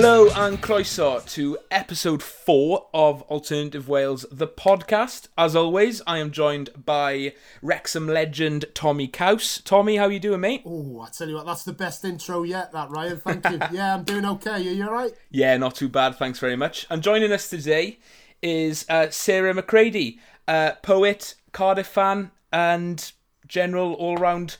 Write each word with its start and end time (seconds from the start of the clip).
Hello 0.00 0.28
and 0.36 0.62
croeso 0.62 1.28
to 1.32 1.58
episode 1.72 2.22
four 2.22 2.86
of 2.94 3.22
Alternative 3.22 3.88
Wales, 3.88 4.24
the 4.30 4.46
podcast. 4.46 5.26
As 5.36 5.56
always, 5.56 6.00
I 6.06 6.18
am 6.18 6.30
joined 6.30 6.70
by 6.86 7.34
Wrexham 7.62 8.06
legend 8.06 8.66
Tommy 8.74 9.08
Couse. 9.08 9.60
Tommy, 9.60 9.96
how 9.96 10.06
you 10.06 10.20
doing, 10.20 10.38
mate? 10.38 10.62
Oh, 10.64 11.00
I 11.00 11.08
tell 11.10 11.28
you 11.28 11.34
what, 11.34 11.46
that's 11.46 11.64
the 11.64 11.72
best 11.72 12.04
intro 12.04 12.44
yet, 12.44 12.70
that 12.70 12.90
Ryan. 12.90 13.16
Thank 13.16 13.50
you. 13.50 13.58
yeah, 13.76 13.96
I'm 13.96 14.04
doing 14.04 14.24
okay. 14.24 14.52
Are 14.52 14.58
you 14.58 14.84
alright? 14.84 15.14
Yeah, 15.32 15.56
not 15.56 15.74
too 15.74 15.88
bad. 15.88 16.14
Thanks 16.14 16.38
very 16.38 16.54
much. 16.54 16.86
And 16.88 17.02
joining 17.02 17.32
us 17.32 17.50
today 17.50 17.98
is 18.40 18.86
uh, 18.88 19.10
Sarah 19.10 19.52
McCready, 19.52 20.20
uh, 20.46 20.74
poet, 20.80 21.34
Cardiff 21.50 21.88
fan, 21.88 22.30
and 22.52 23.10
general 23.48 23.94
all-round 23.94 24.58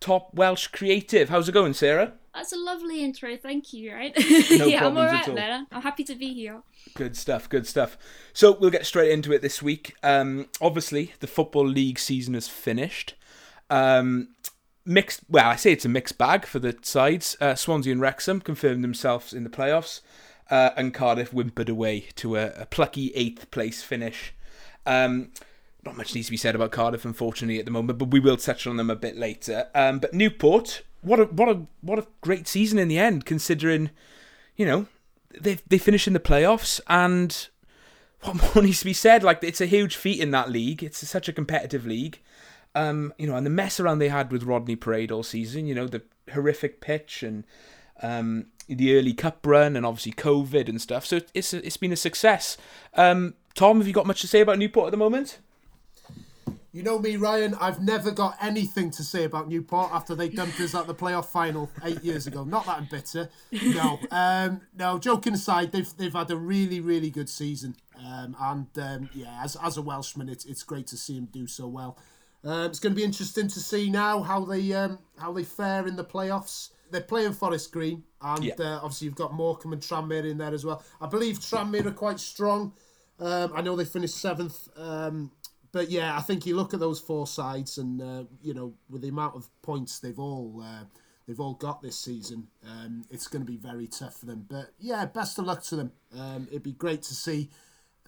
top 0.00 0.34
Welsh 0.34 0.66
creative. 0.66 1.28
How's 1.28 1.48
it 1.48 1.52
going, 1.52 1.74
Sarah? 1.74 2.14
That's 2.34 2.52
a 2.52 2.56
lovely 2.56 3.04
intro, 3.04 3.36
thank 3.36 3.72
you, 3.74 3.92
right? 3.92 4.16
No 4.50 4.66
yeah, 4.66 4.86
I'm 4.86 4.96
alright 4.96 5.28
all. 5.28 5.34
there. 5.34 5.66
I'm 5.70 5.82
happy 5.82 6.02
to 6.04 6.14
be 6.14 6.32
here. 6.32 6.62
Good 6.94 7.16
stuff, 7.16 7.48
good 7.48 7.66
stuff. 7.66 7.98
So 8.32 8.56
we'll 8.58 8.70
get 8.70 8.86
straight 8.86 9.10
into 9.10 9.32
it 9.32 9.42
this 9.42 9.62
week. 9.62 9.94
Um, 10.02 10.48
obviously, 10.60 11.12
the 11.20 11.26
Football 11.26 11.66
League 11.66 11.98
season 11.98 12.34
is 12.34 12.48
finished. 12.48 13.14
Um, 13.68 14.28
mixed, 14.86 15.20
well, 15.28 15.48
I 15.48 15.56
say 15.56 15.72
it's 15.72 15.84
a 15.84 15.90
mixed 15.90 16.16
bag 16.16 16.46
for 16.46 16.58
the 16.58 16.76
sides. 16.82 17.36
Uh, 17.38 17.54
Swansea 17.54 17.92
and 17.92 18.00
Wrexham 18.00 18.40
confirmed 18.40 18.82
themselves 18.82 19.34
in 19.34 19.44
the 19.44 19.50
playoffs, 19.50 20.00
uh, 20.50 20.70
and 20.76 20.94
Cardiff 20.94 21.32
whimpered 21.32 21.68
away 21.68 22.06
to 22.16 22.36
a, 22.36 22.52
a 22.56 22.66
plucky 22.66 23.12
eighth 23.14 23.50
place 23.50 23.82
finish. 23.82 24.34
Um, 24.86 25.32
not 25.84 25.96
much 25.96 26.14
needs 26.14 26.28
to 26.28 26.30
be 26.30 26.36
said 26.36 26.54
about 26.54 26.70
Cardiff, 26.70 27.04
unfortunately, 27.04 27.58
at 27.58 27.64
the 27.64 27.70
moment, 27.70 27.98
but 27.98 28.10
we 28.10 28.20
will 28.20 28.36
touch 28.36 28.66
on 28.66 28.76
them 28.76 28.88
a 28.88 28.96
bit 28.96 29.16
later. 29.16 29.68
Um, 29.74 29.98
but 29.98 30.14
Newport, 30.14 30.82
what 31.02 31.20
a 31.20 31.24
what 31.24 31.48
a 31.48 31.62
what 31.80 31.98
a 31.98 32.06
great 32.20 32.48
season 32.48 32.78
in 32.78 32.88
the 32.88 32.98
end, 32.98 33.26
considering, 33.26 33.90
you 34.56 34.64
know, 34.64 34.86
they 35.38 35.58
they 35.66 35.78
finish 35.78 36.06
in 36.06 36.12
the 36.12 36.20
playoffs, 36.20 36.80
and 36.88 37.48
what 38.22 38.36
more 38.54 38.64
needs 38.64 38.80
to 38.80 38.84
be 38.84 38.92
said? 38.92 39.22
Like 39.22 39.42
it's 39.42 39.60
a 39.60 39.66
huge 39.66 39.96
feat 39.96 40.20
in 40.20 40.30
that 40.30 40.50
league. 40.50 40.82
It's 40.82 41.06
such 41.06 41.28
a 41.28 41.32
competitive 41.32 41.86
league. 41.86 42.20
Um, 42.74 43.12
you 43.18 43.26
know, 43.26 43.36
and 43.36 43.44
the 43.44 43.50
mess 43.50 43.78
around 43.78 43.98
they 43.98 44.08
had 44.08 44.32
with 44.32 44.44
Rodney 44.44 44.76
Parade 44.76 45.12
all 45.12 45.22
season. 45.22 45.66
You 45.66 45.74
know, 45.74 45.86
the 45.86 46.02
horrific 46.32 46.80
pitch 46.80 47.22
and 47.22 47.44
um, 48.02 48.46
the 48.68 48.96
early 48.96 49.12
cup 49.12 49.46
run, 49.46 49.76
and 49.76 49.84
obviously 49.84 50.12
COVID 50.12 50.68
and 50.68 50.80
stuff. 50.80 51.04
So 51.04 51.20
it's 51.34 51.52
it's 51.52 51.76
been 51.76 51.92
a 51.92 51.96
success. 51.96 52.56
Um, 52.94 53.34
Tom, 53.54 53.78
have 53.78 53.86
you 53.86 53.92
got 53.92 54.06
much 54.06 54.20
to 54.22 54.28
say 54.28 54.40
about 54.40 54.58
Newport 54.58 54.86
at 54.86 54.92
the 54.92 54.96
moment? 54.96 55.38
You 56.74 56.82
know 56.82 56.98
me, 56.98 57.16
Ryan. 57.16 57.54
I've 57.60 57.82
never 57.82 58.10
got 58.10 58.38
anything 58.40 58.90
to 58.92 59.02
say 59.04 59.24
about 59.24 59.46
Newport 59.46 59.90
after 59.92 60.14
they 60.14 60.30
dumped 60.30 60.58
us 60.58 60.74
at 60.74 60.86
the 60.86 60.94
playoff 60.94 61.26
final 61.26 61.70
eight 61.84 62.02
years 62.02 62.26
ago. 62.26 62.44
Not 62.44 62.64
that 62.64 62.78
I'm 62.78 62.86
bitter. 62.90 63.28
No, 63.74 63.98
um, 64.10 64.62
no. 64.74 64.98
Joking 64.98 65.34
aside, 65.34 65.70
they've 65.72 65.94
they've 65.98 66.12
had 66.14 66.30
a 66.30 66.36
really 66.36 66.80
really 66.80 67.10
good 67.10 67.28
season, 67.28 67.76
um, 67.98 68.34
and 68.40 68.66
um, 68.78 69.10
yeah, 69.12 69.38
as 69.44 69.54
as 69.56 69.76
a 69.76 69.82
Welshman, 69.82 70.30
it's 70.30 70.46
it's 70.46 70.62
great 70.62 70.86
to 70.88 70.96
see 70.96 71.16
them 71.16 71.26
do 71.30 71.46
so 71.46 71.68
well. 71.68 71.98
Um, 72.42 72.62
it's 72.70 72.78
going 72.78 72.94
to 72.94 72.96
be 72.96 73.04
interesting 73.04 73.48
to 73.48 73.60
see 73.60 73.90
now 73.90 74.22
how 74.22 74.42
they 74.46 74.72
um, 74.72 74.98
how 75.18 75.30
they 75.30 75.44
fare 75.44 75.86
in 75.86 75.96
the 75.96 76.04
playoffs. 76.04 76.70
They're 76.90 77.02
playing 77.02 77.34
Forest 77.34 77.70
Green, 77.70 78.02
and 78.22 78.44
Yeah. 78.44 78.54
uh, 78.58 78.76
obviously 78.82 79.06
you've 79.06 79.14
got 79.14 79.34
Morecambe 79.34 79.74
and 79.74 79.82
Tranmere 79.82 80.30
in 80.30 80.38
there 80.38 80.54
as 80.54 80.64
well. 80.64 80.82
I 81.02 81.06
believe 81.06 81.38
Tranmere 81.38 81.84
are 81.86 81.90
quite 81.90 82.18
strong. 82.18 82.72
Um, 83.20 83.52
I 83.54 83.60
know 83.60 83.76
they 83.76 83.84
finished 83.84 84.16
seventh. 84.16 84.68
But 85.72 85.90
yeah, 85.90 86.16
I 86.16 86.20
think 86.20 86.44
you 86.44 86.54
look 86.54 86.74
at 86.74 86.80
those 86.80 87.00
four 87.00 87.26
sides, 87.26 87.78
and 87.78 88.00
uh, 88.00 88.24
you 88.42 88.54
know, 88.54 88.74
with 88.90 89.02
the 89.02 89.08
amount 89.08 89.36
of 89.36 89.48
points 89.62 89.98
they've 89.98 90.18
all 90.18 90.62
uh, 90.62 90.84
they've 91.26 91.40
all 91.40 91.54
got 91.54 91.80
this 91.80 91.98
season, 91.98 92.48
um, 92.66 93.02
it's 93.10 93.26
going 93.26 93.44
to 93.44 93.50
be 93.50 93.56
very 93.56 93.86
tough 93.86 94.16
for 94.20 94.26
them. 94.26 94.44
But 94.48 94.72
yeah, 94.78 95.06
best 95.06 95.38
of 95.38 95.46
luck 95.46 95.62
to 95.64 95.76
them. 95.76 95.92
Um, 96.16 96.46
it'd 96.50 96.62
be 96.62 96.72
great 96.72 97.02
to 97.04 97.14
see, 97.14 97.48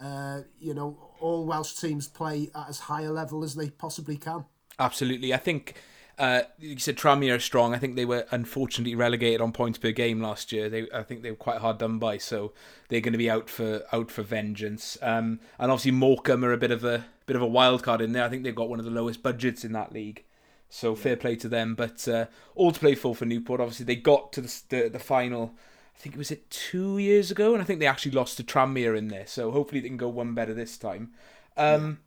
uh, 0.00 0.42
you 0.60 0.74
know, 0.74 1.10
all 1.20 1.46
Welsh 1.46 1.74
teams 1.74 2.06
play 2.06 2.50
at 2.54 2.68
as 2.68 2.80
high 2.80 3.02
a 3.02 3.12
level 3.12 3.42
as 3.42 3.54
they 3.54 3.70
possibly 3.70 4.18
can. 4.18 4.44
Absolutely. 4.78 5.32
I 5.32 5.38
think 5.38 5.74
uh, 6.18 6.42
you 6.58 6.78
said 6.78 6.96
Tranmere 6.96 7.36
are 7.36 7.40
strong. 7.40 7.74
I 7.74 7.78
think 7.78 7.96
they 7.96 8.04
were 8.04 8.26
unfortunately 8.30 8.94
relegated 8.94 9.40
on 9.40 9.52
points 9.52 9.78
per 9.78 9.90
game 9.90 10.20
last 10.20 10.52
year. 10.52 10.68
They, 10.68 10.86
I 10.92 11.02
think 11.02 11.22
they 11.22 11.30
were 11.30 11.36
quite 11.36 11.58
hard 11.58 11.78
done 11.78 11.98
by, 11.98 12.18
so 12.18 12.52
they're 12.88 13.00
going 13.00 13.12
to 13.12 13.18
be 13.18 13.30
out 13.30 13.50
for 13.50 13.82
out 13.92 14.10
for 14.10 14.22
vengeance. 14.22 14.98
Um, 15.02 15.40
and 15.58 15.70
obviously 15.70 15.92
Morecambe 15.92 16.44
are 16.44 16.52
a 16.52 16.58
bit 16.58 16.70
of 16.70 16.84
a 16.84 17.06
bit 17.26 17.36
of 17.36 17.42
a 17.42 17.46
wild 17.46 17.82
card 17.82 18.00
in 18.00 18.12
there. 18.12 18.24
I 18.24 18.28
think 18.28 18.44
they've 18.44 18.54
got 18.54 18.68
one 18.68 18.78
of 18.78 18.84
the 18.84 18.90
lowest 18.90 19.22
budgets 19.22 19.64
in 19.64 19.72
that 19.72 19.92
league. 19.92 20.24
So 20.68 20.94
fair 20.94 21.16
play 21.16 21.36
to 21.36 21.48
them. 21.48 21.74
But 21.74 22.06
uh, 22.08 22.26
all 22.54 22.72
to 22.72 22.80
play 22.80 22.94
for 22.94 23.14
for 23.14 23.24
Newport. 23.24 23.60
Obviously 23.60 23.86
they 23.86 23.96
got 23.96 24.32
to 24.34 24.40
the 24.40 24.62
the, 24.68 24.88
the 24.88 24.98
final. 24.98 25.54
I 25.96 26.00
think 26.00 26.16
it 26.16 26.18
was 26.18 26.30
it 26.30 26.50
two 26.50 26.98
years 26.98 27.30
ago, 27.30 27.52
and 27.52 27.62
I 27.62 27.64
think 27.64 27.80
they 27.80 27.86
actually 27.86 28.12
lost 28.12 28.36
to 28.36 28.44
Tranmere 28.44 28.96
in 28.98 29.08
there. 29.08 29.26
So 29.26 29.50
hopefully 29.52 29.80
they 29.80 29.88
can 29.88 29.96
go 29.96 30.08
one 30.08 30.34
better 30.34 30.52
this 30.54 30.76
time. 30.76 31.12
Um, 31.56 31.98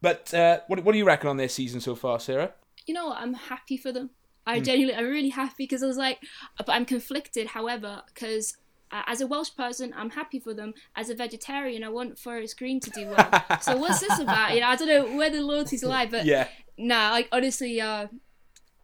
But 0.00 0.32
uh, 0.32 0.60
what 0.68 0.84
what 0.84 0.92
do 0.92 0.98
you 0.98 1.04
reckon 1.04 1.28
on 1.28 1.36
their 1.38 1.48
season 1.48 1.80
so 1.80 1.94
far, 1.94 2.20
Sarah? 2.20 2.52
You 2.88 2.94
know, 2.94 3.08
what? 3.08 3.18
I'm 3.20 3.34
happy 3.34 3.76
for 3.76 3.92
them. 3.92 4.10
I 4.46 4.60
genuinely, 4.60 4.94
I'm 4.98 5.04
really 5.10 5.28
happy 5.28 5.64
because 5.64 5.82
I 5.82 5.86
was 5.86 5.98
like, 5.98 6.18
but 6.56 6.70
I'm 6.70 6.86
conflicted. 6.86 7.48
However, 7.48 8.02
because 8.06 8.56
uh, 8.90 9.02
as 9.06 9.20
a 9.20 9.26
Welsh 9.26 9.50
person, 9.54 9.92
I'm 9.94 10.08
happy 10.10 10.38
for 10.40 10.54
them. 10.54 10.72
As 10.96 11.10
a 11.10 11.14
vegetarian, 11.14 11.84
I 11.84 11.90
want 11.90 12.18
Forest 12.18 12.56
Green 12.58 12.80
to 12.80 12.90
do 12.90 13.06
well. 13.10 13.44
so 13.60 13.76
what's 13.76 14.00
this 14.00 14.18
about? 14.18 14.54
You 14.54 14.60
know, 14.62 14.68
I 14.68 14.76
don't 14.76 14.88
know 14.88 15.16
where 15.16 15.28
the 15.28 15.42
loyalties 15.42 15.84
lie, 15.84 16.06
but 16.06 16.24
Yeah. 16.24 16.48
nah, 16.78 17.10
like 17.10 17.28
honestly, 17.30 17.78
uh, 17.78 18.06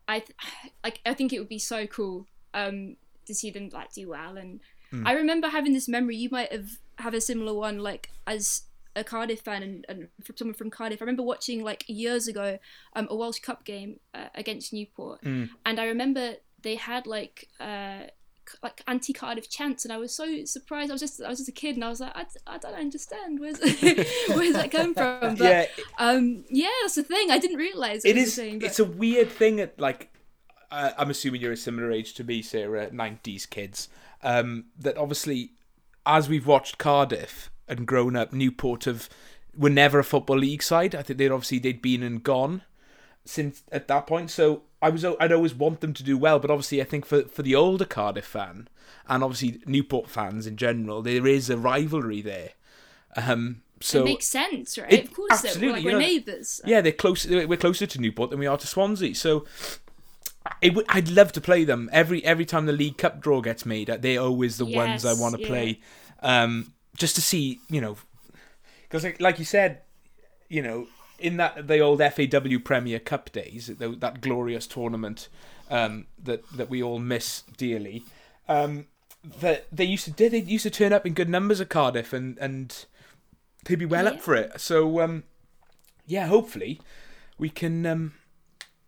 I 0.07 0.19
th- 0.19 0.37
like 0.85 1.01
I 1.07 1.15
think 1.15 1.33
it 1.33 1.39
would 1.39 1.49
be 1.49 1.59
so 1.59 1.87
cool 1.87 2.27
um 2.53 2.97
to 3.25 3.35
see 3.35 3.51
them 3.51 3.71
like 3.73 3.93
do 3.95 4.11
well. 4.11 4.37
And 4.37 4.61
Hmm. 4.91 5.07
I 5.07 5.13
remember 5.13 5.49
having 5.49 5.73
this 5.73 5.89
memory. 5.89 6.17
You 6.17 6.29
might 6.31 6.53
have 6.53 6.69
have 6.99 7.15
a 7.15 7.23
similar 7.23 7.55
one, 7.55 7.79
like 7.79 8.11
as 8.27 8.65
a 8.97 9.05
Cardiff 9.05 9.41
fan 9.41 9.63
and, 9.63 9.85
and 9.89 10.09
from 10.23 10.37
someone 10.37 10.55
from 10.55 10.71
Cardiff. 10.71 11.01
I 11.01 11.05
remember 11.05 11.23
watching 11.23 11.63
like 11.65 11.85
years 11.89 12.29
ago 12.29 12.59
um, 12.95 13.07
a 13.11 13.17
Welsh 13.17 13.41
Cup 13.41 13.65
game 13.65 14.01
uh, 14.15 14.29
against 14.35 14.73
Newport, 14.73 15.21
Hmm. 15.23 15.45
and 15.67 15.81
I 15.81 15.87
remember 15.87 16.35
they 16.63 16.77
had 16.77 17.07
like. 17.07 17.49
Uh, 17.61 18.05
like 18.63 18.83
anti 18.87 19.15
Cardiff 19.15 19.49
chants, 19.49 19.87
and 19.87 19.93
I 19.93 19.97
was 19.97 20.15
so 20.15 20.45
surprised. 20.45 20.91
I 20.91 20.95
was 20.95 21.01
just 21.01 21.23
I 21.23 21.31
was 21.31 21.39
just 21.39 21.49
a 21.49 21.53
kid, 21.53 21.77
and 21.77 21.85
I 21.85 21.89
was 21.89 22.01
like, 22.01 22.13
I, 22.15 22.27
I 22.47 22.59
don't 22.59 22.75
understand 22.75 23.41
where's 23.41 23.59
where's 24.29 24.53
that 24.53 24.69
come 24.71 24.93
from. 24.93 25.37
But 25.37 25.39
Yeah, 25.39 25.67
um, 25.99 26.45
yeah, 26.51 26.69
that's 26.83 26.95
the 26.97 27.05
thing. 27.05 27.31
I 27.31 27.39
didn't 27.39 27.57
realize 27.57 28.05
it 28.05 28.19
is. 28.19 28.37
thing, 28.37 28.59
but- 28.59 28.67
It's 28.67 28.79
a 28.79 28.85
weird 28.85 29.31
thing. 29.31 29.61
At 29.61 29.81
like, 29.81 30.13
uh, 30.71 30.91
I'm 30.99 31.09
assuming 31.09 31.41
you're 31.41 31.53
a 31.53 31.57
similar 31.57 31.91
age 31.91 32.13
to 32.15 32.25
me, 32.25 32.43
Sarah. 32.43 32.91
'90s 32.91 33.49
kids. 33.49 33.89
Um, 34.23 34.67
that 34.79 34.99
obviously, 34.99 35.53
as 36.05 36.29
we've 36.29 36.47
watched 36.47 36.77
Cardiff 36.77 37.51
and 37.69 37.87
grown 37.87 38.17
up, 38.17 38.33
Newport 38.33 38.85
have 38.85 39.09
were 39.57 39.71
never 39.71 39.99
a 39.99 40.05
football 40.05 40.39
league 40.39 40.63
side. 40.63 40.95
I 40.95 41.03
think 41.03 41.19
they'd 41.19 41.31
obviously 41.31 41.59
they'd 41.59 41.83
been 41.83 42.03
and 42.03 42.23
gone 42.23 42.63
since 43.25 43.63
at 43.73 43.89
that 43.89 44.07
point. 44.07 44.31
So 44.31 44.63
I 44.83 44.91
was 44.91 45.05
I'd 45.05 45.33
always 45.33 45.55
want 45.55 45.81
them 45.81 45.95
to 45.95 46.03
do 46.03 46.19
well, 46.19 46.39
but 46.39 46.51
obviously 46.51 46.81
I 46.81 46.85
think 46.85 47.07
for 47.07 47.23
for 47.23 47.43
the 47.43 47.55
older 47.55 47.85
Cardiff 47.85 48.27
fan 48.27 48.69
and 49.09 49.23
obviously 49.23 49.61
Newport 49.67 50.09
fans 50.11 50.47
in 50.47 50.57
general, 50.57 51.03
there 51.03 51.27
is 51.27 51.51
a 51.51 51.57
rivalry 51.57 52.21
there. 52.21 52.51
Um, 53.17 53.63
so 53.81 54.01
it 54.01 54.05
makes 54.05 54.27
sense, 54.27 54.79
right? 54.79 54.93
It- 54.93 55.05
of 55.05 55.15
course, 55.15 55.33
absolutely, 55.45 55.69
like 55.69 55.85
we're 55.85 55.93
know- 55.93 55.99
neighbours. 55.99 56.61
yeah, 56.65 56.81
they're 56.81 56.93
close. 56.93 57.27
We're 57.27 57.57
closer 57.57 57.87
to 57.87 58.01
Newport 58.01 58.31
than 58.31 58.39
we 58.39 58.47
are 58.47 58.57
to 58.57 58.67
Swansea. 58.67 59.15
So, 59.15 59.45
it 60.61 60.75
would, 60.75 60.87
I'd 60.89 61.09
love 61.11 61.33
to 61.33 61.41
play 61.41 61.65
them 61.65 61.89
every 61.93 62.25
every 62.25 62.45
time 62.45 62.67
the 62.67 62.73
League 62.73 62.99
Cup 62.99 63.21
draw 63.21 63.41
gets 63.41 63.65
made. 63.65 63.89
They're 63.89 64.21
always 64.21 64.59
the 64.59 64.67
ones 64.67 65.05
I 65.05 65.13
want 65.15 65.37
to 65.37 65.41
yeah. 65.43 65.47
play, 65.47 65.81
um, 66.23 66.73
just 66.97 67.15
to 67.17 67.23
see, 67.23 67.61
you 67.69 67.81
know, 67.81 67.97
because 68.83 69.05
like, 69.05 69.21
like 69.21 69.39
you 69.39 69.45
said, 69.45 69.83
you 70.49 70.63
know, 70.63 70.87
in 71.19 71.37
that 71.37 71.67
the 71.67 71.81
old 71.81 72.01
FAW 72.01 72.59
Premier 72.63 72.99
Cup 72.99 73.33
days, 73.33 73.67
tho- 73.67 73.95
that 73.95 74.21
glorious 74.21 74.67
tournament 74.67 75.29
um, 75.71 76.07
that 76.23 76.45
that 76.57 76.71
we 76.71 76.83
all 76.83 76.99
miss 76.99 77.43
dearly. 77.57 78.05
Um, 78.49 78.87
that 79.41 79.67
they 79.73 79.85
used 79.85 80.05
to 80.05 80.11
do, 80.11 80.29
they 80.29 80.41
used 80.41 80.65
to 80.65 80.71
turn 80.71 80.93
up 80.93 81.07
in 81.07 81.15
good 81.15 81.29
numbers 81.29 81.61
at 81.61 81.71
Cardiff 81.71 82.13
and 82.13 82.37
and 82.39 82.85
they'd 83.65 83.79
be 83.79 83.87
well 83.87 84.07
up 84.07 84.21
for 84.21 84.35
it. 84.35 84.61
So 84.61 85.01
um, 85.01 85.25
yeah, 86.07 86.27
hopefully 86.27 86.81
we 87.39 87.49
can 87.49 87.87
um, 87.87 88.15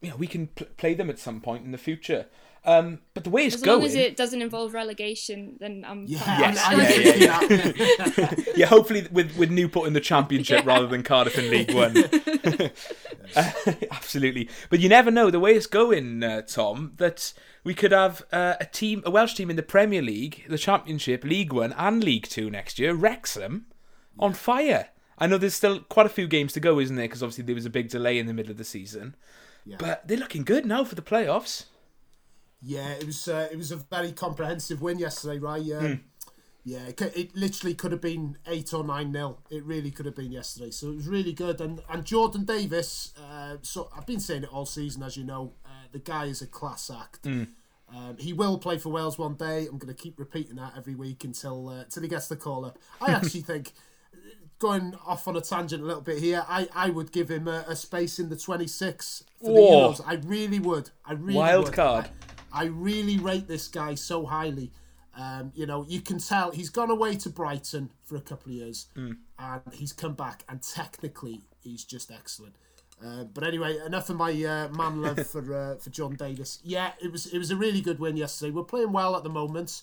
you 0.01 0.11
know 0.11 0.17
we 0.17 0.27
can 0.27 0.49
pl- 0.49 0.69
play 0.77 0.95
them 0.95 1.11
at 1.11 1.19
some 1.19 1.41
point 1.41 1.65
in 1.65 1.73
the 1.73 1.79
future. 1.79 2.27
Um, 2.67 2.99
but 3.15 3.23
the 3.23 3.31
way 3.31 3.47
it's 3.47 3.55
As 3.55 3.63
going, 3.63 3.79
long 3.79 3.87
as 3.87 3.95
it 3.95 4.17
doesn't 4.17 4.43
involve 4.43 4.75
relegation, 4.75 5.57
then 5.61 5.85
I'm 5.87 6.05
Yeah, 6.09 6.19
fine. 6.19 6.41
Yes, 6.41 6.65
I'm, 6.67 6.81
I'm 6.81 7.49
yeah, 7.49 8.17
yeah, 8.19 8.35
yeah, 8.57 8.67
hopefully 8.67 9.07
with 9.13 9.37
with 9.37 9.53
Newport 9.53 9.87
in 9.87 9.93
the 9.93 10.01
Championship 10.01 10.67
rather 10.73 10.89
than 10.89 11.05
Cardiff 11.05 11.39
in 11.39 11.49
League 11.51 11.73
One. 11.73 11.95
Uh, 13.35 13.51
absolutely, 13.91 14.49
but 14.71 14.79
you 14.79 14.89
never 14.89 15.11
know. 15.11 15.31
The 15.31 15.41
way 15.41 15.55
it's 15.55 15.67
going, 15.67 16.23
uh, 16.23 16.43
Tom, 16.43 16.93
that 16.99 17.35
we 17.65 17.75
could 17.75 17.91
have 17.91 18.25
uh, 18.33 18.55
a 18.61 18.65
team, 18.65 19.03
a 19.05 19.11
Welsh 19.11 19.35
team 19.35 19.51
in 19.51 19.57
the 19.57 19.65
Premier 19.65 20.01
League, 20.01 20.45
the 20.49 20.57
Championship, 20.57 21.25
League 21.25 21.53
One, 21.53 21.73
and 21.73 22.03
League 22.05 22.29
Two 22.29 22.49
next 22.51 22.79
year. 22.79 22.95
Wrexham 22.95 23.67
on 24.19 24.33
fire. 24.33 24.91
I 25.19 25.27
know 25.27 25.39
there's 25.39 25.55
still 25.55 25.81
quite 25.81 26.07
a 26.07 26.11
few 26.11 26.29
games 26.29 26.53
to 26.53 26.61
go, 26.61 26.79
isn't 26.79 26.95
there? 26.95 27.07
Because 27.07 27.23
obviously 27.23 27.45
there 27.45 27.55
was 27.57 27.67
a 27.67 27.71
big 27.71 27.89
delay 27.89 28.17
in 28.19 28.27
the 28.27 28.33
middle 28.33 28.53
of 28.53 28.59
the 28.59 28.65
season. 28.65 29.17
Yeah. 29.65 29.77
But 29.81 30.07
they're 30.07 30.17
looking 30.19 30.45
good 30.45 30.65
now 30.65 30.85
for 30.85 30.95
the 30.95 31.03
playoffs. 31.03 31.65
Yeah, 32.61 32.91
it 32.91 33.07
was 33.07 33.29
uh, 33.29 33.49
it 33.51 33.57
was 33.57 33.73
a 33.73 33.77
very 33.77 34.13
comprehensive 34.13 34.83
win 34.83 34.99
yesterday, 34.99 35.39
right? 35.39 35.73
Um, 35.73 36.05
Yeah, 36.67 36.81
it, 36.89 37.01
it 37.01 37.37
literally 37.37 37.75
could 37.75 37.93
have 37.93 38.01
been 38.01 38.39
eight 38.49 38.75
or 38.75 38.83
nine 38.83 39.13
nil. 39.13 39.39
It 39.51 39.65
really 39.65 39.93
could 39.93 40.05
have 40.05 40.17
been 40.17 40.33
yesterday. 40.33 40.73
So 40.73 40.89
it 40.91 40.97
was 40.97 41.07
really 41.07 41.33
good. 41.33 41.61
And 41.61 41.81
and 41.89 42.05
Jordan 42.05 42.45
Davies. 42.45 43.15
Uh, 43.17 43.59
so 43.63 43.89
I've 43.97 44.05
been 44.05 44.19
saying 44.19 44.43
it 44.43 44.53
all 44.53 44.67
season, 44.67 45.05
as 45.05 45.17
you 45.17 45.23
know. 45.23 45.53
Uh, 45.65 45.87
the 45.93 46.01
guy 46.01 46.25
is 46.25 46.43
a 46.43 46.47
class 46.47 46.91
act. 46.91 47.23
Mm. 47.23 47.49
Um, 47.95 48.17
he 48.19 48.33
will 48.33 48.59
play 48.59 48.79
for 48.79 48.89
Wales 48.89 49.17
one 49.17 49.35
day. 49.35 49.69
I'm 49.71 49.79
going 49.79 49.95
to 49.95 50.03
keep 50.03 50.19
repeating 50.19 50.57
that 50.57 50.73
every 50.77 50.97
week 50.97 51.23
until 51.23 51.69
uh, 51.69 51.83
until 51.83 52.03
he 52.03 52.09
gets 52.09 52.27
the 52.27 52.35
call 52.35 52.65
up. 52.65 52.79
I 53.01 53.13
actually 53.13 53.43
think, 53.43 53.73
going 54.59 54.97
off 55.07 55.29
on 55.29 55.37
a 55.37 55.41
tangent 55.41 55.85
a 55.85 55.87
little 55.87 56.03
bit 56.03 56.19
here, 56.19 56.45
I, 56.49 56.69
I 56.75 56.91
would 56.91 57.13
give 57.13 57.31
him 57.31 57.47
a, 57.47 57.65
a 57.69 57.77
space 57.77 58.19
in 58.19 58.29
the 58.29 58.37
26 58.37 59.23
for 59.39 59.53
the 59.53 59.61
Euros. 59.61 60.01
I 60.05 60.15
really 60.15 60.59
would. 60.59 60.91
I 61.05 61.13
really 61.13 61.37
Wild 61.37 61.67
would. 61.67 61.75
card. 61.75 62.07
I, 62.07 62.33
I 62.57 62.65
really 62.65 63.19
rate 63.19 63.47
this 63.47 63.69
guy 63.69 63.95
so 63.95 64.25
highly. 64.25 64.73
Um, 65.17 65.53
you 65.55 65.67
know, 65.67 65.85
you 65.89 66.01
can 66.01 66.19
tell 66.19 66.51
he's 66.51 66.71
gone 66.71 66.91
away 66.91 67.15
to 67.17 67.31
Brighton 67.31 67.91
for 68.05 68.17
a 68.17 68.21
couple 68.21 68.53
of 68.53 68.59
years, 68.59 68.87
and 69.39 69.63
he's 69.73 69.93
come 69.93 70.15
back, 70.15 70.45
and 70.49 70.63
technically 70.63 71.43
he's 71.63 71.85
just 71.85 72.11
excellent. 72.11 72.57
Uh, 73.05 73.25
but 73.25 73.45
anyway, 73.45 73.79
enough 73.85 74.09
of 74.09 74.17
my 74.17 74.31
uh, 74.33 74.69
man 74.69 75.03
love 75.07 75.27
for 75.27 75.55
uh, 75.55 75.77
for 75.77 75.91
John 75.91 76.15
Davis. 76.15 76.61
Yeah, 76.65 76.93
it 77.03 77.13
was 77.13 77.27
it 77.27 77.39
was 77.39 77.51
a 77.51 77.57
really 77.57 77.81
good 77.81 77.99
win 77.99 78.17
yesterday. 78.17 78.51
We're 78.53 78.65
playing 78.65 78.93
well 78.93 79.17
at 79.17 79.23
the 79.23 79.31
moment, 79.31 79.83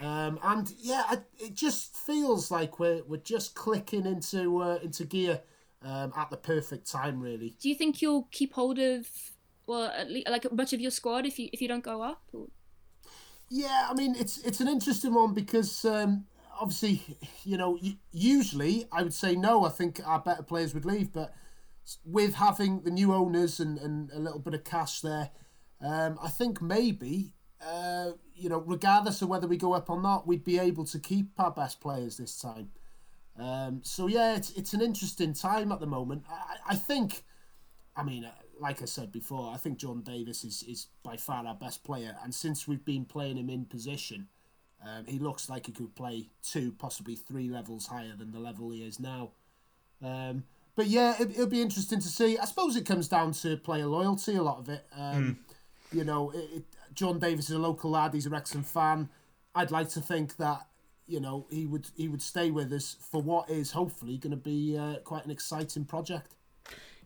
um, 0.00 0.38
and 0.42 0.72
yeah, 0.78 1.04
I, 1.08 1.18
it 1.38 1.54
just 1.54 1.96
feels 1.96 2.50
like 2.50 2.78
we're 2.78 3.02
we're 3.06 3.18
just 3.18 3.54
clicking 3.54 4.06
into 4.06 4.62
uh, 4.62 4.78
into 4.82 5.04
gear 5.04 5.42
um, 5.82 6.12
at 6.16 6.30
the 6.30 6.36
perfect 6.36 6.90
time. 6.90 7.20
Really, 7.20 7.54
Do 7.60 7.68
you 7.68 7.74
think 7.74 8.02
you'll 8.02 8.28
keep 8.30 8.54
hold 8.54 8.78
of 8.78 9.08
well, 9.70 9.84
at 9.96 10.10
least, 10.10 10.28
like 10.28 10.50
much 10.52 10.72
of 10.72 10.80
your 10.80 10.90
squad 10.90 11.26
if 11.26 11.38
you 11.38 11.48
if 11.52 11.62
you 11.62 11.68
don't 11.68 11.84
go 11.84 12.02
up? 12.02 12.22
Or... 12.32 12.48
Yeah, 13.48 13.86
I 13.88 13.94
mean 13.94 14.16
it's 14.18 14.38
it's 14.38 14.60
an 14.60 14.66
interesting 14.66 15.14
one 15.14 15.32
because 15.32 15.84
um, 15.84 16.26
obviously 16.60 17.16
you 17.44 17.56
know 17.56 17.78
usually 18.10 18.86
I 18.90 19.04
would 19.04 19.14
say 19.14 19.36
no. 19.36 19.64
I 19.64 19.68
think 19.68 20.00
our 20.04 20.18
better 20.18 20.42
players 20.42 20.74
would 20.74 20.84
leave, 20.84 21.12
but 21.12 21.32
with 22.04 22.34
having 22.34 22.82
the 22.82 22.90
new 22.90 23.14
owners 23.14 23.60
and, 23.60 23.78
and 23.78 24.10
a 24.10 24.18
little 24.18 24.40
bit 24.40 24.54
of 24.54 24.64
cash 24.64 25.02
there, 25.02 25.30
um, 25.80 26.18
I 26.20 26.28
think 26.28 26.60
maybe 26.60 27.32
uh, 27.64 28.10
you 28.34 28.48
know 28.48 28.58
regardless 28.66 29.22
of 29.22 29.28
whether 29.28 29.46
we 29.46 29.56
go 29.56 29.72
up 29.72 29.88
or 29.88 30.02
not, 30.02 30.26
we'd 30.26 30.44
be 30.44 30.58
able 30.58 30.84
to 30.86 30.98
keep 30.98 31.28
our 31.38 31.52
best 31.52 31.80
players 31.80 32.16
this 32.16 32.36
time. 32.36 32.70
Um, 33.38 33.82
so 33.84 34.08
yeah, 34.08 34.34
it's 34.34 34.50
it's 34.50 34.74
an 34.74 34.82
interesting 34.82 35.32
time 35.32 35.70
at 35.70 35.78
the 35.78 35.86
moment. 35.86 36.24
I, 36.28 36.72
I 36.72 36.74
think, 36.74 37.22
I 37.94 38.02
mean, 38.02 38.26
like 38.60 38.82
I 38.82 38.84
said 38.84 39.10
before, 39.10 39.52
I 39.52 39.56
think 39.56 39.78
John 39.78 40.02
Davis 40.02 40.44
is, 40.44 40.62
is 40.68 40.86
by 41.02 41.16
far 41.16 41.46
our 41.46 41.54
best 41.54 41.82
player, 41.82 42.16
and 42.22 42.34
since 42.34 42.68
we've 42.68 42.84
been 42.84 43.04
playing 43.04 43.38
him 43.38 43.48
in 43.48 43.64
position, 43.64 44.28
um, 44.84 45.06
he 45.06 45.18
looks 45.18 45.48
like 45.48 45.66
he 45.66 45.72
could 45.72 45.94
play 45.94 46.28
two, 46.42 46.72
possibly 46.72 47.14
three 47.14 47.48
levels 47.48 47.86
higher 47.86 48.14
than 48.16 48.32
the 48.32 48.38
level 48.38 48.70
he 48.70 48.82
is 48.82 49.00
now. 49.00 49.30
Um, 50.02 50.44
but 50.76 50.86
yeah, 50.86 51.14
it, 51.20 51.30
it'll 51.32 51.46
be 51.46 51.62
interesting 51.62 52.00
to 52.00 52.08
see. 52.08 52.38
I 52.38 52.44
suppose 52.44 52.76
it 52.76 52.86
comes 52.86 53.08
down 53.08 53.32
to 53.32 53.56
player 53.56 53.86
loyalty. 53.86 54.36
A 54.36 54.42
lot 54.42 54.58
of 54.58 54.68
it, 54.68 54.86
um, 54.96 55.38
you 55.92 56.04
know, 56.04 56.30
it, 56.30 56.48
it, 56.54 56.64
John 56.94 57.18
Davis 57.18 57.50
is 57.50 57.56
a 57.56 57.58
local 57.58 57.90
lad. 57.90 58.14
He's 58.14 58.26
a 58.26 58.30
Wrexham 58.30 58.62
fan. 58.62 59.08
I'd 59.54 59.70
like 59.70 59.88
to 59.90 60.00
think 60.00 60.36
that 60.36 60.66
you 61.06 61.20
know 61.20 61.46
he 61.50 61.66
would 61.66 61.88
he 61.96 62.08
would 62.08 62.22
stay 62.22 62.50
with 62.50 62.72
us 62.72 62.96
for 63.10 63.20
what 63.20 63.50
is 63.50 63.72
hopefully 63.72 64.16
going 64.16 64.30
to 64.30 64.36
be 64.36 64.78
uh, 64.78 64.96
quite 65.04 65.24
an 65.24 65.30
exciting 65.30 65.84
project. 65.84 66.36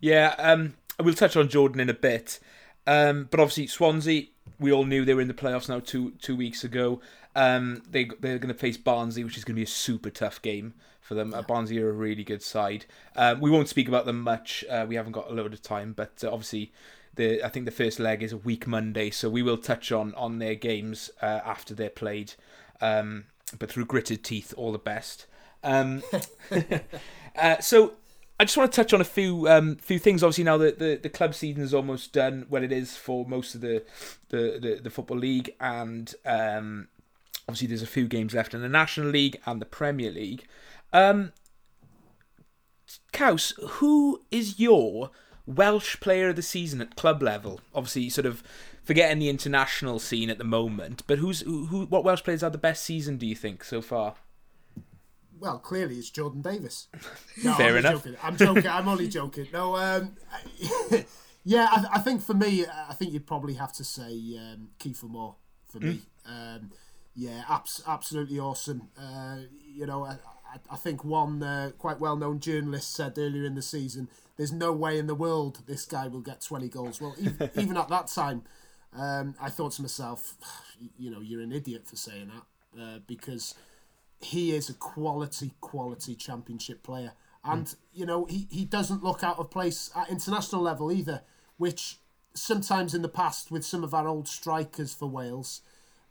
Yeah, 0.01 0.35
um, 0.39 0.75
we'll 1.00 1.14
touch 1.14 1.37
on 1.37 1.49
Jordan 1.49 1.81
in 1.81 1.88
a 1.88 1.94
bit. 1.94 2.38
Um, 2.87 3.29
but 3.31 3.41
obviously, 3.41 3.67
Swansea, 3.67 4.26
we 4.58 4.73
all 4.73 4.85
knew 4.85 5.05
they 5.05 5.14
were 5.14 5.20
in 5.20 5.29
the 5.29 5.35
playoffs 5.35 5.69
now 5.69 5.81
two 5.81 6.12
two 6.20 6.37
weeks 6.37 6.64
ago. 6.64 7.00
Um, 7.35 7.82
they 7.91 8.05
they're 8.20 8.38
going 8.38 8.52
to 8.52 8.58
face 8.58 8.76
Barnsley, 8.76 9.25
which 9.25 9.37
is 9.37 9.44
going 9.44 9.55
to 9.55 9.61
be 9.61 9.64
a 9.64 9.67
super 9.67 10.11
tough 10.11 10.41
game 10.43 10.75
for 11.00 11.14
them. 11.14 11.35
Uh, 11.35 11.43
Barnsley 11.43 11.79
are 11.79 11.91
a 11.91 11.93
really 11.93 12.25
good 12.25 12.43
side. 12.43 12.85
Um, 13.17 13.41
we 13.41 13.50
won't 13.50 13.69
speak 13.69 13.88
about 13.88 14.06
them 14.06 14.20
much. 14.20 14.64
Uh, 14.70 14.87
we 14.88 14.94
haven't 14.94 15.12
got 15.12 15.31
a 15.31 15.35
load 15.35 15.52
of 15.52 15.62
time, 15.62 15.93
but 15.93 16.23
uh, 16.23 16.31
obviously, 16.31 16.73
the 17.14 17.43
I 17.44 17.49
think 17.49 17.67
the 17.67 17.73
first 17.73 17.99
leg 17.99 18.23
is 18.23 18.32
a 18.32 18.38
week 18.38 18.67
Monday, 18.67 19.11
so 19.11 19.29
we 19.29 19.43
will 19.43 19.58
touch 19.58 19.93
on 19.93 20.14
on 20.14 20.38
their 20.38 20.55
games 20.55 21.11
uh, 21.23 21.41
after 21.44 21.75
they're 21.75 21.91
played. 21.91 22.35
Um, 22.81 23.25
but 23.58 23.70
through 23.70 23.87
gritted 23.87 24.25
teeth, 24.25 24.52
all 24.56 24.73
the 24.73 24.79
best. 24.79 25.26
Um, 25.62 26.02
uh, 27.37 27.58
so 27.61 27.94
I 28.38 28.44
just 28.44 28.56
want 28.56 28.72
to 28.72 28.76
touch 28.76 28.92
on 28.92 29.00
a 29.00 29.04
few 29.04 29.48
um, 29.48 29.76
few 29.76 29.98
things. 29.98 30.22
Obviously, 30.22 30.44
now 30.44 30.58
that 30.58 30.78
the, 30.78 30.98
the 31.00 31.08
club 31.08 31.34
season 31.34 31.62
is 31.62 31.72
almost 31.72 32.12
done, 32.12 32.46
well, 32.48 32.64
it 32.64 32.72
is 32.72 32.96
for 32.96 33.25
most 33.26 33.54
of 33.54 33.60
the 33.60 33.84
the, 34.31 34.58
the, 34.60 34.81
the 34.82 34.90
football 34.90 35.19
league, 35.19 35.54
and 35.60 36.14
um, 36.26 36.88
obviously 37.48 37.69
there's 37.69 37.82
a 37.82 37.86
few 37.86 38.08
games 38.08 38.34
left 38.34 38.52
in 38.52 38.60
the 38.60 38.69
National 38.69 39.08
League 39.08 39.40
and 39.46 39.60
the 39.60 39.66
Premier 39.66 40.10
League. 40.10 40.44
Um, 40.92 41.32
Kaus, 43.12 43.52
who 43.62 44.22
is 44.31 44.58
your 44.58 45.10
Welsh 45.46 46.00
player 46.00 46.31
of 46.31 46.36
the 46.36 46.42
season 46.42 46.81
at 46.81 46.96
club 46.96 47.22
level? 47.22 47.60
Obviously, 47.72 48.10
sort 48.10 48.26
of 48.26 48.42
forgetting 48.82 49.20
the 49.20 49.28
international 49.28 50.00
scene 50.00 50.28
at 50.28 50.38
the 50.38 50.44
moment, 50.44 51.04
but 51.06 51.19
who's 51.19 51.40
who? 51.42 51.66
who 51.66 51.86
what 51.86 52.02
Welsh 52.02 52.25
players 52.25 52.40
had 52.40 52.52
the 52.52 52.58
best 52.58 52.82
season? 52.82 53.16
Do 53.16 53.26
you 53.26 53.36
think 53.36 53.62
so 53.62 53.81
far? 53.81 54.16
Well, 55.44 55.58
clearly 55.58 55.96
it's 55.96 56.08
Jordan 56.08 56.41
Davies. 56.41 56.88
No, 57.44 57.52
Fair 57.55 57.67
I'm 57.67 57.76
only 57.76 57.79
enough. 57.81 57.93
Joking. 58.05 58.17
I'm 58.23 58.37
joking. 58.38 58.67
I'm 58.67 58.88
only 58.88 59.08
joking. 59.20 59.46
No, 59.52 59.76
um, 59.76 60.17
yeah, 61.44 61.69
I, 61.70 61.85
I 61.94 61.99
think 61.99 62.23
for 62.23 62.32
me, 62.32 62.64
I 62.64 62.94
think 62.94 63.12
you'd 63.12 63.26
probably 63.26 63.55
have 63.55 63.73
to 63.75 63.85
say 63.85 64.12
um, 64.38 64.69
Kiefer 64.79 65.08
Moore 65.11 65.35
for 65.69 65.81
me. 65.81 66.00
Um, 66.25 66.70
yeah, 67.14 67.43
abs- 67.50 67.82
absolutely 67.87 68.38
awesome. 68.38 68.88
Uh, 68.99 69.38
you 69.67 69.85
know, 69.85 70.05
I, 70.05 70.12
I, 70.12 70.58
I 70.70 70.76
think 70.76 71.05
one 71.05 71.43
uh, 71.43 71.73
quite 71.76 72.00
well-known 72.00 72.41
journalist 72.41 72.94
said 72.94 73.19
earlier 73.19 73.44
in 73.44 73.55
the 73.56 73.62
season, 73.62 74.08
"There's 74.38 74.52
no 74.52 74.73
way 74.73 74.99
in 74.99 75.06
the 75.06 75.14
world 75.14 75.61
this 75.67 75.85
guy 75.85 76.08
will 76.08 76.20
get 76.23 76.41
20 76.41 76.69
goals." 76.69 77.00
Well, 77.00 77.14
even, 77.20 77.50
even 77.56 77.76
at 77.76 77.88
that 77.88 78.06
time, 78.06 78.44
um, 78.96 79.35
I 79.41 79.50
thought 79.50 79.73
to 79.73 79.82
myself, 79.82 80.35
you 80.99 81.11
know, 81.11 81.20
you're 81.20 81.43
an 81.43 81.52
idiot 81.52 81.87
for 81.87 81.96
saying 81.96 82.31
that 82.75 82.81
uh, 82.82 82.99
because 83.06 83.55
he 84.25 84.55
is 84.55 84.69
a 84.69 84.75
quality, 84.75 85.53
quality 85.61 86.15
championship 86.15 86.82
player. 86.82 87.12
And, 87.47 87.75
you 87.93 88.06
know, 88.06 88.25
he, 88.25 88.49
he 88.50 88.65
doesn't 88.65 89.05
look 89.05 89.23
out 89.23 89.38
of 89.38 89.50
place 89.50 89.91
at 89.94 90.09
international 90.09 90.62
level 90.62 90.91
either, 90.91 91.21
which 91.59 91.99
sometimes 92.35 92.94
in 92.94 93.03
the 93.03 93.08
past 93.08 93.51
with 93.51 93.65
some 93.65 93.84
of 93.84 93.93
our 93.93 94.08
old 94.08 94.27
strikers 94.27 94.94
for 94.94 95.06
Wales, 95.06 95.60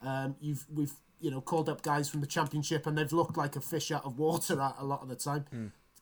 um, 0.02 0.36
you've 0.40 0.66
we've 0.72 0.94
you 1.20 1.32
know 1.32 1.42
called 1.42 1.70
up 1.70 1.82
guys 1.82 2.10
from 2.10 2.22
the 2.22 2.28
championship 2.28 2.86
and 2.86 2.98
they've 2.98 3.12
looked 3.12 3.38
like 3.38 3.56
a 3.56 3.62
fish 3.62 3.92
out 3.92 4.06
of 4.06 4.20
water 4.20 4.54
a, 4.60 4.76
a 4.80 4.86
lot 4.86 5.02
of 5.02 5.10
the 5.10 5.16
time. 5.16 5.46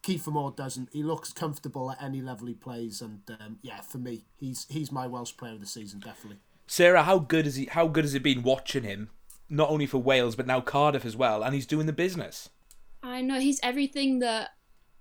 Kiefer 0.03 0.33
Moore 0.33 0.51
doesn't. 0.51 0.89
He 0.91 1.03
looks 1.03 1.31
comfortable 1.31 1.91
at 1.91 2.01
any 2.01 2.21
level 2.21 2.47
he 2.47 2.55
plays, 2.55 3.01
and 3.01 3.21
um, 3.39 3.59
yeah, 3.61 3.81
for 3.81 3.99
me, 3.99 4.25
he's 4.35 4.65
he's 4.69 4.91
my 4.91 5.07
Welsh 5.07 5.37
player 5.37 5.53
of 5.53 5.59
the 5.59 5.67
season, 5.67 5.99
definitely. 5.99 6.39
Sarah, 6.65 7.03
how 7.03 7.19
good 7.19 7.45
is 7.45 7.55
he? 7.55 7.65
How 7.65 7.87
good 7.87 8.03
has 8.03 8.15
it 8.15 8.23
been 8.23 8.41
watching 8.41 8.83
him? 8.83 9.11
Not 9.51 9.69
only 9.69 9.85
for 9.85 9.97
Wales, 9.97 10.35
but 10.35 10.47
now 10.47 10.61
Cardiff 10.61 11.05
as 11.05 11.15
well, 11.15 11.43
and 11.43 11.53
he's 11.53 11.67
doing 11.67 11.85
the 11.85 11.93
business. 11.93 12.49
I 13.03 13.21
know 13.21 13.39
he's 13.39 13.59
everything 13.61 14.19
that 14.19 14.51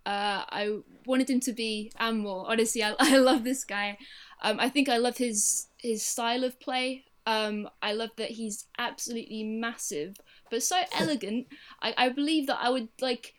uh, 0.07 0.45
I 0.49 0.79
wanted 1.07 1.31
him 1.31 1.41
to 1.41 1.53
be 1.53 1.93
and 1.99 2.21
more. 2.21 2.51
Honestly, 2.51 2.83
I, 2.83 2.95
I 2.99 3.19
love 3.19 3.45
this 3.45 3.65
guy. 3.65 3.99
Um, 4.43 4.59
I 4.59 4.69
think 4.69 4.89
I 4.89 4.97
love 4.97 5.19
his 5.19 5.69
his 5.79 6.03
style 6.03 6.45
of 6.45 6.59
play. 6.61 7.05
Um, 7.27 7.69
I 7.83 7.93
love 7.93 8.11
that 8.17 8.31
he's 8.31 8.67
absolutely 8.79 9.45
massive, 9.45 10.17
but 10.51 10.63
so 10.63 10.81
elegant. 10.99 11.47
I, 11.81 11.95
I 11.97 12.09
believe 12.09 12.47
that 12.49 12.59
I 12.61 12.71
would 12.71 12.89
like. 13.01 13.35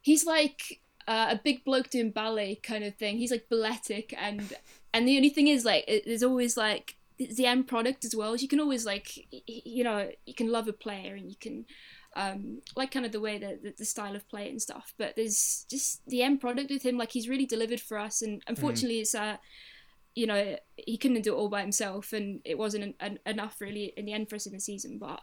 He's 0.00 0.24
like 0.24 0.80
uh, 1.06 1.28
a 1.30 1.40
big 1.42 1.64
bloke 1.64 1.90
doing 1.90 2.10
ballet 2.10 2.56
kind 2.56 2.84
of 2.84 2.94
thing. 2.96 3.18
He's 3.18 3.30
like 3.30 3.48
balletic, 3.48 4.14
and 4.16 4.54
and 4.94 5.06
the 5.06 5.16
only 5.16 5.30
thing 5.30 5.48
is 5.48 5.64
like 5.64 5.84
it, 5.88 6.04
there's 6.06 6.22
always 6.22 6.56
like 6.56 6.96
the 7.26 7.46
end 7.46 7.68
product 7.68 8.04
as 8.04 8.14
well. 8.14 8.36
You 8.36 8.48
can 8.48 8.60
always 8.60 8.86
like 8.86 9.10
you 9.46 9.84
know 9.84 10.10
you 10.26 10.34
can 10.34 10.50
love 10.50 10.68
a 10.68 10.72
player 10.72 11.14
and 11.14 11.28
you 11.28 11.36
can 11.40 11.64
um, 12.14 12.60
like 12.76 12.90
kind 12.90 13.06
of 13.06 13.12
the 13.12 13.20
way 13.20 13.38
that 13.38 13.62
the, 13.62 13.74
the 13.78 13.84
style 13.84 14.14
of 14.16 14.28
play 14.28 14.48
and 14.48 14.60
stuff. 14.60 14.92
But 14.98 15.16
there's 15.16 15.66
just 15.70 16.02
the 16.06 16.22
end 16.22 16.40
product 16.40 16.70
with 16.70 16.84
him. 16.84 16.98
Like 16.98 17.12
he's 17.12 17.28
really 17.28 17.46
delivered 17.46 17.80
for 17.80 17.98
us, 17.98 18.22
and 18.22 18.42
unfortunately, 18.46 19.00
it's 19.00 19.14
uh, 19.14 19.36
you 20.14 20.26
know, 20.26 20.56
he 20.76 20.98
couldn't 20.98 21.22
do 21.22 21.34
it 21.34 21.36
all 21.36 21.48
by 21.48 21.62
himself, 21.62 22.12
and 22.12 22.40
it 22.44 22.58
wasn't 22.58 22.84
an, 22.84 22.94
an, 23.00 23.18
enough 23.24 23.60
really 23.60 23.92
in 23.96 24.04
the 24.04 24.12
end 24.12 24.28
for 24.28 24.36
us 24.36 24.46
in 24.46 24.52
the 24.52 24.60
season. 24.60 24.98
But 24.98 25.20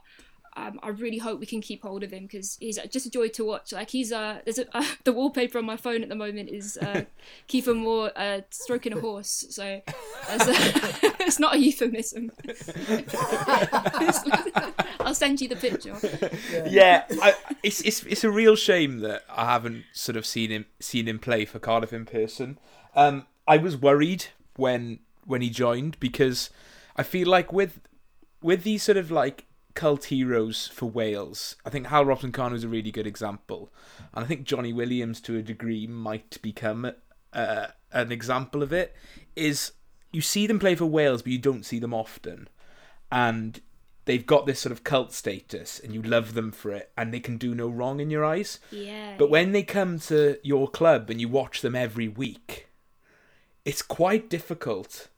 um, 0.59 0.79
I 0.83 0.89
really 0.89 1.17
hope 1.17 1.39
we 1.39 1.45
can 1.45 1.61
keep 1.61 1.83
hold 1.83 2.03
of 2.03 2.11
him 2.11 2.23
because 2.23 2.57
he's 2.59 2.77
just 2.89 3.05
a 3.05 3.09
joy 3.09 3.29
to 3.29 3.45
watch. 3.45 3.71
Like 3.71 3.89
he's 3.89 4.11
uh, 4.11 4.39
there's 4.43 4.59
a, 4.59 4.77
uh, 4.77 4.85
the 5.05 5.13
wallpaper 5.13 5.57
on 5.57 5.65
my 5.65 5.77
phone 5.77 6.03
at 6.03 6.09
the 6.09 6.15
moment 6.15 6.49
is 6.49 6.77
uh, 6.77 7.03
Kiefer 7.49 7.75
Moore 7.75 8.11
uh, 8.15 8.41
stroking 8.49 8.93
a 8.93 8.99
horse. 8.99 9.45
So 9.49 9.81
that's 10.27 10.47
a, 10.47 11.13
it's 11.21 11.39
not 11.39 11.55
a 11.55 11.59
euphemism. 11.59 12.31
I'll 14.99 15.15
send 15.15 15.39
you 15.41 15.47
the 15.47 15.55
picture. 15.55 15.95
Yeah, 16.69 17.05
I, 17.21 17.35
it's 17.63 17.81
it's 17.81 18.03
it's 18.03 18.23
a 18.23 18.31
real 18.31 18.55
shame 18.55 18.99
that 18.99 19.23
I 19.29 19.45
haven't 19.45 19.85
sort 19.93 20.17
of 20.17 20.25
seen 20.25 20.51
him 20.51 20.65
seen 20.79 21.07
him 21.07 21.19
play 21.19 21.45
for 21.45 21.59
Cardiff 21.59 21.93
in 21.93 22.05
person. 22.05 22.59
Um, 22.95 23.27
I 23.47 23.57
was 23.57 23.77
worried 23.77 24.25
when 24.57 24.99
when 25.25 25.41
he 25.41 25.49
joined 25.49 25.99
because 25.99 26.49
I 26.97 27.03
feel 27.03 27.27
like 27.27 27.53
with 27.53 27.79
with 28.41 28.63
these 28.63 28.83
sort 28.83 28.97
of 28.97 29.09
like 29.09 29.45
cult 29.73 30.05
heroes 30.05 30.67
for 30.67 30.85
Wales. 30.87 31.55
I 31.65 31.69
think 31.69 31.87
Hal 31.87 32.05
Robson 32.05 32.31
Kanu 32.31 32.55
is 32.55 32.63
a 32.63 32.69
really 32.69 32.91
good 32.91 33.07
example, 33.07 33.71
and 34.13 34.25
I 34.25 34.27
think 34.27 34.43
Jonny 34.43 34.73
Williams, 34.73 35.21
to 35.21 35.37
a 35.37 35.41
degree, 35.41 35.87
might 35.87 36.41
become 36.41 36.91
uh, 37.33 37.67
an 37.91 38.11
example 38.11 38.63
of 38.63 38.73
it. 38.73 38.95
Is 39.35 39.71
you 40.11 40.21
see 40.21 40.47
them 40.47 40.59
play 40.59 40.75
for 40.75 40.85
Wales, 40.85 41.21
but 41.21 41.31
you 41.31 41.37
don't 41.37 41.65
see 41.65 41.79
them 41.79 41.93
often, 41.93 42.47
and 43.11 43.61
they've 44.05 44.25
got 44.25 44.47
this 44.47 44.59
sort 44.59 44.71
of 44.71 44.83
cult 44.83 45.13
status, 45.13 45.79
and 45.79 45.93
you 45.93 46.01
love 46.01 46.33
them 46.33 46.51
for 46.51 46.71
it, 46.71 46.91
and 46.97 47.13
they 47.13 47.19
can 47.19 47.37
do 47.37 47.53
no 47.53 47.67
wrong 47.67 47.99
in 47.99 48.09
your 48.09 48.25
eyes. 48.25 48.59
Yeah. 48.71 49.15
But 49.17 49.29
when 49.29 49.51
they 49.51 49.63
come 49.63 49.99
to 49.99 50.39
your 50.43 50.67
club 50.67 51.09
and 51.09 51.21
you 51.21 51.29
watch 51.29 51.61
them 51.61 51.75
every 51.75 52.07
week, 52.07 52.69
it's 53.65 53.83
quite 53.83 54.29
difficult. 54.29 55.09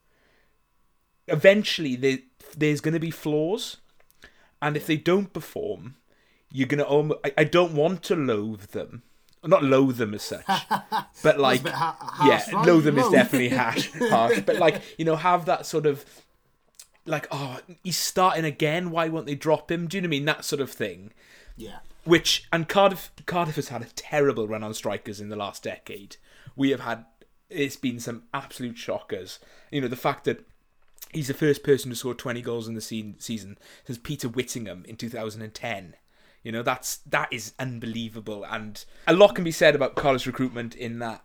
Eventually, 1.27 1.95
there, 1.95 2.19
there's 2.57 2.81
going 2.81 2.93
to 2.93 2.99
be 2.99 3.11
flaws, 3.11 3.77
and 4.61 4.77
if 4.77 4.85
they 4.87 4.97
don't 4.97 5.33
perform, 5.33 5.95
you're 6.51 6.67
going 6.67 6.79
to 6.79 6.85
almost. 6.85 7.19
I, 7.25 7.33
I 7.39 7.43
don't 7.43 7.73
want 7.73 8.03
to 8.03 8.15
loathe 8.15 8.67
them. 8.71 9.03
Not 9.43 9.63
loathe 9.63 9.97
them 9.97 10.13
as 10.13 10.21
such, 10.21 10.45
but 11.23 11.39
like, 11.39 11.67
ha- 11.67 12.23
yeah, 12.27 12.43
right? 12.55 12.67
loathe 12.67 12.83
them 12.83 12.99
is 12.99 13.09
definitely 13.09 13.49
harsh, 13.49 13.89
harsh. 14.09 14.39
But 14.45 14.57
like, 14.57 14.83
you 14.99 15.05
know, 15.05 15.15
have 15.15 15.45
that 15.45 15.65
sort 15.65 15.87
of, 15.87 16.05
like, 17.07 17.27
oh, 17.31 17.57
he's 17.83 17.97
starting 17.97 18.45
again. 18.45 18.91
Why 18.91 19.07
won't 19.09 19.25
they 19.25 19.33
drop 19.33 19.71
him? 19.71 19.87
Do 19.87 19.97
you 19.97 20.01
know 20.01 20.05
what 20.05 20.09
I 20.09 20.11
mean? 20.11 20.25
That 20.25 20.45
sort 20.45 20.61
of 20.61 20.69
thing 20.69 21.11
Yeah. 21.57 21.77
which 22.03 22.47
and 22.53 22.69
Cardiff 22.69 23.09
Cardiff 23.25 23.55
has 23.55 23.69
had 23.69 23.81
a 23.81 23.85
terrible 23.95 24.47
run 24.47 24.63
on 24.63 24.75
strikers 24.75 25.19
in 25.19 25.29
the 25.29 25.35
last 25.35 25.63
decade. 25.63 26.17
We 26.55 26.69
have 26.69 26.81
had 26.81 27.05
it's 27.49 27.75
been 27.77 27.99
some 27.99 28.23
absolute 28.35 28.77
shockers. 28.77 29.39
You 29.71 29.81
know 29.81 29.87
the 29.87 29.95
fact 29.95 30.25
that 30.25 30.45
he's 31.13 31.27
the 31.27 31.33
first 31.33 31.63
person 31.63 31.89
to 31.89 31.95
score 31.95 32.13
20 32.13 32.41
goals 32.41 32.67
in 32.67 32.73
the 32.73 32.81
se- 32.81 33.15
season 33.19 33.57
since 33.85 33.97
Peter 33.97 34.27
Whittingham 34.27 34.85
in 34.87 34.95
2010. 34.95 35.95
You 36.43 36.51
know 36.51 36.63
that's 36.63 36.97
that 36.97 37.31
is 37.31 37.53
unbelievable, 37.59 38.43
and 38.43 38.83
a 39.07 39.13
lot 39.13 39.35
can 39.35 39.43
be 39.43 39.51
said 39.51 39.75
about 39.75 39.95
Cardiff's 39.95 40.25
recruitment 40.25 40.73
in 40.75 40.97
that 40.97 41.23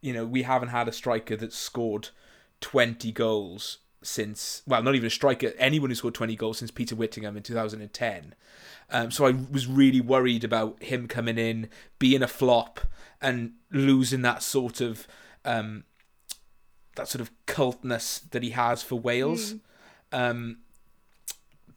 you 0.00 0.12
know 0.12 0.24
we 0.24 0.42
haven't 0.42 0.70
had 0.70 0.88
a 0.88 0.92
striker 0.92 1.36
that's 1.36 1.56
scored 1.56 2.08
20 2.60 3.12
goals 3.12 3.78
since 4.02 4.62
well 4.66 4.82
not 4.82 4.94
even 4.94 5.06
a 5.06 5.10
striker 5.10 5.52
anyone 5.58 5.90
who 5.90 5.94
scored 5.94 6.14
20 6.14 6.34
goals 6.36 6.58
since 6.58 6.70
Peter 6.70 6.96
Whittingham 6.96 7.36
in 7.36 7.42
2010 7.42 8.34
um, 8.90 9.10
so 9.10 9.26
I 9.26 9.32
was 9.50 9.66
really 9.66 10.00
worried 10.00 10.44
about 10.44 10.82
him 10.82 11.08
coming 11.08 11.36
in 11.38 11.68
being 11.98 12.22
a 12.22 12.28
flop 12.28 12.80
and 13.20 13.52
losing 13.70 14.22
that 14.22 14.42
sort 14.42 14.80
of 14.80 15.06
um, 15.44 15.84
that 16.98 17.08
sort 17.08 17.22
of 17.22 17.30
cultness 17.46 18.20
that 18.30 18.42
he 18.42 18.50
has 18.50 18.82
for 18.82 18.96
Wales. 18.96 19.54
Um, 20.12 20.58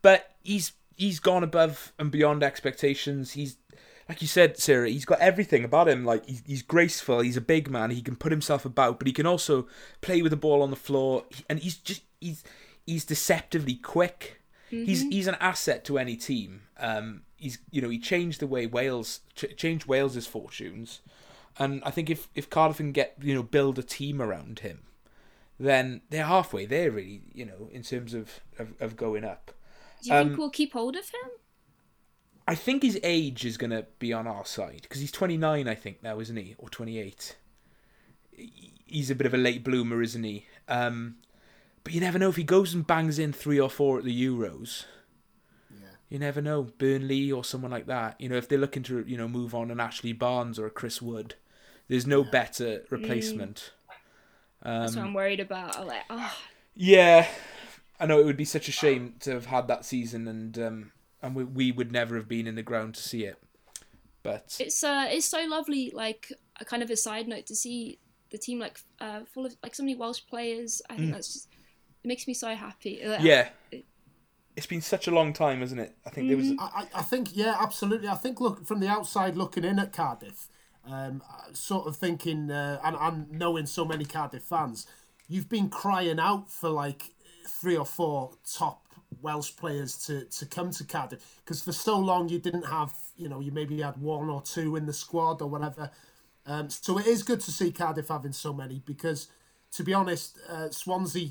but 0.02 0.36
he's 0.44 0.74
he's 0.96 1.20
gone 1.20 1.44
above 1.44 1.94
and 1.98 2.12
beyond 2.12 2.44
expectations. 2.44 3.32
He's 3.32 3.58
like 4.10 4.22
you 4.22 4.28
said, 4.28 4.58
Sarah, 4.58 4.90
he's 4.90 5.06
got 5.06 5.20
everything 5.22 5.64
about 5.64 5.88
him. 5.88 6.04
Like 6.04 6.26
he's, 6.26 6.44
he's 6.46 6.62
graceful, 6.62 7.22
he's 7.22 7.38
a 7.38 7.42
big 7.42 7.70
man, 7.70 7.92
he 7.92 8.02
can 8.02 8.18
put 8.18 8.32
himself 8.32 8.66
about, 8.66 9.00
but 9.00 9.08
he 9.08 9.14
can 9.14 9.26
also 9.26 9.68
play 10.02 10.22
with 10.22 10.32
the 10.32 10.38
ball 10.38 10.62
on 10.62 10.70
the 10.70 10.76
floor, 10.76 11.24
and 11.50 11.60
he's 11.60 11.78
just 11.78 12.02
he's 12.20 12.44
he's 12.86 13.06
deceptively 13.06 13.76
quick. 13.76 14.42
He's 14.70 15.02
he's 15.04 15.28
an 15.28 15.36
asset 15.42 15.84
to 15.86 15.98
any 15.98 16.16
team. 16.16 16.62
Um, 16.80 17.24
he's 17.38 17.60
you 17.72 17.82
know 17.82 17.90
he 17.90 18.00
changed 18.00 18.40
the 18.40 18.48
way 18.48 18.66
Wales 18.66 19.22
ch- 19.36 19.56
changed 19.58 19.86
Wales's 19.86 20.28
fortunes, 20.28 21.02
and 21.58 21.82
I 21.86 21.92
think 21.92 22.10
if 22.10 22.30
if 22.36 22.50
Cardiff 22.50 22.78
can 22.78 22.92
get 22.92 23.16
you 23.22 23.34
know 23.34 23.44
build 23.44 23.80
a 23.80 23.84
team 23.84 24.22
around 24.22 24.60
him, 24.60 24.80
then 25.66 26.02
they're 26.10 26.26
halfway 26.26 26.66
there 26.66 26.92
really. 26.92 27.22
You 27.34 27.46
know 27.46 27.70
in 27.72 27.84
terms 27.84 28.14
of 28.14 28.40
of, 28.58 28.74
of 28.80 28.96
going 28.96 29.24
up. 29.24 29.52
Do 30.02 30.10
you 30.10 30.16
think 30.16 30.32
um, 30.32 30.38
we'll 30.38 30.50
keep 30.50 30.74
hold 30.74 30.96
of 30.96 31.10
him? 31.10 31.30
I 32.48 32.56
think 32.56 32.84
his 32.84 33.00
age 33.04 33.46
is 33.46 33.58
going 33.58 33.70
to 33.70 33.86
be 34.00 34.12
on 34.12 34.28
our 34.28 34.46
side 34.46 34.82
because 34.82 35.00
he's 35.00 35.12
29, 35.12 35.68
I 35.68 35.76
think 35.76 36.02
now, 36.02 36.20
isn't 36.20 36.36
he, 36.36 36.56
or 36.58 36.70
28? 36.70 37.36
He's 38.86 39.12
a 39.12 39.16
bit 39.16 39.28
of 39.28 39.34
a 39.34 39.38
late 39.38 39.64
bloomer, 39.64 40.02
isn't 40.02 40.24
he? 40.24 40.48
Um, 40.68 41.18
but 41.84 41.94
you 41.94 42.02
never 42.02 42.20
know 42.20 42.30
if 42.30 42.36
he 42.36 42.44
goes 42.44 42.74
and 42.74 42.86
bangs 42.86 43.20
in 43.20 43.32
three 43.32 43.60
or 43.60 43.70
four 43.70 44.00
at 44.00 44.04
the 44.04 44.28
Euros. 44.28 44.86
Yeah. 45.70 45.88
You 46.10 46.20
never 46.20 46.42
know, 46.42 46.64
Burnley 46.64 47.32
or 47.32 47.44
someone 47.44 47.72
like 47.72 47.86
that. 47.86 48.20
You 48.20 48.30
know, 48.30 48.38
if 48.38 48.48
they're 48.48 48.58
looking 48.58 48.84
to 48.84 49.06
you 49.08 49.18
know 49.18 49.28
move 49.28 49.56
on 49.56 49.72
an 49.72 49.80
Ashley 49.80 50.14
Barnes 50.14 50.60
or 50.60 50.66
a 50.66 50.72
Chris 50.72 51.02
Wood, 51.02 51.36
there's 51.88 52.08
no 52.08 52.24
better 52.24 52.84
replacement. 52.90 53.56
That's 53.56 53.72
Um, 54.64 54.82
what 54.84 54.98
I'm 54.98 55.14
worried 55.14 55.40
about. 55.40 55.78
I'm 55.78 55.88
like, 55.88 56.04
oh, 56.10 56.38
Yeah, 56.76 57.28
I 58.00 58.06
know 58.06 58.20
it 58.20 58.26
would 58.26 58.38
be 58.38 58.46
such 58.46 58.68
a 58.68 58.72
shame 58.72 59.16
to 59.22 59.32
have 59.32 59.48
had 59.48 59.68
that 59.68 59.86
season, 59.86 60.28
and 60.28 60.58
um, 60.60 60.92
and 61.22 61.36
we, 61.36 61.44
we 61.44 61.72
would 61.72 61.92
never 61.92 62.16
have 62.16 62.28
been 62.28 62.48
in 62.48 62.56
the 62.56 62.64
ground 62.64 62.96
to 62.96 63.02
see 63.02 63.26
it. 63.26 63.38
But 64.24 64.56
it's 64.60 64.84
uh, 64.84 65.08
it's 65.10 65.26
so 65.26 65.44
lovely. 65.48 65.92
Like 65.94 66.32
a 66.60 66.66
kind 66.66 66.84
of 66.84 66.90
a 66.92 66.96
side 66.98 67.28
note 67.28 67.48
to 67.48 67.56
see 67.56 68.00
the 68.30 68.38
team 68.38 68.60
like 68.60 68.80
uh, 69.00 69.22
full 69.34 69.46
of 69.46 69.56
like 69.64 69.74
so 69.76 69.84
many 69.84 69.96
Welsh 69.96 70.22
players. 70.30 70.82
I 70.90 70.96
think 70.96 71.12
that's 71.12 71.34
just 71.34 71.48
it 72.04 72.08
makes 72.08 72.28
me 72.28 72.34
so 72.34 72.56
happy. 72.56 73.02
Like, 73.04 73.20
Mm. 73.22 73.24
yeah, 73.26 73.50
it's 74.56 74.68
been 74.68 74.82
such 74.82 75.08
a 75.08 75.12
long 75.12 75.34
time, 75.34 75.62
hasn't 75.62 75.82
it? 75.82 75.96
I 76.06 76.10
think 76.12 76.28
there 76.28 76.38
was. 76.38 76.52
I, 76.60 76.88
I 76.94 77.00
I 77.00 77.02
think 77.02 77.30
yeah, 77.36 77.56
absolutely. 77.60 78.08
I 78.08 78.16
think 78.16 78.40
look 78.40 78.66
from 78.66 78.80
the 78.80 78.88
outside 78.88 79.36
looking 79.38 79.64
in 79.64 79.80
at 79.80 79.92
Cardiff, 79.94 80.48
um, 80.86 81.22
sort 81.54 81.88
of 81.88 81.96
thinking 81.96 82.52
uh, 82.52 82.80
and 82.84 82.96
and 83.00 83.32
knowing 83.32 83.66
so 83.66 83.86
many 83.86 84.06
Cardiff 84.06 84.44
fans, 84.44 84.88
you've 85.28 85.50
been 85.50 85.70
crying 85.70 86.20
out 86.20 86.50
for 86.50 86.70
like 86.70 87.12
three 87.48 87.78
or 87.78 87.86
four 87.86 88.32
top 88.50 88.86
Welsh 89.22 89.56
players 89.56 89.98
to 90.06 90.26
to 90.26 90.46
come 90.46 90.72
to 90.72 90.84
Cardiff 90.84 91.42
because 91.44 91.62
for 91.62 91.72
so 91.72 91.98
long 91.98 92.30
you 92.30 92.40
didn't 92.40 92.66
have 92.66 92.94
you 93.16 93.30
know 93.30 93.40
you 93.40 93.52
maybe 93.52 93.82
had 93.82 93.98
one 93.98 94.30
or 94.30 94.42
two 94.42 94.76
in 94.76 94.86
the 94.86 94.94
squad 94.94 95.42
or 95.42 95.48
whatever. 95.48 95.92
Um, 96.46 96.70
so 96.70 96.98
it 96.98 97.06
is 97.06 97.22
good 97.22 97.40
to 97.42 97.52
see 97.52 97.72
Cardiff 97.72 98.08
having 98.08 98.34
so 98.34 98.52
many 98.52 98.82
because 98.86 99.28
to 99.74 99.84
be 99.84 99.94
honest, 99.94 100.38
uh, 100.50 100.70
Swansea 100.70 101.30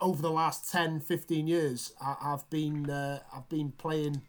over 0.00 0.20
the 0.20 0.30
last 0.30 0.70
10, 0.70 1.00
15 1.00 1.46
years, 1.46 1.92
I, 2.00 2.16
I've 2.20 2.48
been 2.50 2.90
uh, 2.90 3.20
I've 3.34 3.48
been 3.48 3.72
playing, 3.72 4.22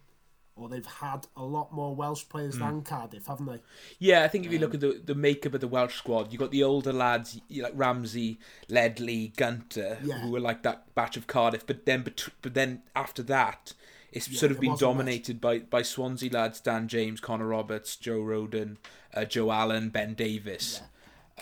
or 0.58 0.68
they've 0.68 0.84
had 0.84 1.26
a 1.36 1.42
lot 1.44 1.72
more 1.72 1.94
Welsh 1.94 2.24
players 2.28 2.54
Hmm. 2.56 2.60
than 2.60 2.82
Cardiff, 2.82 3.26
haven't 3.26 3.46
they? 3.46 3.60
Yeah, 3.98 4.24
I 4.24 4.28
think 4.28 4.44
if 4.46 4.52
you 4.52 4.58
look 4.58 4.74
at 4.74 4.80
the 4.80 5.00
the 5.04 5.14
makeup 5.14 5.54
of 5.54 5.60
the 5.60 5.68
Welsh 5.68 5.96
squad, 5.96 6.32
you've 6.32 6.40
got 6.40 6.50
the 6.50 6.62
older 6.62 6.92
lads 6.92 7.40
like 7.50 7.72
Ramsey, 7.74 8.38
Ledley, 8.68 9.32
Gunter, 9.36 9.98
Yeah. 10.02 10.18
who 10.20 10.30
were 10.30 10.40
like 10.40 10.62
that 10.62 10.94
batch 10.94 11.16
of 11.16 11.26
Cardiff. 11.26 11.66
But 11.66 11.86
then, 11.86 12.02
bet- 12.02 12.28
but 12.42 12.54
then 12.54 12.82
after 12.96 13.22
that, 13.24 13.74
it's 14.12 14.26
sort 14.26 14.50
of 14.50 14.56
there 14.56 14.62
been 14.62 14.70
wasn't 14.72 14.88
much. 14.90 14.96
dominated 14.96 15.40
by 15.40 15.58
by 15.60 15.82
Swansea 15.82 16.30
lads: 16.30 16.60
Dan 16.60 16.88
James, 16.88 17.20
Connor 17.20 17.46
Roberts, 17.46 17.94
Joe 17.96 18.20
Rodon, 18.20 18.76
uh, 19.14 19.24
Joe 19.24 19.50
Allen, 19.52 19.90
Ben 19.90 20.14
Davies. 20.14 20.80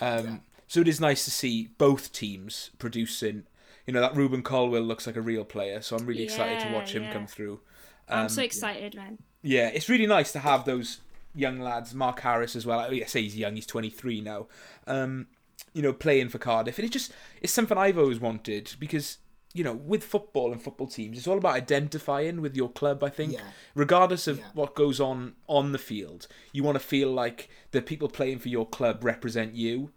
Um, 0.00 0.42
So 0.68 0.80
it 0.80 0.88
is 0.88 1.00
nice 1.00 1.24
to 1.24 1.30
see 1.30 1.68
both 1.78 2.12
teams 2.12 2.70
producing. 2.78 3.44
You 3.86 3.92
know 3.92 4.00
that 4.00 4.16
Rubin 4.16 4.42
Colwill 4.42 4.82
looks 4.82 5.06
like 5.06 5.14
a 5.14 5.20
real 5.22 5.44
player, 5.44 5.80
so 5.80 5.96
I'm 5.96 6.06
really 6.06 6.24
excited 6.24 6.58
to 6.60 6.72
watch 6.74 6.92
him 6.92 7.04
yeah. 7.04 7.12
come 7.12 7.28
through. 7.28 7.60
I'm 8.08 8.24
Um, 8.24 8.28
so 8.28 8.42
excited, 8.42 8.94
man. 8.94 9.18
Yeah, 9.42 9.68
it's 9.68 9.88
really 9.88 10.06
nice 10.06 10.32
to 10.32 10.38
have 10.40 10.64
those 10.64 11.00
young 11.34 11.60
lads. 11.60 11.94
Mark 11.94 12.20
Harris 12.20 12.56
as 12.56 12.64
well. 12.66 12.80
I 12.80 13.00
say 13.04 13.22
he's 13.22 13.36
young; 13.36 13.54
he's 13.56 13.66
23 13.66 14.20
now. 14.20 14.46
Um, 14.86 15.26
you 15.72 15.82
know, 15.82 15.92
playing 15.92 16.28
for 16.30 16.38
Cardiff, 16.38 16.78
and 16.78 16.86
it 16.86 16.92
just 16.92 17.12
it's 17.42 17.52
something 17.52 17.76
I've 17.78 17.98
always 17.98 18.20
wanted 18.20 18.74
because 18.78 19.18
you 19.54 19.64
know, 19.64 19.72
with 19.72 20.04
football 20.04 20.52
and 20.52 20.60
football 20.60 20.86
teams, 20.86 21.16
it's 21.16 21.26
all 21.26 21.38
about 21.38 21.54
identifying 21.54 22.42
with 22.42 22.54
your 22.54 22.70
club. 22.70 23.02
I 23.02 23.08
think, 23.08 23.32
Yeah. 23.32 23.40
regardless 23.74 24.26
of 24.26 24.38
Yeah. 24.38 24.44
what 24.52 24.74
goes 24.74 25.00
on 25.00 25.34
on 25.48 25.72
the 25.72 25.78
field, 25.78 26.28
you 26.52 26.62
want 26.62 26.74
to 26.76 26.84
feel 26.84 27.10
like 27.10 27.48
the 27.70 27.80
people 27.80 28.08
playing 28.08 28.38
for 28.40 28.50
your 28.50 28.66
club 28.68 29.02
represent 29.02 29.54
you. 29.54 29.92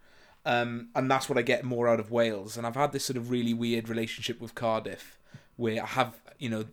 Um, 0.45 0.89
and 0.95 1.11
that's 1.11 1.27
what 1.27 1.37
I 1.37 1.41
get 1.41 1.65
more 1.65 1.89
out 1.89 1.99
of 1.99 2.09
Wales. 2.09 2.55
And 2.55 2.65
I've 2.65 2.75
had 2.75 2.93
this 2.93 3.03
sort 3.03 3.17
of 3.17 3.29
really 3.29 3.53
weird 3.53 3.89
relationship 3.89 4.39
with 4.39 4.55
Cardiff, 4.55 5.17
where 5.57 5.83
I 5.83 5.87
have, 5.87 6.15
you 6.37 6.47
know, 6.47 6.65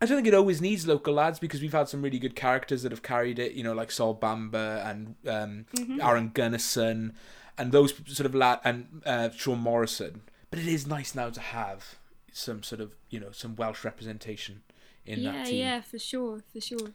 I 0.00 0.06
don't 0.06 0.16
think 0.16 0.28
it 0.28 0.34
always 0.34 0.60
needs 0.60 0.86
local 0.86 1.14
lads 1.14 1.38
because 1.38 1.62
we've 1.62 1.72
had 1.72 1.88
some 1.88 2.02
really 2.02 2.18
good 2.18 2.36
characters 2.36 2.82
that 2.82 2.92
have 2.92 3.02
carried 3.02 3.38
it, 3.38 3.52
you 3.52 3.62
know, 3.62 3.72
like 3.72 3.90
Sol 3.90 4.14
Bamba 4.14 4.84
and 4.86 5.14
um, 5.26 5.64
Aron 6.00 6.30
Gunnarsson 6.30 7.12
and 7.56 7.72
those 7.72 7.94
sort 8.06 8.26
of 8.26 8.34
lad 8.34 8.60
and 8.64 9.02
uh, 9.06 9.30
Sean 9.30 9.60
Morrison. 9.60 10.22
But 10.50 10.58
it 10.58 10.66
is 10.66 10.86
nice 10.86 11.14
now 11.14 11.30
to 11.30 11.40
have 11.40 11.96
some 12.30 12.62
sort 12.62 12.80
of, 12.82 12.94
you 13.08 13.18
know, 13.18 13.30
some 13.32 13.56
Welsh 13.56 13.84
representation 13.84 14.62
in 15.06 15.20
Yeah, 15.20 15.32
that 15.32 15.46
team. 15.46 15.58
Yeah, 15.58 15.76
yeah, 15.76 15.80
for 15.80 15.98
sure, 15.98 16.42
for 16.52 16.60
sure. 16.60 16.92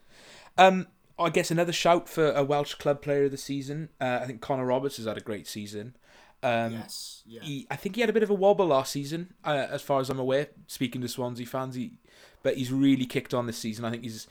Um, 0.58 0.88
I 1.18 1.30
guess 1.30 1.50
another 1.52 1.74
shout 1.74 2.08
for 2.08 2.32
a 2.32 2.44
Welsh 2.44 2.76
club 2.76 3.02
player 3.02 3.26
of 3.26 3.32
the 3.32 3.38
season. 3.38 3.90
Uh, 4.00 4.20
I 4.22 4.26
think 4.26 4.42
Connor 4.42 4.66
Roberts 4.66 4.98
has 4.98 5.08
had 5.08 5.18
a 5.18 5.22
great 5.22 5.48
season. 5.48 5.96
Um, 6.44 6.74
yes, 6.74 7.24
yeah. 7.28 7.42
he, 7.44 7.68
I 7.70 7.76
think 7.76 7.96
he 7.96 8.02
had 8.02 8.10
a 8.10 8.14
bit 8.14 8.24
of 8.24 8.30
a 8.30 8.34
wobble 8.34 8.68
last 8.68 8.92
season, 8.92 9.34
uh, 9.46 9.68
as 9.70 9.82
far 9.82 10.00
as 10.00 10.10
I'm 10.10 10.20
aware. 10.20 10.48
Speaking 10.68 11.02
to 11.02 11.08
Swansea 11.08 11.46
fans, 11.46 11.76
he, 11.76 11.94
but 12.42 12.58
he's 12.58 12.72
really 12.72 13.06
kicked 13.06 13.34
on 13.34 13.46
this 13.46 13.58
season. 13.58 13.86
I 13.86 13.92
think 13.92 14.04
he's 14.04 14.28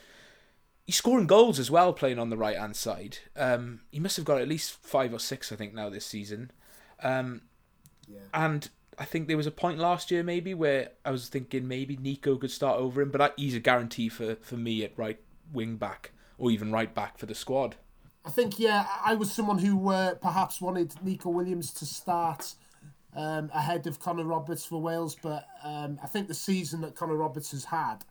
he's 0.87 0.97
scoring 0.97 1.27
goals 1.29 1.59
as 1.61 1.71
well, 1.71 1.93
playing 1.93 2.19
on 2.19 2.31
the 2.31 2.37
right 2.37 2.57
hand 2.59 2.75
side. 2.77 3.19
Um, 3.37 3.81
he 3.93 4.01
must 4.01 4.17
have 4.17 4.25
got 4.25 4.41
at 4.41 4.49
least 4.49 4.73
five 4.83 5.13
or 5.15 5.21
six, 5.21 5.53
I 5.53 5.57
think, 5.57 5.73
now 5.73 5.89
this 5.89 6.07
season. 6.07 6.51
Um, 7.03 7.43
Yeah. 8.09 8.19
and 8.35 8.69
I 8.99 9.05
think 9.05 9.29
there 9.29 9.37
was 9.37 9.47
a 9.47 9.53
point 9.53 9.79
last 9.79 10.11
year 10.11 10.23
maybe 10.25 10.53
where 10.53 10.91
I 11.05 11.11
was 11.13 11.29
thinking 11.29 11.69
maybe 11.69 11.97
Neco 11.97 12.37
could 12.37 12.51
start 12.51 12.79
over 12.79 13.01
him, 13.01 13.11
but 13.11 13.21
I, 13.21 13.31
he's 13.37 13.55
a 13.55 13.61
guarantee 13.61 14.09
for, 14.09 14.35
for 14.35 14.57
me 14.57 14.83
at 14.85 14.93
right 14.99 15.21
wing 15.53 15.77
back 15.77 16.11
or 16.39 16.51
even 16.51 16.73
right 16.73 16.93
back 16.95 17.19
for 17.19 17.27
the 17.27 17.35
squad. 17.35 17.77
I 18.25 18.31
think 18.31 18.59
yeah, 18.59 18.87
I 19.05 19.15
was 19.15 19.33
someone 19.33 19.59
who 19.59 19.91
uh, 19.91 20.15
perhaps 20.15 20.61
wanted 20.61 20.95
Neco 21.03 21.31
Williams 21.31 21.73
to 21.75 21.87
start 21.87 22.55
um, 23.17 23.51
ahead 23.55 23.87
of 23.87 23.99
Connor 23.99 24.25
Roberts 24.25 24.65
for 24.65 24.81
Wales, 24.81 25.17
but 25.21 25.47
um, 25.65 25.99
I 26.03 26.07
think 26.07 26.29
the 26.29 26.35
season 26.35 26.83
that 26.83 26.95
Connor 26.95 27.17
Roberts 27.17 27.51
has 27.53 27.65
had, 27.65 28.05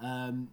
um, 0.00 0.48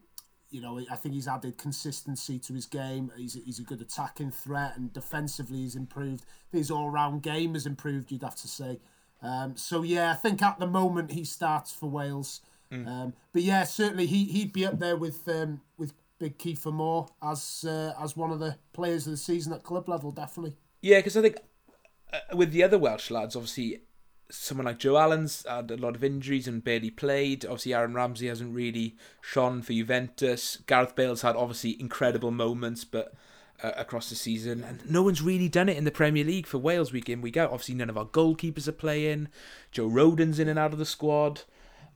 you 0.52 0.62
know, 0.62 0.80
I 0.92 0.96
think 0.96 1.16
he's 1.16 1.28
added 1.28 1.58
consistency 1.58 2.38
to 2.40 2.54
his 2.54 2.66
game. 2.66 3.12
He's, 3.18 3.34
he's 3.34 3.60
a 3.60 3.64
good 3.64 3.82
attacking 3.82 4.32
threat, 4.32 4.78
and 4.78 4.94
defensively 4.94 5.60
he's 5.60 5.76
improved. 5.76 6.26
His 6.52 6.70
all-round 6.70 7.24
game 7.24 7.54
has 7.54 7.66
improved. 7.66 8.12
You'd 8.12 8.24
have 8.24 8.36
to 8.36 8.48
say. 8.48 8.80
Um, 9.24 9.56
so 9.56 9.82
yeah, 9.82 10.12
I 10.12 10.16
think 10.16 10.42
at 10.42 10.60
the 10.60 10.68
moment 10.68 11.12
he 11.12 11.24
starts 11.24 11.74
for 11.74 11.90
Wales. 11.90 12.42
Mm. 12.72 13.12
but 13.34 13.42
yeah, 13.42 13.66
certainly 13.66 14.06
he 14.06 14.24
he'd 14.24 14.54
be 14.54 14.66
up 14.66 14.80
there 14.80 14.96
with 14.96 15.28
um, 15.28 15.60
with 15.78 15.92
big 16.22 16.38
Kiefer 16.38 16.72
Moore 16.72 17.08
as 17.24 17.66
uh, 17.68 17.94
as 18.00 18.16
one 18.16 18.32
of 18.32 18.40
the 18.40 18.56
players 18.74 19.08
of 19.08 19.12
the 19.12 19.18
season 19.18 19.52
at 19.54 19.64
club 19.64 19.90
level, 19.90 20.12
definitely. 20.12 20.56
Yeah, 20.80 21.00
because 21.00 21.18
I 21.18 21.24
think 21.24 21.38
uh, 22.14 22.20
with 22.36 22.52
the 22.52 22.64
other 22.64 22.78
Welsh 22.78 23.10
lads, 23.10 23.36
obviously 23.36 23.82
someone 24.30 24.66
like 24.66 24.78
Joe 24.78 24.98
Allen's 24.98 25.44
had 25.50 25.72
a 25.72 25.78
lot 25.78 25.96
of 25.96 26.04
injuries 26.04 26.48
and 26.48 26.64
barely 26.64 26.92
played. 26.92 27.44
Obviously, 27.44 27.74
Aaron 27.74 27.96
Ramsey 27.96 28.28
hasn't 28.28 28.54
really 28.54 28.96
shone 29.22 29.64
for 29.64 29.74
Juventus. 29.74 30.60
Gareth 30.68 30.96
Bale's 30.96 31.24
had 31.24 31.36
obviously 31.36 31.76
incredible 31.82 32.32
moments, 32.32 32.86
but 32.86 33.14
uh, 33.64 33.72
across 33.76 34.10
the 34.10 34.16
season, 34.16 34.64
and 34.64 34.88
no 34.90 35.02
one's 35.02 35.24
really 35.24 35.50
done 35.50 35.70
it 35.70 35.78
in 35.78 35.86
the 35.86 35.92
Premier 35.92 36.24
League 36.24 36.48
for 36.48 36.60
Wales 36.60 36.94
week 36.94 37.10
in 37.10 37.22
week 37.22 37.36
out. 37.36 37.52
Obviously, 37.52 37.76
none 37.76 37.90
of 37.90 37.98
our 37.98 38.06
goalkeepers 38.06 38.68
are 38.68 38.74
playing. 38.74 39.28
Joe 39.72 39.88
Rodon's 39.88 40.40
in 40.40 40.48
and 40.48 40.60
out 40.60 40.72
of 40.72 40.80
the 40.80 40.86
squad. 40.86 41.42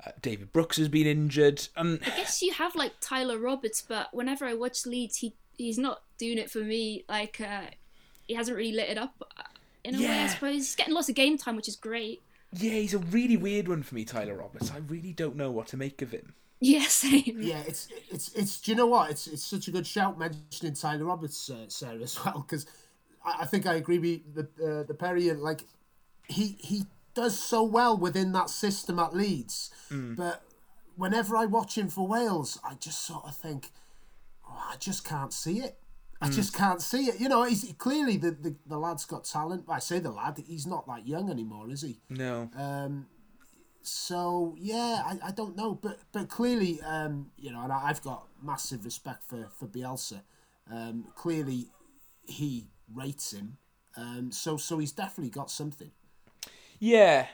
Uh, 0.06 0.12
David 0.22 0.52
Brooks 0.52 0.78
has 0.78 0.90
been 0.90 1.08
injured. 1.08 1.68
And 1.76 2.00
I 2.06 2.10
guess 2.18 2.42
you 2.42 2.54
have 2.54 2.76
like 2.76 2.94
Tyler 3.00 3.38
Roberts, 3.38 3.82
but 3.82 4.14
whenever 4.14 4.46
I 4.46 4.54
watch 4.54 4.86
Leeds, 4.86 5.18
he 5.18 5.34
he's 5.58 5.78
not 5.78 6.02
doing 6.18 6.38
it 6.38 6.52
for 6.52 6.60
me. 6.60 7.06
Like 7.08 7.40
uh, 7.42 7.68
he 8.28 8.34
hasn't 8.34 8.58
really 8.58 8.74
lit 8.74 8.90
it 8.90 8.98
up 8.98 9.16
uh, 9.38 9.44
in 9.84 9.96
a 9.96 9.98
yeah. 9.98 10.10
way. 10.10 10.24
I 10.24 10.28
suppose 10.28 10.54
he's 10.54 10.76
getting 10.76 10.94
lots 10.94 11.10
of 11.10 11.16
game 11.16 11.38
time, 11.38 11.56
which 11.56 11.68
is 11.68 11.76
great. 11.76 12.22
Yeah, 12.54 12.72
he's 12.72 12.94
a 12.94 13.00
really 13.00 13.38
weird 13.38 13.68
one 13.68 13.84
for 13.84 13.96
me, 13.96 14.06
Tyler 14.06 14.36
Roberts. 14.36 14.72
I 14.72 14.78
really 14.78 15.12
don't 15.12 15.36
know 15.36 15.52
what 15.52 15.68
to 15.68 15.78
make 15.78 16.02
of 16.02 16.12
him. 16.12 16.34
Yeah, 16.60 16.86
same. 16.88 17.38
Yeah, 17.40 17.64
it's 17.68 17.88
it's 18.10 18.34
it's. 18.34 18.62
Do 18.62 18.72
you 18.72 18.78
know 18.78 18.88
what? 18.88 19.12
It's 19.12 19.28
it's 19.28 19.46
such 19.46 19.68
a 19.68 19.72
good 19.72 19.86
shout 19.86 20.18
mentioning 20.18 20.74
Tyler 20.74 21.06
Roberts, 21.06 21.50
uh, 21.50 21.66
Sarah, 21.68 22.02
as 22.02 22.24
well, 22.24 22.46
because 22.48 22.66
I, 23.26 23.42
I, 23.42 23.46
think 23.46 23.66
I 23.66 23.76
agree 23.76 24.00
with 24.00 24.36
the 24.36 24.80
uh, 24.80 24.84
the 24.84 24.94
Perry. 24.94 25.32
Like 25.32 25.62
he 26.28 26.58
he 26.60 26.86
does 27.16 27.40
so 27.40 27.64
well 27.64 27.98
within 27.98 28.32
that 28.34 28.50
system 28.50 29.00
at 29.00 29.16
Leeds. 29.16 29.72
Mm. 29.92 30.16
But 30.16 30.44
whenever 30.96 31.36
I 31.36 31.46
watch 31.46 31.78
him 31.78 31.90
for 31.90 32.08
Wales, 32.08 32.60
I 32.64 32.76
just 32.76 33.06
sort 33.06 33.26
of 33.26 33.36
think, 33.36 33.72
oh, 34.48 34.70
I 34.72 34.76
just 34.78 35.06
can't 35.06 35.34
see 35.34 35.60
it. 35.60 35.78
I 36.22 36.30
mm. 36.30 36.36
just 36.36 36.54
can't 36.54 36.82
see 36.82 37.06
it. 37.06 37.20
You 37.20 37.30
know, 37.30 37.44
he's 37.44 37.74
clearly 37.78 38.18
the, 38.18 38.32
the, 38.32 38.56
the 38.68 38.78
lad's 38.78 39.06
got 39.06 39.26
talent. 39.26 39.66
I 39.68 39.80
say 39.80 40.00
the 40.00 40.12
lad, 40.12 40.42
he's 40.46 40.68
not 40.68 40.88
that 40.88 41.08
young 41.08 41.30
anymore, 41.30 41.70
is 41.70 41.82
he? 41.82 42.00
No. 42.10 42.50
Um, 42.56 43.08
so 43.82 44.56
yeah, 44.58 45.04
I, 45.06 45.28
I 45.28 45.32
don't 45.32 45.56
know, 45.56 45.76
but 45.76 46.00
but 46.12 46.28
clearly, 46.28 46.80
um, 46.82 47.32
you 47.38 47.52
know, 47.52 47.62
and 47.62 47.72
I, 47.72 47.88
have 47.88 48.02
got 48.02 48.26
massive 48.42 48.84
respect 48.84 49.24
for 49.24 49.48
for 49.58 49.68
Bielsa. 49.68 50.22
Um, 50.72 51.06
clearly, 51.16 51.68
he 52.26 52.68
rates 52.92 53.32
him. 53.32 53.58
Um, 53.96 54.32
so 54.32 54.58
so 54.58 54.80
he's 54.80 54.92
definitely 54.92 55.30
got 55.30 55.52
something. 55.52 55.92
Yeah, 56.80 57.28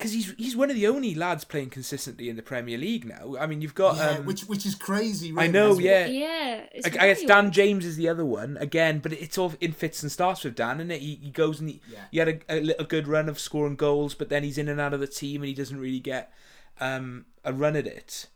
because 0.00 0.12
he's 0.12 0.32
he's 0.38 0.56
one 0.56 0.70
of 0.70 0.76
the 0.76 0.86
only 0.86 1.14
lads 1.14 1.44
playing 1.44 1.68
consistently 1.68 2.30
in 2.30 2.36
the 2.36 2.42
Premier 2.42 2.78
League 2.78 3.04
now. 3.04 3.36
I 3.38 3.46
mean, 3.46 3.60
you've 3.60 3.74
got 3.74 3.96
yeah, 3.96 4.18
um, 4.18 4.24
which 4.24 4.42
which 4.42 4.64
is 4.64 4.74
crazy. 4.74 5.30
Really, 5.30 5.48
I 5.48 5.50
know, 5.50 5.78
yeah, 5.78 6.06
yeah. 6.06 6.66
I, 6.84 6.88
I, 6.88 6.90
guess 6.90 7.22
Dan 7.22 7.52
James 7.52 7.84
is 7.84 7.96
the 7.96 8.08
other 8.08 8.24
one 8.24 8.56
again, 8.58 9.00
but 9.00 9.12
it's 9.12 9.36
all 9.36 9.52
in 9.60 9.72
fits 9.72 10.02
and 10.02 10.10
starts 10.10 10.42
with 10.42 10.54
Dan, 10.54 10.80
and? 10.80 10.90
He, 10.90 11.18
he 11.22 11.30
goes 11.30 11.60
and 11.60 11.68
he, 11.68 11.80
yeah. 11.90 11.98
he 12.10 12.18
had 12.18 12.28
a, 12.28 12.40
a, 12.48 12.60
little 12.60 12.86
good 12.86 13.06
run 13.06 13.28
of 13.28 13.38
scoring 13.38 13.76
goals, 13.76 14.14
but 14.14 14.28
then 14.28 14.42
he's 14.42 14.58
in 14.58 14.68
and 14.68 14.80
out 14.80 14.94
of 14.94 15.00
the 15.00 15.06
team, 15.06 15.42
and 15.42 15.48
he 15.48 15.54
doesn't 15.54 15.78
really 15.78 16.00
get 16.00 16.32
um, 16.80 17.26
a 17.44 17.52
run 17.52 17.76
at 17.76 17.86
it. 17.86 18.26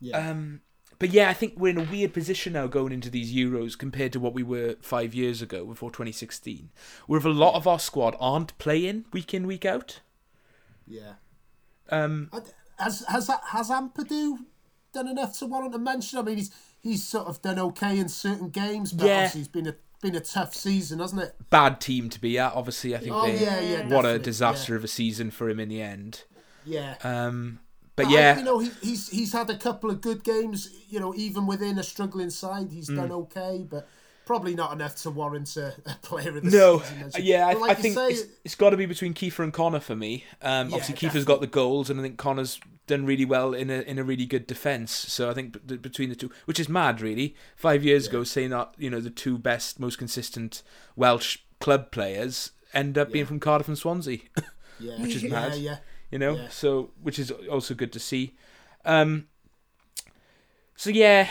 Yeah. 0.00 0.16
Um, 0.16 0.62
but 1.02 1.10
yeah, 1.10 1.28
I 1.28 1.32
think 1.32 1.54
we're 1.56 1.70
in 1.70 1.78
a 1.78 1.90
weird 1.90 2.12
position 2.12 2.52
now 2.52 2.68
going 2.68 2.92
into 2.92 3.10
these 3.10 3.34
Euros 3.34 3.76
compared 3.76 4.12
to 4.12 4.20
what 4.20 4.34
we 4.34 4.44
were 4.44 4.76
five 4.80 5.16
years 5.16 5.42
ago 5.42 5.64
before 5.64 5.90
2016, 5.90 6.70
where 7.08 7.18
a 7.18 7.28
lot 7.28 7.56
of 7.56 7.66
our 7.66 7.80
squad 7.80 8.14
aren't 8.20 8.56
playing 8.58 9.06
week 9.12 9.34
in 9.34 9.44
week 9.44 9.64
out. 9.64 9.98
Yeah. 10.86 11.14
Um, 11.90 12.30
has 12.78 13.04
has 13.08 13.28
has 13.48 13.68
Ampadu 13.68 14.44
done 14.92 15.08
enough 15.08 15.36
to 15.40 15.46
warrant 15.46 15.74
a 15.74 15.78
mention? 15.80 16.20
I 16.20 16.22
mean, 16.22 16.36
he's 16.36 16.54
he's 16.80 17.02
sort 17.02 17.26
of 17.26 17.42
done 17.42 17.58
okay 17.58 17.98
in 17.98 18.08
certain 18.08 18.50
games, 18.50 18.92
but 18.92 19.08
yeah. 19.08 19.28
he's 19.28 19.48
been 19.48 19.66
a 19.66 19.74
been 20.02 20.14
a 20.14 20.20
tough 20.20 20.54
season, 20.54 21.00
hasn't 21.00 21.20
it? 21.20 21.34
Bad 21.50 21.80
team 21.80 22.10
to 22.10 22.20
be 22.20 22.38
at. 22.38 22.52
Obviously, 22.52 22.94
I 22.94 22.98
think. 22.98 23.12
Oh 23.12 23.26
they, 23.26 23.40
yeah, 23.40 23.58
yeah. 23.58 23.88
What 23.88 24.06
a 24.06 24.20
disaster 24.20 24.74
yeah. 24.74 24.76
of 24.76 24.84
a 24.84 24.88
season 24.88 25.32
for 25.32 25.50
him 25.50 25.58
in 25.58 25.68
the 25.68 25.82
end. 25.82 26.22
Yeah. 26.64 26.94
Um. 27.02 27.58
But, 27.94 28.10
yeah, 28.10 28.34
I, 28.34 28.38
you 28.38 28.44
know, 28.44 28.58
he, 28.58 28.70
he's 28.82 29.08
he's 29.08 29.32
had 29.32 29.50
a 29.50 29.56
couple 29.56 29.90
of 29.90 30.00
good 30.00 30.24
games. 30.24 30.70
You 30.88 31.00
know, 31.00 31.14
even 31.14 31.46
within 31.46 31.78
a 31.78 31.82
struggling 31.82 32.30
side, 32.30 32.72
he's 32.72 32.88
mm. 32.88 32.96
done 32.96 33.12
okay. 33.12 33.66
But 33.68 33.86
probably 34.24 34.54
not 34.54 34.72
enough 34.72 34.96
to 34.96 35.10
warrant 35.10 35.56
a, 35.56 35.74
a 35.84 35.96
player 36.00 36.36
of 36.36 36.44
the 36.44 36.50
no, 36.50 36.80
season. 36.80 37.22
yeah, 37.22 37.48
I, 37.48 37.52
like 37.52 37.70
I 37.72 37.74
think 37.74 37.94
say, 37.94 38.08
it's, 38.08 38.22
it's 38.44 38.54
got 38.54 38.70
to 38.70 38.76
be 38.76 38.86
between 38.86 39.14
Kiefer 39.14 39.44
and 39.44 39.52
Connor 39.52 39.80
for 39.80 39.96
me. 39.96 40.24
Um, 40.40 40.68
yeah, 40.68 40.76
obviously, 40.76 40.94
Kiefer's 40.94 41.24
got 41.24 41.40
the 41.40 41.46
goals, 41.46 41.90
and 41.90 42.00
I 42.00 42.02
think 42.02 42.18
Connor's 42.18 42.60
done 42.86 43.04
really 43.04 43.24
well 43.24 43.54
in 43.54 43.70
a 43.70 43.80
in 43.82 43.98
a 43.98 44.04
really 44.04 44.26
good 44.26 44.46
defence. 44.46 44.92
So 44.92 45.30
I 45.30 45.34
think 45.34 45.66
b- 45.66 45.76
between 45.76 46.08
the 46.08 46.16
two, 46.16 46.30
which 46.46 46.58
is 46.58 46.68
mad, 46.68 47.00
really. 47.00 47.36
Five 47.56 47.84
years 47.84 48.06
yeah. 48.06 48.10
ago, 48.10 48.24
saying 48.24 48.50
that 48.50 48.74
you 48.78 48.90
know 48.90 49.00
the 49.00 49.10
two 49.10 49.38
best, 49.38 49.78
most 49.78 49.98
consistent 49.98 50.62
Welsh 50.96 51.38
club 51.60 51.90
players 51.90 52.52
end 52.72 52.96
up 52.96 53.08
yeah. 53.08 53.12
being 53.12 53.26
from 53.26 53.38
Cardiff 53.38 53.68
and 53.68 53.76
Swansea, 53.76 54.20
yeah. 54.80 55.00
which 55.02 55.14
is 55.14 55.24
mad. 55.24 55.54
Yeah, 55.56 55.78
You 56.12 56.18
know, 56.18 56.46
so 56.50 56.90
which 57.02 57.18
is 57.18 57.30
also 57.30 57.74
good 57.74 57.92
to 57.92 57.98
see. 57.98 58.34
Um, 58.84 59.26
so 60.76 60.90
yeah, 60.90 61.28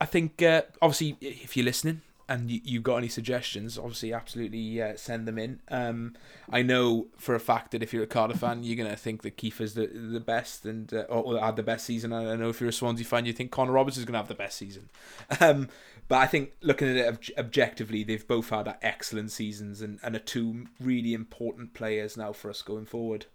I 0.00 0.04
think 0.04 0.42
uh, 0.42 0.62
obviously 0.80 1.16
if 1.20 1.56
you're 1.56 1.64
listening, 1.64 2.02
and 2.28 2.50
you, 2.50 2.60
you 2.64 2.80
got 2.80 2.96
any 2.96 3.08
suggestions, 3.08 3.76
obviously, 3.76 4.12
absolutely 4.12 4.80
uh, 4.80 4.96
send 4.96 5.28
them 5.28 5.38
in. 5.38 5.60
Um, 5.68 6.14
I 6.50 6.62
know 6.62 7.08
for 7.18 7.34
a 7.34 7.40
fact 7.40 7.72
that 7.72 7.82
if 7.82 7.92
you're 7.92 8.02
a 8.02 8.06
Cardiff 8.06 8.38
fan, 8.38 8.62
you're 8.62 8.82
gonna 8.82 8.96
think 8.96 9.22
that 9.22 9.36
Kiefer's 9.36 9.74
the 9.74 9.86
the 9.86 10.20
best 10.20 10.64
and 10.64 10.92
uh, 10.92 11.02
or, 11.08 11.38
had 11.38 11.56
the 11.56 11.62
best 11.62 11.84
season. 11.84 12.12
I 12.12 12.36
know 12.36 12.48
if 12.48 12.60
you're 12.60 12.70
a 12.70 12.72
Swansea 12.72 13.04
fan, 13.04 13.26
you 13.26 13.32
think 13.32 13.50
Connor 13.50 13.72
Roberts 13.72 13.96
is 13.96 14.04
gonna 14.04 14.18
have 14.18 14.28
the 14.28 14.34
best 14.34 14.58
season. 14.58 14.90
Um, 15.40 15.68
but 16.06 16.16
I 16.16 16.26
think 16.26 16.52
looking 16.60 16.88
at 16.88 16.96
it 16.96 17.06
ob- 17.06 17.38
objectively, 17.38 18.04
they've 18.04 18.26
both 18.26 18.50
had 18.50 18.72
excellent 18.82 19.30
seasons 19.30 19.80
and, 19.80 19.98
and 20.02 20.14
are 20.14 20.20
two 20.20 20.66
really 20.78 21.14
important 21.14 21.72
players 21.72 22.16
now 22.16 22.32
for 22.32 22.50
us 22.50 22.60
going 22.60 22.84
forward. 22.84 23.26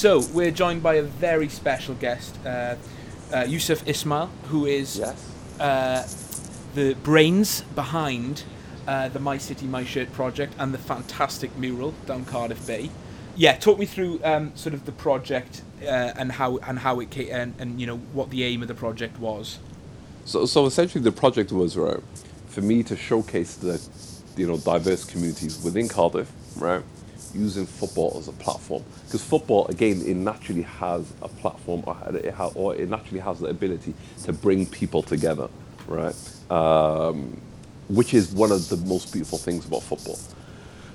So 0.00 0.22
we're 0.32 0.50
joined 0.50 0.82
by 0.82 0.94
a 0.94 1.02
very 1.02 1.50
special 1.50 1.94
guest, 1.94 2.34
uh, 2.46 2.76
uh, 3.34 3.44
Yusuf 3.46 3.86
Ismail, 3.86 4.30
who 4.48 4.64
is 4.64 4.96
yes. 4.96 5.60
uh, 5.60 6.08
the 6.74 6.94
brains 7.02 7.60
behind 7.74 8.44
uh, 8.88 9.10
the 9.10 9.18
My 9.18 9.36
City 9.36 9.66
My 9.66 9.84
Shirt 9.84 10.10
project 10.14 10.54
and 10.58 10.72
the 10.72 10.78
fantastic 10.78 11.54
mural 11.58 11.92
down 12.06 12.24
Cardiff 12.24 12.66
Bay. 12.66 12.88
Yeah, 13.36 13.56
talk 13.56 13.78
me 13.78 13.84
through 13.84 14.20
um, 14.24 14.52
sort 14.56 14.74
of 14.74 14.86
the 14.86 14.92
project 14.92 15.60
uh, 15.82 15.86
and 16.16 16.32
how 16.32 16.56
and 16.58 16.78
how 16.78 17.00
it 17.00 17.10
came, 17.10 17.28
and, 17.30 17.54
and 17.58 17.78
you 17.78 17.86
know 17.86 17.98
what 17.98 18.30
the 18.30 18.42
aim 18.44 18.62
of 18.62 18.68
the 18.68 18.74
project 18.74 19.20
was. 19.20 19.58
So, 20.24 20.46
so 20.46 20.66
essentially, 20.66 21.02
the 21.02 21.12
project 21.12 21.52
was 21.52 21.76
right 21.76 22.00
for 22.48 22.62
me 22.62 22.82
to 22.84 22.96
showcase 22.96 23.56
the 23.56 23.80
you 24.36 24.46
know 24.46 24.58
diverse 24.58 25.04
communities 25.04 25.62
within 25.62 25.88
Cardiff, 25.88 26.30
right 26.56 26.82
using 27.34 27.66
football 27.66 28.16
as 28.18 28.28
a 28.28 28.32
platform. 28.32 28.84
Because 29.06 29.22
football 29.24 29.66
again 29.68 30.02
it 30.06 30.16
naturally 30.16 30.62
has 30.62 31.12
a 31.22 31.28
platform 31.28 31.82
or 31.86 31.96
it, 32.14 32.34
ha- 32.34 32.50
or 32.54 32.74
it 32.74 32.88
naturally 32.88 33.20
has 33.20 33.40
the 33.40 33.46
ability 33.46 33.94
to 34.24 34.32
bring 34.32 34.66
people 34.66 35.02
together 35.02 35.48
right 35.86 36.14
um, 36.50 37.40
which 37.88 38.14
is 38.14 38.32
one 38.32 38.52
of 38.52 38.68
the 38.68 38.76
most 38.78 39.12
beautiful 39.12 39.38
things 39.38 39.66
about 39.66 39.82
football. 39.82 40.18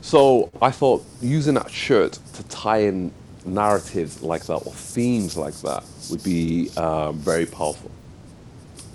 So 0.01 0.51
i 0.61 0.71
thought 0.71 1.03
using 1.21 1.55
that 1.55 1.71
shirt 1.71 2.19
to 2.33 2.43
tie 2.43 2.79
in 2.79 3.11
narratives 3.45 4.21
like 4.21 4.45
that 4.45 4.57
or 4.65 4.73
themes 4.73 5.37
like 5.37 5.55
that 5.61 5.83
would 6.09 6.23
be 6.23 6.69
uh, 6.77 7.11
very 7.13 7.45
powerful 7.45 7.91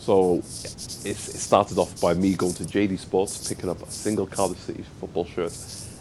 so 0.00 0.36
it, 1.04 1.16
started 1.16 1.78
off 1.78 2.00
by 2.00 2.14
me 2.14 2.34
going 2.34 2.54
to 2.54 2.64
JD 2.64 2.98
Sports, 2.98 3.46
picking 3.48 3.68
up 3.68 3.82
a 3.82 3.90
single 3.90 4.26
Cardiff 4.26 4.58
City 4.58 4.82
football 4.98 5.26
shirt, 5.26 5.52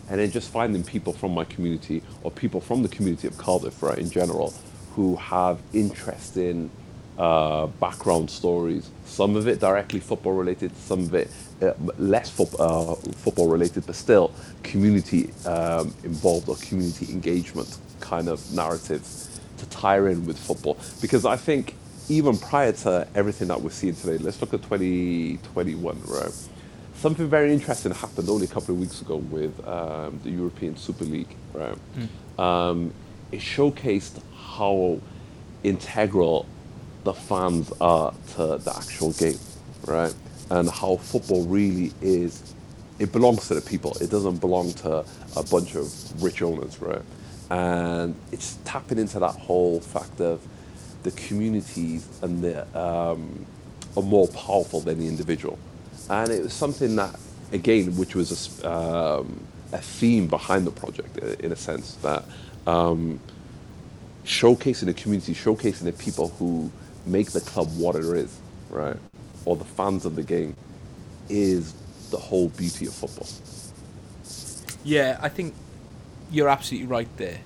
and 0.09 0.19
then 0.19 0.31
just 0.31 0.49
finding 0.51 0.83
people 0.83 1.11
from 1.11 1.33
my 1.33 1.43
community 1.43 2.01
or 2.23 2.31
people 2.31 2.61
from 2.61 2.81
the 2.81 2.87
community 2.89 3.27
of 3.27 3.37
Cardiff, 3.37 3.83
right, 3.83 3.97
in 3.99 4.09
general, 4.09 4.53
who 4.95 5.17
have 5.17 5.59
interesting 5.73 6.71
uh, 7.17 7.67
background 7.67 8.31
stories. 8.31 8.89
Some 9.05 9.35
of 9.35 9.49
it 9.49 9.59
directly 9.59 9.99
football 9.99 10.33
related, 10.33 10.75
some 10.77 11.01
of 11.01 11.13
it 11.13 11.29
uh, 11.61 11.73
less 11.97 12.29
fo- 12.29 12.57
uh, 12.57 12.95
football 12.95 13.49
related, 13.49 13.85
but 13.85 13.95
still 13.95 14.33
community 14.63 15.31
um, 15.45 15.93
involved 16.05 16.47
or 16.47 16.55
community 16.55 17.11
engagement 17.11 17.77
kind 17.99 18.29
of 18.29 18.53
narratives 18.53 19.41
to 19.57 19.67
tie 19.67 19.97
in 19.97 20.25
with 20.25 20.39
football. 20.39 20.77
Because 21.01 21.25
I 21.25 21.35
think 21.35 21.75
even 22.09 22.37
prior 22.37 22.71
to 22.71 23.07
everything 23.15 23.47
that 23.49 23.61
we're 23.61 23.69
seeing 23.69 23.95
today, 23.95 24.17
let's 24.17 24.41
look 24.41 24.53
at 24.53 24.63
2021, 24.63 26.01
right? 26.07 26.31
Something 26.95 27.29
very 27.29 27.53
interesting 27.53 27.91
happened 27.93 28.27
only 28.29 28.45
a 28.45 28.49
couple 28.49 28.73
of 28.73 28.81
weeks 28.81 29.01
ago 29.01 29.17
with 29.17 29.65
um, 29.67 30.19
the 30.23 30.31
European 30.31 30.75
Super 30.75 31.05
League, 31.05 31.33
right? 31.53 31.77
Um, 32.37 32.93
it 33.31 33.39
showcased 33.39 34.21
how 34.35 34.99
integral 35.63 36.45
the 37.03 37.13
fans 37.13 37.71
are 37.79 38.13
to 38.35 38.57
the 38.57 38.73
actual 38.75 39.13
game, 39.13 39.39
right? 39.85 40.13
And 40.49 40.69
how 40.69 40.97
football 40.97 41.45
really 41.45 41.93
is, 42.01 42.53
it 42.97 43.11
belongs 43.13 43.47
to 43.47 43.53
the 43.53 43.61
people. 43.61 43.95
It 44.01 44.09
doesn't 44.09 44.37
belong 44.37 44.73
to 44.73 45.05
a 45.37 45.43
bunch 45.43 45.75
of 45.75 46.23
rich 46.23 46.41
owners, 46.41 46.81
right? 46.81 47.03
And 47.51 48.15
it's 48.31 48.57
tapping 48.65 48.97
into 48.97 49.19
that 49.19 49.35
whole 49.35 49.79
fact 49.79 50.19
of 50.19 50.41
the 51.03 51.11
communities 51.11 52.07
and 52.21 52.43
the 52.43 52.61
um, 52.77 53.45
are 53.95 54.03
more 54.03 54.27
powerful 54.29 54.81
than 54.81 54.99
the 54.99 55.07
individual. 55.07 55.57
And 56.09 56.31
it 56.31 56.43
was 56.43 56.53
something 56.53 56.95
that, 56.95 57.19
again, 57.51 57.95
which 57.95 58.15
was 58.15 58.63
a, 58.63 58.71
um, 58.71 59.39
a 59.71 59.77
theme 59.77 60.27
behind 60.27 60.65
the 60.65 60.71
project, 60.71 61.17
in 61.17 61.51
a 61.51 61.55
sense 61.55 61.95
that 61.95 62.23
um, 62.67 63.19
showcasing 64.25 64.85
the 64.85 64.93
community, 64.93 65.33
showcasing 65.33 65.83
the 65.83 65.93
people 65.93 66.29
who 66.39 66.71
make 67.05 67.31
the 67.31 67.41
club 67.41 67.67
what 67.77 67.95
it 67.95 68.03
is, 68.03 68.37
right? 68.69 68.97
Or 69.45 69.55
the 69.55 69.65
fans 69.65 70.05
of 70.05 70.15
the 70.15 70.23
game 70.23 70.55
is 71.29 71.73
the 72.09 72.17
whole 72.17 72.49
beauty 72.49 72.87
of 72.87 72.93
football. 72.93 73.27
Yeah, 74.83 75.19
I 75.21 75.29
think 75.29 75.53
you're 76.31 76.49
absolutely 76.49 76.87
right 76.87 77.09
there. 77.17 77.39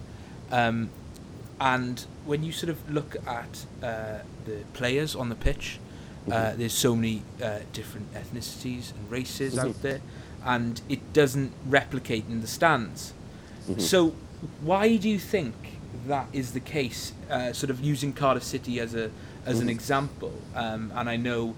Um, 0.52 0.90
and 1.60 2.06
when 2.26 2.44
you 2.44 2.52
sort 2.52 2.70
of 2.70 2.90
look 2.92 3.16
at 3.28 3.66
uh, 3.82 4.20
the 4.46 4.58
players 4.74 5.16
on 5.16 5.30
the 5.30 5.36
pitch, 5.36 5.80
uh, 6.32 6.54
there's 6.56 6.74
so 6.74 6.96
many 6.96 7.22
uh, 7.42 7.60
different 7.74 8.14
ethnicities 8.14 8.94
and 8.96 9.12
races 9.12 9.58
out 9.58 9.82
there, 9.82 10.00
and 10.46 10.82
it 10.88 11.14
doesn't 11.14 11.52
replicate 11.68 12.26
in 12.30 12.42
the 12.42 12.48
stands. 12.48 13.14
So, 13.78 14.14
why 14.62 14.98
do 14.98 15.10
you 15.10 15.20
think 15.20 15.54
that 16.08 16.28
is 16.34 16.52
the 16.54 16.60
case? 16.60 17.14
Uh, 17.30 17.54
sort 17.54 17.70
of 17.70 17.80
using 17.82 18.14
Cardiff 18.14 18.44
City 18.44 18.80
as 18.80 18.94
a 18.96 19.10
as 19.46 19.60
an 19.60 19.68
example, 19.70 20.32
um, 20.56 20.92
and 20.96 21.10
I 21.10 21.18
know, 21.18 21.54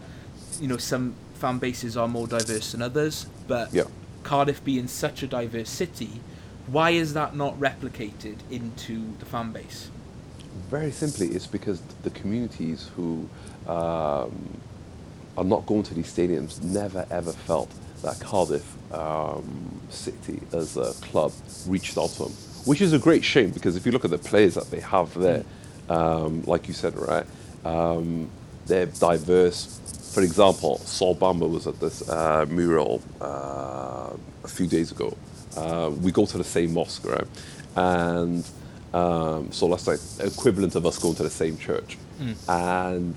you 0.60 0.68
know, 0.68 0.78
some 0.78 1.14
fan 1.36 1.60
bases 1.60 1.96
are 1.96 2.08
more 2.08 2.26
diverse 2.28 2.72
than 2.72 2.82
others, 2.82 3.28
but 3.48 3.72
Yeah. 3.74 3.84
Cardiff 4.24 4.64
being 4.64 4.88
such 4.88 5.22
a 5.22 5.28
diverse 5.28 5.70
city, 5.70 6.20
why 6.66 6.90
is 6.92 7.14
that 7.14 7.36
not 7.36 7.60
replicated 7.60 8.38
into 8.50 9.14
the 9.20 9.26
fan 9.26 9.52
base? 9.52 9.90
Very 10.70 10.92
simply, 10.92 11.28
it's 11.28 11.48
because 11.48 11.80
the 12.04 12.10
communities 12.10 12.90
who 12.96 13.30
um, 13.68 14.60
are 15.38 15.44
not 15.44 15.66
going 15.66 15.84
to 15.84 15.94
these 15.94 16.12
stadiums 16.12 16.62
never 16.64 17.06
ever 17.12 17.32
felt 17.32 17.70
that 18.02 18.20
Cardiff 18.20 18.66
um, 18.94 19.80
City 19.90 20.40
as 20.54 20.78
a 20.78 20.94
club 21.06 21.32
reached 21.68 21.98
out 21.98 22.10
to 22.12 22.24
them, 22.24 22.32
which 22.66 22.82
is 22.82 22.94
a 22.94 23.00
great 23.00 23.24
shame 23.24 23.52
because 23.52 23.76
if 23.76 23.86
you 23.86 23.92
look 23.92 24.06
at 24.06 24.12
the 24.12 24.18
players 24.18 24.56
that 24.56 24.72
they 24.72 24.80
have 24.80 25.14
there, 25.14 25.44
um, 25.90 26.44
like 26.44 26.68
you 26.68 26.74
said, 26.74 26.96
right, 26.98 27.26
um, 27.64 28.30
they're 28.66 28.88
diverse. 28.88 29.80
For 30.14 30.22
example, 30.22 30.78
Sol 30.80 31.16
Bamba 31.16 31.50
was 31.50 31.68
at 31.68 31.80
this 31.80 32.08
uh, 32.10 32.46
mural 32.50 33.02
uh, 33.22 34.16
a 34.44 34.48
few 34.48 34.66
days 34.68 34.92
ago. 34.92 35.16
Uh, 35.56 35.92
we 36.02 36.12
go 36.12 36.26
to 36.26 36.38
the 36.38 36.44
same 36.44 36.74
mosque, 36.74 37.06
right? 37.06 37.28
And 37.76 38.44
um, 38.96 39.52
so 39.52 39.68
that's 39.68 39.88
like 39.88 40.00
equivalent 40.20 40.76
of 40.76 40.86
us 40.86 40.98
going 40.98 41.16
to 41.16 41.24
the 41.24 41.30
same 41.30 41.58
church. 41.58 41.98
And 42.48 43.14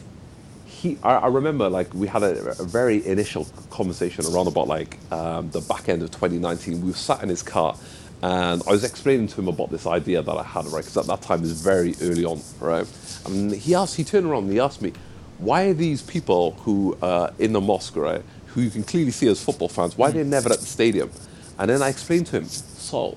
he, 0.66 0.98
I, 1.02 1.14
I 1.16 1.26
remember 1.28 1.68
like 1.68 1.92
we 1.94 2.06
had 2.08 2.22
a, 2.22 2.60
a 2.60 2.64
very 2.64 2.98
initial 3.06 3.46
conversation 3.70 4.26
around 4.26 4.48
about 4.48 4.66
like 4.68 4.98
um, 5.12 5.50
the 5.50 5.60
back 5.60 5.88
end 5.88 6.02
of 6.02 6.10
2019. 6.10 6.80
We 6.80 6.88
were 6.88 6.94
sat 6.94 7.22
in 7.22 7.28
his 7.28 7.42
car, 7.42 7.76
and 8.22 8.62
I 8.66 8.70
was 8.70 8.82
explaining 8.84 9.28
to 9.28 9.40
him 9.40 9.48
about 9.48 9.70
this 9.70 9.86
idea 9.86 10.20
that 10.22 10.36
I 10.36 10.42
had, 10.42 10.66
right? 10.66 10.84
Because 10.84 10.96
at 10.96 11.06
that 11.06 11.22
time 11.22 11.38
it 11.40 11.42
was 11.42 11.62
very 11.62 11.94
early 12.02 12.24
on, 12.24 12.40
right? 12.60 12.86
And 13.26 13.52
he 13.52 13.74
asked, 13.76 13.96
he 13.96 14.04
turned 14.04 14.26
around 14.26 14.44
and 14.44 14.52
he 14.52 14.60
asked 14.60 14.82
me, 14.82 14.92
why 15.38 15.66
are 15.66 15.74
these 15.74 16.02
people 16.02 16.52
who 16.64 16.98
are 17.00 17.32
in 17.38 17.52
the 17.52 17.60
mosque, 17.60 17.94
right, 17.94 18.22
who 18.48 18.62
you 18.62 18.70
can 18.70 18.82
clearly 18.82 19.12
see 19.12 19.28
as 19.28 19.40
football 19.42 19.68
fans, 19.68 19.96
why 19.96 20.08
are 20.08 20.12
they 20.12 20.24
never 20.24 20.52
at 20.52 20.58
the 20.58 20.66
stadium? 20.66 21.10
And 21.58 21.70
then 21.70 21.80
I 21.82 21.88
explained 21.88 22.26
to 22.28 22.38
him, 22.38 22.44
Sol, 22.46 23.16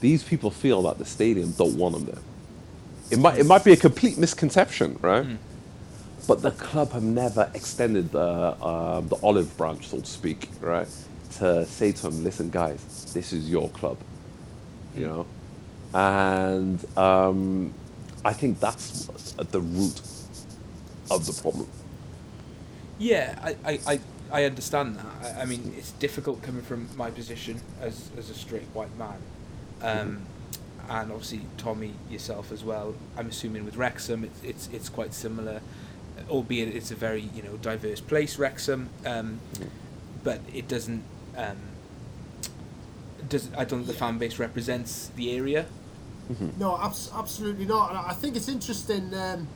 these 0.00 0.22
people 0.24 0.50
feel 0.50 0.82
that 0.82 0.98
the 0.98 1.04
stadium 1.04 1.52
don't 1.52 1.76
want 1.76 1.94
them 1.94 2.04
there. 2.06 2.22
It 3.10 3.18
might, 3.18 3.38
it 3.38 3.46
might 3.46 3.64
be 3.64 3.72
a 3.72 3.76
complete 3.76 4.18
misconception, 4.18 4.98
right? 5.02 5.24
But 6.26 6.42
the 6.42 6.50
club 6.52 6.92
have 6.92 7.02
never 7.02 7.50
extended 7.54 8.12
the, 8.12 8.20
uh, 8.20 9.00
the 9.00 9.16
olive 9.22 9.56
branch, 9.56 9.88
so 9.88 10.00
to 10.00 10.06
speak, 10.06 10.48
right? 10.60 10.88
To 11.38 11.64
say 11.66 11.92
to 11.92 12.02
them, 12.02 12.24
listen, 12.24 12.50
guys, 12.50 13.12
this 13.14 13.32
is 13.32 13.48
your 13.50 13.70
club, 13.70 13.98
you 14.96 15.06
know? 15.06 15.26
And 15.94 16.84
um, 16.98 17.72
I 18.24 18.34
think 18.34 18.60
that's 18.60 19.08
at 19.38 19.52
the 19.52 19.60
root 19.60 20.00
of 21.10 21.26
the 21.26 21.32
problem. 21.40 21.68
Yeah, 22.98 23.38
I, 23.42 23.56
I, 23.64 23.80
I, 23.86 24.00
I 24.30 24.44
understand 24.44 24.96
that. 24.96 25.36
I, 25.38 25.42
I 25.42 25.44
mean, 25.46 25.74
it's 25.78 25.92
difficult 25.92 26.42
coming 26.42 26.62
from 26.62 26.88
my 26.96 27.10
position 27.10 27.60
as, 27.80 28.10
as 28.18 28.28
a 28.28 28.34
straight 28.34 28.66
white 28.74 28.94
man. 28.98 29.16
Um, 29.82 30.22
And 30.90 31.12
obviously, 31.12 31.42
Tommy, 31.58 31.92
yourself 32.10 32.50
as 32.50 32.64
well. 32.64 32.94
I'm 33.16 33.28
assuming 33.28 33.66
with 33.66 33.76
Wrexham, 33.76 34.24
it's, 34.24 34.42
it's, 34.42 34.68
it's 34.72 34.88
quite 34.88 35.12
similar, 35.12 35.60
albeit 36.30 36.74
it's 36.74 36.90
a 36.90 36.94
very 36.94 37.28
you 37.34 37.42
know 37.42 37.58
diverse 37.58 38.00
place, 38.00 38.38
Wrexham. 38.38 38.88
Um, 39.04 39.38
but 40.24 40.40
it 40.54 40.66
doesn't. 40.66 41.02
Um, 41.36 41.58
does 43.28 43.50
I 43.52 43.64
don't 43.64 43.80
think 43.80 43.86
the 43.88 43.92
fan 43.92 44.16
base 44.18 44.38
represents 44.38 45.10
the 45.16 45.36
area. 45.36 45.66
No, 46.58 46.78
abs- 46.78 47.10
absolutely 47.14 47.66
not. 47.66 47.90
And 47.90 47.98
I 47.98 48.08
I 48.10 48.14
think 48.14 48.36
it's 48.36 48.48
interesting. 48.48 49.12
Um, 49.14 49.46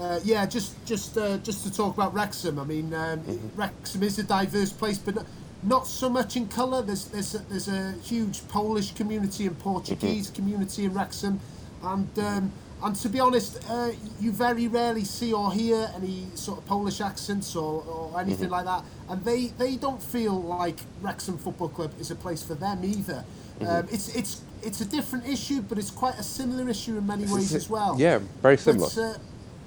uh, 0.00 0.20
yeah, 0.24 0.46
just 0.46 0.72
just 0.86 1.16
uh, 1.18 1.36
just 1.38 1.64
to 1.64 1.70
talk 1.72 1.94
about 1.94 2.14
Wrexham. 2.14 2.58
I 2.58 2.64
mean, 2.64 2.92
um, 2.94 3.20
Wrexham 3.54 4.02
is 4.02 4.18
a 4.18 4.22
diverse 4.22 4.72
place, 4.72 4.98
but 4.98 5.24
not, 5.64 5.86
so 5.86 6.08
much 6.08 6.36
in 6.36 6.48
colour. 6.48 6.82
There's 6.82 7.06
there's 7.06 7.34
a, 7.34 7.38
there's 7.38 7.68
a 7.68 7.92
huge 8.02 8.46
Polish 8.48 8.94
community 8.94 9.46
and 9.46 9.58
Portuguese 9.58 10.30
community 10.30 10.84
in 10.84 10.94
Wrexham, 10.94 11.40
and 11.82 12.18
um, 12.18 12.52
and 12.84 12.94
to 12.96 13.08
be 13.08 13.18
honest, 13.18 13.58
uh, 13.70 13.92
you 14.20 14.30
very 14.30 14.68
rarely 14.68 15.04
see 15.04 15.32
or 15.32 15.50
hear 15.52 15.90
any 15.96 16.26
sort 16.34 16.58
of 16.58 16.66
Polish 16.66 17.00
accents 17.00 17.56
or, 17.56 17.82
or 17.82 18.20
anything 18.20 18.50
like 18.50 18.66
that. 18.66 18.84
And 19.08 19.24
they, 19.24 19.46
they 19.46 19.76
don't 19.76 20.02
feel 20.02 20.38
like 20.40 20.80
Wrexham 21.00 21.38
Football 21.38 21.70
Club 21.70 21.92
is 21.98 22.10
a 22.10 22.14
place 22.14 22.42
for 22.42 22.54
them 22.54 22.84
either. 22.84 23.24
Um, 23.60 23.88
it's 23.90 24.14
it's 24.14 24.42
it's 24.62 24.80
a 24.80 24.84
different 24.84 25.26
issue, 25.26 25.62
but 25.62 25.78
it's 25.78 25.90
quite 25.90 26.18
a 26.18 26.22
similar 26.22 26.68
issue 26.68 26.98
in 26.98 27.06
many 27.06 27.24
ways 27.24 27.54
as 27.54 27.70
well. 27.70 27.96
Yeah, 27.98 28.20
very 28.42 28.58
similar. 28.58 28.88
But, 28.94 28.98
uh, 28.98 29.18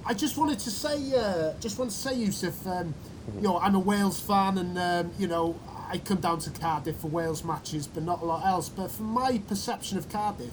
I 0.04 0.14
just 0.14 0.36
wanted 0.36 0.58
to 0.60 0.70
say, 0.70 1.12
uh, 1.14 1.54
just 1.60 1.78
want 1.78 1.90
to 1.90 1.96
say, 1.96 2.14
Yusuf, 2.14 2.66
um, 2.66 2.94
you 3.34 3.42
know, 3.42 3.58
I'm 3.58 3.74
a 3.74 3.78
Wales 3.80 4.20
fan, 4.20 4.58
and 4.58 4.78
um, 4.78 5.12
you 5.18 5.26
know, 5.26 5.58
I 5.90 5.98
come 5.98 6.18
down 6.20 6.38
to 6.40 6.50
Cardiff 6.50 6.96
for 6.96 7.08
Wales 7.08 7.44
matches, 7.44 7.86
but 7.86 8.02
not 8.02 8.22
a 8.22 8.24
lot 8.24 8.46
else. 8.46 8.68
But 8.68 8.90
from 8.90 9.06
my 9.06 9.38
perception 9.48 9.98
of 9.98 10.08
Cardiff, 10.08 10.52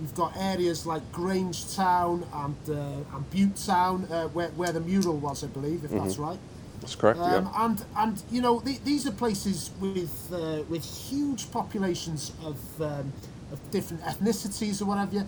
you've 0.00 0.14
got 0.14 0.36
areas 0.36 0.86
like 0.86 1.02
Grangetown 1.12 2.24
and 2.32 2.56
uh, 2.68 3.16
and 3.16 3.30
Butetown, 3.30 4.10
uh, 4.10 4.28
where 4.28 4.48
where 4.50 4.72
the 4.72 4.80
mural 4.80 5.16
was, 5.18 5.44
I 5.44 5.48
believe, 5.48 5.84
if 5.84 5.90
that's 5.90 6.18
right. 6.18 6.38
That's 6.80 6.94
correct, 6.94 7.18
Um, 7.20 7.44
yeah. 7.46 7.64
and 7.64 7.84
and 7.96 8.22
you 8.30 8.40
know 8.40 8.60
the, 8.60 8.78
these 8.84 9.06
are 9.06 9.12
places 9.12 9.70
with 9.80 10.32
uh, 10.32 10.62
with 10.68 10.84
huge 10.84 11.50
populations 11.50 12.32
of 12.42 12.58
um, 12.80 13.12
of 13.52 13.58
different 13.70 14.02
ethnicities 14.02 14.80
or 14.80 14.86
whatever. 14.86 15.26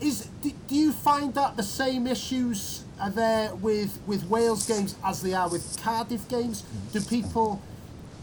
Is 0.00 0.28
do, 0.42 0.52
do 0.68 0.74
you 0.76 0.92
find 0.92 1.34
that 1.34 1.56
the 1.56 1.62
same 1.62 2.06
issues 2.06 2.84
are 3.00 3.10
there 3.10 3.54
with 3.56 3.98
with 4.06 4.24
Wales 4.28 4.66
games 4.66 4.94
as 5.04 5.22
they 5.22 5.32
are 5.34 5.48
with 5.48 5.76
Cardiff 5.82 6.28
games? 6.28 6.62
Do 6.92 7.00
people 7.00 7.60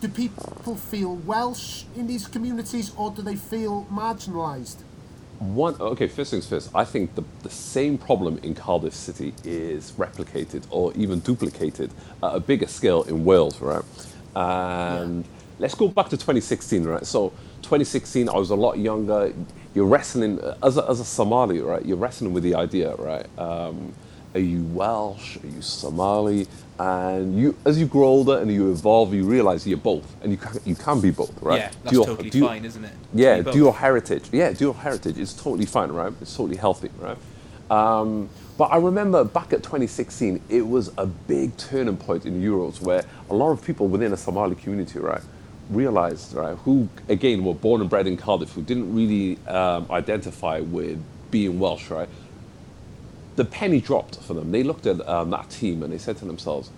do 0.07 0.13
people 0.13 0.75
feel 0.75 1.15
Welsh 1.15 1.83
in 1.95 2.07
these 2.07 2.27
communities 2.27 2.91
or 2.97 3.11
do 3.11 3.21
they 3.21 3.35
feel 3.35 3.87
marginalised? 3.91 4.77
One, 5.39 5.75
okay, 5.79 6.07
first 6.07 6.31
things 6.31 6.47
first, 6.47 6.69
I 6.73 6.85
think 6.85 7.15
the, 7.15 7.23
the 7.43 7.49
same 7.49 7.97
problem 7.97 8.37
in 8.39 8.55
Cardiff 8.55 8.93
City 8.93 9.33
is 9.43 9.91
replicated 9.93 10.65
or 10.69 10.93
even 10.93 11.19
duplicated 11.19 11.91
at 12.23 12.35
a 12.35 12.39
bigger 12.39 12.67
scale 12.67 13.03
in 13.03 13.25
Wales, 13.25 13.59
right? 13.59 13.83
And 14.35 15.25
let's 15.59 15.75
go 15.75 15.87
back 15.87 16.05
to 16.09 16.17
2016, 16.17 16.83
right? 16.85 17.05
So, 17.05 17.29
2016, 17.63 18.29
I 18.29 18.35
was 18.37 18.51
a 18.51 18.55
lot 18.55 18.77
younger. 18.77 19.33
You're 19.73 19.87
wrestling, 19.87 20.39
as 20.63 20.77
a, 20.77 20.89
as 20.89 20.99
a 20.99 21.05
Somali, 21.05 21.59
right? 21.59 21.85
You're 21.85 21.97
wrestling 21.97 22.31
with 22.31 22.43
the 22.43 22.55
idea, 22.55 22.95
right? 22.95 23.27
Um, 23.37 23.93
Are 24.35 24.39
you 24.39 24.63
Welsh? 24.65 25.37
Are 25.41 25.47
you 25.47 25.61
Somali? 25.61 26.45
And 26.77 27.39
you, 27.39 27.55
as 27.65 27.79
you 27.79 27.85
grow 27.85 28.03
older 28.03 28.37
and 28.39 28.51
you 28.51 28.69
evolve, 28.69 29.13
you 29.13 29.23
realize 29.23 29.65
you're 29.65 29.77
both, 29.77 30.13
and 30.21 30.29
you 30.29 30.37
can, 30.37 30.59
you 30.65 30.75
can 30.75 30.99
be 30.99 31.09
both, 31.09 31.41
right? 31.41 31.57
Yeah, 31.57 31.71
that's 31.83 31.91
Do 31.91 31.95
your- 31.95 32.05
totally 32.05 32.29
do 32.29 32.41
fine, 32.45 32.65
isn't 32.65 32.83
it? 32.83 32.91
yeah, 33.13 33.39
be 33.41 33.51
dual 33.53 33.71
heritage. 33.71 34.23
Yeah, 34.33 34.51
dual 34.51 34.73
heritage 34.73 35.17
is 35.17 35.33
totally 35.33 35.65
fine, 35.65 35.89
right? 35.89 36.11
It's 36.19 36.35
totally 36.35 36.57
healthy, 36.57 36.89
right? 36.99 37.17
Um, 37.71 38.27
but 38.57 38.65
I 38.65 38.77
remember 38.77 39.23
back 39.23 39.53
at 39.53 39.63
2016, 39.63 40.41
it 40.49 40.67
was 40.67 40.91
a 40.97 41.05
big 41.05 41.55
turning 41.55 41.95
point 41.95 42.25
in 42.25 42.41
Euros 42.41 42.81
where 42.81 43.05
a 43.29 43.33
lot 43.33 43.51
of 43.51 43.63
people 43.63 43.87
within 43.87 44.11
a 44.11 44.17
Somali 44.17 44.55
community, 44.55 44.99
right, 44.99 45.21
realized, 45.69 46.33
right, 46.33 46.57
who 46.57 46.89
again 47.07 47.45
were 47.45 47.53
born 47.55 47.79
and 47.79 47.89
bred 47.89 48.05
in 48.05 48.17
Cardiff, 48.17 48.51
who 48.51 48.61
didn't 48.61 48.93
really 48.93 49.37
um, 49.47 49.87
identify 49.89 50.59
with 50.59 51.01
being 51.31 51.57
Welsh, 51.57 51.89
right? 51.89 52.09
The 53.35 53.45
penny 53.45 53.81
dropped 53.81 54.17
for 54.21 54.33
them. 54.33 54.51
They 54.51 54.63
looked 54.63 54.85
at 54.87 55.07
um, 55.07 55.29
that 55.31 55.49
team 55.49 55.83
and 55.83 55.91
they 55.93 55.97
said 55.97 56.17
to 56.17 56.25
themselves, 56.25 56.71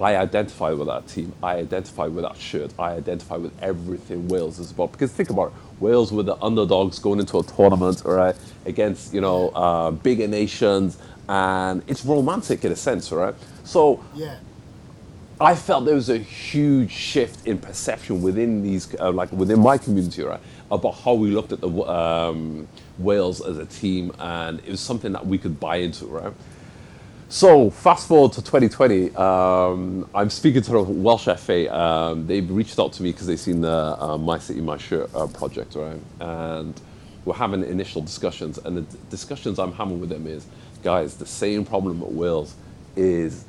I 0.00 0.16
identify 0.16 0.72
with 0.72 0.88
that 0.88 1.06
team. 1.08 1.32
I 1.42 1.56
identify 1.56 2.06
with 2.08 2.24
that 2.24 2.36
shirt. 2.36 2.72
I 2.78 2.92
identify 2.94 3.36
with 3.36 3.52
everything 3.62 4.28
Wales 4.28 4.58
is 4.58 4.72
about. 4.72 4.92
Because 4.92 5.12
think 5.12 5.30
about 5.30 5.48
it, 5.48 5.54
Wales 5.80 6.12
were 6.12 6.24
the 6.24 6.36
underdogs 6.42 6.98
going 6.98 7.20
into 7.20 7.38
a 7.38 7.44
tournament, 7.44 8.02
right, 8.04 8.36
against 8.66 9.14
you 9.14 9.20
know 9.20 9.50
uh, 9.50 9.92
bigger 9.92 10.26
nations, 10.26 10.98
and 11.28 11.82
it's 11.86 12.04
romantic 12.04 12.64
in 12.64 12.72
a 12.72 12.76
sense, 12.76 13.12
right. 13.12 13.34
So 13.64 14.02
Yeah. 14.14 14.36
I 15.40 15.54
felt 15.56 15.84
there 15.86 15.96
was 15.96 16.08
a 16.10 16.18
huge 16.18 16.92
shift 16.92 17.46
in 17.46 17.58
perception 17.58 18.22
within 18.22 18.62
these, 18.62 18.94
uh, 19.00 19.12
like 19.12 19.32
within 19.32 19.60
my 19.60 19.78
community, 19.78 20.22
right, 20.22 20.40
about 20.70 20.92
how 20.96 21.14
we 21.14 21.30
looked 21.30 21.52
at 21.52 21.60
the 21.60 21.68
um, 21.68 22.68
Wales 22.98 23.40
as 23.40 23.58
a 23.58 23.66
team, 23.66 24.12
and 24.18 24.60
it 24.60 24.70
was 24.70 24.80
something 24.80 25.12
that 25.12 25.26
we 25.26 25.38
could 25.38 25.60
buy 25.60 25.76
into, 25.76 26.06
right. 26.06 26.32
So 27.28 27.70
fast 27.70 28.08
forward 28.08 28.32
to 28.34 28.42
2020, 28.42 29.14
um, 29.16 30.08
I'm 30.14 30.30
speaking 30.30 30.62
to 30.62 30.72
the 30.72 30.82
Welsh 30.82 31.28
FA. 31.38 31.74
Um, 31.74 32.26
they've 32.26 32.50
reached 32.50 32.78
out 32.78 32.92
to 32.94 33.02
me 33.04 33.12
because 33.12 33.26
they've 33.28 33.40
seen 33.40 33.62
the 33.62 33.96
uh, 34.00 34.18
My 34.18 34.38
City 34.38 34.60
My 34.60 34.78
Shirt 34.78 35.10
uh, 35.14 35.28
project, 35.28 35.74
right? 35.76 36.00
And 36.20 36.80
we're 37.24 37.34
having 37.34 37.64
initial 37.64 38.02
discussions, 38.02 38.58
and 38.58 38.78
the 38.78 38.82
d- 38.82 38.98
discussions 39.10 39.58
I'm 39.58 39.72
having 39.72 40.00
with 40.00 40.10
them 40.10 40.26
is, 40.26 40.46
guys, 40.84 41.16
the 41.16 41.26
same 41.26 41.64
problem 41.64 42.02
at 42.02 42.12
Wales 42.12 42.54
is 42.96 43.44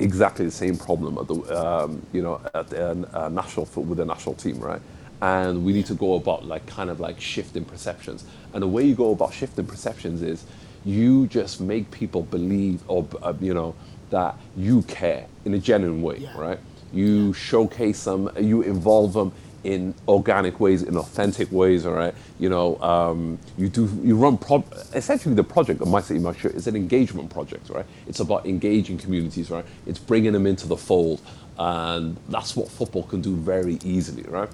exactly 0.00 0.44
the 0.44 0.50
same 0.50 0.76
problem 0.76 1.18
at 1.18 1.28
the 1.28 1.36
um, 1.58 2.06
you 2.12 2.22
know 2.22 2.40
at 2.54 2.68
the 2.70 2.90
uh, 3.14 3.28
national 3.30 3.66
with 3.76 3.98
the 3.98 4.04
national 4.04 4.36
team, 4.36 4.58
right? 4.60 4.82
And 5.22 5.64
we 5.64 5.72
need 5.72 5.86
to 5.86 5.94
go 5.94 6.14
about 6.14 6.46
like 6.46 6.66
kind 6.66 6.90
of 6.90 7.00
like 7.00 7.20
shifting 7.20 7.64
perceptions. 7.64 8.24
And 8.52 8.62
the 8.62 8.68
way 8.68 8.84
you 8.84 8.94
go 8.94 9.12
about 9.12 9.32
shifting 9.32 9.66
perceptions 9.66 10.22
is 10.22 10.44
you 10.84 11.26
just 11.28 11.60
make 11.60 11.90
people 11.90 12.22
believe 12.22 12.82
or 12.88 13.06
uh, 13.22 13.32
you 13.40 13.54
know 13.54 13.74
that 14.10 14.36
you 14.56 14.82
care 14.82 15.26
in 15.44 15.54
a 15.54 15.58
genuine 15.58 16.02
way, 16.02 16.18
Yeah. 16.18 16.36
right? 16.38 16.58
You 16.92 17.32
showcase 17.32 18.04
them, 18.04 18.28
you 18.38 18.62
involve 18.62 19.14
them 19.14 19.32
in 19.64 19.94
organic 20.08 20.60
ways, 20.60 20.82
in 20.82 20.96
authentic 20.96 21.50
ways, 21.50 21.86
all 21.86 21.92
right? 21.94 22.14
You 22.38 22.48
know, 22.50 22.76
um, 22.82 23.38
you 23.56 23.68
do, 23.68 23.88
you 24.02 24.16
run, 24.16 24.36
pro- 24.36 24.64
essentially 24.92 25.34
the 25.34 25.44
project 25.44 25.80
of 25.80 25.88
My 25.88 26.00
City, 26.00 26.20
My 26.20 26.34
Shirt 26.34 26.54
is 26.54 26.66
an 26.66 26.76
engagement 26.76 27.30
project, 27.30 27.70
right? 27.70 27.86
It's 28.06 28.20
about 28.20 28.44
engaging 28.44 28.98
communities, 28.98 29.50
right? 29.50 29.64
It's 29.86 29.98
bringing 29.98 30.32
them 30.32 30.46
into 30.46 30.66
the 30.66 30.76
fold, 30.76 31.22
and 31.58 32.16
that's 32.28 32.56
what 32.56 32.68
football 32.68 33.04
can 33.04 33.20
do 33.20 33.36
very 33.36 33.78
easily, 33.84 34.24
right? 34.24 34.48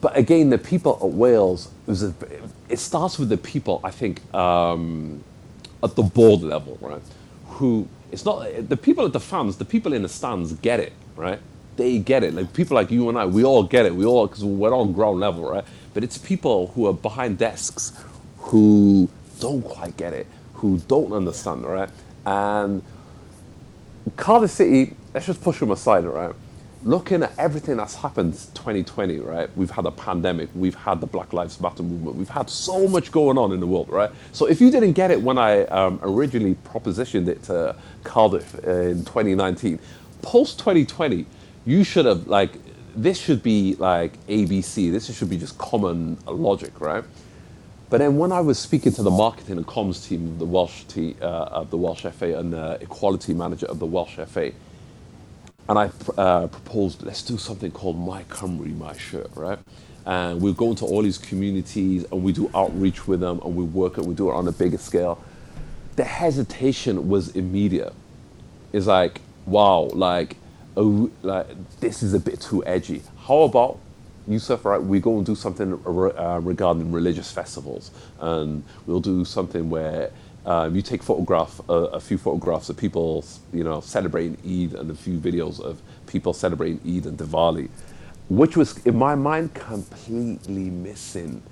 But 0.00 0.16
again, 0.16 0.50
the 0.50 0.58
people 0.58 0.98
at 1.02 1.08
Wales, 1.08 1.66
it, 1.86 1.90
was 1.90 2.02
a, 2.02 2.14
it 2.68 2.78
starts 2.78 3.18
with 3.18 3.28
the 3.28 3.36
people, 3.38 3.80
I 3.84 3.90
think, 3.90 4.22
um, 4.34 5.22
at 5.82 5.94
the 5.96 6.02
board 6.02 6.42
level, 6.42 6.78
right? 6.80 7.02
Who 7.48 7.88
it's 8.12 8.24
not 8.24 8.68
the 8.68 8.76
people 8.76 9.04
at 9.04 9.12
the 9.12 9.20
fans, 9.20 9.56
the 9.56 9.64
people 9.64 9.92
in 9.92 10.02
the 10.02 10.08
stands 10.08 10.52
get 10.54 10.80
it, 10.80 10.92
right? 11.16 11.40
They 11.76 11.98
get 11.98 12.24
it. 12.24 12.34
Like 12.34 12.52
people 12.54 12.74
like 12.76 12.90
you 12.90 13.08
and 13.08 13.18
I, 13.18 13.26
we 13.26 13.44
all 13.44 13.62
get 13.64 13.86
it. 13.86 13.94
We 13.94 14.04
all 14.06 14.26
because 14.26 14.44
we're 14.44 14.74
on 14.74 14.92
ground 14.92 15.20
level, 15.20 15.50
right? 15.50 15.64
But 15.94 16.04
it's 16.04 16.18
people 16.18 16.68
who 16.68 16.86
are 16.86 16.94
behind 16.94 17.38
desks 17.38 17.92
who 18.38 19.08
don't 19.40 19.62
quite 19.62 19.96
get 19.96 20.12
it, 20.12 20.26
who 20.54 20.78
don't 20.88 21.12
understand, 21.12 21.64
right? 21.64 21.90
And 22.24 22.82
Cardiff 24.16 24.50
City, 24.52 24.94
let's 25.14 25.26
just 25.26 25.42
push 25.42 25.60
them 25.60 25.70
aside, 25.70 26.04
right? 26.04 26.34
Looking 26.84 27.22
at 27.22 27.36
everything 27.38 27.78
that's 27.78 27.96
happened 27.96 28.34
2020, 28.54 29.18
right? 29.18 29.50
We've 29.56 29.70
had 29.70 29.86
a 29.86 29.90
pandemic, 29.90 30.50
we've 30.54 30.74
had 30.74 31.00
the 31.00 31.06
Black 31.06 31.32
Lives 31.32 31.60
Matter 31.60 31.82
movement, 31.82 32.16
we've 32.16 32.28
had 32.28 32.48
so 32.48 32.86
much 32.86 33.10
going 33.10 33.38
on 33.38 33.52
in 33.52 33.60
the 33.60 33.66
world, 33.66 33.88
right? 33.88 34.10
So 34.32 34.46
if 34.46 34.60
you 34.60 34.70
didn't 34.70 34.92
get 34.92 35.10
it 35.10 35.20
when 35.20 35.38
I 35.38 35.64
um, 35.64 35.98
originally 36.02 36.54
propositioned 36.54 37.28
it 37.28 37.42
to 37.44 37.74
Cardiff 38.04 38.54
in 38.64 39.04
2019, 39.04 39.80
post 40.22 40.58
2020, 40.58 41.26
you 41.64 41.82
should 41.82 42.06
have 42.06 42.28
like 42.28 42.52
this 42.94 43.20
should 43.20 43.42
be 43.42 43.74
like 43.76 44.24
ABC. 44.26 44.90
This 44.90 45.14
should 45.14 45.28
be 45.28 45.36
just 45.36 45.58
common 45.58 46.16
logic, 46.26 46.80
right? 46.80 47.04
But 47.88 47.98
then 47.98 48.16
when 48.16 48.32
I 48.32 48.40
was 48.40 48.58
speaking 48.58 48.92
to 48.92 49.02
the 49.02 49.10
marketing 49.10 49.58
and 49.58 49.66
comms 49.66 50.08
team 50.08 50.26
of 50.26 50.38
the 50.38 50.44
Welsh 50.44 50.84
uh, 50.96 51.24
of 51.24 51.70
the 51.70 51.76
Welsh 51.76 52.02
FA 52.02 52.38
and 52.38 52.52
the 52.52 52.78
equality 52.80 53.34
manager 53.34 53.66
of 53.66 53.78
the 53.78 53.86
Welsh 53.86 54.16
FA, 54.26 54.52
and 55.68 55.78
I 55.78 55.90
uh, 56.16 56.46
proposed 56.46 57.02
let's 57.02 57.22
do 57.22 57.38
something 57.38 57.70
called 57.70 57.98
My 57.98 58.22
Cymru, 58.24 58.76
My 58.76 58.96
Shirt, 58.96 59.30
right? 59.34 59.58
And 60.04 60.40
we 60.40 60.52
go 60.52 60.70
into 60.70 60.84
all 60.84 61.02
these 61.02 61.18
communities 61.18 62.04
and 62.12 62.22
we 62.22 62.32
do 62.32 62.50
outreach 62.54 63.08
with 63.08 63.20
them 63.20 63.40
and 63.44 63.56
we 63.56 63.64
work 63.64 63.98
it, 63.98 64.04
we 64.04 64.14
do 64.14 64.30
it 64.30 64.34
on 64.34 64.46
a 64.46 64.52
bigger 64.52 64.78
scale. 64.78 65.22
The 65.96 66.04
hesitation 66.04 67.08
was 67.08 67.34
immediate. 67.34 67.92
It's 68.72 68.86
like, 68.86 69.20
wow, 69.46 69.90
like, 69.92 70.36
oh, 70.76 71.10
like 71.22 71.46
this 71.80 72.02
is 72.02 72.14
a 72.14 72.20
bit 72.20 72.40
too 72.40 72.64
edgy. 72.64 73.02
How 73.26 73.42
about 73.42 73.80
Yusuf, 74.28 74.64
right? 74.64 74.82
We 74.82 75.00
go 75.00 75.16
and 75.16 75.26
do 75.26 75.34
something 75.34 75.72
uh, 75.72 76.40
regarding 76.42 76.92
religious 76.92 77.30
festivals, 77.30 77.90
and 78.20 78.64
we'll 78.86 79.00
do 79.00 79.24
something 79.24 79.70
where 79.70 80.10
um, 80.46 80.76
you 80.76 80.82
take 80.82 81.02
photograph, 81.02 81.60
uh, 81.68 81.88
a 81.92 82.00
few 82.00 82.16
photographs 82.16 82.68
of 82.68 82.76
people, 82.76 83.24
you 83.52 83.64
know, 83.64 83.80
celebrating 83.80 84.38
Eid, 84.44 84.78
and 84.78 84.90
a 84.90 84.94
few 84.94 85.18
videos 85.18 85.60
of 85.60 85.82
people 86.06 86.32
celebrating 86.32 86.80
Eid 86.86 87.06
and 87.06 87.18
Diwali, 87.18 87.68
which 88.28 88.56
was 88.56 88.78
in 88.86 88.96
my 88.96 89.16
mind 89.16 89.54
completely 89.54 90.70
missing 90.70 91.42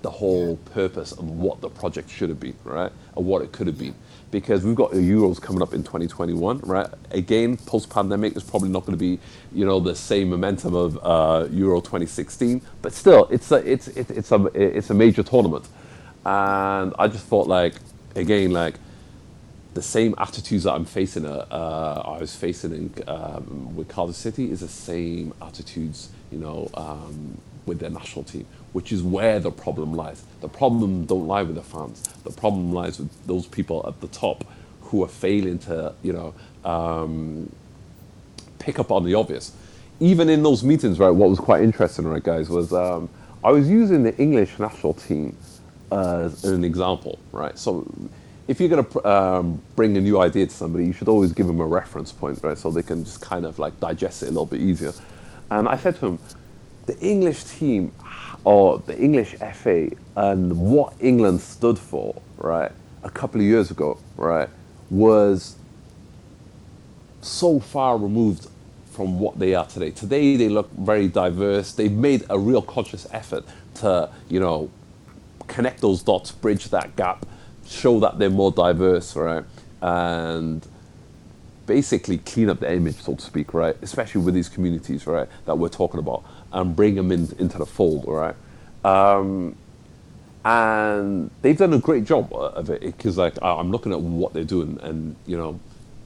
the 0.00 0.10
whole 0.10 0.56
purpose 0.72 1.12
of 1.12 1.28
what 1.30 1.60
the 1.60 1.68
project 1.68 2.10
should 2.10 2.28
have 2.28 2.40
been, 2.40 2.56
right? 2.64 2.92
Or 3.14 3.24
what 3.24 3.42
it 3.42 3.52
could 3.52 3.66
have 3.66 3.78
been. 3.78 3.94
Because 4.30 4.64
we've 4.64 4.74
got 4.74 4.90
the 4.90 4.98
Euros 4.98 5.40
coming 5.40 5.62
up 5.62 5.72
in 5.72 5.82
2021, 5.82 6.58
right? 6.60 6.88
Again, 7.10 7.56
post-pandemic, 7.56 8.36
it's 8.36 8.44
probably 8.44 8.68
not 8.68 8.84
going 8.84 8.98
to 8.98 9.02
be, 9.02 9.18
you 9.54 9.64
know, 9.64 9.80
the 9.80 9.94
same 9.94 10.28
momentum 10.30 10.74
of 10.74 10.98
uh, 11.02 11.46
Euro 11.50 11.80
2016, 11.80 12.60
but 12.82 12.92
still, 12.92 13.28
it's 13.30 13.50
a, 13.50 13.56
it's, 13.70 13.88
it, 13.88 14.10
it's 14.10 14.30
a, 14.32 14.44
it's 14.54 14.90
a 14.90 14.94
major 14.94 15.22
tournament. 15.22 15.68
And 16.26 16.92
I 16.98 17.08
just 17.08 17.26
thought, 17.26 17.46
like, 17.48 17.74
again, 18.14 18.52
like, 18.52 18.74
the 19.74 19.82
same 19.82 20.14
attitudes 20.18 20.64
that 20.64 20.72
I'm 20.72 20.84
facing, 20.84 21.26
uh, 21.26 21.46
uh, 21.50 22.02
I 22.16 22.20
was 22.20 22.34
facing 22.34 22.72
in, 22.72 23.08
um, 23.08 23.74
with 23.74 23.88
Cardiff 23.88 24.14
City, 24.16 24.50
is 24.50 24.60
the 24.60 24.68
same 24.68 25.34
attitudes, 25.42 26.10
you 26.30 26.38
know, 26.38 26.70
um, 26.74 27.38
with 27.66 27.80
their 27.80 27.90
national 27.90 28.24
team, 28.24 28.46
which 28.72 28.92
is 28.92 29.02
where 29.02 29.40
the 29.40 29.50
problem 29.50 29.94
lies. 29.94 30.22
The 30.40 30.48
problem 30.48 31.06
don't 31.06 31.26
lie 31.26 31.42
with 31.42 31.56
the 31.56 31.62
fans. 31.62 32.02
The 32.22 32.30
problem 32.30 32.72
lies 32.72 32.98
with 32.98 33.26
those 33.26 33.46
people 33.46 33.84
at 33.88 34.00
the 34.00 34.08
top 34.08 34.44
who 34.82 35.02
are 35.02 35.08
failing 35.08 35.58
to, 35.60 35.94
you 36.02 36.12
know, 36.12 36.34
um, 36.64 37.50
pick 38.58 38.78
up 38.78 38.92
on 38.92 39.04
the 39.04 39.14
obvious. 39.14 39.52
Even 39.98 40.28
in 40.28 40.42
those 40.42 40.62
meetings, 40.62 40.98
right, 40.98 41.10
what 41.10 41.30
was 41.30 41.38
quite 41.38 41.62
interesting, 41.62 42.06
right, 42.06 42.22
guys, 42.22 42.48
was 42.48 42.72
um, 42.72 43.08
I 43.42 43.50
was 43.50 43.68
using 43.68 44.02
the 44.04 44.16
English 44.18 44.58
national 44.58 44.94
team 44.94 45.36
as 45.90 46.44
an 46.44 46.64
example, 46.64 47.18
right? 47.32 47.58
So 47.58 47.86
if 48.46 48.60
you're 48.60 48.68
going 48.68 48.84
to 48.84 49.08
um, 49.08 49.62
bring 49.76 49.96
a 49.96 50.00
new 50.00 50.20
idea 50.20 50.46
to 50.46 50.52
somebody, 50.52 50.84
you 50.86 50.92
should 50.92 51.08
always 51.08 51.32
give 51.32 51.46
them 51.46 51.60
a 51.60 51.66
reference 51.66 52.12
point, 52.12 52.40
right? 52.42 52.58
So 52.58 52.70
they 52.70 52.82
can 52.82 53.04
just 53.04 53.20
kind 53.20 53.46
of 53.46 53.58
like 53.58 53.78
digest 53.80 54.22
it 54.22 54.26
a 54.26 54.28
little 54.30 54.46
bit 54.46 54.60
easier. 54.60 54.92
And 55.50 55.68
I 55.68 55.76
said 55.76 55.96
to 55.96 56.06
him, 56.06 56.18
the 56.86 56.98
English 56.98 57.44
team 57.44 57.92
or 58.44 58.78
the 58.80 58.98
English 58.98 59.36
FA 59.54 59.90
and 60.16 60.58
what 60.58 60.94
England 61.00 61.40
stood 61.40 61.78
for, 61.78 62.20
right, 62.36 62.70
a 63.02 63.10
couple 63.10 63.40
of 63.40 63.46
years 63.46 63.70
ago, 63.70 63.98
right, 64.16 64.48
was 64.90 65.56
so 67.22 67.58
far 67.58 67.96
removed 67.96 68.48
from 68.92 69.18
what 69.18 69.38
they 69.38 69.54
are 69.54 69.66
today. 69.66 69.90
Today 69.90 70.36
they 70.36 70.48
look 70.48 70.70
very 70.72 71.08
diverse. 71.08 71.72
They've 71.72 71.90
made 71.90 72.24
a 72.28 72.38
real 72.38 72.62
conscious 72.62 73.06
effort 73.10 73.44
to, 73.76 74.10
you 74.28 74.38
know, 74.40 74.70
connect 75.48 75.80
those 75.80 76.02
dots, 76.02 76.32
bridge 76.32 76.66
that 76.70 76.96
gap, 76.96 77.26
show 77.66 78.00
that 78.00 78.18
they're 78.18 78.30
more 78.30 78.52
diverse, 78.52 79.16
right? 79.16 79.44
And 79.80 80.66
basically 81.66 82.18
clean 82.18 82.50
up 82.50 82.60
the 82.60 82.72
image, 82.72 82.96
so 82.96 83.14
to 83.14 83.22
speak, 83.22 83.54
right? 83.54 83.76
Especially 83.82 84.20
with 84.20 84.34
these 84.34 84.48
communities, 84.48 85.06
right, 85.06 85.28
that 85.46 85.56
we're 85.56 85.68
talking 85.68 86.00
about, 86.00 86.24
and 86.52 86.74
bring 86.76 86.94
them 86.94 87.10
in, 87.10 87.28
into 87.38 87.58
the 87.58 87.66
fold, 87.66 88.04
right? 88.06 88.34
Um, 88.84 89.56
and 90.44 91.30
they've 91.40 91.56
done 91.56 91.72
a 91.72 91.78
great 91.78 92.04
job 92.04 92.32
of 92.32 92.68
it 92.68 92.82
because 92.82 93.16
like 93.16 93.34
I'm 93.42 93.70
looking 93.70 93.92
at 93.92 94.00
what 94.00 94.34
they're 94.34 94.44
doing, 94.44 94.78
and 94.82 95.16
you 95.26 95.36
know, 95.36 95.58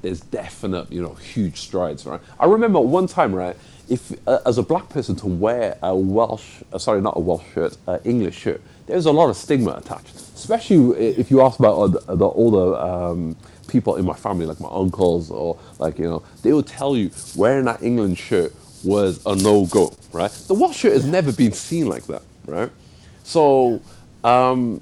there's 0.03 0.20
definite 0.20 0.92
you 0.92 1.03
know 1.03 1.14
huge 1.14 1.59
strides, 1.61 2.07
right? 2.07 2.20
I 2.38 2.46
remember 2.46 2.81
one 2.81 3.09
time, 3.09 3.35
right? 3.35 3.57
If 3.88 4.12
uh, 4.29 4.38
as 4.46 4.59
a 4.59 4.62
black 4.62 4.90
person 4.90 5.16
to 5.16 5.27
wear 5.27 5.77
a 5.83 5.96
Welsh, 5.96 6.62
uh, 6.72 6.79
sorry, 6.79 7.01
not 7.01 7.16
a 7.16 7.20
Welsh 7.20 7.44
shirt, 7.53 7.77
uh, 7.88 7.98
English 8.05 8.38
shirt, 8.38 8.61
there's 8.88 9.07
a 9.07 9.12
lot 9.12 9.31
of 9.31 9.37
stigma 9.37 9.72
attached, 9.72 10.16
especially 10.16 10.98
if 10.98 11.31
you 11.31 11.42
ask 11.42 11.59
about 11.59 11.74
uh, 11.79 11.87
the, 11.88 12.16
the 12.16 12.27
older 12.27 12.77
um, 12.79 13.37
people 13.68 13.96
in 13.96 14.05
my 14.05 14.14
family, 14.14 14.46
like 14.46 14.61
my 14.61 14.68
uncles, 14.72 15.31
or 15.31 15.59
like 15.79 15.98
you 15.98 16.07
know, 16.07 16.22
they 16.42 16.53
will 16.53 16.62
tell 16.62 16.96
you 16.96 17.11
wearing 17.37 17.66
that 17.66 17.83
England 17.83 18.18
shirt 18.18 18.55
was 18.85 19.24
a 19.27 19.37
no 19.37 19.66
go, 19.66 19.92
right? 20.12 20.31
The 20.31 20.55
Welsh 20.55 20.77
shirt 20.79 20.94
has 20.94 21.05
never 21.07 21.33
been 21.33 21.53
seen 21.53 21.88
like 21.88 22.07
that, 22.07 22.22
right? 22.46 22.70
So 23.24 23.83
um, 24.24 24.81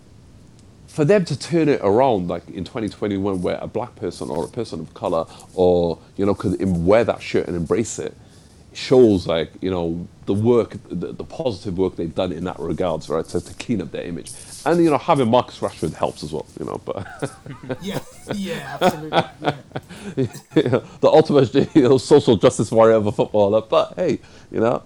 for 0.87 1.05
them 1.05 1.25
to 1.27 1.39
turn 1.39 1.69
it 1.69 1.81
around, 1.83 2.29
like 2.29 2.49
in 2.49 2.65
2021, 2.65 3.43
where 3.43 3.59
a 3.61 3.67
black 3.67 3.97
person 3.97 4.31
or 4.31 4.45
a 4.45 4.49
person 4.49 4.81
of 4.81 4.95
color, 4.95 5.27
or 5.55 5.99
you 6.17 6.25
know, 6.25 6.35
could 6.35 6.57
wear 6.87 7.05
that 7.05 7.23
shirt 7.23 7.49
and 7.49 7.57
embrace 7.57 7.99
it, 7.99 8.17
shows 8.77 9.27
like 9.27 9.51
you 9.61 9.71
know 9.71 10.07
the 10.27 10.35
work, 10.35 10.77
the, 10.89 11.13
the 11.13 11.25
positive 11.25 11.79
work 11.79 11.97
they've 11.97 12.15
done 12.15 12.33
in 12.33 12.45
that 12.45 12.59
regards, 12.59 13.09
right? 13.09 13.27
So 13.27 13.41
to 13.41 13.55
clean 13.55 13.81
up 13.81 13.91
their 13.93 14.05
image, 14.05 14.33
and 14.65 14.83
you 14.83 14.91
know, 14.91 14.99
having 14.99 15.31
Marcus 15.31 15.59
Rashford 15.61 15.95
helps 15.95 16.23
as 16.23 16.33
well, 16.33 16.47
you 16.59 16.67
know. 16.67 16.81
But 16.85 17.07
Yeah, 17.83 18.01
yeah, 18.35 18.79
absolutely. 18.81 19.19
Yeah. 20.17 20.81
the 21.01 21.09
ultimate, 21.09 21.55
you 21.75 21.83
know, 21.83 21.99
social 21.99 22.37
justice 22.37 22.71
warrior 22.71 22.97
of 22.97 23.07
a 23.07 23.13
footballer. 23.13 23.63
But 23.63 23.95
hey, 23.97 24.21
you 24.51 24.61
know, 24.61 24.83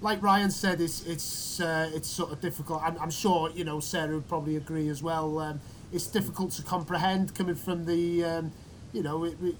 like 0.00 0.22
Ryan 0.22 0.50
said, 0.50 0.80
it's 0.80 1.06
it's 1.06 1.60
uh, 1.60 1.90
it's 1.94 2.08
sort 2.08 2.32
of 2.32 2.40
difficult. 2.40 2.82
I'm, 2.82 2.98
I'm 2.98 3.10
sure 3.10 3.50
you 3.50 3.64
know 3.64 3.80
Sarah 3.80 4.14
would 4.14 4.28
probably 4.28 4.56
agree 4.56 4.88
as 4.88 5.02
well. 5.02 5.38
Um, 5.38 5.60
it's 5.92 6.06
difficult 6.06 6.52
to 6.52 6.62
comprehend 6.62 7.34
coming 7.34 7.54
from 7.54 7.84
the, 7.84 8.24
um, 8.24 8.52
you 8.92 9.02
know, 9.02 9.24
it, 9.24 9.36
it, 9.42 9.56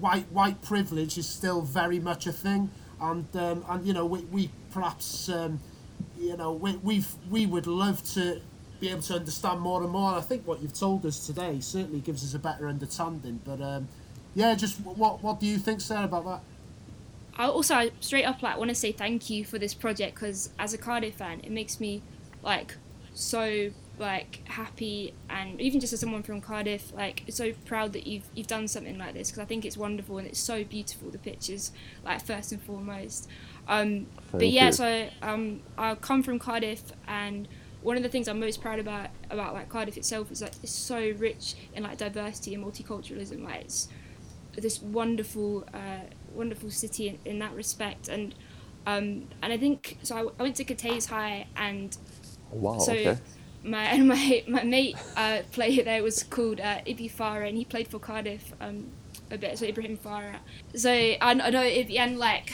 white 0.00 0.30
white 0.32 0.62
privilege 0.62 1.18
is 1.18 1.28
still 1.28 1.60
very 1.60 1.98
much 1.98 2.26
a 2.26 2.32
thing, 2.32 2.70
and 3.02 3.36
um, 3.36 3.64
and 3.68 3.86
you 3.86 3.92
know 3.92 4.06
we, 4.06 4.20
we 4.20 4.50
perhaps 4.70 5.28
um, 5.28 5.60
you 6.18 6.36
know 6.36 6.52
we 6.52 6.76
we've, 6.76 7.14
we 7.30 7.46
would 7.46 7.66
love 7.66 8.02
to 8.14 8.40
be 8.80 8.88
able 8.88 9.02
to 9.02 9.14
understand 9.14 9.60
more 9.60 9.82
and 9.82 9.90
more. 9.90 10.10
And 10.10 10.18
I 10.18 10.22
think 10.22 10.46
what 10.46 10.60
you've 10.60 10.74
told 10.74 11.06
us 11.06 11.26
today 11.26 11.60
certainly 11.60 12.00
gives 12.00 12.24
us 12.24 12.34
a 12.34 12.38
better 12.38 12.68
understanding. 12.68 13.40
But 13.44 13.60
um, 13.60 13.88
yeah, 14.34 14.54
just 14.54 14.80
what 14.80 15.22
what 15.22 15.40
do 15.40 15.46
you 15.46 15.58
think, 15.58 15.80
Sarah, 15.80 16.04
about 16.04 16.24
that? 16.24 16.40
I 17.36 17.46
also 17.46 17.90
straight 18.00 18.24
up 18.24 18.42
like 18.42 18.58
want 18.58 18.68
to 18.68 18.74
say 18.74 18.92
thank 18.92 19.30
you 19.30 19.44
for 19.44 19.58
this 19.58 19.72
project 19.74 20.14
because 20.14 20.50
as 20.58 20.74
a 20.74 20.78
Cardiff 20.78 21.14
fan, 21.14 21.40
it 21.40 21.50
makes 21.50 21.80
me 21.80 22.02
like 22.42 22.76
so 23.14 23.70
like 24.02 24.46
happy 24.48 25.14
and 25.30 25.60
even 25.60 25.80
just 25.80 25.92
as 25.92 26.00
someone 26.00 26.22
from 26.22 26.40
Cardiff, 26.42 26.92
like 26.92 27.22
so 27.30 27.52
proud 27.64 27.94
that 27.94 28.06
you've 28.06 28.24
you've 28.34 28.46
done 28.46 28.68
something 28.68 28.98
like 28.98 29.14
this 29.14 29.30
because 29.30 29.40
I 29.40 29.46
think 29.46 29.64
it's 29.64 29.76
wonderful 29.76 30.18
and 30.18 30.26
it's 30.26 30.40
so 30.40 30.64
beautiful. 30.64 31.10
The 31.10 31.18
pictures, 31.18 31.72
like 32.04 32.22
first 32.22 32.52
and 32.52 32.62
foremost. 32.62 33.28
Um, 33.68 34.06
but 34.30 34.48
yeah, 34.48 34.66
you. 34.66 34.72
so 34.72 35.08
um, 35.22 35.62
I 35.78 35.94
come 35.94 36.22
from 36.22 36.38
Cardiff 36.38 36.82
and 37.08 37.48
one 37.82 37.96
of 37.96 38.02
the 38.02 38.08
things 38.08 38.28
I'm 38.28 38.40
most 38.40 38.60
proud 38.60 38.78
about 38.78 39.08
about 39.30 39.54
like 39.54 39.68
Cardiff 39.68 39.96
itself 39.96 40.30
is 40.30 40.42
like 40.42 40.52
it's 40.62 40.72
so 40.72 41.12
rich 41.16 41.54
in 41.74 41.82
like 41.82 41.96
diversity 41.98 42.54
and 42.54 42.64
multiculturalism. 42.64 43.42
Like 43.44 43.62
it's 43.62 43.88
this 44.56 44.82
wonderful, 44.82 45.66
uh, 45.72 46.06
wonderful 46.34 46.70
city 46.70 47.08
in, 47.08 47.18
in 47.24 47.38
that 47.38 47.54
respect. 47.54 48.08
And 48.08 48.34
um, 48.86 49.28
and 49.42 49.52
I 49.52 49.56
think 49.56 49.98
so. 50.02 50.16
I, 50.16 50.40
I 50.40 50.42
went 50.42 50.56
to 50.56 50.64
Cathays 50.64 51.06
High, 51.08 51.46
and 51.56 51.96
wow, 52.50 52.78
so 52.78 52.92
okay. 52.92 53.18
My 53.64 53.84
and 53.84 54.08
my 54.08 54.44
my 54.48 54.62
mate 54.64 54.96
uh, 55.16 55.40
player 55.52 55.82
there 55.84 56.02
was 56.02 56.22
called 56.22 56.60
uh, 56.60 56.80
Ibi 56.86 57.08
Farah, 57.08 57.48
and 57.48 57.56
he 57.56 57.64
played 57.64 57.88
for 57.88 57.98
Cardiff 57.98 58.52
um, 58.60 58.88
a 59.30 59.38
bit. 59.38 59.58
So 59.58 59.66
Ibrahim 59.66 59.96
Farah. 59.96 60.38
So 60.74 60.90
I, 60.90 61.16
I 61.20 61.34
know 61.34 61.62
Ibi, 61.62 61.98
and 61.98 62.18
like 62.18 62.52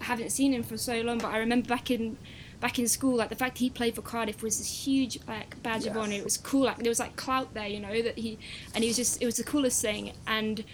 haven't 0.00 0.30
seen 0.30 0.52
him 0.52 0.62
for 0.62 0.76
so 0.76 1.00
long, 1.02 1.18
but 1.18 1.28
I 1.28 1.38
remember 1.38 1.68
back 1.68 1.90
in 1.90 2.16
back 2.60 2.78
in 2.78 2.88
school, 2.88 3.16
like 3.16 3.30
the 3.30 3.36
fact 3.36 3.58
he 3.58 3.70
played 3.70 3.94
for 3.94 4.02
Cardiff 4.02 4.42
was 4.42 4.58
this 4.58 4.86
huge 4.86 5.18
like 5.26 5.62
badge 5.62 5.86
of 5.86 5.96
honor. 5.96 6.14
It 6.14 6.24
was 6.24 6.36
cool. 6.36 6.64
Like 6.64 6.78
there 6.78 6.90
was 6.90 7.00
like 7.00 7.16
clout 7.16 7.54
there, 7.54 7.66
you 7.66 7.80
know, 7.80 8.02
that 8.02 8.18
he 8.18 8.38
and 8.74 8.84
he 8.84 8.90
was 8.90 8.96
just 8.96 9.20
it 9.22 9.26
was 9.26 9.36
the 9.36 9.44
coolest 9.44 9.80
thing 9.80 10.12
and. 10.26 10.64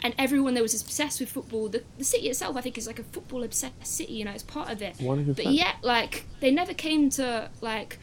And 0.00 0.14
everyone 0.18 0.52
there 0.52 0.62
was 0.62 0.78
obsessed 0.78 1.20
with 1.20 1.30
football. 1.30 1.70
The, 1.70 1.82
the 1.96 2.04
city 2.04 2.28
itself, 2.28 2.54
I 2.54 2.60
think, 2.60 2.76
is 2.76 2.86
like 2.86 2.98
a 2.98 3.02
football 3.02 3.42
obsessed 3.42 3.86
city. 3.86 4.12
You 4.12 4.26
know, 4.26 4.30
it's 4.32 4.42
part 4.42 4.70
of 4.70 4.82
it. 4.82 4.98
100%. 4.98 5.34
But 5.36 5.46
yet, 5.46 5.76
like, 5.80 6.26
they 6.40 6.50
never 6.50 6.74
came 6.74 7.08
to 7.10 7.48
like 7.62 7.98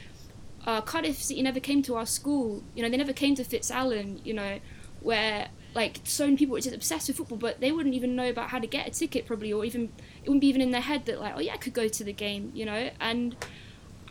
uh, 0.65 0.81
Cardiff 0.81 1.21
City 1.21 1.41
never 1.41 1.59
came 1.59 1.81
to 1.83 1.95
our 1.95 2.05
school. 2.05 2.63
You 2.75 2.83
know, 2.83 2.89
they 2.89 2.97
never 2.97 3.13
came 3.13 3.35
to 3.35 3.43
Fitzalan. 3.43 4.25
You 4.25 4.33
know, 4.33 4.59
where 5.01 5.49
like 5.75 5.99
so 6.03 6.25
many 6.25 6.37
people 6.37 6.53
were 6.53 6.61
just 6.61 6.75
obsessed 6.75 7.07
with 7.07 7.17
football, 7.17 7.37
but 7.37 7.59
they 7.59 7.71
wouldn't 7.71 7.95
even 7.95 8.15
know 8.15 8.29
about 8.29 8.49
how 8.49 8.59
to 8.59 8.67
get 8.67 8.87
a 8.87 8.91
ticket 8.91 9.25
probably, 9.25 9.51
or 9.51 9.65
even 9.65 9.91
it 10.23 10.29
wouldn't 10.29 10.41
be 10.41 10.47
even 10.47 10.61
in 10.61 10.71
their 10.71 10.81
head 10.81 11.05
that 11.05 11.19
like, 11.19 11.33
oh 11.35 11.39
yeah, 11.39 11.53
I 11.53 11.57
could 11.57 11.73
go 11.73 11.87
to 11.87 12.03
the 12.03 12.13
game. 12.13 12.51
You 12.53 12.65
know, 12.65 12.89
and 12.99 13.35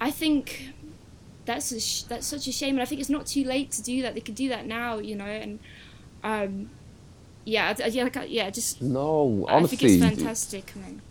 I 0.01 0.11
think 0.11 0.71
that's 1.45 1.73
a 1.73 1.81
sh- 1.81 2.03
that's 2.03 2.27
such 2.27 2.47
a 2.49 2.53
shame, 2.53 2.75
and 2.75 2.83
I 2.83 2.85
think 2.85 3.01
it's 3.01 3.11
not 3.11 3.27
too 3.27 3.45
late 3.45 3.71
to 3.73 3.83
do 3.83 4.03
that. 4.03 4.15
They 4.15 4.21
could 4.21 4.35
do 4.35 4.49
that 4.49 4.67
now. 4.67 4.99
You 4.99 5.17
know, 5.17 5.25
and 5.25 5.59
um, 6.25 6.71
yeah, 7.45 7.75
yeah, 7.89 8.05
like, 8.05 8.17
yeah, 8.29 8.51
just 8.51 8.81
No, 8.83 9.47
I 9.49 9.63
think 9.65 9.83
it's 9.83 10.03
fantastic, 10.03 10.75
man. 10.77 11.03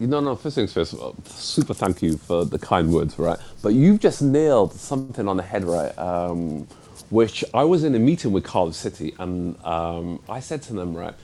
Know, 0.00 0.20
no, 0.20 0.34
first 0.34 0.56
things 0.56 0.72
first, 0.72 0.94
super 1.26 1.72
thank 1.72 2.02
you 2.02 2.16
for 2.16 2.44
the 2.44 2.58
kind 2.58 2.92
words, 2.92 3.18
right? 3.18 3.38
But 3.62 3.74
you've 3.74 4.00
just 4.00 4.22
nailed 4.22 4.72
something 4.74 5.28
on 5.28 5.36
the 5.36 5.42
head, 5.42 5.64
right? 5.64 5.96
Um, 5.96 6.66
which 7.10 7.44
I 7.54 7.62
was 7.64 7.84
in 7.84 7.94
a 7.94 7.98
meeting 7.98 8.32
with 8.32 8.44
Cardiff 8.44 8.74
City 8.74 9.14
and 9.20 9.56
um, 9.64 10.20
I 10.28 10.40
said 10.40 10.62
to 10.62 10.72
them, 10.72 10.94
right, 10.96 11.14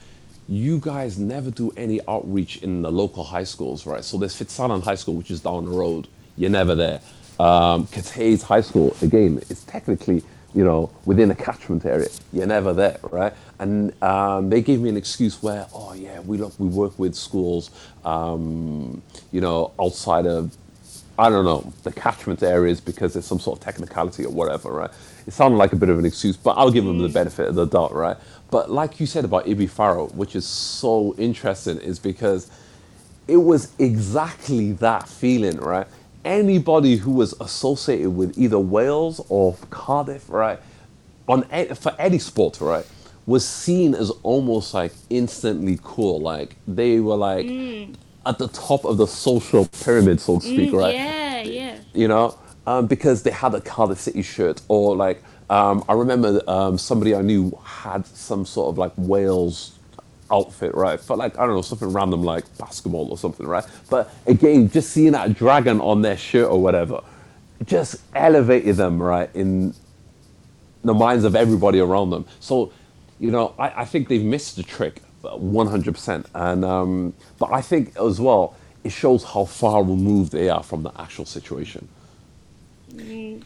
you 0.47 0.79
guys 0.79 1.19
never 1.19 1.51
do 1.51 1.71
any 1.75 1.99
outreach 2.07 2.63
in 2.63 2.81
the 2.81 2.91
local 2.91 3.23
high 3.23 3.43
schools, 3.43 3.85
right? 3.85 4.03
So 4.03 4.17
there's 4.17 4.35
Fitzalan 4.39 4.83
High 4.83 4.95
School, 4.95 5.15
which 5.15 5.31
is 5.31 5.41
down 5.41 5.65
the 5.65 5.71
road. 5.71 6.07
You're 6.37 6.49
never 6.49 6.73
there. 6.73 7.01
Um, 7.39 7.87
High 7.87 8.61
School, 8.61 8.95
again, 9.01 9.41
it's 9.49 9.63
technically, 9.65 10.23
you 10.53 10.63
know, 10.63 10.89
within 11.05 11.31
a 11.31 11.35
catchment 11.35 11.85
area. 11.85 12.09
You're 12.33 12.47
never 12.47 12.73
there, 12.73 12.99
right? 13.11 13.33
And 13.59 13.93
um, 14.03 14.49
they 14.49 14.61
gave 14.61 14.81
me 14.81 14.89
an 14.89 14.97
excuse 14.97 15.41
where, 15.41 15.67
oh 15.73 15.93
yeah, 15.93 16.19
we 16.21 16.37
look, 16.37 16.59
we 16.59 16.67
work 16.67 16.97
with 16.99 17.15
schools, 17.15 17.71
um, 18.03 19.01
you 19.31 19.41
know, 19.41 19.71
outside 19.79 20.25
of, 20.25 20.55
I 21.17 21.29
don't 21.29 21.45
know, 21.45 21.71
the 21.83 21.91
catchment 21.91 22.41
areas 22.43 22.81
because 22.81 23.13
there's 23.13 23.25
some 23.25 23.39
sort 23.39 23.59
of 23.59 23.63
technicality 23.63 24.25
or 24.25 24.31
whatever, 24.31 24.71
right? 24.71 24.89
It 25.27 25.33
sounded 25.33 25.57
like 25.57 25.73
a 25.73 25.75
bit 25.75 25.89
of 25.89 25.99
an 25.99 26.05
excuse, 26.05 26.35
but 26.35 26.51
I'll 26.51 26.71
give 26.71 26.85
them 26.85 26.97
the 26.99 27.09
benefit 27.09 27.47
of 27.47 27.55
the 27.55 27.65
doubt, 27.65 27.93
right? 27.93 28.17
But 28.49 28.71
like 28.71 28.99
you 28.99 29.05
said 29.05 29.23
about 29.23 29.47
Ibi 29.47 29.67
Farah, 29.67 30.13
which 30.15 30.35
is 30.35 30.45
so 30.45 31.15
interesting, 31.17 31.77
is 31.77 31.99
because 31.99 32.49
it 33.27 33.37
was 33.37 33.71
exactly 33.79 34.73
that 34.73 35.07
feeling, 35.07 35.57
right? 35.57 35.87
Anybody 36.25 36.97
who 36.97 37.11
was 37.11 37.33
associated 37.41 38.11
with 38.11 38.37
either 38.37 38.59
Wales 38.59 39.25
or 39.29 39.55
Cardiff, 39.71 40.29
right, 40.29 40.59
on 41.27 41.43
for 41.75 41.95
any 41.99 42.19
sport, 42.19 42.61
right, 42.61 42.85
was 43.25 43.47
seen 43.47 43.95
as 43.95 44.11
almost 44.23 44.73
like 44.73 44.93
instantly 45.09 45.79
cool. 45.83 46.21
Like 46.21 46.57
they 46.67 46.99
were 46.99 47.15
like 47.17 47.47
at 48.25 48.37
the 48.39 48.47
top 48.49 48.85
of 48.85 48.97
the 48.97 49.07
social 49.07 49.67
pyramid, 49.83 50.21
so 50.21 50.39
to 50.39 50.45
speak, 50.45 50.71
Mm, 50.71 50.79
right? 50.79 50.95
Yeah, 50.95 51.41
yeah. 51.41 51.77
you 51.93 52.07
know, 52.07 52.37
um, 52.67 52.87
because 52.87 53.23
they 53.23 53.31
had 53.31 53.53
a 53.55 53.61
Cardiff 53.61 53.99
City 53.99 54.21
shirt, 54.21 54.61
or 54.67 54.95
like 54.95 55.23
um, 55.49 55.83
I 55.89 55.93
remember 55.93 56.41
um, 56.47 56.77
somebody 56.77 57.15
I 57.15 57.21
knew 57.21 57.57
had 57.63 58.05
some 58.07 58.45
sort 58.45 58.69
of 58.69 58.77
like 58.77 58.93
Wales 58.97 59.73
outfit, 60.31 60.73
right? 60.73 60.99
For 60.99 61.15
like 61.17 61.37
I 61.37 61.45
don't 61.45 61.55
know 61.55 61.61
something 61.61 61.91
random 61.91 62.23
like 62.23 62.45
basketball 62.57 63.09
or 63.11 63.17
something, 63.17 63.47
right? 63.47 63.65
But 63.89 64.13
again, 64.25 64.69
just 64.69 64.91
seeing 64.91 65.11
that 65.11 65.33
dragon 65.33 65.81
on 65.81 66.01
their 66.01 66.17
shirt 66.17 66.49
or 66.49 66.61
whatever, 66.61 67.01
just 67.65 67.97
elevated 68.15 68.77
them, 68.77 69.01
right, 69.01 69.29
in 69.33 69.73
the 70.83 70.93
minds 70.93 71.23
of 71.25 71.35
everybody 71.35 71.79
around 71.79 72.09
them. 72.09 72.25
So, 72.39 72.71
you 73.19 73.29
know, 73.29 73.53
I, 73.59 73.81
I 73.81 73.85
think 73.85 74.07
they've 74.07 74.23
missed 74.23 74.55
the 74.55 74.63
trick, 74.63 75.01
one 75.21 75.67
hundred 75.67 75.93
percent. 75.93 76.25
And 76.33 76.65
um, 76.65 77.13
but 77.37 77.51
I 77.51 77.61
think 77.61 77.95
as 77.97 78.19
well, 78.19 78.55
it 78.83 78.91
shows 78.91 79.23
how 79.23 79.45
far 79.45 79.83
removed 79.83 80.31
they 80.31 80.49
are 80.49 80.63
from 80.63 80.83
the 80.83 80.91
actual 80.99 81.25
situation. 81.25 81.87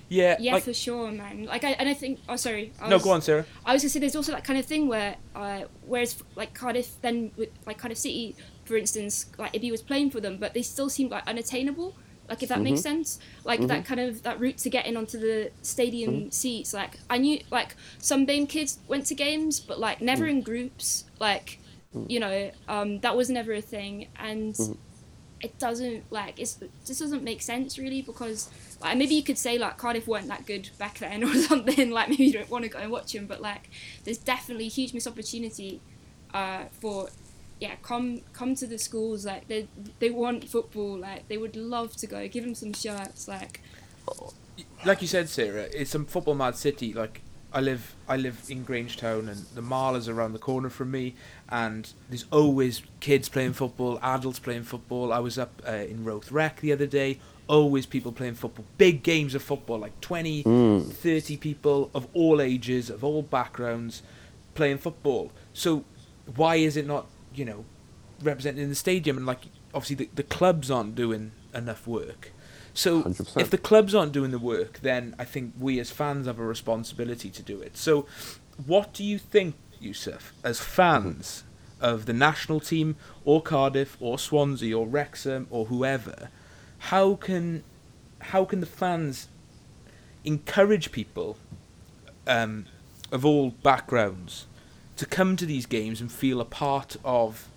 Yeah, 0.09 0.37
Yeah, 0.39 0.53
like, 0.53 0.63
for 0.63 0.73
sure, 0.73 1.11
man. 1.11 1.45
Like, 1.45 1.63
I 1.63 1.71
and 1.71 1.89
I 1.89 1.93
think. 1.93 2.19
Oh, 2.27 2.35
sorry. 2.35 2.73
I 2.81 2.89
no, 2.89 2.95
was- 2.95 3.03
go 3.03 3.11
on, 3.11 3.21
Sarah. 3.21 3.45
I 3.65 3.73
was 3.73 3.81
gonna 3.81 3.89
say 3.89 3.99
there's 3.99 4.15
also 4.15 4.31
that 4.31 4.43
kind 4.43 4.59
of 4.59 4.65
thing 4.65 4.87
where, 4.87 5.15
uh, 5.35 5.63
whereas 5.85 6.21
like 6.35 6.53
Cardiff, 6.53 7.01
then 7.01 7.31
with 7.35 7.49
like 7.65 7.77
Cardiff 7.77 7.97
City, 7.97 8.35
for 8.65 8.77
instance, 8.77 9.27
like 9.37 9.55
Ibi 9.55 9.71
was 9.71 9.81
playing 9.81 10.11
for 10.11 10.19
them, 10.19 10.37
but 10.37 10.53
they 10.53 10.61
still 10.61 10.89
seemed 10.89 11.11
like 11.11 11.27
unattainable. 11.27 11.95
Like 12.27 12.41
if 12.41 12.49
that 12.49 12.59
makes 12.59 12.79
mm-hmm. 12.79 12.97
sense, 12.97 13.19
like 13.43 13.59
that 13.61 13.69
mm-hmm. 13.69 13.81
kind 13.83 13.99
of 13.99 14.23
that 14.23 14.39
route 14.39 14.57
to 14.59 14.69
getting 14.69 14.97
onto 14.97 15.19
the 15.19 15.51
stadium 15.61 16.13
mm-hmm. 16.13 16.29
seats. 16.29 16.73
Like 16.73 16.99
I 17.09 17.19
knew, 17.19 17.39
like 17.51 17.75
some 17.99 18.25
BAME 18.25 18.49
kids 18.49 18.79
went 18.87 19.05
to 19.07 19.15
games, 19.15 19.59
but 19.59 19.79
like 19.79 20.01
never 20.01 20.25
mm. 20.25 20.31
in 20.31 20.41
groups. 20.41 21.05
Like, 21.19 21.59
mm. 21.95 22.09
you 22.09 22.19
know, 22.19 22.51
um, 22.67 22.99
that 23.01 23.15
was 23.15 23.29
never 23.29 23.53
a 23.53 23.61
thing, 23.61 24.07
and 24.17 24.57
it 25.41 25.59
doesn't 25.59 26.11
like 26.11 26.39
it's 26.39 26.59
it 26.61 26.71
just 26.85 26.99
doesn't 26.99 27.23
make 27.23 27.41
sense 27.41 27.77
really 27.77 28.01
because 28.01 28.49
like 28.81 28.97
maybe 28.97 29.15
you 29.15 29.23
could 29.23 29.37
say 29.37 29.57
like 29.57 29.77
Cardiff 29.77 30.07
weren't 30.07 30.27
that 30.27 30.45
good 30.45 30.69
back 30.77 30.99
then 30.99 31.23
or 31.27 31.33
something 31.33 31.91
like 31.91 32.09
maybe 32.09 32.25
you 32.25 32.33
don't 32.33 32.49
want 32.49 32.63
to 32.63 32.69
go 32.69 32.79
and 32.79 32.91
watch 32.91 33.13
them 33.13 33.25
but 33.25 33.41
like 33.41 33.69
there's 34.03 34.17
definitely 34.17 34.67
huge 34.67 34.93
missed 34.93 35.07
opportunity 35.07 35.81
uh, 36.33 36.65
for 36.79 37.09
yeah 37.59 37.75
come 37.81 38.21
come 38.33 38.53
to 38.55 38.67
the 38.67 38.77
schools 38.77 39.25
like 39.25 39.47
they 39.47 39.67
they 39.99 40.09
want 40.09 40.47
football 40.49 40.97
like 40.97 41.27
they 41.29 41.37
would 41.37 41.55
love 41.55 41.95
to 41.95 42.05
go 42.05 42.27
give 42.27 42.43
them 42.43 42.53
some 42.53 42.73
shirts 42.73 43.27
like 43.27 43.61
like 44.83 45.01
you 45.01 45.07
said, 45.07 45.29
Sarah, 45.29 45.67
it's 45.73 45.95
a 45.95 45.99
football 45.99 46.35
mad 46.35 46.55
city. 46.55 46.93
Like 46.93 47.21
I 47.51 47.61
live, 47.61 47.95
I 48.07 48.17
live 48.17 48.43
in 48.49 48.65
Grangetown, 48.65 49.29
and 49.29 49.45
the 49.55 49.61
Marl 49.61 49.95
is 49.95 50.07
around 50.07 50.33
the 50.33 50.39
corner 50.39 50.69
from 50.69 50.91
me. 50.91 51.15
And 51.49 51.91
there's 52.09 52.25
always 52.31 52.81
kids 52.99 53.29
playing 53.29 53.53
football, 53.53 53.99
adults 54.01 54.39
playing 54.39 54.63
football. 54.63 55.11
I 55.11 55.19
was 55.19 55.37
up 55.37 55.61
uh, 55.67 55.71
in 55.71 56.03
Roath 56.05 56.31
Rec 56.31 56.61
the 56.61 56.71
other 56.71 56.87
day. 56.87 57.19
Always 57.47 57.85
people 57.85 58.11
playing 58.11 58.35
football. 58.35 58.65
Big 58.77 59.03
games 59.03 59.35
of 59.35 59.43
football, 59.43 59.79
like 59.79 59.99
20, 60.01 60.41
hmm. 60.41 60.79
30 60.81 61.37
people 61.37 61.91
of 61.93 62.07
all 62.13 62.41
ages, 62.41 62.89
of 62.89 63.03
all 63.03 63.21
backgrounds, 63.21 64.01
playing 64.55 64.79
football. 64.79 65.31
So 65.53 65.85
why 66.35 66.55
is 66.55 66.75
it 66.75 66.87
not, 66.87 67.07
you 67.33 67.45
know, 67.45 67.65
represented 68.21 68.63
in 68.63 68.69
the 68.69 68.75
stadium? 68.75 69.17
And 69.17 69.25
like, 69.25 69.41
obviously, 69.73 69.95
the, 69.95 70.09
the 70.15 70.23
clubs 70.23 70.71
aren't 70.71 70.95
doing 70.95 71.31
enough 71.53 71.85
work. 71.85 72.31
So 72.73 73.03
100%. 73.03 73.39
if 73.39 73.49
the 73.49 73.57
clubs 73.57 73.95
aren't 73.95 74.11
doing 74.11 74.31
the 74.31 74.39
work, 74.39 74.79
then 74.81 75.15
I 75.17 75.23
think 75.23 75.53
we 75.57 75.79
as 75.79 75.91
fans 75.91 76.27
have 76.27 76.39
a 76.39 76.45
responsibility 76.45 77.29
to 77.29 77.41
do 77.41 77.61
it. 77.61 77.77
So, 77.77 78.05
what 78.65 78.93
do 78.93 79.03
you 79.03 79.17
think, 79.17 79.55
Yusuf, 79.79 80.33
as 80.43 80.59
fans 80.59 81.43
mm-hmm. 81.77 81.85
of 81.85 82.05
the 82.05 82.13
national 82.13 82.59
team 82.59 82.97
or 83.23 83.41
Cardiff 83.41 83.95
or 83.99 84.19
Swansea 84.19 84.77
or 84.77 84.87
Wrexham 84.87 85.47
or 85.49 85.65
whoever, 85.65 86.29
how 86.89 87.15
can 87.15 87.63
how 88.19 88.45
can 88.45 88.59
the 88.59 88.65
fans 88.65 89.27
encourage 90.23 90.91
people 90.91 91.37
um, 92.27 92.65
of 93.11 93.25
all 93.25 93.51
backgrounds 93.63 94.45
to 94.97 95.05
come 95.05 95.35
to 95.35 95.45
these 95.45 95.65
games 95.65 95.99
and 95.99 96.11
feel 96.11 96.39
a 96.39 96.45
part 96.45 96.95
of 97.03 97.47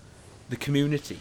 the 0.49 0.57
community? 0.57 1.18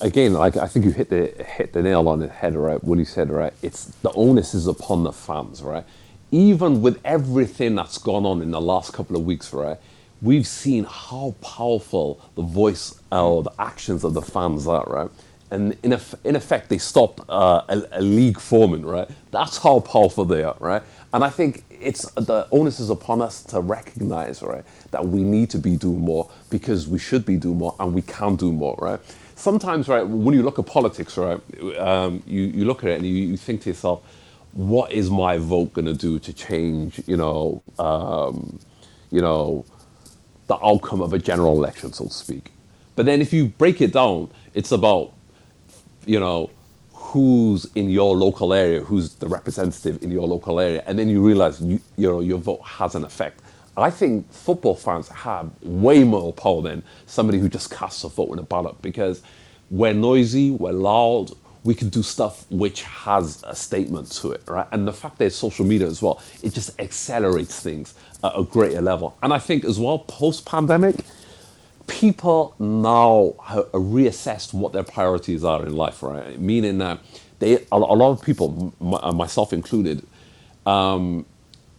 again, 0.00 0.32
like 0.32 0.56
I 0.56 0.66
think 0.66 0.86
you 0.86 0.90
hit 0.90 1.10
the 1.10 1.26
hit 1.44 1.74
the 1.74 1.82
nail 1.82 2.08
on 2.08 2.20
the 2.20 2.28
head, 2.28 2.56
right? 2.56 2.82
When 2.82 2.98
you 2.98 3.04
said, 3.04 3.30
right, 3.30 3.52
it's 3.62 3.84
the 4.02 4.12
onus 4.12 4.54
is 4.54 4.66
upon 4.66 5.04
the 5.04 5.12
fans, 5.12 5.62
right? 5.62 5.84
Even 6.30 6.80
with 6.80 6.98
everything 7.04 7.74
that's 7.74 7.98
gone 7.98 8.24
on 8.24 8.40
in 8.40 8.50
the 8.50 8.60
last 8.60 8.92
couple 8.92 9.16
of 9.16 9.24
weeks, 9.26 9.52
right? 9.52 9.76
We've 10.22 10.46
seen 10.46 10.84
how 10.84 11.34
powerful 11.42 12.20
the 12.34 12.42
voice 12.42 12.98
or 13.12 13.42
the 13.42 13.52
actions 13.58 14.02
of 14.02 14.14
the 14.14 14.22
fans 14.22 14.66
are, 14.66 14.84
right? 14.86 15.10
And 15.54 15.76
in, 15.84 15.92
in 16.24 16.36
effect, 16.36 16.70
they 16.70 16.78
stopped 16.78 17.20
uh, 17.30 17.62
a, 17.68 17.82
a 17.92 18.02
league 18.02 18.40
forming, 18.40 18.86
right? 18.86 19.08
That's 19.32 19.58
how 19.58 19.80
powerful 19.80 20.26
they 20.26 20.44
are, 20.44 20.56
right? 20.60 20.82
And 21.14 21.24
I 21.24 21.30
think 21.30 21.64
it's 21.70 22.10
the 22.12 22.48
onus 22.52 22.80
is 22.80 22.90
upon 22.90 23.22
us 23.22 23.42
to 23.44 23.60
recognize, 23.60 24.42
right, 24.42 24.64
that 24.92 25.06
we 25.06 25.22
need 25.24 25.50
to 25.50 25.58
be 25.58 25.76
doing 25.76 26.00
more 26.00 26.30
because 26.50 26.88
we 26.88 26.98
should 27.00 27.26
be 27.26 27.36
doing 27.38 27.58
more 27.58 27.76
and 27.80 27.94
we 27.94 28.02
can 28.02 28.36
do 28.36 28.52
more, 28.52 28.76
right? 28.80 29.00
Sometimes, 29.36 29.88
right, 29.88 30.06
when 30.06 30.34
you 30.34 30.42
look 30.44 30.58
at 30.60 30.66
politics, 30.66 31.18
right, 31.18 31.40
um, 31.78 32.22
you, 32.26 32.42
you 32.42 32.66
look 32.66 32.84
at 32.84 32.90
it 32.90 32.96
and 32.98 33.06
you, 33.06 33.14
you 33.14 33.38
think 33.38 33.62
to 33.62 33.70
yourself, 33.70 34.02
what 34.54 34.92
is 34.92 35.10
my 35.10 35.38
vote 35.38 35.74
going 35.74 35.86
to 35.86 35.94
do 35.94 36.20
to 36.20 36.34
change, 36.34 37.02
you 37.06 37.16
know, 37.18 37.62
um, 37.80 38.60
you 39.12 39.22
know, 39.22 39.66
the 40.48 40.58
outcome 40.66 41.02
of 41.02 41.14
a 41.14 41.20
general 41.20 41.54
election, 41.56 41.94
so 41.94 42.06
to 42.06 42.12
speak. 42.14 42.52
But 42.96 43.06
then 43.06 43.22
if 43.22 43.32
you 43.32 43.46
break 43.46 43.82
it 43.82 43.94
down, 43.94 44.30
it's 44.54 44.72
about, 44.72 45.13
you 46.06 46.20
know, 46.20 46.50
who's 46.92 47.66
in 47.74 47.90
your 47.90 48.16
local 48.16 48.52
area, 48.52 48.80
who's 48.80 49.14
the 49.16 49.28
representative 49.28 50.02
in 50.02 50.10
your 50.10 50.26
local 50.26 50.58
area, 50.60 50.82
and 50.86 50.98
then 50.98 51.08
you 51.08 51.24
realize 51.24 51.60
you, 51.60 51.80
you 51.96 52.08
know 52.08 52.20
your 52.20 52.38
vote 52.38 52.62
has 52.62 52.94
an 52.94 53.04
effect. 53.04 53.40
I 53.76 53.90
think 53.90 54.30
football 54.32 54.76
fans 54.76 55.08
have 55.08 55.50
way 55.62 56.04
more 56.04 56.32
power 56.32 56.62
than 56.62 56.82
somebody 57.06 57.38
who 57.40 57.48
just 57.48 57.70
casts 57.70 58.04
a 58.04 58.08
vote 58.08 58.32
in 58.32 58.38
a 58.38 58.42
ballot 58.42 58.80
because 58.82 59.22
we're 59.70 59.92
noisy, 59.92 60.52
we're 60.52 60.72
loud, 60.72 61.32
we 61.64 61.74
can 61.74 61.88
do 61.88 62.02
stuff 62.02 62.48
which 62.50 62.82
has 62.82 63.42
a 63.46 63.56
statement 63.56 64.12
to 64.12 64.32
it, 64.32 64.42
right? 64.46 64.66
And 64.70 64.86
the 64.86 64.92
fact 64.92 65.18
there's 65.18 65.34
social 65.34 65.64
media 65.64 65.88
as 65.88 66.02
well, 66.02 66.22
it 66.42 66.52
just 66.52 66.78
accelerates 66.80 67.58
things 67.58 67.94
at 68.22 68.32
a 68.36 68.44
greater 68.44 68.82
level. 68.82 69.16
And 69.22 69.32
I 69.32 69.38
think 69.38 69.64
as 69.64 69.80
well, 69.80 69.98
post 70.00 70.46
pandemic, 70.46 70.96
people 71.86 72.54
now 72.58 73.34
have 73.44 73.66
reassessed 73.72 74.54
what 74.54 74.72
their 74.72 74.84
priorities 74.84 75.44
are 75.44 75.64
in 75.66 75.76
life, 75.76 76.02
right? 76.02 76.40
Meaning 76.40 76.78
that 76.78 77.00
they, 77.40 77.66
a, 77.72 77.78
lot 77.78 78.12
of 78.12 78.22
people, 78.22 78.74
uh, 79.02 79.12
myself 79.12 79.52
included, 79.52 80.06
um, 80.66 81.26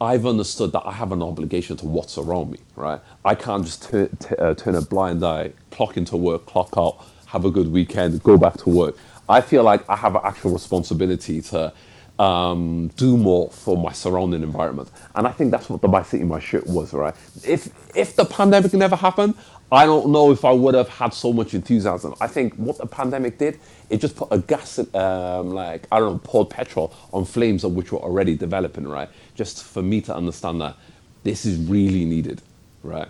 I've 0.01 0.25
understood 0.25 0.73
that 0.73 0.83
I 0.85 0.91
have 0.93 1.11
an 1.11 1.23
obligation 1.23 1.77
to 1.77 1.85
what's 1.87 2.17
around 2.17 2.51
me, 2.51 2.59
right? 2.75 3.01
I 3.25 3.35
can't 3.35 3.65
just 3.65 3.89
tu- 3.89 4.09
t- 4.19 4.35
uh, 4.37 4.55
turn 4.55 4.75
a 4.75 4.81
blind 4.81 5.23
eye, 5.25 5.53
clock 5.71 5.97
into 5.97 6.17
work, 6.17 6.45
clock 6.45 6.73
out, 6.77 6.97
have 7.27 7.45
a 7.45 7.51
good 7.51 7.71
weekend, 7.71 8.23
go 8.23 8.37
back 8.37 8.55
to 8.59 8.69
work. 8.69 8.97
I 9.29 9.41
feel 9.41 9.63
like 9.63 9.89
I 9.89 9.95
have 9.97 10.15
an 10.15 10.21
actual 10.23 10.51
responsibility 10.51 11.41
to 11.43 11.73
um, 12.19 12.89
do 12.97 13.17
more 13.17 13.49
for 13.51 13.77
my 13.77 13.91
surrounding 13.93 14.43
environment, 14.43 14.91
and 15.15 15.27
I 15.27 15.31
think 15.31 15.51
that's 15.51 15.69
what 15.69 15.81
the 15.81 15.87
My 15.89 16.03
City 16.03 16.23
My 16.25 16.39
Shirt 16.39 16.67
was, 16.67 16.93
right? 16.93 17.15
If 17.45 17.69
if 17.97 18.15
the 18.15 18.25
pandemic 18.25 18.73
never 18.73 18.95
happened, 18.95 19.35
I 19.71 19.85
don't 19.85 20.09
know 20.09 20.31
if 20.31 20.45
I 20.45 20.51
would 20.51 20.75
have 20.75 20.89
had 20.89 21.13
so 21.13 21.33
much 21.33 21.53
enthusiasm. 21.53 22.13
I 22.21 22.27
think 22.27 22.53
what 22.55 22.77
the 22.77 22.85
pandemic 22.85 23.37
did, 23.39 23.59
it 23.89 23.99
just 23.99 24.15
put 24.15 24.27
a 24.31 24.37
gas, 24.37 24.77
um, 24.93 25.49
like 25.51 25.87
I 25.91 25.99
don't 25.99 26.13
know, 26.13 26.21
poured 26.23 26.49
petrol 26.49 26.93
on 27.11 27.25
flames 27.25 27.63
of 27.63 27.73
which 27.73 27.91
were 27.91 27.99
already 27.99 28.35
developing, 28.35 28.87
right? 28.87 29.09
Just 29.33 29.63
for 29.63 29.81
me 29.81 30.01
to 30.01 30.15
understand 30.15 30.61
that 30.61 30.75
this 31.23 31.45
is 31.45 31.57
really 31.57 32.05
needed, 32.05 32.41
right? 32.83 33.07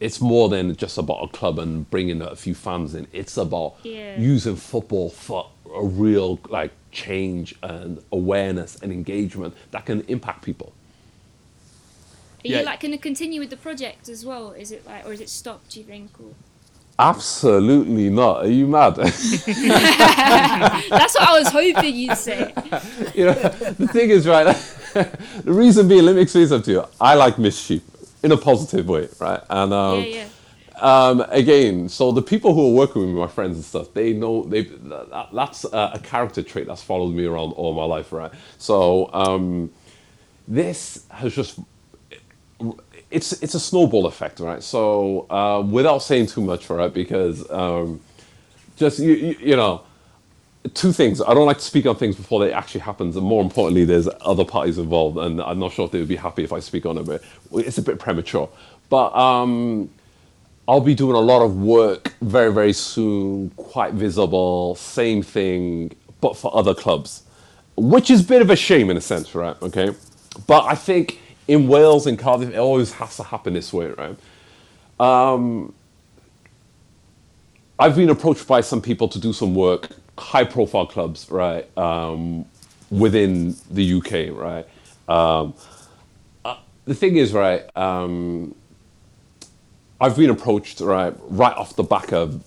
It's 0.00 0.20
more 0.20 0.48
than 0.48 0.74
just 0.76 0.98
about 0.98 1.22
a 1.24 1.28
club 1.28 1.58
and 1.58 1.88
bringing 1.88 2.20
a 2.20 2.34
few 2.36 2.54
fans 2.54 2.94
in. 2.94 3.06
It's 3.12 3.36
about 3.36 3.76
Yeah. 3.82 4.18
using 4.20 4.56
football 4.56 5.08
for 5.10 5.46
a 5.74 5.84
real 5.84 6.38
like 6.48 6.72
change 6.90 7.54
and 7.62 8.02
awareness 8.10 8.76
and 8.82 8.92
engagement 8.92 9.54
that 9.70 9.86
can 9.86 10.00
impact 10.08 10.42
people. 10.42 10.72
Are 12.46 12.52
Yeah. 12.52 12.60
you 12.60 12.64
like 12.66 12.80
going 12.80 12.92
to 12.92 12.98
continue 12.98 13.40
with 13.40 13.50
the 13.50 13.56
project 13.56 14.08
as 14.08 14.24
well 14.24 14.52
is 14.52 14.70
it 14.72 14.86
like 14.86 15.06
or 15.06 15.12
is 15.12 15.20
it 15.20 15.28
stopped 15.28 15.70
do 15.70 15.80
you 15.80 15.86
think 15.86 16.10
or 16.20 16.34
Absolutely 16.98 18.08
not. 18.08 18.46
Are 18.46 18.48
you 18.48 18.66
mad? 18.66 18.94
that's 18.96 19.44
what 21.14 21.28
I 21.28 21.38
was 21.38 21.48
hoping 21.48 21.94
you'd 21.94 22.16
say 22.16 22.54
you 23.14 23.26
know, 23.26 23.34
the 23.34 23.86
thing 23.92 24.08
is, 24.08 24.26
right? 24.26 24.46
the 24.94 25.52
reason 25.52 25.88
being, 25.88 26.06
let 26.06 26.16
me 26.16 26.22
explain 26.22 26.46
something 26.46 26.64
to 26.64 26.70
you. 26.80 26.84
I 26.98 27.12
like 27.14 27.36
mischief 27.36 27.82
in 28.22 28.32
a 28.32 28.36
positive 28.38 28.88
way, 28.88 29.08
right? 29.20 29.42
And 29.50 29.74
um, 29.74 29.98
yeah 30.00 30.06
yeah 30.06 30.28
um, 30.80 31.24
again, 31.28 31.88
so 31.88 32.12
the 32.12 32.22
people 32.22 32.54
who 32.54 32.68
are 32.70 32.74
working 32.74 33.02
with 33.02 33.10
me, 33.10 33.16
my 33.16 33.26
friends 33.26 33.56
and 33.56 33.64
stuff, 33.64 33.94
they 33.94 34.12
know 34.12 34.42
they 34.44 34.62
that, 34.62 35.28
that's 35.32 35.64
a, 35.64 35.92
a 35.94 36.00
character 36.02 36.42
trait 36.42 36.66
that's 36.66 36.82
followed 36.82 37.14
me 37.14 37.24
around 37.24 37.52
all 37.52 37.72
my 37.72 37.84
life, 37.84 38.12
right? 38.12 38.30
So 38.58 39.10
um, 39.12 39.70
this 40.46 41.06
has 41.10 41.34
just 41.34 41.58
it's 43.10 43.32
it's 43.42 43.54
a 43.54 43.60
snowball 43.60 44.06
effect, 44.06 44.40
right? 44.40 44.62
So 44.62 45.26
uh, 45.30 45.62
without 45.68 45.98
saying 45.98 46.28
too 46.28 46.42
much, 46.42 46.70
right? 46.70 46.92
Because 46.92 47.48
um, 47.50 48.00
just 48.76 48.98
you, 48.98 49.12
you 49.12 49.36
you 49.40 49.56
know 49.56 49.82
two 50.74 50.92
things. 50.92 51.22
I 51.22 51.34
don't 51.34 51.46
like 51.46 51.58
to 51.58 51.64
speak 51.64 51.86
on 51.86 51.96
things 51.96 52.16
before 52.16 52.40
they 52.40 52.52
actually 52.52 52.82
happen. 52.82 53.08
And 53.08 53.22
more 53.22 53.42
importantly, 53.42 53.84
there's 53.84 54.08
other 54.22 54.44
parties 54.44 54.78
involved, 54.78 55.18
and 55.18 55.40
I'm 55.40 55.58
not 55.58 55.72
sure 55.72 55.86
if 55.86 55.92
they 55.92 55.98
would 56.00 56.08
be 56.08 56.16
happy 56.16 56.44
if 56.44 56.52
I 56.52 56.60
speak 56.60 56.86
on 56.86 56.98
it, 56.98 57.06
but 57.06 57.22
it's 57.52 57.78
a 57.78 57.82
bit 57.82 57.98
premature. 57.98 58.48
But 58.90 59.14
um, 59.16 59.90
I'll 60.68 60.80
be 60.80 60.94
doing 60.94 61.16
a 61.16 61.20
lot 61.20 61.42
of 61.42 61.56
work 61.58 62.14
very, 62.22 62.52
very 62.52 62.72
soon, 62.72 63.50
quite 63.50 63.94
visible, 63.94 64.74
same 64.76 65.22
thing, 65.22 65.92
but 66.20 66.36
for 66.36 66.56
other 66.56 66.74
clubs, 66.74 67.24
which 67.76 68.10
is 68.10 68.22
a 68.22 68.24
bit 68.24 68.42
of 68.42 68.50
a 68.50 68.56
shame 68.56 68.90
in 68.90 68.96
a 68.96 69.00
sense, 69.00 69.34
right? 69.34 69.60
Okay. 69.62 69.92
But 70.46 70.64
I 70.66 70.74
think 70.74 71.20
in 71.48 71.68
Wales 71.68 72.06
and 72.06 72.18
Cardiff, 72.18 72.50
it 72.50 72.58
always 72.58 72.92
has 72.94 73.16
to 73.18 73.24
happen 73.24 73.54
this 73.54 73.72
way, 73.72 73.88
right? 73.88 74.16
I've 77.78 77.96
been 77.96 78.10
approached 78.10 78.46
by 78.48 78.62
some 78.62 78.82
people 78.82 79.08
to 79.08 79.20
do 79.20 79.32
some 79.32 79.54
work, 79.54 79.90
high 80.18 80.44
profile 80.44 80.86
clubs, 80.86 81.30
right, 81.30 81.66
um, 81.78 82.46
within 82.90 83.56
the 83.70 83.94
UK, 83.94 84.36
right. 84.36 84.66
Um, 85.08 85.54
uh, 86.44 86.56
the 86.86 86.94
thing 86.94 87.16
is, 87.16 87.32
right, 87.34 87.64
um, 87.76 88.54
I've 90.00 90.16
been 90.16 90.30
approached, 90.30 90.80
right, 90.80 91.14
right 91.28 91.56
off 91.56 91.76
the 91.76 91.84
back 91.84 92.12
of 92.12 92.44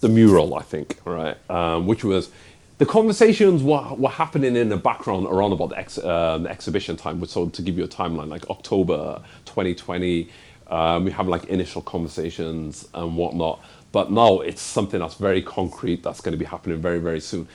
the 0.00 0.08
mural, 0.08 0.54
I 0.54 0.62
think, 0.62 0.98
right, 1.04 1.36
um, 1.50 1.86
which 1.86 2.04
was 2.04 2.30
the 2.78 2.86
conversations 2.86 3.62
were, 3.62 3.94
were 3.94 4.08
happening 4.08 4.56
in 4.56 4.68
the 4.68 4.76
background 4.76 5.26
around 5.26 5.52
about 5.52 5.70
the, 5.70 5.78
ex, 5.78 5.98
um, 5.98 6.46
exhibition 6.46 6.96
time. 6.96 7.24
So 7.26 7.48
to 7.48 7.62
give 7.62 7.78
you 7.78 7.84
a 7.84 7.88
timeline, 7.88 8.28
like 8.28 8.50
October 8.50 9.22
2020, 9.44 10.28
um, 10.68 11.04
we 11.04 11.10
have 11.12 11.28
like 11.28 11.44
initial 11.44 11.82
conversations 11.82 12.88
and 12.94 13.16
whatnot. 13.16 13.60
But 13.92 14.10
now 14.10 14.40
it's 14.40 14.60
something 14.60 14.98
that's 14.98 15.14
very 15.14 15.40
concrete 15.40 16.02
that's 16.02 16.20
going 16.20 16.32
to 16.32 16.38
be 16.38 16.44
happening 16.44 16.80
very, 16.80 16.98
very 16.98 17.20
soon. 17.20 17.46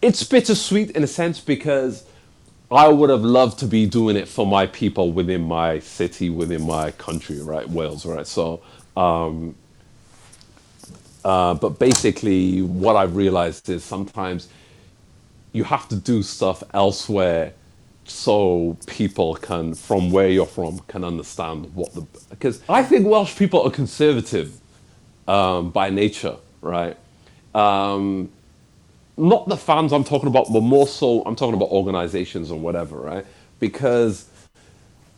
It's 0.00 0.24
bittersweet 0.24 0.92
in 0.92 1.04
a 1.04 1.06
sense 1.06 1.38
because 1.38 2.04
I 2.70 2.88
would 2.88 3.10
have 3.10 3.22
loved 3.22 3.58
to 3.58 3.66
be 3.66 3.84
doing 3.84 4.16
it 4.16 4.26
for 4.26 4.46
my 4.46 4.66
people 4.66 5.12
within 5.12 5.42
my 5.42 5.80
city, 5.80 6.30
within 6.30 6.66
my 6.66 6.92
country, 6.92 7.40
right? 7.42 7.68
Wales, 7.68 8.06
right? 8.06 8.26
So, 8.26 8.62
um, 8.96 9.54
uh, 11.24 11.54
but 11.54 11.78
basically, 11.78 12.62
what 12.62 12.96
I've 12.96 13.14
realized 13.14 13.68
is 13.68 13.84
sometimes 13.84 14.48
you 15.52 15.64
have 15.64 15.88
to 15.88 15.96
do 15.96 16.22
stuff 16.22 16.62
elsewhere 16.72 17.52
so 18.04 18.76
people 18.86 19.34
can, 19.34 19.74
from 19.74 20.10
where 20.10 20.28
you're 20.28 20.46
from, 20.46 20.80
can 20.80 21.04
understand 21.04 21.74
what 21.74 21.94
the. 21.94 22.02
Because 22.30 22.62
I 22.68 22.82
think 22.82 23.06
Welsh 23.06 23.36
people 23.36 23.62
are 23.62 23.70
conservative 23.70 24.60
um, 25.28 25.70
by 25.70 25.90
nature, 25.90 26.36
right? 26.60 26.96
Um, 27.54 28.30
not 29.16 29.48
the 29.48 29.56
fans 29.56 29.92
I'm 29.92 30.04
talking 30.04 30.28
about, 30.28 30.52
but 30.52 30.62
more 30.62 30.86
so 30.88 31.22
I'm 31.22 31.36
talking 31.36 31.54
about 31.54 31.68
organizations 31.68 32.50
or 32.50 32.58
whatever, 32.58 32.96
right? 32.96 33.26
Because 33.60 34.28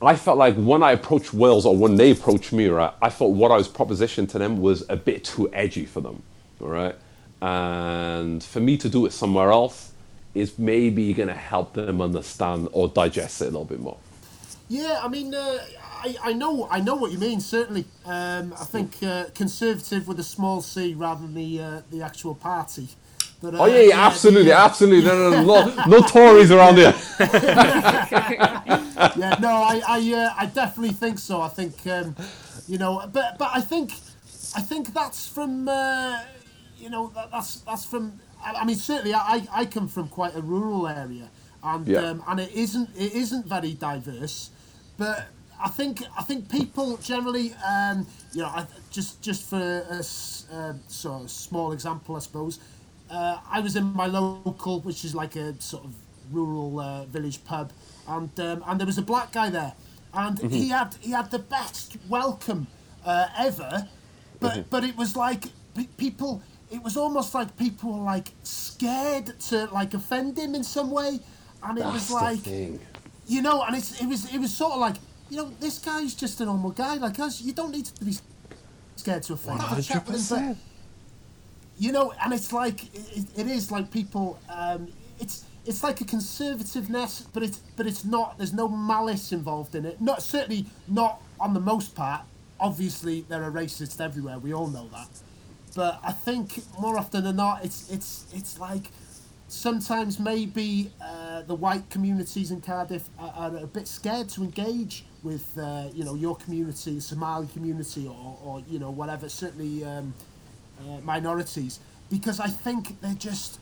I 0.03 0.16
felt 0.16 0.37
like 0.37 0.57
when 0.57 0.82
I 0.82 0.93
approached 0.93 1.32
Wales 1.32 1.64
or 1.64 1.76
when 1.76 1.97
they 1.97 2.11
approached 2.11 2.53
me, 2.53 2.66
right, 2.66 2.93
I 3.01 3.09
thought 3.09 3.28
what 3.28 3.51
I 3.51 3.57
was 3.57 3.68
propositioning 3.68 4.28
to 4.30 4.39
them 4.39 4.61
was 4.61 4.85
a 4.91 4.97
bit 4.97 5.24
too 5.24 5.51
edgy 5.55 5.87
for 5.87 6.01
them, 6.01 6.22
all 6.61 6.68
right? 6.68 6.97
And 7.41 8.43
for 8.43 8.61
me 8.61 8.76
to 8.78 8.89
do 8.89 9.07
it 9.07 9.12
somewhere 9.12 9.51
else 9.51 9.93
is 10.35 10.59
maybe 10.59 11.12
going 11.12 11.28
to 11.28 11.35
help 11.35 11.74
them 11.74 12.01
understand 12.01 12.68
or 12.72 12.89
digest 12.89 13.41
it 13.41 13.45
a 13.45 13.47
little 13.47 13.64
bit 13.64 13.80
more. 13.80 13.97
Yeah, 14.68 15.01
I 15.03 15.09
mean, 15.09 15.35
uh, 15.35 15.59
I, 16.05 16.16
I 16.22 16.32
know 16.32 16.68
I 16.70 16.80
know 16.80 16.95
what 16.95 17.12
you 17.12 17.18
mean. 17.18 17.41
Certainly, 17.41 17.85
um, 18.07 18.55
I 18.59 18.64
think 18.64 19.03
uh, 19.03 19.24
conservative 19.35 20.09
with 20.09 20.18
a 20.18 20.24
small 20.24 20.62
c 20.62 20.95
rather 20.95 21.20
than 21.22 21.35
the 21.35 21.61
uh, 21.61 21.82
the 21.91 22.03
actual 22.03 22.35
party. 22.35 22.89
But, 23.43 23.55
uh, 23.55 23.59
Oh 23.61 23.66
yeah, 23.66 23.80
yeah, 23.80 24.07
absolutely, 24.07 24.49
yeah. 24.49 24.64
absolutely. 24.64 25.07
No, 25.07 25.30
no, 25.30 25.43
no, 25.43 25.66
no, 25.66 25.85
no 25.87 26.01
Tories 26.07 26.51
around 26.51 26.76
here. 26.76 26.95
yeah, 27.20 28.57
no, 29.41 29.49
I, 29.49 29.82
I, 29.87 30.12
uh, 30.14 30.35
I 30.37 30.47
definitely 30.47 30.95
think 30.95 31.18
so. 31.18 31.43
I 31.43 31.49
think, 31.49 31.87
um, 31.87 32.16
you 32.66 32.78
know, 32.78 33.07
but, 33.12 33.37
but 33.39 33.51
I 33.53 33.61
think, 33.61 33.93
I 34.57 34.61
think 34.61 34.95
that's 34.95 35.26
from, 35.26 35.68
uh, 35.68 36.22
you 36.78 36.89
know, 36.89 37.09
that, 37.14 37.30
that's 37.30 37.57
that's 37.61 37.85
from. 37.85 38.18
I, 38.45 38.64
mean, 38.64 38.76
certainly, 38.76 39.14
I, 39.14 39.47
I 39.53 39.64
come 39.66 39.88
from 39.88 40.09
quite 40.09 40.34
a 40.36 40.42
rural 40.42 40.86
area, 40.88 41.30
and 41.62 41.86
Yeah. 41.86 42.11
um, 42.11 42.22
and 42.28 42.40
it 42.40 42.53
isn't 42.53 42.90
it 42.97 43.12
isn't 43.12 43.47
very 43.47 43.72
diverse, 43.74 44.51
but. 44.97 45.26
I 45.61 45.68
think 45.68 46.03
I 46.18 46.22
think 46.22 46.51
people 46.51 46.97
generally, 46.99 47.55
um, 47.66 48.07
you 48.34 48.42
know, 48.42 48.49
I, 48.49 48.66
just 48.90 49.22
just 49.22 49.49
for 49.49 49.57
a, 49.88 50.01
uh, 50.01 50.72
sort 50.88 51.22
of 51.22 51.30
small 51.30 51.72
example, 51.72 52.16
I 52.16 52.18
suppose. 52.18 52.59
Uh, 53.09 53.38
I 53.51 53.61
was 53.61 53.76
in 53.76 53.84
my 53.95 54.07
local, 54.07 54.80
which 54.80 55.05
is 55.05 55.14
like 55.14 55.36
a 55.36 55.55
sort 55.62 55.84
of 55.84 55.95
rural 56.32 56.80
uh, 56.80 57.05
village 57.07 57.42
pub, 57.45 57.72
and 58.09 58.28
um, 58.40 58.64
and 58.66 58.80
there 58.80 58.86
was 58.86 58.99
a 58.99 59.03
black 59.03 59.32
guy 59.32 59.49
there, 59.49 59.72
and 60.12 60.38
he 60.53 60.68
had 60.68 60.97
he 61.01 61.12
had 61.12 61.30
the 61.30 61.38
best 61.38 61.97
welcome 62.09 62.66
uh, 63.07 63.28
ever, 63.38 63.88
but 64.40 64.68
but 64.70 64.84
it 64.84 64.97
was 64.97 65.16
like 65.16 65.45
people. 65.97 66.42
It 66.70 66.82
was 66.82 66.96
almost 66.96 67.34
like 67.34 67.56
people 67.56 67.98
were 67.98 68.04
like 68.04 68.28
scared 68.42 69.38
to 69.48 69.66
like 69.66 69.94
offend 69.94 70.38
him 70.38 70.54
in 70.54 70.64
some 70.64 70.90
way, 70.90 71.20
and 71.62 71.78
it 71.78 71.84
was 71.84 72.08
That's 72.08 72.08
the 72.08 72.14
like 72.14 72.80
you 73.26 73.42
know, 73.42 73.62
and 73.62 73.76
it's 73.76 74.00
it 74.00 74.06
was 74.06 74.32
it 74.34 74.38
was 74.38 74.52
sort 74.54 74.72
of 74.72 74.80
like 74.80 74.96
you 75.30 75.36
know 75.36 75.52
this 75.60 75.78
guy's 75.78 76.14
just 76.14 76.40
a 76.40 76.44
normal 76.44 76.70
guy 76.70 76.96
like 76.96 77.18
us. 77.18 77.40
You 77.40 77.52
don't 77.52 77.70
need 77.70 77.86
to 77.86 78.04
be 78.04 78.14
scared 78.96 79.22
to 79.24 79.34
offend. 79.34 79.60
Have 79.60 79.78
a 79.78 79.82
chat 79.82 80.06
with 80.06 80.30
him, 80.30 80.56
you 81.78 81.92
know, 81.92 82.12
and 82.22 82.32
it's 82.32 82.52
like 82.52 82.84
it, 82.94 83.26
it 83.36 83.46
is 83.46 83.70
like 83.70 83.90
people. 83.90 84.38
Um, 84.48 84.88
it's 85.20 85.44
it's 85.66 85.82
like 85.82 86.00
a 86.00 86.04
conservativeness, 86.04 87.26
but 87.32 87.42
it's 87.42 87.58
but 87.76 87.86
it's 87.86 88.04
not. 88.04 88.36
There's 88.38 88.52
no 88.52 88.68
malice 88.68 89.32
involved 89.32 89.74
in 89.74 89.84
it. 89.86 90.00
Not 90.00 90.22
certainly 90.22 90.66
not 90.88 91.20
on 91.40 91.54
the 91.54 91.60
most 91.60 91.94
part. 91.94 92.22
Obviously, 92.60 93.22
there 93.22 93.42
are 93.42 93.50
racists 93.50 94.00
everywhere. 94.00 94.38
We 94.38 94.52
all 94.52 94.68
know 94.68 94.88
that. 94.92 95.08
But 95.75 96.01
I 96.03 96.12
think 96.12 96.62
more 96.81 96.97
often 96.99 97.25
than 97.25 97.37
not, 97.37 97.64
it's 97.64 97.91
it's 97.91 98.27
it's 98.33 98.59
like 98.59 98.91
sometimes 99.49 100.18
maybe 100.18 100.91
uh, 101.03 101.43
the 101.43 101.55
white 101.55 101.89
communities 101.91 102.51
in 102.51 102.61
Cardiff 102.61 103.09
are, 103.18 103.33
are 103.37 103.57
a 103.59 103.66
bit 103.66 103.87
scared 103.89 104.29
to 104.31 104.43
engage 104.43 105.05
with 105.22 105.57
uh, 105.59 105.89
you 105.93 106.05
know 106.05 106.14
your 106.14 106.37
community, 106.37 106.95
the 106.95 107.01
Somali 107.01 107.47
community, 107.49 108.07
or, 108.07 108.39
or 108.45 108.62
you 108.68 108.79
know 108.79 108.91
whatever. 108.91 109.29
Certainly 109.29 109.85
um, 109.85 110.14
uh, 110.81 111.01
minorities, 111.03 111.81
because 112.11 112.41
I 112.41 112.49
think 112.49 113.01
they're 113.01 113.14
just 113.14 113.59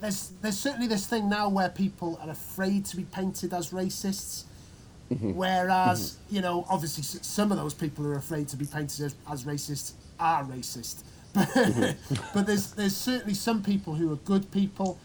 there's 0.00 0.32
there's 0.42 0.58
certainly 0.58 0.86
this 0.86 1.06
thing 1.06 1.28
now 1.28 1.48
where 1.48 1.68
people 1.68 2.18
are 2.22 2.30
afraid 2.30 2.84
to 2.86 2.96
be 2.96 3.04
painted 3.04 3.52
as 3.52 3.70
racists. 3.70 4.44
Whereas, 5.34 6.16
you 6.30 6.40
know, 6.40 6.66
obviously 6.68 7.02
some 7.04 7.52
of 7.52 7.58
those 7.58 7.74
people 7.74 8.04
who 8.04 8.10
are 8.10 8.16
afraid 8.16 8.48
to 8.48 8.56
be 8.56 8.64
painted 8.64 9.04
as, 9.04 9.14
as 9.30 9.44
racist 9.44 9.92
are 10.18 10.44
racist. 10.44 11.02
But, 11.34 11.96
but 12.32 12.46
there's 12.46 12.70
there's 12.72 12.96
certainly 12.96 13.34
some 13.34 13.62
people 13.62 13.94
who 13.94 14.12
are 14.12 14.16
good 14.16 14.50
people, 14.50 14.98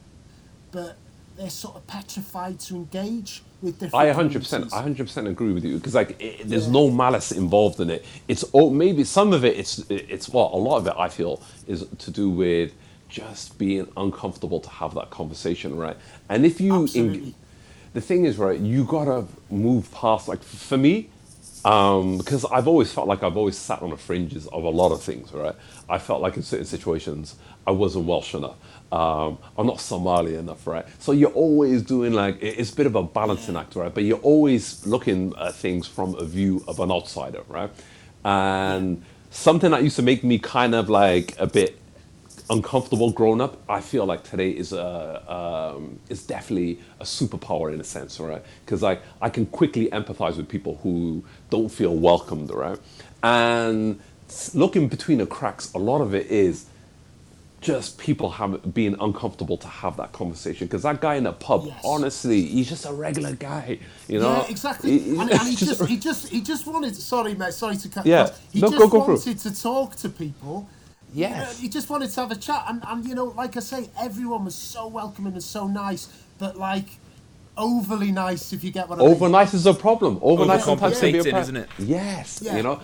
but 0.71 0.95
they're 1.37 1.49
sort 1.49 1.75
of 1.75 1.87
petrified 1.87 2.59
to 2.59 2.75
engage 2.75 3.41
with 3.61 3.79
different. 3.79 3.95
I 3.95 4.13
100%, 4.13 4.73
I 4.73 4.83
100% 4.83 5.27
agree 5.29 5.53
with 5.53 5.63
you 5.63 5.77
because 5.77 5.95
like 5.95 6.21
it, 6.21 6.47
there's 6.47 6.67
no 6.67 6.89
malice 6.89 7.31
involved 7.31 7.79
in 7.79 7.89
it. 7.89 8.05
It's 8.27 8.43
all 8.43 8.69
maybe 8.69 9.03
some 9.03 9.33
of 9.33 9.43
it. 9.45 9.57
It's 9.57 9.79
it's 9.89 10.29
what 10.29 10.53
a 10.53 10.57
lot 10.57 10.77
of 10.77 10.87
it 10.87 10.93
I 10.97 11.09
feel 11.09 11.41
is 11.67 11.85
to 11.97 12.11
do 12.11 12.29
with 12.29 12.73
just 13.07 13.57
being 13.57 13.87
uncomfortable 13.97 14.59
to 14.59 14.69
have 14.69 14.93
that 14.95 15.09
conversation, 15.09 15.77
right? 15.77 15.97
And 16.29 16.45
if 16.45 16.61
you, 16.61 16.83
Absolutely. 16.83 17.33
the 17.93 18.01
thing 18.01 18.25
is, 18.25 18.37
right, 18.37 18.59
you 18.59 18.83
gotta 18.83 19.25
move 19.49 19.91
past. 19.91 20.27
Like 20.27 20.43
for 20.43 20.77
me, 20.77 21.09
um, 21.65 22.17
because 22.17 22.45
I've 22.45 22.67
always 22.67 22.91
felt 22.91 23.07
like 23.07 23.23
I've 23.23 23.37
always 23.37 23.57
sat 23.57 23.81
on 23.81 23.89
the 23.89 23.97
fringes 23.97 24.47
of 24.47 24.63
a 24.63 24.69
lot 24.69 24.91
of 24.91 25.01
things, 25.01 25.33
right? 25.33 25.55
I 25.89 25.97
felt 25.97 26.21
like 26.21 26.37
in 26.37 26.43
certain 26.43 26.65
situations 26.65 27.35
I 27.67 27.71
wasn't 27.71 28.05
Welsh 28.05 28.33
enough. 28.33 28.55
Um, 28.91 29.37
I'm 29.57 29.67
not 29.67 29.79
Somali 29.79 30.35
enough, 30.35 30.65
right? 30.65 30.85
So 30.99 31.11
you're 31.11 31.31
always 31.31 31.83
doing 31.83 32.13
like 32.13 32.41
it's 32.41 32.71
a 32.71 32.75
bit 32.75 32.85
of 32.85 32.95
a 32.95 33.03
balancing 33.03 33.55
act, 33.55 33.75
right? 33.75 33.93
But 33.93 34.03
you're 34.03 34.19
always 34.19 34.85
looking 34.87 35.33
at 35.39 35.55
things 35.55 35.87
from 35.87 36.15
a 36.15 36.25
view 36.25 36.63
of 36.67 36.79
an 36.79 36.91
outsider, 36.91 37.43
right? 37.47 37.69
And 38.23 39.03
something 39.29 39.71
that 39.71 39.83
used 39.83 39.97
to 39.97 40.01
make 40.01 40.23
me 40.23 40.39
kind 40.39 40.73
of 40.73 40.89
like 40.89 41.35
a 41.39 41.47
bit 41.47 41.78
uncomfortable 42.49 43.11
growing 43.11 43.41
up, 43.41 43.57
I 43.69 43.81
feel 43.81 44.05
like 44.05 44.23
today 44.23 44.49
is 44.51 44.73
a 44.73 45.75
um, 45.75 45.99
is 46.09 46.23
definitely 46.25 46.79
a 46.99 47.03
superpower 47.03 47.71
in 47.73 47.79
a 47.79 47.83
sense, 47.83 48.19
right? 48.19 48.41
Because 48.65 48.81
like 48.81 49.01
I 49.21 49.29
can 49.29 49.45
quickly 49.45 49.87
empathize 49.89 50.37
with 50.37 50.47
people 50.49 50.79
who 50.83 51.23
don't 51.49 51.69
feel 51.69 51.95
welcomed, 51.95 52.51
right? 52.51 52.79
And 53.23 53.99
looking 54.53 54.87
between 54.87 55.19
the 55.19 55.25
cracks, 55.25 55.73
a 55.73 55.77
lot 55.79 56.01
of 56.01 56.13
it 56.13 56.27
is 56.27 56.65
just 57.61 57.97
people 57.97 58.29
have 58.29 58.73
being 58.73 58.95
uncomfortable 59.01 59.57
to 59.57 59.67
have 59.67 59.97
that 59.97 60.13
conversation. 60.13 60.65
Because 60.67 60.83
that 60.83 61.01
guy 61.01 61.15
in 61.15 61.25
the 61.25 61.33
pub, 61.33 61.65
Yes. 61.65 61.81
honestly, 61.83 62.41
he's 62.45 62.69
just 62.69 62.85
a 62.85 62.93
regular 62.93 63.33
guy, 63.33 63.79
you 64.07 64.17
know? 64.19 64.37
Yeah, 64.43 64.47
exactly. 64.49 64.97
He- 64.97 65.09
and, 65.19 65.29
and 65.29 65.41
he 65.41 65.55
just- 65.55 65.77
just 65.79 65.89
he 65.89 65.97
just 65.97 66.27
he 66.29 66.41
just 66.41 66.65
wanted. 66.65 66.95
Sorry, 66.95 67.35
mate. 67.35 67.53
Sorry 67.53 67.75
to 67.77 67.89
cut. 67.89 68.05
Yeah. 68.05 68.17
you 68.17 68.23
off. 68.23 68.41
He 68.53 68.61
No, 68.61 68.67
just 68.69 68.79
go- 68.79 68.87
go 68.87 68.99
wanted 69.13 69.37
to 69.39 69.61
talk 69.61 69.95
to 69.97 70.09
people. 70.09 70.67
Yes. 71.13 71.31
You 71.33 71.43
know, 71.45 71.61
he 71.61 71.69
just 71.69 71.89
wanted 71.89 72.09
to 72.11 72.19
have 72.21 72.31
a 72.31 72.35
chat, 72.35 72.65
and, 72.67 72.83
and 72.87 73.05
you 73.05 73.15
know, 73.15 73.25
like 73.25 73.57
I 73.57 73.61
say, 73.61 73.89
everyone 73.99 74.45
was 74.45 74.55
so 74.55 74.87
welcoming 74.87 75.33
and 75.33 75.43
so 75.43 75.67
nice, 75.67 76.07
but 76.37 76.57
like 76.57 76.85
overly 77.57 78.11
nice, 78.11 78.53
if 78.53 78.63
you 78.63 78.71
get 78.71 78.87
what 78.87 78.99
I 78.99 79.03
mean. 79.03 79.11
Over 79.11 79.29
nice 79.29 79.53
is 79.53 79.65
a 79.65 79.73
problem. 79.73 80.19
Over 80.21 80.45
nice 80.45 80.65
sometimes 80.65 80.99
can 80.99 81.11
be 81.11 81.19
a 81.19 81.23
problem. 81.23 81.41
isn't 81.41 81.55
it? 81.57 81.69
Yes, 81.79 82.41
Yeah. 82.43 82.57
you 82.57 82.63
know, 82.63 82.79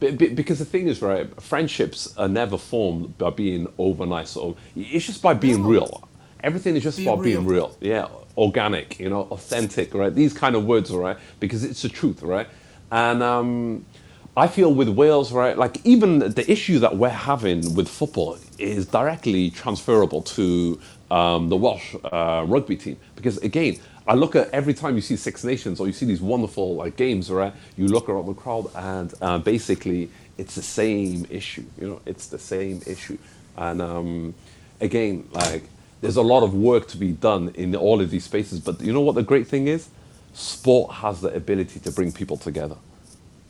Be- 0.00 0.10
be- 0.12 0.28
because 0.34 0.58
the 0.58 0.64
thing 0.64 0.88
is, 0.88 1.00
right, 1.00 1.28
friendships 1.40 2.12
are 2.16 2.28
never 2.28 2.58
formed 2.58 3.16
by 3.18 3.30
being 3.30 3.66
over 3.78 4.04
nice. 4.06 4.36
Or 4.36 4.56
it's 4.76 5.06
just 5.06 5.22
by 5.22 5.34
being 5.34 5.64
real. 5.64 6.08
Everything 6.42 6.74
is 6.76 6.82
just 6.82 6.96
Being 6.98 7.08
about 7.08 7.22
being 7.22 7.46
real. 7.46 7.68
real. 7.68 7.76
Yeah, 7.80 8.08
organic. 8.36 8.98
You 8.98 9.10
know, 9.10 9.22
authentic. 9.30 9.94
Right, 9.94 10.12
these 10.14 10.32
kind 10.32 10.56
of 10.56 10.64
words, 10.66 10.90
right, 10.90 11.16
because 11.40 11.62
it's 11.64 11.82
the 11.82 11.88
truth, 11.88 12.22
right, 12.22 12.48
and. 12.90 13.22
um 13.22 13.86
I 14.34 14.48
feel 14.48 14.72
with 14.72 14.88
Wales, 14.88 15.30
right, 15.30 15.58
like 15.58 15.84
even 15.84 16.20
the 16.20 16.50
issue 16.50 16.78
that 16.78 16.96
we're 16.96 17.10
having 17.10 17.74
with 17.74 17.86
football 17.86 18.38
is 18.58 18.86
directly 18.86 19.50
transferable 19.50 20.22
to 20.22 20.80
um, 21.10 21.50
the 21.50 21.56
Welsh 21.56 21.94
uh, 22.10 22.42
rugby 22.48 22.76
team. 22.76 22.96
Because 23.14 23.36
again, 23.38 23.76
I 24.08 24.14
look 24.14 24.34
at 24.34 24.48
every 24.50 24.72
time 24.72 24.94
you 24.94 25.02
see 25.02 25.16
Six 25.16 25.44
Nations 25.44 25.80
or 25.80 25.86
you 25.86 25.92
see 25.92 26.06
these 26.06 26.22
wonderful 26.22 26.76
like 26.76 26.96
games, 26.96 27.30
right? 27.30 27.52
You 27.76 27.88
look 27.88 28.08
around 28.08 28.24
the 28.24 28.32
crowd, 28.32 28.70
and 28.74 29.12
uh, 29.20 29.38
basically 29.38 30.08
it's 30.38 30.54
the 30.54 30.62
same 30.62 31.26
issue. 31.28 31.64
You 31.78 31.88
know, 31.90 32.00
it's 32.06 32.28
the 32.28 32.38
same 32.38 32.80
issue. 32.86 33.18
And 33.58 33.82
um, 33.82 34.34
again, 34.80 35.28
like 35.32 35.64
there's 36.00 36.16
a 36.16 36.22
lot 36.22 36.42
of 36.42 36.54
work 36.54 36.88
to 36.88 36.96
be 36.96 37.12
done 37.12 37.50
in 37.54 37.76
all 37.76 38.00
of 38.00 38.10
these 38.10 38.24
spaces. 38.24 38.60
But 38.60 38.80
you 38.80 38.94
know 38.94 39.02
what 39.02 39.14
the 39.14 39.22
great 39.22 39.46
thing 39.46 39.68
is? 39.68 39.90
Sport 40.32 40.90
has 40.94 41.20
the 41.20 41.28
ability 41.34 41.80
to 41.80 41.92
bring 41.92 42.12
people 42.12 42.38
together 42.38 42.76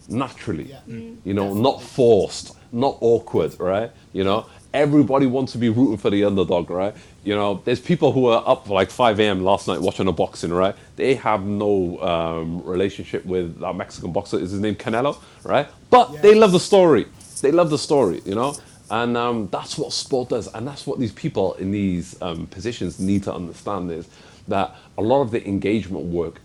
naturally. 0.09 0.64
Yeah. 0.64 0.80
You 1.24 1.34
know, 1.34 1.55
not 1.55 1.82
forced, 1.82 2.57
not 2.72 2.98
awkward, 3.00 3.59
right? 3.59 3.90
You 4.12 4.24
know, 4.24 4.46
everybody 4.74 5.26
wants 5.26 5.53
to 5.53 5.59
be 5.59 5.68
rooting 5.68 5.98
for 5.98 6.11
the 6.11 6.24
underdog, 6.24 6.70
right? 6.70 6.94
You 7.24 7.34
know, 7.34 7.62
there's 7.64 7.80
people 7.80 8.12
who 8.12 8.26
are 8.26 8.42
up 8.46 8.66
for 8.66 8.74
like 8.74 8.90
5 8.90 9.20
a.m. 9.20 9.44
last 9.44 9.68
night 9.68 9.80
watching 9.80 10.09
a 10.09 10.12
boxing, 10.12 10.53
right? 10.53 10.74
They 10.96 11.14
have 11.14 11.44
no 11.44 12.00
um, 12.00 12.64
relationship 12.64 13.24
with 13.24 13.61
that 13.61 13.74
Mexican 13.76 14.12
boxer. 14.12 14.38
Is 14.38 14.50
his 14.50 14.61
name 14.61 14.74
Canelo, 14.74 15.20
right? 15.44 15.68
But 15.90 16.22
they 16.22 16.34
love 16.34 16.53
the 16.53 16.61
story. 16.61 17.07
They 17.40 17.53
love 17.53 17.70
the 17.70 17.78
story, 17.78 18.22
you 18.24 18.34
know? 18.34 18.55
And 18.90 19.16
um, 19.16 19.48
that's 19.50 19.78
what 19.78 19.92
sport 19.92 20.30
does. 20.30 20.48
And 20.55 20.66
that's 20.66 20.86
what 20.86 20.98
these 20.98 21.12
people 21.12 21.55
in 21.55 21.70
these 21.70 22.20
um, 22.20 22.46
positions 22.46 23.00
need 23.00 23.22
to 23.24 23.34
understand 23.34 23.90
is 23.90 24.09
that 24.48 24.74
a 24.98 25.03
lot 25.03 25.22
of 25.22 25.30
the 25.30 25.46
engagement 25.46 26.05
work 26.07 26.40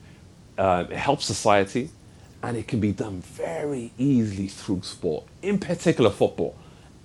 uh, 0.57 0.85
helps 0.85 1.25
society 1.25 1.89
and 2.43 2.57
it 2.57 2.67
can 2.67 2.79
be 2.79 2.91
done 2.91 3.21
very 3.21 3.91
easily 3.97 4.47
through 4.47 4.81
sport, 4.83 5.25
in 5.41 5.59
particular 5.59 6.09
football. 6.09 6.55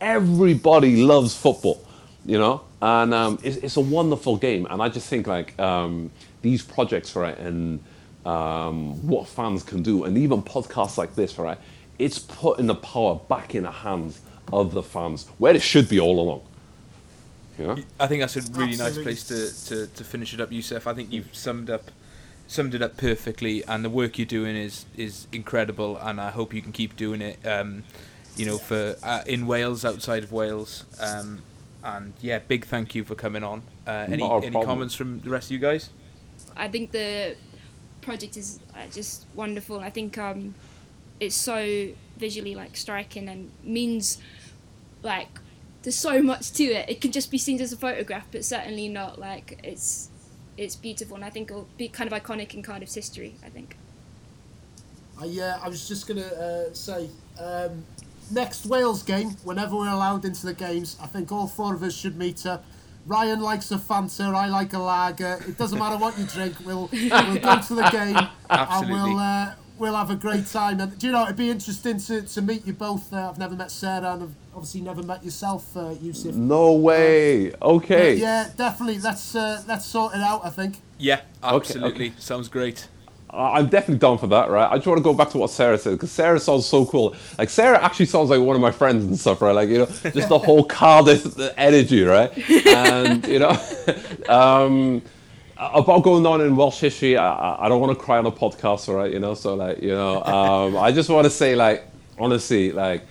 Everybody 0.01 1.03
loves 1.03 1.35
football, 1.37 1.85
you 2.27 2.39
know, 2.39 2.63
and 2.81 3.15
um, 3.15 3.39
it's, 3.43 3.57
it's 3.59 3.77
a 3.77 3.81
wonderful 3.81 4.37
game. 4.37 4.67
And 4.69 4.83
I 4.83 4.89
just 4.89 5.09
think 5.09 5.27
like 5.27 5.59
um, 5.59 6.11
these 6.43 6.63
projects, 6.63 7.15
right, 7.17 7.39
and 7.39 7.81
um, 8.27 9.07
what 9.07 9.27
fans 9.27 9.63
can 9.63 9.83
do, 9.83 10.05
and 10.05 10.19
even 10.19 10.43
podcasts 10.43 10.99
like 10.99 11.15
this, 11.15 11.39
right, 11.39 11.59
it's 11.99 12.19
putting 12.19 12.67
the 12.67 12.75
power 12.75 13.17
back 13.29 13.55
in 13.55 13.63
the 13.63 13.71
hands 13.71 14.21
of 14.53 14.73
the 14.73 14.83
fans, 14.83 15.27
where 15.39 15.55
it 15.55 15.63
should 15.63 15.89
be 15.89 16.01
all 16.01 16.21
along. 16.21 16.43
You 17.59 17.67
know? 17.67 17.77
I 18.01 18.07
think 18.07 18.21
that's 18.21 18.37
a 18.37 18.41
really 18.53 18.73
Absolutely. 18.73 19.05
nice 19.05 19.25
place 19.25 19.69
to, 19.69 19.87
to, 19.87 19.87
to 19.87 20.05
finish 20.05 20.35
it 20.35 20.41
up, 20.41 20.51
Yusuf. 20.51 20.87
I 20.87 20.95
think 20.95 21.13
you've 21.13 21.35
summed 21.35 21.71
up 21.71 21.91
summed 22.47 22.75
it 22.75 22.83
up 22.83 22.97
perfectly, 22.97 23.65
and 23.65 23.85
the 23.85 23.91
work 23.91 24.19
you're 24.19 24.27
doing 24.27 24.57
is 24.57 24.87
is 24.97 25.27
incredible, 25.33 25.97
and 25.97 26.21
I 26.21 26.31
hope 26.31 26.53
you 26.55 26.63
can 26.63 26.73
keep 26.73 26.97
doing 26.97 27.23
it. 27.23 27.45
Um, 27.47 27.85
you 28.37 28.47
know, 28.47 28.59
for 28.59 28.97
uh, 29.03 29.23
in 29.27 29.47
Wales, 29.47 29.85
outside 29.85 30.25
of 30.25 30.33
Wales, 30.33 30.85
um, 31.01 31.43
and 31.83 32.15
yeah, 32.21 32.39
big 32.39 32.67
thank 32.67 32.95
you 32.95 33.05
for 33.05 33.15
coming 33.15 33.43
on. 33.43 33.63
Uh, 33.87 34.07
any 34.09 34.23
any 34.23 34.65
comments 34.65 34.95
from 34.95 35.21
the 35.21 35.31
rest 35.31 35.49
of 35.49 35.53
you 35.53 35.59
guys? 35.59 35.91
I 36.57 36.69
think 36.69 36.93
the 36.93 37.37
project 38.01 38.37
is 38.37 38.61
uh, 38.75 38.87
just 38.91 39.27
wonderful. 39.35 39.81
I 39.81 39.91
think 39.91 40.19
um, 40.19 40.55
it's 41.21 41.37
so 41.37 41.89
visually 42.17 42.55
like 42.55 42.77
striking 42.77 43.29
and 43.29 43.51
means 43.63 44.19
like 45.03 45.29
there's 45.83 45.97
so 45.97 46.23
much 46.23 46.53
to 46.53 46.65
it. 46.65 46.89
It 46.89 47.01
can 47.01 47.13
just 47.13 47.31
be 47.31 47.39
seen 47.39 47.61
as 47.61 47.73
a 47.73 47.77
photograph, 47.77 48.27
but 48.31 48.45
certainly 48.45 48.89
not 48.89 49.19
like 49.19 49.61
it's 49.63 50.09
it's 50.57 50.77
beautiful, 50.77 51.17
and 51.17 51.25
I 51.25 51.31
think 51.31 51.51
it'll 51.51 51.69
be 51.77 51.89
kind 51.89 52.11
of 52.11 52.23
iconic 52.23 52.55
in 52.55 52.63
Cardiff's 52.63 52.95
history. 52.95 53.35
I 53.45 53.49
think. 53.49 53.77
I, 55.21 55.27
uh, 55.41 55.59
I 55.63 55.69
was 55.69 55.87
just 55.87 56.07
going 56.09 56.21
to 56.21 56.37
uh, 56.37 56.73
say, 56.73 57.09
um, 57.39 57.85
next 58.31 58.67
Wales 58.67 59.03
game, 59.03 59.31
whenever 59.45 59.77
we're 59.77 59.89
allowed 59.89 60.25
into 60.25 60.47
the 60.47 60.55
games, 60.55 60.97
I 61.01 61.07
think 61.07 61.31
all 61.31 61.47
four 61.47 61.75
of 61.75 61.83
us 61.83 61.95
should 61.95 62.17
meet 62.17 62.45
up. 62.47 62.65
Ryan 63.07 63.41
likes 63.41 63.71
a 63.71 63.79
Fanta, 63.79 64.35
I 64.35 64.47
like 64.47 64.73
a 64.73 64.79
lager. 64.79 65.39
It 65.47 65.59
doesn't 65.59 65.79
matter 65.79 65.97
what 65.99 66.19
you 66.19 66.25
drink, 66.25 66.55
we'll, 66.65 66.89
we'll 66.93 67.39
go 67.39 67.61
to 67.61 67.75
the 67.75 67.89
game 67.93 68.17
Absolutely. 68.49 68.95
and 68.95 69.11
we'll, 69.11 69.19
uh, 69.19 69.53
we'll 69.79 69.95
have 69.95 70.11
a 70.11 70.17
great 70.17 70.47
time. 70.47 70.81
And 70.81 70.99
do 70.99 71.07
you 71.07 71.13
know, 71.13 71.25
it'd 71.25 71.37
be 71.37 71.51
interesting 71.51 71.99
to, 71.99 72.23
to 72.23 72.43
meet 72.43 72.67
you 72.67 72.73
both. 72.73 73.13
Uh, 73.13 73.31
I've 73.31 73.39
never 73.39 73.55
met 73.55 73.71
Sarah 73.71 74.13
and 74.13 74.23
I've 74.25 74.35
obviously 74.55 74.81
never 74.81 75.03
met 75.03 75.25
yourself, 75.25 75.77
uh, 75.77 75.95
Yusuf. 76.01 76.35
No 76.35 76.73
way. 76.73 77.53
Okay. 77.61 78.17
Yeah, 78.17 78.49
definitely. 78.57 78.99
Let's 78.99 79.35
uh, 79.35 79.63
let's 79.67 79.87
sort 79.87 80.15
it 80.15 80.21
out. 80.21 80.45
I 80.45 80.51
think. 80.51 80.77
Yeah, 80.99 81.21
absolutely. 81.43 82.09
okay. 82.09 82.19
Sounds 82.19 82.49
great. 82.49 82.89
I- 83.31 83.59
I'm 83.59 83.69
definitely 83.69 83.99
down 83.99 84.19
for 84.19 84.27
that, 84.29 84.51
right? 84.51 84.71
I 84.71 84.77
just 84.77 84.87
want 84.87 84.99
to 84.99 85.03
go 85.03 85.15
back 85.15 85.31
to 85.31 85.39
what 85.39 85.51
Sarah 85.51 85.79
said 85.79 85.93
because 85.93 86.13
Sarah 86.13 86.39
sounds 86.39 86.67
so 86.67 86.85
cool. 86.85 87.17
Like 87.39 87.49
Sarah 87.49 87.83
actually 87.83 88.07
sounds 88.07 88.31
like 88.31 88.41
one 88.41 88.55
of 88.57 88.63
my 88.63 88.71
friends 88.71 89.05
and 89.05 89.19
stuff, 89.19 89.41
right? 89.41 89.53
Like 89.53 89.69
you 89.69 89.79
know, 89.79 89.87
just 89.87 90.29
the 90.29 90.39
whole 90.47 90.65
Cardiff 90.65 91.27
energy, 91.57 92.03
right? 92.03 92.31
And 92.67 93.27
you 93.27 93.39
know, 93.39 93.59
um, 94.29 95.03
about 95.75 96.03
going 96.03 96.27
on 96.27 96.41
in 96.41 96.57
Welsh 96.57 96.81
history, 96.81 97.17
I, 97.17 97.65
I- 97.65 97.69
don't 97.69 97.81
want 97.81 97.97
to 97.97 98.05
cry 98.05 98.19
on 98.19 98.27
a 98.27 98.33
podcast, 98.33 98.93
right? 98.93 99.13
You 99.13 99.21
know, 99.21 99.35
so 99.35 99.55
like 99.55 99.81
you 99.83 99.91
know, 99.91 100.23
um, 100.25 100.77
I 100.77 100.93
just 100.93 101.09
want 101.09 101.25
to 101.25 101.31
say 101.31 101.55
like 101.55 101.85
honestly, 102.19 102.73
like 102.73 103.03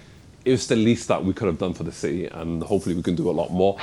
it 0.45 0.51
was 0.51 0.67
the 0.67 0.75
least 0.75 1.07
that 1.07 1.23
we 1.23 1.33
could 1.33 1.47
have 1.47 1.57
done 1.59 1.73
for 1.73 1.83
the 1.83 1.91
city, 1.91 2.25
and 2.27 2.63
hopefully 2.63 2.95
we 2.95 3.03
can 3.03 3.15
do 3.15 3.29
a 3.29 3.31
lot 3.31 3.51
more. 3.51 3.77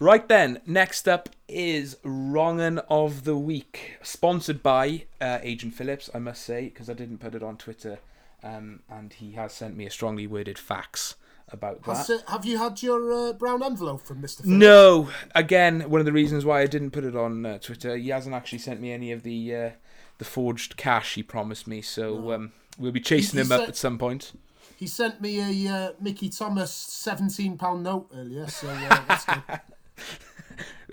Right 0.00 0.26
then, 0.28 0.60
next 0.66 1.08
up 1.08 1.28
is 1.48 1.96
Wrongen 2.04 2.84
of 2.90 3.24
the 3.24 3.36
Week, 3.36 3.96
sponsored 4.02 4.62
by 4.62 5.04
uh, 5.20 5.38
Agent 5.42 5.74
Phillips, 5.74 6.10
I 6.12 6.18
must 6.18 6.42
say, 6.44 6.64
because 6.64 6.90
I 6.90 6.94
didn't 6.94 7.18
put 7.18 7.34
it 7.34 7.42
on 7.42 7.56
Twitter, 7.56 7.98
um, 8.44 8.80
and 8.88 9.12
he 9.14 9.32
has 9.32 9.52
sent 9.52 9.76
me 9.76 9.86
a 9.86 9.90
strongly 9.90 10.26
worded 10.26 10.58
fax 10.58 11.16
about 11.48 11.82
that. 11.84 12.22
Have 12.28 12.44
you 12.44 12.58
had 12.58 12.82
your 12.82 13.12
uh, 13.12 13.32
brown 13.32 13.62
envelope 13.62 14.02
from 14.02 14.18
Mr. 14.18 14.42
Phillips? 14.42 14.46
No, 14.46 15.08
again, 15.34 15.88
one 15.90 16.00
of 16.00 16.04
the 16.04 16.12
reasons 16.12 16.44
why 16.44 16.60
I 16.60 16.66
didn't 16.66 16.90
put 16.90 17.04
it 17.04 17.16
on 17.16 17.46
uh, 17.46 17.58
Twitter, 17.58 17.96
he 17.96 18.10
hasn't 18.10 18.34
actually 18.34 18.58
sent 18.58 18.80
me 18.80 18.92
any 18.92 19.12
of 19.12 19.22
the 19.22 19.54
uh, 19.54 19.70
the 20.18 20.24
forged 20.24 20.76
cash 20.76 21.14
he 21.14 21.22
promised 21.22 21.66
me, 21.66 21.80
so 21.82 22.32
um, 22.32 22.52
we'll 22.78 22.92
be 22.92 23.00
chasing 23.00 23.38
He- 23.38 23.40
him 23.42 23.48
he 23.48 23.62
up 23.62 23.68
at 23.68 23.76
some 23.76 23.98
point. 23.98 24.32
He 24.76 24.86
sent 24.88 25.20
me 25.20 25.66
a 25.66 25.72
uh, 25.72 25.92
Mickey 26.00 26.28
Thomas 26.28 26.72
seventeen 26.72 27.56
pound 27.56 27.84
note 27.84 28.10
earlier, 28.14 28.46
so 28.48 28.68
uh, 28.68 29.00
that's 29.08 29.24
good. 29.24 29.42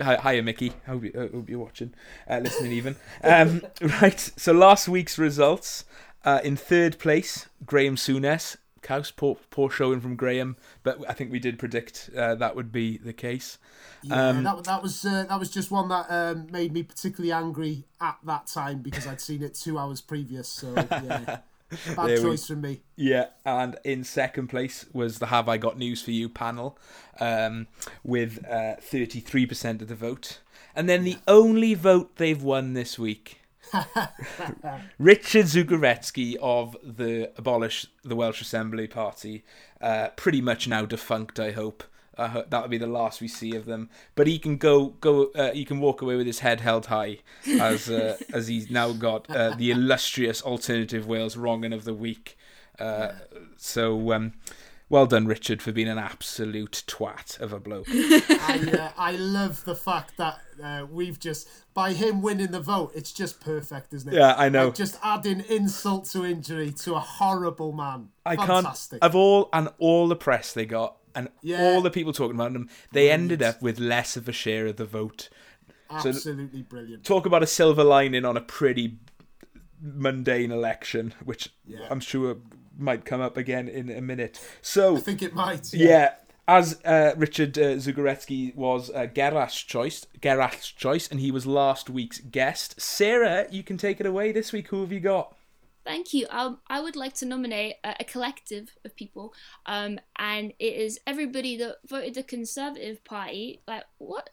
Hi, 0.00 0.16
hiya, 0.16 0.42
Mickey. 0.42 0.72
Hope, 0.86 1.04
you, 1.04 1.12
uh, 1.14 1.28
hope 1.36 1.48
you're 1.48 1.58
watching, 1.58 1.92
uh, 2.28 2.38
listening 2.38 2.72
even. 2.72 2.96
Um, 3.22 3.62
right, 4.00 4.18
so 4.18 4.52
last 4.52 4.88
week's 4.88 5.18
results. 5.18 5.84
Uh, 6.24 6.40
in 6.44 6.56
third 6.56 6.98
place, 6.98 7.46
Graham 7.66 7.96
Souness. 7.96 8.56
Couse, 8.82 9.12
poor, 9.12 9.36
poor 9.50 9.70
showing 9.70 10.00
from 10.00 10.16
Graham, 10.16 10.56
but 10.82 10.98
I 11.08 11.12
think 11.12 11.30
we 11.30 11.38
did 11.38 11.56
predict 11.56 12.10
uh, 12.16 12.34
that 12.34 12.56
would 12.56 12.72
be 12.72 12.98
the 12.98 13.12
case. 13.12 13.58
Yeah, 14.02 14.30
Um, 14.30 14.42
that, 14.42 14.64
that 14.64 14.82
was 14.82 15.04
uh, 15.04 15.24
that 15.28 15.38
was 15.38 15.50
just 15.50 15.70
one 15.70 15.88
that 15.90 16.06
um, 16.10 16.48
made 16.50 16.72
me 16.72 16.82
particularly 16.82 17.30
angry 17.30 17.84
at 18.00 18.18
that 18.24 18.48
time 18.48 18.80
because 18.80 19.06
I'd 19.06 19.20
seen 19.20 19.40
it 19.44 19.54
two 19.54 19.78
hours 19.78 20.00
previous. 20.00 20.48
So 20.48 20.74
yeah, 20.74 20.88
bad 21.96 22.08
There 22.08 22.16
we- 22.16 22.22
choice 22.22 22.44
from 22.48 22.62
me. 22.62 22.80
Yeah, 22.96 23.26
and 23.46 23.78
in 23.84 24.02
second 24.02 24.48
place 24.48 24.84
was 24.92 25.20
the 25.20 25.26
Have 25.26 25.48
I 25.48 25.58
Got 25.58 25.78
News 25.78 26.02
for 26.02 26.10
You 26.10 26.28
panel 26.28 26.76
um, 27.20 27.68
with 28.02 28.44
uh, 28.50 28.76
33% 28.80 29.80
of 29.80 29.86
the 29.86 29.94
vote. 29.94 30.40
And 30.74 30.88
then 30.88 31.04
the 31.04 31.18
only 31.28 31.74
vote 31.74 32.16
they've 32.16 32.42
won 32.42 32.72
this 32.72 32.98
week 32.98 33.41
Richard 34.98 35.46
Zugaretsky 35.46 36.36
of 36.40 36.76
the 36.82 37.30
Abolish 37.36 37.86
the 38.02 38.16
Welsh 38.16 38.40
Assembly 38.40 38.86
Party, 38.86 39.44
uh, 39.80 40.08
pretty 40.16 40.40
much 40.40 40.68
now 40.68 40.84
defunct, 40.84 41.40
I 41.40 41.52
hope. 41.52 41.84
Hope 42.18 42.50
that'll 42.50 42.68
be 42.68 42.78
the 42.78 42.86
last 42.86 43.20
we 43.20 43.28
see 43.28 43.56
of 43.56 43.64
them. 43.64 43.88
But 44.14 44.26
he 44.26 44.38
can 44.38 44.56
go, 44.56 44.88
go. 45.00 45.30
Uh, 45.34 45.52
he 45.52 45.64
can 45.64 45.80
walk 45.80 46.02
away 46.02 46.16
with 46.16 46.26
his 46.26 46.40
head 46.40 46.60
held 46.60 46.86
high, 46.86 47.18
as 47.58 47.88
uh, 47.90 48.18
as 48.32 48.48
he's 48.48 48.70
now 48.70 48.92
got 48.92 49.28
uh, 49.30 49.54
the 49.56 49.70
illustrious 49.70 50.42
alternative 50.42 51.06
Wales 51.06 51.36
wronging 51.36 51.72
of 51.72 51.84
the 51.84 51.94
week. 51.94 52.38
Uh, 52.78 53.12
so, 53.56 54.12
um, 54.12 54.32
well 54.92 55.06
done, 55.06 55.26
Richard, 55.26 55.62
for 55.62 55.72
being 55.72 55.88
an 55.88 55.96
absolute 55.96 56.84
twat 56.86 57.40
of 57.40 57.50
a 57.50 57.58
bloke. 57.58 57.86
I, 57.90 58.70
uh, 58.78 58.90
I 58.98 59.12
love 59.12 59.64
the 59.64 59.74
fact 59.74 60.18
that 60.18 60.38
uh, 60.62 60.86
we've 60.88 61.18
just 61.18 61.48
by 61.72 61.94
him 61.94 62.20
winning 62.20 62.50
the 62.50 62.60
vote, 62.60 62.92
it's 62.94 63.10
just 63.10 63.40
perfect, 63.40 63.94
isn't 63.94 64.12
it? 64.12 64.18
Yeah, 64.18 64.34
I 64.36 64.50
know. 64.50 64.66
Like, 64.66 64.74
just 64.74 64.98
adding 65.02 65.40
insult 65.48 66.04
to 66.10 66.26
injury 66.26 66.72
to 66.82 66.94
a 66.94 67.00
horrible 67.00 67.72
man. 67.72 68.10
I 68.26 68.36
Fantastic. 68.36 69.00
can't. 69.00 69.10
Of 69.10 69.16
all 69.16 69.48
and 69.54 69.70
all 69.78 70.08
the 70.08 70.14
press 70.14 70.52
they 70.52 70.66
got, 70.66 70.98
and 71.14 71.30
Yeah. 71.40 71.62
all 71.62 71.80
the 71.80 71.90
people 71.90 72.12
talking 72.12 72.34
about 72.34 72.52
them, 72.52 72.68
they 72.92 73.10
ended 73.10 73.42
up 73.42 73.62
with 73.62 73.80
less 73.80 74.18
of 74.18 74.28
a 74.28 74.32
share 74.32 74.66
of 74.66 74.76
the 74.76 74.84
vote. 74.84 75.30
Absolutely 75.88 76.62
brilliant. 76.62 77.02
Talk 77.02 77.24
about 77.24 77.42
a 77.42 77.46
silver 77.46 77.82
lining 77.82 78.26
on 78.26 78.36
a 78.36 78.42
pretty 78.42 78.98
mundane 79.80 80.52
election, 80.52 81.14
which 81.24 81.48
Yeah. 81.66 81.86
I'm 81.90 82.00
sure 82.00 82.36
might 82.82 83.04
come 83.04 83.20
up 83.20 83.36
again 83.36 83.68
in 83.68 83.90
a 83.90 84.00
minute. 84.00 84.40
So 84.60 84.96
I 84.96 85.00
think 85.00 85.22
it 85.22 85.34
might. 85.34 85.72
yeah. 85.72 86.14
As 86.48 86.80
uh, 86.84 87.14
Richard 87.16 87.56
uh, 87.56 87.76
Zugaretsky 87.76 88.54
was 88.56 88.90
uh, 88.90 89.06
Gerard's 89.06 89.54
choice, 89.54 90.04
Gerard's 90.20 90.72
choice, 90.72 91.08
and 91.08 91.20
he 91.20 91.30
was 91.30 91.46
last 91.46 91.88
week's 91.88 92.18
guest. 92.18 92.80
Sarah, 92.80 93.46
you 93.50 93.62
can 93.62 93.78
take 93.78 94.00
it 94.00 94.06
away 94.06 94.32
this 94.32 94.52
week. 94.52 94.68
Who 94.68 94.80
have 94.80 94.90
you 94.90 94.98
got? 94.98 95.36
Thank 95.84 96.12
you. 96.12 96.26
Um, 96.30 96.58
I 96.68 96.80
would 96.80 96.96
like 96.96 97.14
to 97.14 97.26
nominate 97.26 97.76
a, 97.84 97.96
a 98.00 98.04
collective 98.04 98.70
of 98.84 98.94
people, 98.96 99.34
um, 99.66 99.98
and 100.16 100.52
it 100.58 100.74
is 100.74 100.98
everybody 101.06 101.56
that 101.58 101.76
voted 101.86 102.14
the 102.14 102.22
Conservative 102.22 103.04
Party. 103.04 103.62
Like, 103.66 103.84
what? 103.98 104.30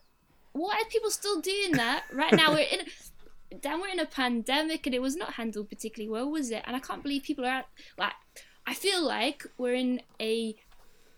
Why 0.54 0.82
are 0.82 0.90
people 0.90 1.12
still 1.12 1.42
doing 1.42 1.74
that 1.74 2.06
right 2.12 2.34
now? 2.34 2.54
We're 2.54 2.68
in. 2.72 2.82
Damn, 3.62 3.82
we're 3.82 3.88
in 3.90 4.00
a 4.00 4.06
pandemic, 4.06 4.86
and 4.86 4.94
it 4.94 5.02
was 5.02 5.16
not 5.16 5.34
handled 5.34 5.70
particularly 5.70 6.10
well, 6.10 6.30
was 6.30 6.52
it? 6.52 6.64
And 6.66 6.76
I 6.76 6.80
can't 6.80 7.04
believe 7.04 7.24
people 7.24 7.46
are 7.46 7.50
out, 7.50 7.66
like. 7.98 8.14
I 8.68 8.76
feel 8.76 9.04
like 9.04 9.48
we're 9.58 9.74
in 9.74 10.02
a 10.22 10.56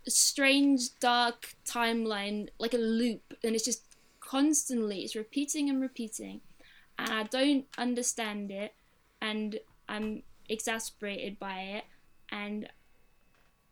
strange, 0.08 0.98
dark 1.02 1.56
timeline, 1.66 2.48
like 2.60 2.74
a 2.74 2.78
loop, 2.78 3.34
and 3.44 3.54
it's 3.56 3.66
just 3.66 3.84
constantly. 4.22 5.00
It's 5.02 5.18
repeating 5.18 5.70
and 5.70 5.82
repeating, 5.82 6.40
and 6.98 7.10
I 7.10 7.24
don't 7.24 7.66
understand 7.78 8.52
it, 8.52 8.74
and 9.22 9.60
I'm 9.90 10.24
exasperated 10.48 11.40
by 11.40 11.60
it, 11.60 11.84
and 12.32 12.70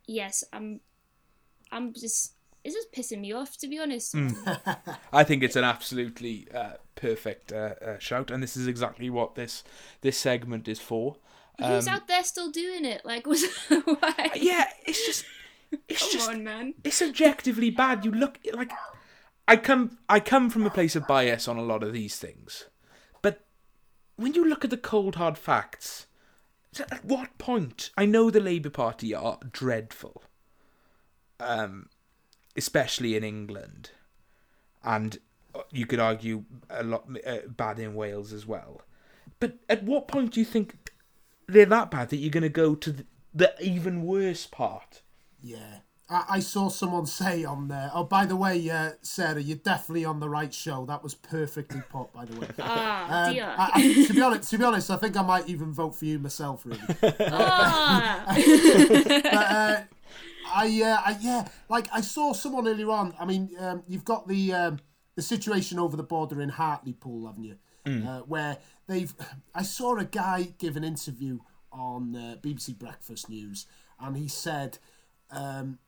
yes, 0.06 0.44
I'm, 0.52 0.82
I'm 1.72 1.94
just. 1.94 2.34
It's 2.64 2.76
just 2.76 2.92
pissing 2.92 3.22
me 3.22 3.32
off, 3.32 3.58
to 3.58 3.68
be 3.68 3.80
honest. 3.80 4.16
I 5.14 5.24
think 5.24 5.44
it's 5.44 5.56
an 5.56 5.64
absolutely 5.64 6.48
uh, 6.54 6.74
perfect 6.96 7.52
uh, 7.54 7.76
uh, 7.84 8.00
shout, 8.00 8.32
and 8.32 8.44
this 8.44 8.58
is 8.58 8.68
exactly 8.68 9.10
what 9.10 9.36
this 9.36 9.64
this 10.02 10.18
segment 10.18 10.68
is 10.68 10.80
for. 10.80 11.16
Who's 11.58 11.88
Um, 11.88 11.96
out 11.96 12.08
there 12.08 12.24
still 12.24 12.52
doing 12.52 12.86
it? 12.86 13.06
Like, 13.06 13.26
was 13.26 13.44
why? 13.70 14.32
Yeah, 14.36 14.66
it's 14.86 15.06
just 15.06 15.26
it's 15.88 16.02
Come 16.02 16.12
just 16.12 16.30
on, 16.30 16.44
man. 16.44 16.74
it's 16.84 17.02
objectively 17.02 17.70
bad. 17.70 18.04
You 18.06 18.12
look 18.12 18.40
like 18.54 18.72
I 19.48 19.56
come 19.56 19.98
I 20.10 20.20
come 20.20 20.50
from 20.50 20.66
a 20.66 20.70
place 20.70 20.96
of 20.96 21.08
bias 21.08 21.48
on 21.48 21.58
a 21.58 21.64
lot 21.64 21.82
of 21.84 21.94
these 21.94 22.18
things, 22.18 22.66
but 23.22 23.46
when 24.18 24.34
you 24.34 24.46
look 24.48 24.64
at 24.66 24.70
the 24.70 24.78
cold 24.78 25.16
hard 25.16 25.38
facts, 25.38 26.08
at 26.78 27.06
what 27.06 27.38
point? 27.38 27.90
I 27.98 28.06
know 28.06 28.30
the 28.30 28.40
Labour 28.42 28.70
Party 28.70 29.14
are 29.16 29.40
dreadful, 29.52 30.24
um, 31.40 31.88
especially 32.60 33.16
in 33.16 33.24
England, 33.24 33.90
and 34.84 35.18
you 35.72 35.86
could 35.88 36.00
argue 36.00 36.44
a 36.70 36.84
lot 36.84 37.06
uh, 37.26 37.38
bad 37.48 37.80
in 37.80 37.96
Wales 37.96 38.32
as 38.32 38.46
well. 38.46 38.82
But 39.40 39.58
at 39.68 39.84
what 39.84 40.08
point 40.08 40.34
do 40.34 40.40
you 40.40 40.46
think 40.46 40.76
they're 41.48 41.66
that 41.66 41.90
bad 41.90 42.10
that 42.10 42.18
you're 42.18 42.30
going 42.30 42.44
to 42.44 42.50
go 42.50 42.76
to 42.76 42.92
the, 42.92 43.06
the 43.34 43.54
even 43.60 44.04
worse 44.04 44.46
part? 44.46 45.02
Yeah. 45.42 45.80
I, 46.10 46.26
I 46.30 46.40
saw 46.40 46.70
someone 46.70 47.06
say 47.22 47.44
on 47.46 47.68
there, 47.68 47.90
oh, 47.94 48.04
by 48.04 48.26
the 48.26 48.36
way, 48.36 48.70
uh, 48.70 48.92
Sarah, 49.02 49.42
you're 49.42 49.58
definitely 49.58 50.06
on 50.06 50.20
the 50.20 50.30
right 50.30 50.54
show. 50.54 50.86
That 50.86 51.02
was 51.04 51.14
perfectly 51.16 51.82
put, 51.90 52.12
by 52.14 52.26
the 52.26 52.40
way. 52.40 52.48
Ah, 52.60 53.28
Um, 53.28 53.34
dear. 53.34 53.46
I, 53.58 53.72
I, 53.74 54.06
to 54.08 54.14
be 54.14 54.22
honest, 54.22 54.50
to 54.52 54.58
be 54.58 54.64
honest, 54.66 54.92
I 54.92 54.98
think 54.98 55.16
I 55.18 55.22
might 55.22 55.48
even 55.50 55.72
vote 55.72 55.96
for 55.96 56.06
you 56.06 56.20
myself, 56.20 56.66
really. 56.66 56.80
Ah. 57.32 58.24
But 58.36 59.26
uh, 59.34 59.82
I, 60.54 60.82
uh, 60.84 61.02
I, 61.06 61.18
yeah, 61.20 61.48
like 61.70 61.88
I 61.94 62.02
saw 62.02 62.34
someone 62.34 62.68
earlier 62.68 62.92
on. 62.92 63.14
I 63.20 63.26
mean, 63.26 63.50
um, 63.60 63.84
you've 63.88 64.06
got 64.06 64.28
the 64.28 64.54
um, 64.54 64.80
the 65.16 65.22
situation 65.22 65.80
over 65.80 65.98
the 65.98 66.04
border 66.04 66.42
in 66.42 66.50
Hartlepool, 66.50 67.28
haven't 67.28 67.44
you? 67.44 67.58
Uh, 68.08 68.20
where 68.22 68.58
they've, 68.88 69.14
I 69.56 69.64
saw 69.64 69.98
a 69.98 70.06
guy 70.06 70.50
give 70.60 70.78
an 70.78 70.84
interview 70.84 71.40
on 71.72 72.16
uh, 72.16 72.36
BBC 72.42 72.78
Breakfast 72.78 73.30
News, 73.30 73.66
and 74.00 74.16
he 74.16 74.28
said, 74.28 74.78
um, 75.32 75.80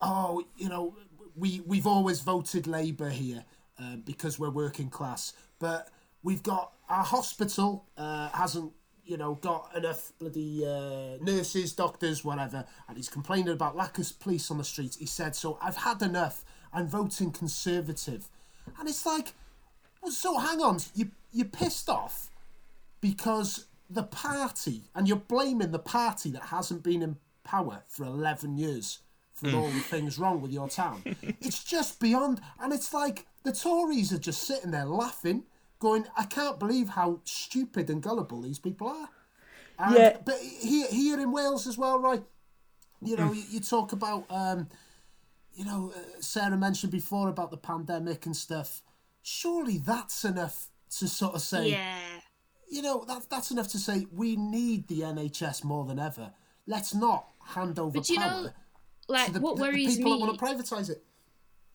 "Oh, 0.00 0.44
you 0.56 0.68
know, 0.68 0.96
we 1.34 1.60
we've 1.66 1.86
always 1.86 2.20
voted 2.20 2.66
Labour 2.66 3.10
here 3.10 3.44
uh, 3.80 3.96
because 3.96 4.38
we're 4.38 4.50
working 4.50 4.90
class, 4.90 5.32
but 5.58 5.88
we've 6.22 6.42
got 6.42 6.72
our 6.88 7.04
hospital 7.04 7.86
uh, 7.96 8.28
hasn't." 8.30 8.72
You 9.06 9.16
know, 9.16 9.34
got 9.36 9.70
enough 9.76 10.12
bloody 10.18 10.66
uh, 10.66 11.22
nurses, 11.22 11.72
doctors, 11.72 12.24
whatever, 12.24 12.64
and 12.88 12.96
he's 12.96 13.08
complaining 13.08 13.52
about 13.52 13.76
lack 13.76 13.98
of 13.98 14.18
police 14.18 14.50
on 14.50 14.58
the 14.58 14.64
streets. 14.64 14.96
He 14.96 15.06
said, 15.06 15.36
"So 15.36 15.58
I've 15.62 15.76
had 15.76 16.02
enough. 16.02 16.44
I'm 16.72 16.88
voting 16.88 17.30
Conservative," 17.30 18.28
and 18.78 18.88
it's 18.88 19.06
like, 19.06 19.32
well, 20.02 20.12
so 20.12 20.38
hang 20.38 20.60
on, 20.60 20.78
you 20.94 21.10
you're 21.32 21.46
pissed 21.46 21.88
off 21.88 22.30
because 23.00 23.66
the 23.88 24.02
party, 24.02 24.82
and 24.94 25.06
you're 25.06 25.16
blaming 25.16 25.70
the 25.70 25.78
party 25.78 26.30
that 26.30 26.42
hasn't 26.44 26.82
been 26.82 27.02
in 27.02 27.16
power 27.44 27.82
for 27.86 28.04
11 28.04 28.58
years 28.58 29.00
for 29.32 29.50
all 29.54 29.68
the 29.68 29.80
things 29.80 30.18
wrong 30.18 30.40
with 30.40 30.50
your 30.50 30.68
town. 30.68 31.02
it's 31.22 31.62
just 31.62 32.00
beyond, 32.00 32.40
and 32.58 32.72
it's 32.72 32.92
like 32.92 33.26
the 33.44 33.52
Tories 33.52 34.12
are 34.12 34.18
just 34.18 34.42
sitting 34.42 34.70
there 34.70 34.86
laughing, 34.86 35.44
going, 35.78 36.06
I 36.16 36.24
can't 36.24 36.58
believe 36.58 36.90
how 36.90 37.20
stupid 37.24 37.90
and 37.90 38.02
gullible 38.02 38.40
these 38.42 38.58
people 38.58 38.88
are. 38.88 39.08
And, 39.78 39.94
Yeah. 39.96 40.16
But 40.24 40.38
here, 40.38 40.86
here 40.90 41.20
in 41.20 41.32
Wales 41.32 41.66
as 41.66 41.76
well, 41.76 41.98
right? 42.00 42.22
You 43.02 43.16
know, 43.16 43.32
you, 43.32 43.42
you 43.50 43.60
talk 43.60 43.92
about, 43.92 44.24
um, 44.30 44.68
you 45.54 45.64
know, 45.64 45.92
uh, 45.94 46.00
Sarah 46.20 46.56
mentioned 46.56 46.92
before 46.92 47.28
about 47.28 47.50
the 47.50 47.56
pandemic 47.58 48.26
and 48.26 48.34
stuff. 48.36 48.82
Surely 49.22 49.78
that's 49.78 50.24
enough 50.24 50.68
to 50.98 51.08
sort 51.08 51.34
of 51.34 51.42
say, 51.42 51.70
yeah. 51.70 51.98
you 52.70 52.80
know, 52.80 53.04
that, 53.06 53.28
that's 53.28 53.50
enough 53.50 53.68
to 53.68 53.78
say 53.78 54.06
we 54.12 54.36
need 54.36 54.88
the 54.88 55.00
NHS 55.00 55.62
more 55.64 55.84
than 55.84 55.98
ever. 55.98 56.32
Let's 56.66 56.94
not 56.94 57.28
hand 57.44 57.78
over 57.78 57.98
But 57.98 58.08
you 58.08 58.18
power 58.18 58.42
know, 58.42 58.48
like 59.08 59.26
to 59.26 59.32
the, 59.34 59.40
what 59.40 59.56
the- 59.56 59.64
the 59.64 59.68
worries 59.70 59.96
people 59.96 60.12
me. 60.14 60.20
that 60.20 60.26
want 60.26 60.38
to 60.38 60.44
privatise 60.74 60.90
it. 60.90 61.04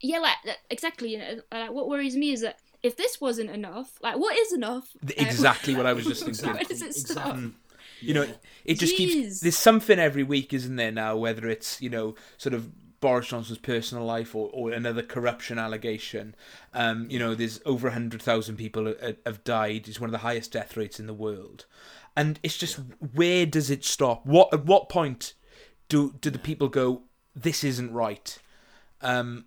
yeah, 0.02 0.20
like 0.20 0.38
exactly. 0.70 1.12
You 1.12 1.18
know, 1.20 1.42
uh, 1.52 1.68
what 1.68 1.88
worries 1.88 2.16
me 2.16 2.32
is 2.32 2.42
that 2.42 2.60
if 2.84 2.98
this 2.98 3.20
wasn't 3.22 3.50
enough, 3.50 4.00
like 4.02 4.18
what 4.18 4.38
is 4.38 4.54
enough? 4.54 4.90
Th- 5.06 5.18
Like, 5.20 5.28
Exactly 5.28 5.76
what 5.76 5.86
I 5.86 5.94
was 5.94 6.06
just 6.08 6.24
thinking. 6.26 6.54
Where 6.54 6.64
does 6.64 6.82
it 6.82 6.94
stop? 6.94 7.36
Exactly. 7.36 7.52
You 8.02 8.14
know, 8.16 8.28
it 8.66 8.80
just 8.80 8.94
Jeez. 8.94 8.98
keeps. 8.98 9.40
There's 9.42 9.58
something 9.58 10.00
every 10.00 10.24
week, 10.24 10.54
isn't 10.54 10.76
there? 10.76 10.92
Now, 10.92 11.16
whether 11.18 11.48
it's 11.48 11.80
you 11.82 11.90
know, 11.90 12.16
sort 12.38 12.54
of 12.56 12.72
Boris 13.00 13.28
Johnson's 13.28 13.60
personal 13.60 14.06
life 14.06 14.36
or, 14.36 14.50
or 14.54 14.72
another 14.72 15.02
corruption 15.04 15.58
allegation. 15.60 16.36
Um, 16.74 17.08
you 17.10 17.20
know, 17.20 17.36
there's 17.36 17.60
over 17.66 17.92
hundred 17.92 18.22
thousand 18.22 18.58
people 18.58 18.94
have 19.26 19.44
died. 19.44 19.88
It's 19.88 20.00
one 20.00 20.08
of 20.10 20.12
the 20.14 20.20
highest 20.20 20.52
death 20.52 20.76
rates 20.78 21.00
in 21.00 21.06
the 21.08 21.14
world, 21.14 21.66
and 22.16 22.40
it's 22.42 22.58
just 22.58 22.80
where 23.14 23.46
does 23.46 23.70
it 23.70 23.84
stop? 23.86 24.26
What 24.26 24.52
at 24.54 24.66
what 24.66 24.90
point 24.90 25.34
do 25.90 26.16
do 26.22 26.30
the 26.32 26.40
people 26.40 26.70
go? 26.70 27.04
This 27.36 27.64
isn't 27.64 27.92
right. 27.94 28.38
Um, 29.02 29.46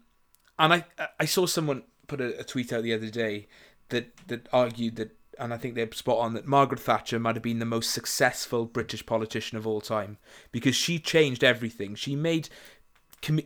and 0.59 0.72
I 0.74 0.85
I 1.18 1.24
saw 1.24 1.47
someone 1.47 1.82
put 2.07 2.21
a, 2.21 2.41
a 2.41 2.45
tweet 2.45 2.73
out 2.73 2.83
the 2.83 2.95
other 2.95 3.11
day 3.11 3.47
that 3.89 4.17
that 4.29 4.49
argued 4.53 4.97
that, 4.97 5.17
and 5.39 5.53
I 5.53 5.57
think 5.57 5.75
they're 5.75 5.91
spot 5.93 6.19
on 6.19 6.35
that 6.35 6.47
Margaret 6.47 6.81
Thatcher 6.81 7.19
might 7.19 7.37
have 7.37 7.43
been 7.43 7.59
the 7.59 7.65
most 7.65 7.91
successful 7.91 8.67
British 8.67 9.05
politician 9.05 9.59
of 9.59 9.67
all 9.67 9.81
time 9.81 10.19
because 10.53 10.77
she 10.77 10.99
changed 10.99 11.45
everything. 11.45 11.95
She 11.95 12.17
made 12.17 12.49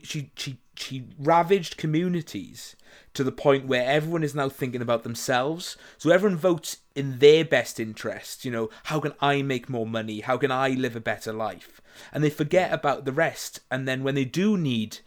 she 0.03 0.31
she 0.35 0.57
she 0.75 1.05
ravaged 1.17 1.77
communities 1.77 2.75
to 3.13 3.23
the 3.23 3.31
point 3.31 3.67
where 3.67 3.85
everyone 3.85 4.23
is 4.23 4.35
now 4.35 4.49
thinking 4.49 4.81
about 4.81 5.03
themselves. 5.03 5.77
So 5.97 6.09
everyone 6.09 6.37
votes 6.37 6.77
in 6.95 7.19
their 7.19 7.43
best 7.45 7.79
interest. 7.79 8.45
You 8.45 8.51
know, 8.51 8.69
how 8.85 8.99
can 8.99 9.13
I 9.19 9.41
make 9.41 9.69
more 9.69 9.85
money? 9.85 10.21
How 10.21 10.37
can 10.37 10.51
I 10.51 10.69
live 10.69 10.95
a 10.95 11.01
better 11.01 11.33
life? 11.33 11.81
And 12.13 12.23
they 12.23 12.29
forget 12.29 12.73
about 12.73 13.05
the 13.05 13.11
rest. 13.11 13.59
And 13.69 13.87
then 13.87 14.03
when 14.03 14.15
they 14.15 14.25
do 14.25 14.57
need 14.57 14.99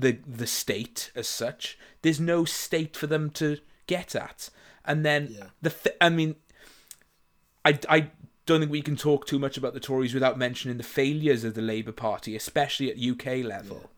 the 0.00 0.18
the 0.26 0.46
state 0.46 1.10
as 1.14 1.28
such, 1.28 1.78
there's 2.02 2.20
no 2.20 2.44
state 2.44 2.96
for 2.96 3.06
them 3.06 3.30
to 3.30 3.58
get 3.86 4.14
at. 4.14 4.50
And 4.84 5.04
then 5.04 5.28
Yeah. 5.38 5.46
the 5.62 5.70
th- 5.70 5.96
I 6.00 6.08
mean, 6.08 6.36
I 7.64 7.78
I 7.88 8.10
don't 8.46 8.60
think 8.60 8.72
we 8.72 8.82
can 8.82 8.96
talk 8.96 9.26
too 9.26 9.38
much 9.38 9.56
about 9.56 9.74
the 9.74 9.80
Tories 9.80 10.14
without 10.14 10.38
mentioning 10.38 10.76
the 10.76 10.82
failures 10.82 11.44
of 11.44 11.54
the 11.54 11.62
Labour 11.62 11.92
Party, 11.92 12.34
especially 12.34 12.90
at 12.90 12.98
UK 12.98 13.42
level, 13.44 13.90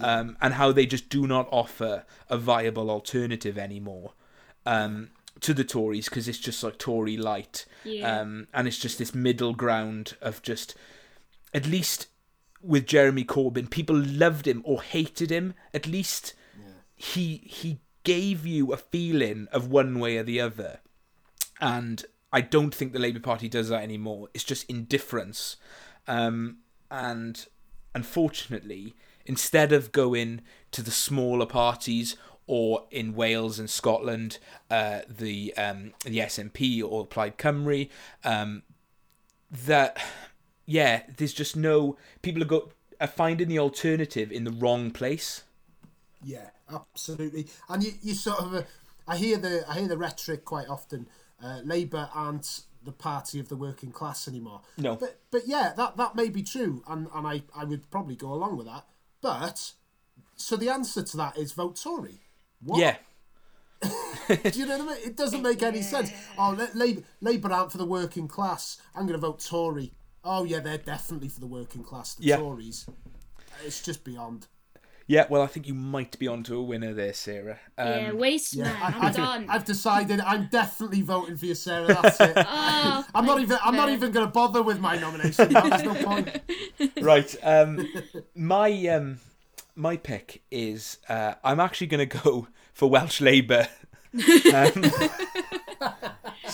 Um, 0.00 0.36
and 0.40 0.54
how 0.54 0.72
they 0.72 0.86
just 0.86 1.08
do 1.08 1.26
not 1.26 1.48
offer 1.50 2.04
a 2.28 2.38
viable 2.38 2.90
alternative 2.90 3.58
anymore 3.58 4.14
um, 4.66 5.10
to 5.40 5.52
the 5.54 5.64
Tories 5.64 6.08
because 6.08 6.28
it's 6.28 6.38
just 6.38 6.62
like 6.62 6.78
Tory 6.78 7.16
light, 7.16 7.66
Yeah. 7.84 8.20
um, 8.20 8.46
and 8.54 8.66
it's 8.68 8.78
just 8.78 8.98
this 8.98 9.14
middle 9.14 9.52
ground 9.54 10.16
of 10.20 10.42
just 10.42 10.74
at 11.52 11.66
least 11.66 12.06
with 12.62 12.86
Jeremy 12.86 13.24
Corbyn, 13.24 13.70
people 13.70 13.96
loved 13.96 14.46
him 14.46 14.62
or 14.64 14.82
hated 14.82 15.30
him. 15.30 15.54
At 15.72 15.86
least 15.86 16.34
he 16.94 17.42
he 17.46 17.78
gave 18.04 18.46
you 18.46 18.72
a 18.72 18.76
feeling 18.76 19.48
of 19.52 19.70
one 19.70 19.98
way 19.98 20.18
or 20.18 20.22
the 20.22 20.40
other, 20.40 20.80
and 21.60 22.04
I 22.32 22.40
don't 22.42 22.74
think 22.74 22.92
the 22.92 22.98
Labour 22.98 23.20
Party 23.20 23.48
does 23.48 23.70
that 23.70 23.82
anymore. 23.82 24.28
It's 24.34 24.44
just 24.44 24.68
indifference, 24.68 25.56
um, 26.06 26.58
and 26.90 27.46
unfortunately, 27.94 28.94
instead 29.24 29.72
of 29.72 29.92
going 29.92 30.42
to 30.72 30.82
the 30.82 30.90
smaller 30.90 31.46
parties 31.46 32.16
or 32.46 32.86
in 32.90 33.14
Wales 33.14 33.58
and 33.58 33.70
Scotland, 33.70 34.38
uh, 34.70 35.00
the 35.08 35.54
um, 35.56 35.94
the 36.04 36.18
SNP 36.18 36.82
or 36.84 37.06
Plaid 37.06 37.38
Cymru, 37.38 37.88
um, 38.24 38.62
that 39.50 39.96
yeah, 40.70 41.02
there's 41.16 41.32
just 41.32 41.56
no 41.56 41.96
people 42.22 42.42
are 42.42 42.46
go 42.46 42.70
are 43.00 43.06
finding 43.06 43.48
the 43.48 43.58
alternative 43.58 44.30
in 44.30 44.44
the 44.44 44.52
wrong 44.52 44.90
place. 44.90 45.42
Yeah, 46.22 46.50
absolutely. 46.72 47.48
And 47.68 47.82
you, 47.82 47.92
you 48.02 48.14
sort 48.14 48.38
of, 48.38 48.54
uh, 48.54 48.62
I 49.08 49.16
hear 49.16 49.36
the 49.38 49.64
I 49.68 49.80
hear 49.80 49.88
the 49.88 49.98
rhetoric 49.98 50.44
quite 50.44 50.68
often. 50.68 51.08
Uh, 51.42 51.60
Labour 51.64 52.08
aren't 52.14 52.62
the 52.84 52.92
party 52.92 53.40
of 53.40 53.48
the 53.48 53.56
working 53.56 53.90
class 53.90 54.28
anymore. 54.28 54.60
No. 54.78 54.96
but 54.96 55.18
but 55.30 55.42
yeah, 55.46 55.72
that 55.76 55.96
that 55.96 56.14
may 56.14 56.28
be 56.28 56.42
true, 56.42 56.84
and 56.86 57.08
and 57.14 57.26
I 57.26 57.42
I 57.54 57.64
would 57.64 57.90
probably 57.90 58.16
go 58.16 58.32
along 58.32 58.56
with 58.56 58.66
that. 58.66 58.84
But 59.20 59.72
so 60.36 60.56
the 60.56 60.68
answer 60.68 61.02
to 61.02 61.16
that 61.16 61.36
is 61.36 61.52
vote 61.52 61.80
Tory. 61.82 62.20
What? 62.62 62.78
Yeah, 62.78 62.96
Do 64.28 64.50
you 64.54 64.66
know 64.66 64.78
what 64.78 64.92
I 64.92 64.94
mean? 64.94 65.06
It 65.08 65.16
doesn't 65.16 65.42
make 65.42 65.62
any 65.62 65.82
sense. 65.82 66.12
Oh, 66.38 66.68
Labour, 66.74 67.02
Labour 67.20 67.52
aren't 67.52 67.72
for 67.72 67.78
the 67.78 67.86
working 67.86 68.28
class. 68.28 68.80
I'm 68.94 69.06
going 69.06 69.18
to 69.18 69.26
vote 69.26 69.40
Tory. 69.40 69.92
Oh 70.24 70.44
yeah, 70.44 70.60
they're 70.60 70.78
definitely 70.78 71.28
for 71.28 71.40
the 71.40 71.46
working 71.46 71.82
class. 71.82 72.14
The 72.14 72.24
Yeah. 72.24 72.36
Tories. 72.36 72.86
It's 73.64 73.82
just 73.82 74.04
beyond. 74.04 74.46
Yeah, 75.06 75.26
well, 75.28 75.42
I 75.42 75.48
think 75.48 75.66
you 75.66 75.74
might 75.74 76.16
be 76.20 76.28
onto 76.28 76.56
a 76.56 76.62
winner 76.62 76.94
there, 76.94 77.12
Sarah. 77.12 77.58
Um, 77.76 77.88
yeah, 77.88 78.12
waste 78.12 78.56
man. 78.56 78.76
I, 78.80 78.86
I'm 78.86 79.02
I've, 79.06 79.16
done. 79.16 79.46
I've 79.48 79.64
decided 79.64 80.20
I'm 80.20 80.46
definitely 80.52 81.02
voting 81.02 81.36
for 81.36 81.46
you, 81.46 81.56
Sarah. 81.56 81.86
That's 82.00 82.20
it. 82.20 82.36
Oh, 82.46 83.04
I'm 83.12 83.26
not 83.26 83.38
thanks, 83.38 83.50
even. 83.50 83.58
I'm 83.64 83.74
not 83.74 83.88
even 83.88 84.12
going 84.12 84.24
to 84.26 84.30
bother 84.32 84.62
with 84.62 84.78
my 84.78 84.96
nomination. 84.98 85.52
now, 85.52 85.68
There's 85.68 85.82
no 85.82 85.94
point. 85.94 86.40
right. 87.02 87.36
Um, 87.42 87.88
my 88.36 88.70
um, 88.86 89.18
my 89.74 89.96
pick 89.96 90.42
is 90.50 90.98
uh, 91.08 91.34
I'm 91.42 91.58
actually 91.58 91.88
going 91.88 92.08
to 92.08 92.18
go 92.18 92.46
for 92.72 92.88
Welsh 92.88 93.20
Labour. 93.20 93.66
um, 94.14 94.84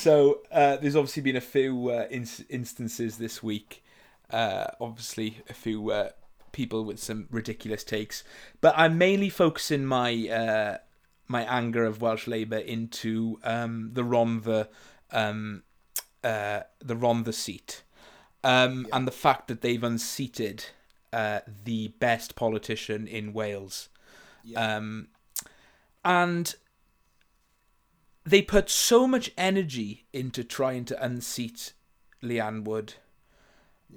so 0.06 0.42
uh, 0.52 0.76
there's 0.76 0.94
obviously 0.94 1.22
been 1.22 1.34
a 1.34 1.40
few 1.40 1.90
uh, 1.90 2.06
ins- 2.12 2.44
instances 2.48 3.18
this 3.18 3.42
week. 3.42 3.82
Uh, 4.30 4.68
obviously, 4.80 5.38
a 5.50 5.52
few 5.52 5.90
uh, 5.90 6.10
people 6.52 6.84
with 6.84 7.00
some 7.00 7.26
ridiculous 7.28 7.82
takes, 7.82 8.22
but 8.60 8.72
I'm 8.76 8.98
mainly 8.98 9.28
focusing 9.28 9.84
my 9.84 10.12
uh, 10.28 10.78
my 11.26 11.42
anger 11.42 11.84
of 11.84 12.00
Welsh 12.00 12.28
Labour 12.28 12.58
into 12.58 13.40
um, 13.42 13.90
the 13.94 14.04
Rhondda 14.04 14.68
um, 15.10 15.64
uh, 16.22 16.60
the 16.78 16.94
Rhondda 16.94 17.34
seat, 17.34 17.82
um, 18.44 18.86
and 18.92 19.08
the 19.08 19.12
fact 19.12 19.48
that 19.48 19.60
they've 19.60 19.82
unseated 19.82 20.66
uh, 21.12 21.40
the 21.64 21.88
best 21.98 22.36
politician 22.36 23.08
in 23.08 23.32
Wales, 23.32 23.88
um, 24.54 25.08
and 26.04 26.54
they 28.26 28.42
put 28.42 28.68
so 28.68 29.06
much 29.06 29.30
energy 29.38 30.04
into 30.12 30.42
trying 30.42 30.84
to 30.86 31.02
unseat 31.02 31.72
Leanne 32.22 32.64
Wood, 32.64 32.94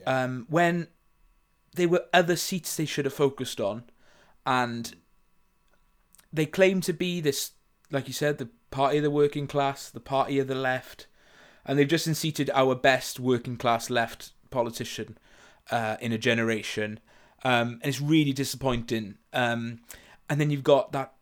um, 0.06 0.46
when 0.50 0.88
there 1.74 1.90
were 1.90 2.06
other 2.14 2.36
seats 2.36 2.76
they 2.76 2.86
should 2.86 3.06
have 3.06 3.14
focused 3.14 3.60
on, 3.60 3.86
and 4.46 4.96
they 6.32 6.46
claim 6.46 6.80
to 6.82 6.94
be 6.94 7.20
this, 7.20 7.52
like 7.90 8.08
you 8.08 8.14
said, 8.14 8.38
the 8.38 8.50
party 8.70 8.98
of 8.98 9.04
the 9.04 9.10
working 9.10 9.48
class, 9.48 9.90
the 9.90 10.00
party 10.00 10.38
of 10.38 10.48
the 10.48 10.56
left, 10.56 11.08
and 11.66 11.78
they've 11.78 11.88
just 11.88 12.08
unseated 12.08 12.52
our 12.54 12.76
best 12.76 13.20
working 13.20 13.58
class 13.58 13.90
left 13.90 14.32
politician 14.52 15.18
uh, 15.72 15.98
in 16.00 16.12
a 16.12 16.18
generation, 16.20 17.00
um, 17.44 17.80
and 17.82 17.86
it's 17.86 18.02
really 18.02 18.34
disappointing. 18.34 19.16
Um, 19.34 19.80
and 20.30 20.40
then 20.40 20.52
you've 20.52 20.64
got 20.64 20.92
that, 20.92 21.14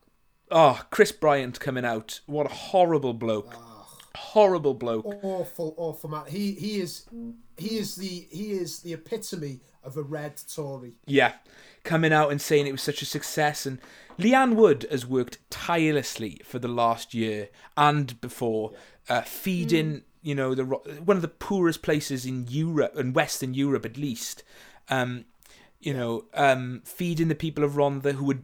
oh, 0.51 0.81
Chris 0.89 1.11
Bryant 1.11 1.59
coming 1.59 1.85
out. 1.85 2.21
What 2.25 2.45
a 2.45 2.53
horrible 2.53 3.13
bloke, 3.13 3.53
horrible 4.15 4.73
bloke. 4.73 5.05
Awful, 5.23 5.73
awful 5.77 6.09
man. 6.09 6.23
He 6.27 6.51
he 6.53 6.79
is 6.79 7.07
he 7.57 7.77
is 7.77 7.95
the 7.95 8.27
he 8.31 8.51
is 8.51 8.79
the 8.79 8.93
epitome 8.93 9.61
of 9.83 9.97
a 9.97 10.03
red 10.03 10.41
Tory. 10.53 10.93
Yeah, 11.05 11.33
coming 11.83 12.13
out 12.13 12.31
and 12.31 12.41
saying 12.41 12.67
it 12.67 12.71
was 12.71 12.81
such 12.81 13.01
a 13.01 13.05
success. 13.05 13.65
And 13.65 13.79
Leanne 14.19 14.55
Wood 14.55 14.85
has 14.91 15.05
worked 15.05 15.39
tirelessly 15.49 16.41
for 16.43 16.59
the 16.59 16.67
last 16.67 17.13
year 17.13 17.49
and 17.75 18.19
before, 18.21 18.73
uh, 19.09 19.21
feeding 19.21 20.03
you 20.21 20.35
know 20.35 20.53
the 20.53 20.65
one 20.65 21.15
of 21.15 21.21
the 21.21 21.27
poorest 21.27 21.81
places 21.81 22.25
in 22.25 22.47
Europe 22.49 22.95
and 22.95 23.15
Western 23.15 23.53
Europe 23.53 23.85
at 23.85 23.97
least. 23.97 24.43
Um, 24.89 25.25
you 25.79 25.93
know, 25.93 26.25
um, 26.33 26.81
feeding 26.85 27.27
the 27.27 27.35
people 27.35 27.63
of 27.63 27.73
Rhondda 27.73 28.13
who 28.13 28.25
would 28.25 28.43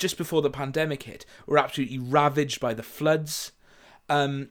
just 0.00 0.18
before 0.18 0.42
the 0.42 0.50
pandemic 0.50 1.04
hit 1.04 1.24
were 1.46 1.58
absolutely 1.58 1.98
ravaged 1.98 2.58
by 2.58 2.74
the 2.74 2.82
floods. 2.82 3.52
Um, 4.08 4.48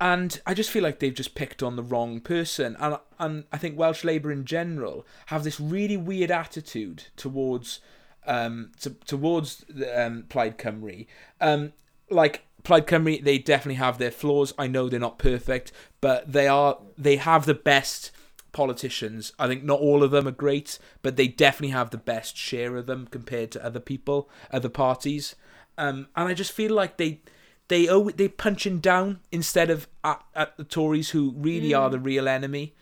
and 0.00 0.40
I 0.44 0.52
just 0.52 0.70
feel 0.70 0.82
like 0.82 0.98
they've 0.98 1.14
just 1.14 1.36
picked 1.36 1.62
on 1.62 1.76
the 1.76 1.82
wrong 1.82 2.20
person, 2.20 2.76
and 2.80 2.98
and 3.20 3.44
I 3.52 3.56
think 3.56 3.78
Welsh 3.78 4.02
Labour 4.02 4.32
in 4.32 4.44
general 4.44 5.06
have 5.26 5.44
this 5.44 5.60
really 5.60 5.96
weird 5.96 6.32
attitude 6.32 7.04
towards 7.16 7.80
um 8.26 8.72
to, 8.80 8.90
towards 8.90 9.64
the, 9.68 10.04
um 10.04 10.24
Plaid 10.28 10.58
Cymru, 10.58 11.06
um 11.40 11.72
like 12.10 12.42
Plaid 12.64 12.88
Cymru 12.88 13.22
they 13.22 13.38
definitely 13.38 13.76
have 13.76 13.98
their 13.98 14.10
flaws. 14.10 14.52
I 14.58 14.66
know 14.66 14.88
they're 14.88 14.98
not 14.98 15.18
perfect, 15.18 15.70
but 16.00 16.32
they 16.32 16.48
are 16.48 16.78
they 16.98 17.16
have 17.16 17.46
the 17.46 17.54
best 17.54 18.10
politicians. 18.52 19.32
I 19.38 19.46
think 19.48 19.64
not 19.64 19.80
all 19.80 20.02
of 20.02 20.10
them 20.10 20.28
are 20.28 20.32
great, 20.32 20.78
but 21.02 21.16
they 21.16 21.28
definitely 21.28 21.72
have 21.72 21.90
the 21.90 21.98
best 21.98 22.36
share 22.36 22.76
of 22.76 22.86
them 22.86 23.08
compared 23.10 23.50
to 23.52 23.64
other 23.64 23.80
people, 23.80 24.28
other 24.50 24.68
parties. 24.68 25.34
Um, 25.78 26.08
and 26.14 26.28
I 26.28 26.34
just 26.34 26.52
feel 26.52 26.72
like 26.74 26.96
they 26.96 27.20
they 27.68 27.88
owe 27.88 28.10
they 28.10 28.28
punching 28.28 28.80
down 28.80 29.20
instead 29.30 29.70
of 29.70 29.88
at, 30.04 30.22
at 30.34 30.56
the 30.56 30.64
Tories 30.64 31.10
who 31.10 31.32
really 31.36 31.72
are 31.72 31.88
the 31.88 31.98
real 31.98 32.28
enemy. 32.28 32.74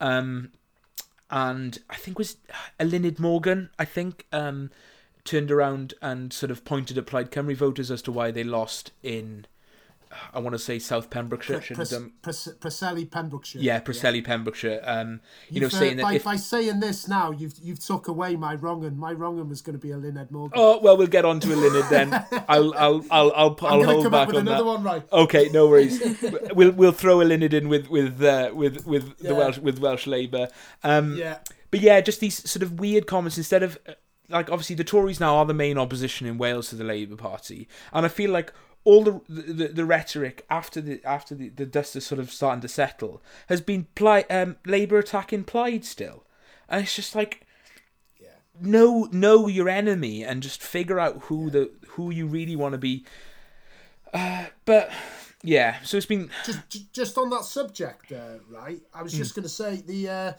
Um, 0.00 0.52
and 1.30 1.78
I 1.90 1.96
think 1.96 2.14
it 2.14 2.18
was 2.18 2.36
Eluned 2.78 3.18
Morgan. 3.18 3.70
I 3.78 3.84
think 3.84 4.26
um, 4.32 4.70
turned 5.24 5.50
around 5.50 5.94
and 6.00 6.32
sort 6.32 6.52
of 6.52 6.64
pointed 6.64 6.96
at 6.96 7.06
Plaid 7.06 7.30
Cymru 7.30 7.56
voters 7.56 7.90
as 7.90 8.02
to 8.02 8.12
why 8.12 8.30
they 8.30 8.44
lost 8.44 8.92
in. 9.02 9.46
I 10.34 10.38
want 10.40 10.54
to 10.54 10.58
say 10.58 10.78
South 10.78 11.10
Pembrokeshire. 11.10 11.60
shouldn't 11.60 12.22
Pres- 12.22 12.44
Pres- 12.44 12.56
Preseli, 12.60 13.10
Pembrokeshire. 13.10 13.60
yeah, 13.62 13.80
Preseli, 13.80 14.24
Pembrokeshire. 14.24 14.80
Um, 14.84 15.20
you 15.50 15.60
know, 15.60 15.66
You've, 15.66 15.74
uh, 15.74 15.78
saying 15.78 15.96
that 15.98 16.02
by, 16.04 16.12
if 16.14 16.24
by 16.24 16.36
saying 16.36 16.80
this 16.80 17.08
now, 17.08 17.30
you've 17.30 17.54
you've 17.62 17.84
took 17.84 18.08
away 18.08 18.36
my 18.36 18.54
wrong 18.54 18.84
and 18.84 18.98
my 18.98 19.12
wrong 19.12 19.38
and 19.40 19.48
was 19.48 19.62
going 19.62 19.78
to 19.78 19.84
be 19.84 19.88
Eluned 19.92 20.30
Morgan. 20.30 20.52
Oh 20.60 20.80
well, 20.82 20.96
we'll 20.96 21.06
get 21.06 21.24
on 21.24 21.40
to 21.40 21.48
Eluned 21.48 21.88
then. 21.90 22.12
I'll 22.48 22.74
I'll 22.74 23.04
I'll 23.10 23.32
I'll, 23.36 23.56
I'll 23.62 23.84
hold 23.84 24.02
come 24.04 24.12
back 24.12 24.22
up 24.22 24.28
with 24.28 24.36
on 24.36 24.42
another 24.42 24.64
that. 24.64 24.64
one, 24.64 24.82
right? 24.82 25.02
Okay, 25.12 25.48
no 25.52 25.68
worries. 25.68 26.00
we'll 26.54 26.72
we'll 26.72 26.92
throw 26.92 27.18
Eluned 27.18 27.52
in 27.52 27.68
with 27.68 27.88
with 27.88 28.22
uh, 28.22 28.50
with 28.54 28.86
with 28.86 29.18
the 29.18 29.34
Welsh 29.34 29.58
with 29.58 29.78
Welsh 29.78 30.06
Labour. 30.06 30.48
Um, 30.82 31.16
Yeah. 31.16 31.38
but 31.70 31.80
yeah, 31.80 32.00
just 32.00 32.20
these 32.20 32.48
sort 32.48 32.62
of 32.62 32.78
weird 32.80 33.06
comments 33.06 33.36
instead 33.36 33.62
of 33.62 33.78
uh, 33.88 33.92
like 34.28 34.50
obviously 34.50 34.74
the 34.76 34.84
Tories 34.84 35.20
now 35.20 35.36
are 35.36 35.44
the 35.46 35.54
main 35.54 35.78
opposition 35.78 36.26
in 36.26 36.36
Wales 36.36 36.70
to 36.70 36.76
the 36.76 36.84
Labour 36.84 37.16
Party, 37.16 37.68
and 37.92 38.04
I 38.04 38.08
feel 38.08 38.30
like 38.30 38.52
all 38.86 39.02
the 39.02 39.20
the, 39.28 39.68
the 39.68 39.84
rhetoric 39.84 40.46
after 40.48 40.80
the 40.80 41.04
after 41.04 41.34
the, 41.34 41.48
the 41.50 41.66
dust 41.66 41.96
is 41.96 42.06
sort 42.06 42.20
of 42.20 42.30
starting 42.30 42.62
to 42.62 42.68
settle 42.68 43.20
has 43.48 43.60
been 43.60 43.86
um, 44.30 44.56
Labour 44.64 44.98
attacking 44.98 45.44
Plaid 45.44 45.84
still, 45.84 46.24
and 46.68 46.84
it's 46.84 46.94
just 46.94 47.14
like 47.14 47.44
yeah. 48.18 48.28
know 48.60 49.08
know 49.10 49.48
your 49.48 49.68
enemy 49.68 50.22
and 50.24 50.42
just 50.42 50.62
figure 50.62 51.00
out 51.00 51.22
who 51.22 51.50
the 51.50 51.72
who 51.88 52.10
you 52.10 52.26
really 52.26 52.56
want 52.56 52.72
to 52.72 52.78
be. 52.78 53.04
Uh, 54.14 54.46
but 54.64 54.90
yeah, 55.42 55.82
so 55.82 55.96
it's 55.96 56.06
been 56.06 56.30
just, 56.44 56.92
just 56.92 57.18
on 57.18 57.28
that 57.30 57.44
subject, 57.44 58.12
uh, 58.12 58.38
right? 58.48 58.80
I 58.94 59.02
was 59.02 59.12
Hmm. 59.12 59.18
just 59.18 59.34
going 59.34 59.42
to 59.42 59.48
say 59.48 59.82
the 59.84 60.08
uh, 60.08 60.32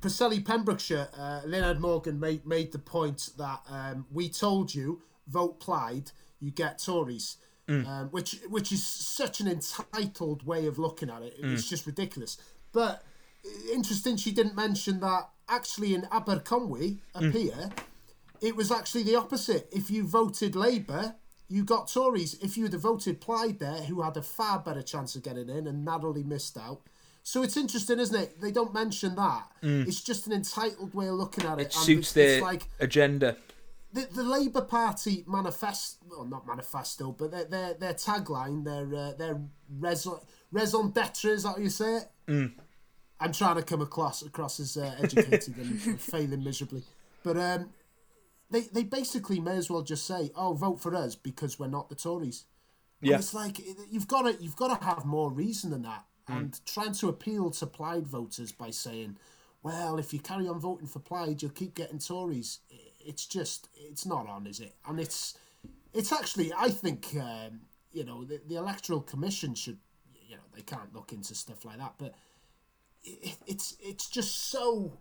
Preseli 0.00 0.44
Pembrokeshire, 0.44 1.08
uh, 1.16 1.42
Eluned 1.44 1.78
Morgan 1.78 2.18
made 2.18 2.46
made 2.46 2.72
the 2.72 2.78
point 2.78 3.30
that 3.36 3.60
um, 3.68 4.06
we 4.10 4.30
told 4.30 4.74
you 4.74 5.02
vote 5.28 5.60
Plaid, 5.60 6.10
you 6.40 6.50
get 6.50 6.78
Tories, 6.78 7.36
Hmm. 7.80 7.86
um, 7.86 8.08
which 8.08 8.40
which 8.48 8.70
is 8.72 8.84
such 8.84 9.40
an 9.40 9.48
entitled 9.48 10.46
way 10.46 10.66
of 10.66 10.78
looking 10.78 11.08
at 11.10 11.22
it. 11.22 11.34
It's 11.38 11.68
just 11.68 11.86
ridiculous. 11.86 12.36
But 12.72 13.02
uh, 13.44 13.72
interesting, 13.72 14.16
she 14.16 14.32
didn't 14.32 14.56
mention 14.56 15.00
that 15.00 15.30
actually 15.48 15.94
in 15.94 16.02
Aberconwy 16.02 16.98
up 17.14 17.24
here, 17.24 17.70
it 18.40 18.56
was 18.56 18.70
actually 18.70 19.04
the 19.04 19.16
opposite. 19.16 19.68
If 19.72 19.90
you 19.90 20.06
voted 20.06 20.54
Labour, 20.54 21.14
you 21.48 21.64
got 21.64 21.88
Tories. 21.88 22.34
If 22.42 22.56
you'd 22.56 22.72
have 22.72 22.82
voted 22.82 23.20
Plaid 23.20 23.58
there, 23.58 23.82
who 23.82 24.02
had 24.02 24.16
a 24.16 24.22
far 24.22 24.58
better 24.58 24.82
chance 24.82 25.16
of 25.16 25.22
getting 25.22 25.48
in 25.48 25.66
and 25.66 25.84
narrowly 25.84 26.22
missed 26.22 26.58
out. 26.58 26.80
So 27.22 27.42
it's 27.42 27.56
interesting, 27.56 28.00
isn't 28.00 28.20
it? 28.20 28.40
They 28.40 28.50
don't 28.50 28.74
mention 28.74 29.14
that. 29.14 29.44
It's 29.86 30.02
just 30.02 30.26
an 30.26 30.32
entitled 30.32 30.92
way 30.92 31.06
of 31.06 31.14
looking 31.14 31.44
at 31.44 31.60
it. 31.60 31.66
it 31.66 31.72
suits 31.72 32.08
it's, 32.08 32.12
their 32.12 32.34
it's 32.34 32.42
like 32.42 32.62
agenda. 32.80 33.36
The, 33.92 34.08
the 34.12 34.22
Labour 34.22 34.62
Party 34.62 35.24
manifesto, 35.26 36.04
well, 36.08 36.24
not 36.24 36.46
manifesto, 36.46 37.12
but 37.12 37.30
their 37.30 37.44
their, 37.44 37.74
their 37.74 37.94
tagline, 37.94 38.64
their 38.64 38.94
uh, 38.94 39.12
their 39.14 39.40
raison, 39.70 40.18
raison 40.50 40.90
d'etre, 40.90 41.30
is 41.32 41.42
that 41.42 41.50
how 41.50 41.56
you 41.58 41.68
say 41.70 41.96
it? 41.96 42.04
Mm. 42.28 42.52
I'm 43.20 43.32
trying 43.32 43.56
to 43.56 43.62
come 43.62 43.82
across 43.82 44.22
across 44.22 44.58
as 44.60 44.76
uh, 44.76 44.94
educated 45.00 45.56
and, 45.56 45.80
and 45.86 46.00
failing 46.12 46.42
miserably, 46.42 46.82
but 47.22 47.36
um, 47.36 47.70
they 48.50 48.62
they 48.62 48.82
basically 48.84 49.40
may 49.40 49.56
as 49.56 49.70
well 49.70 49.82
just 49.82 50.06
say, 50.06 50.30
"Oh, 50.34 50.54
vote 50.54 50.80
for 50.80 50.94
us 50.94 51.14
because 51.14 51.58
we're 51.58 51.68
not 51.68 51.88
the 51.88 51.94
Tories." 51.94 52.44
And 53.00 53.10
Yeah. 53.10 53.16
it's 53.18 53.34
like 53.34 53.60
you've 53.90 54.08
got 54.08 54.22
to 54.22 54.42
you've 54.42 54.56
got 54.56 54.78
to 54.80 54.84
have 54.84 55.04
more 55.04 55.30
reason 55.30 55.70
than 55.70 55.82
that, 55.82 56.04
and 56.28 56.58
trying 56.66 56.92
to 56.94 57.08
appeal 57.08 57.50
to 57.50 57.66
Plaid 57.66 58.06
voters 58.06 58.52
by 58.52 58.70
saying, 58.70 59.18
"Well, 59.62 59.98
if 59.98 60.12
you 60.12 60.18
carry 60.20 60.48
on 60.48 60.58
voting 60.58 60.88
for 60.88 60.98
Plaid, 61.00 61.42
you'll 61.42 61.52
keep 61.52 61.74
getting 61.74 61.98
Tories." 61.98 62.60
It's 63.04 63.26
just 63.26 63.68
it's 63.74 64.06
not 64.06 64.28
on, 64.28 64.46
is 64.46 64.60
it? 64.60 64.74
And 64.86 65.00
it's 65.00 65.36
it's 65.92 66.12
actually 66.12 66.52
I 66.56 66.70
think 66.70 67.08
um, 67.20 67.62
you 67.92 68.04
know 68.04 68.24
the, 68.24 68.40
the 68.46 68.56
electoral 68.56 69.00
commission 69.00 69.54
should 69.54 69.78
you 70.28 70.36
know 70.36 70.42
they 70.54 70.62
can't 70.62 70.94
look 70.94 71.12
into 71.12 71.34
stuff 71.34 71.64
like 71.64 71.78
that, 71.78 71.94
but 71.98 72.14
it, 73.04 73.36
it's 73.46 73.76
it's 73.80 74.08
just 74.08 74.50
so 74.50 74.98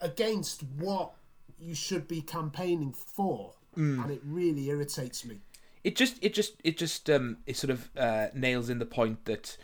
against 0.00 0.62
what 0.78 1.12
you 1.58 1.74
should 1.74 2.08
be 2.08 2.22
campaigning 2.22 2.92
for, 2.92 3.54
and 4.00 4.10
it 4.10 4.20
really 4.24 4.68
irritates 4.68 5.24
me. 5.24 5.40
it 5.84 5.96
just 5.96 6.18
it 6.22 6.34
just 6.34 6.54
it 6.64 6.76
just 6.76 7.08
um 7.10 7.38
it 7.46 7.56
sort 7.56 7.70
of 7.70 7.90
uh, 7.96 8.28
nails 8.34 8.68
in 8.68 8.78
the 8.78 8.86
point 8.86 9.24
that 9.24 9.56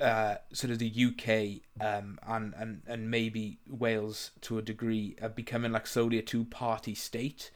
uh, 0.00 0.36
sort 0.52 0.72
of 0.72 0.78
the 0.80 0.90
UK 0.90 1.62
um 1.80 2.18
and, 2.26 2.52
and 2.56 2.82
and 2.86 3.10
maybe 3.10 3.58
Wales 3.68 4.32
to 4.40 4.58
a 4.58 4.62
degree 4.62 5.16
are 5.22 5.28
becoming 5.28 5.70
like 5.72 5.86
solely 5.86 6.18
a 6.18 6.22
two 6.22 6.44
party 6.46 6.94
state 6.94 7.50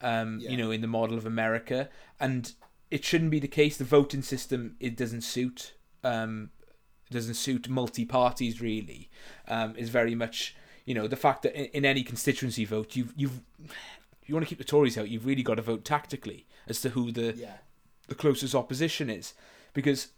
Um, 0.00 0.38
Yeah. 0.40 0.50
You 0.50 0.56
know, 0.56 0.70
in 0.72 0.80
the 0.80 0.86
model 0.88 1.16
of 1.18 1.26
America, 1.26 1.88
and 2.18 2.52
it 2.90 3.04
shouldn't 3.04 3.30
be 3.30 3.38
the 3.40 3.48
case. 3.60 3.76
The 3.76 3.84
voting 3.84 4.22
system 4.22 4.76
it 4.80 4.96
doesn't 4.96 5.22
suit. 5.22 5.74
Um, 6.02 6.50
doesn't 7.10 7.34
suit 7.34 7.68
multi 7.68 8.04
parties 8.04 8.60
really. 8.60 9.10
Um, 9.46 9.76
is 9.76 9.90
very 9.90 10.14
much 10.14 10.56
you 10.86 10.94
know 10.94 11.06
the 11.06 11.16
fact 11.16 11.42
that 11.42 11.54
in, 11.54 11.66
in 11.66 11.84
any 11.84 12.02
constituency 12.02 12.64
vote 12.64 12.96
you've 12.96 13.12
you've 13.16 13.40
if 14.22 14.28
you 14.28 14.34
want 14.34 14.44
to 14.46 14.48
keep 14.48 14.58
the 14.58 14.64
Tories 14.64 14.96
out, 14.98 15.08
you've 15.10 15.26
really 15.26 15.42
got 15.42 15.56
to 15.56 15.62
vote 15.62 15.84
tactically 15.84 16.46
as 16.66 16.80
to 16.80 16.88
who 16.90 17.12
the 17.12 17.34
Yeah. 17.36 17.58
the 18.08 18.14
closest 18.14 18.54
opposition 18.54 19.10
is, 19.10 19.34
because 19.74 20.08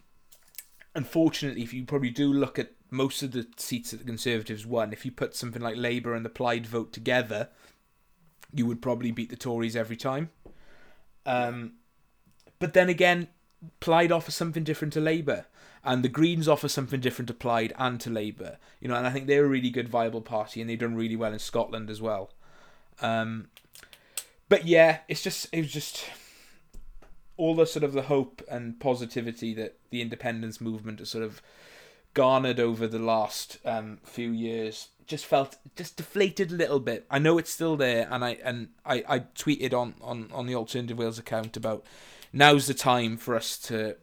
unfortunately, 0.95 1.63
if 1.63 1.73
you 1.73 1.85
probably 1.85 2.11
do 2.11 2.33
look 2.33 2.59
at 2.59 2.73
most 2.91 3.23
of 3.23 3.33
the 3.33 3.47
seats 3.57 3.91
that 3.91 3.99
the 3.99 4.05
Conservatives 4.05 4.65
won, 4.65 4.93
if 4.93 5.05
you 5.05 5.11
put 5.11 5.35
something 5.35 5.63
like 5.63 5.77
Labour 5.77 6.15
and 6.15 6.25
the 6.25 6.31
Plaid 6.31 6.67
vote 6.67 6.93
together, 6.93 7.49
you 8.53 8.67
would 8.67 8.81
probably 8.81 9.11
beat 9.11 9.31
the 9.31 9.37
Tories 9.37 9.77
every 9.77 9.97
time. 9.97 10.31
Um, 11.27 11.75
but 12.59 12.73
then 12.73 12.89
again, 12.89 13.29
Plaid 13.81 14.13
offers 14.13 14.35
something 14.35 14.63
different 14.63 14.93
to 14.93 15.01
Labour, 15.01 15.47
and 15.83 16.03
the 16.03 16.09
Greens 16.09 16.49
offer 16.49 16.69
something 16.69 17.01
different 17.01 17.29
to 17.29 17.35
Plaid 17.35 17.73
and 17.79 18.01
to 18.01 18.11
Labour. 18.11 18.59
You 18.81 18.89
know, 18.89 18.95
and 18.95 19.07
I 19.07 19.11
think 19.11 19.27
they're 19.27 19.45
a 19.45 19.49
really 19.49 19.71
good, 19.71 19.89
viable 19.89 20.21
party, 20.21 20.61
and 20.61 20.71
they've 20.71 20.79
done 20.79 20.95
really 20.95 21.17
well 21.17 21.33
in 21.33 21.39
Scotland 21.39 21.91
as 21.91 22.01
well. 22.01 22.31
Um, 23.01 23.49
but 24.49 24.67
yeah, 24.67 24.99
it's 25.09 25.23
just 25.23 25.49
it 25.53 25.63
was 25.63 25.73
just 25.73 26.05
all 27.37 27.55
the 27.55 27.67
sort 27.67 27.85
of 27.85 27.93
the 27.93 28.03
hope 28.03 28.43
and 28.51 28.79
positivity 28.79 29.55
that 29.55 29.77
the 29.91 30.01
independence 30.01 30.61
movement 30.61 30.99
has 30.99 31.11
sort 31.11 31.25
of 31.25 31.43
garnered 32.15 32.61
over 32.61 32.87
the 32.87 32.99
last 32.99 33.59
um, 33.65 33.99
few 34.05 34.31
years 34.31 34.89
just 35.07 35.27
felt 35.27 35.57
just 35.77 35.97
deflated 35.97 36.51
a 36.51 36.57
little 36.57 36.81
bit. 36.81 37.07
I 37.11 37.19
know 37.19 37.39
it's 37.39 37.51
still 37.51 37.77
there, 37.77 38.09
and 38.11 38.25
I 38.25 38.39
and 38.43 38.69
I, 38.85 39.05
I 39.09 39.19
tweeted 39.21 39.73
on, 39.73 39.95
on, 40.01 40.31
on 40.33 40.47
the 40.47 40.55
Alternative 40.55 40.97
Wales 40.97 41.19
account 41.19 41.57
about 41.57 41.85
now's 42.33 42.67
the 42.67 42.75
time 42.75 43.17
for 43.17 43.35
us 43.35 43.59
to 43.59 43.97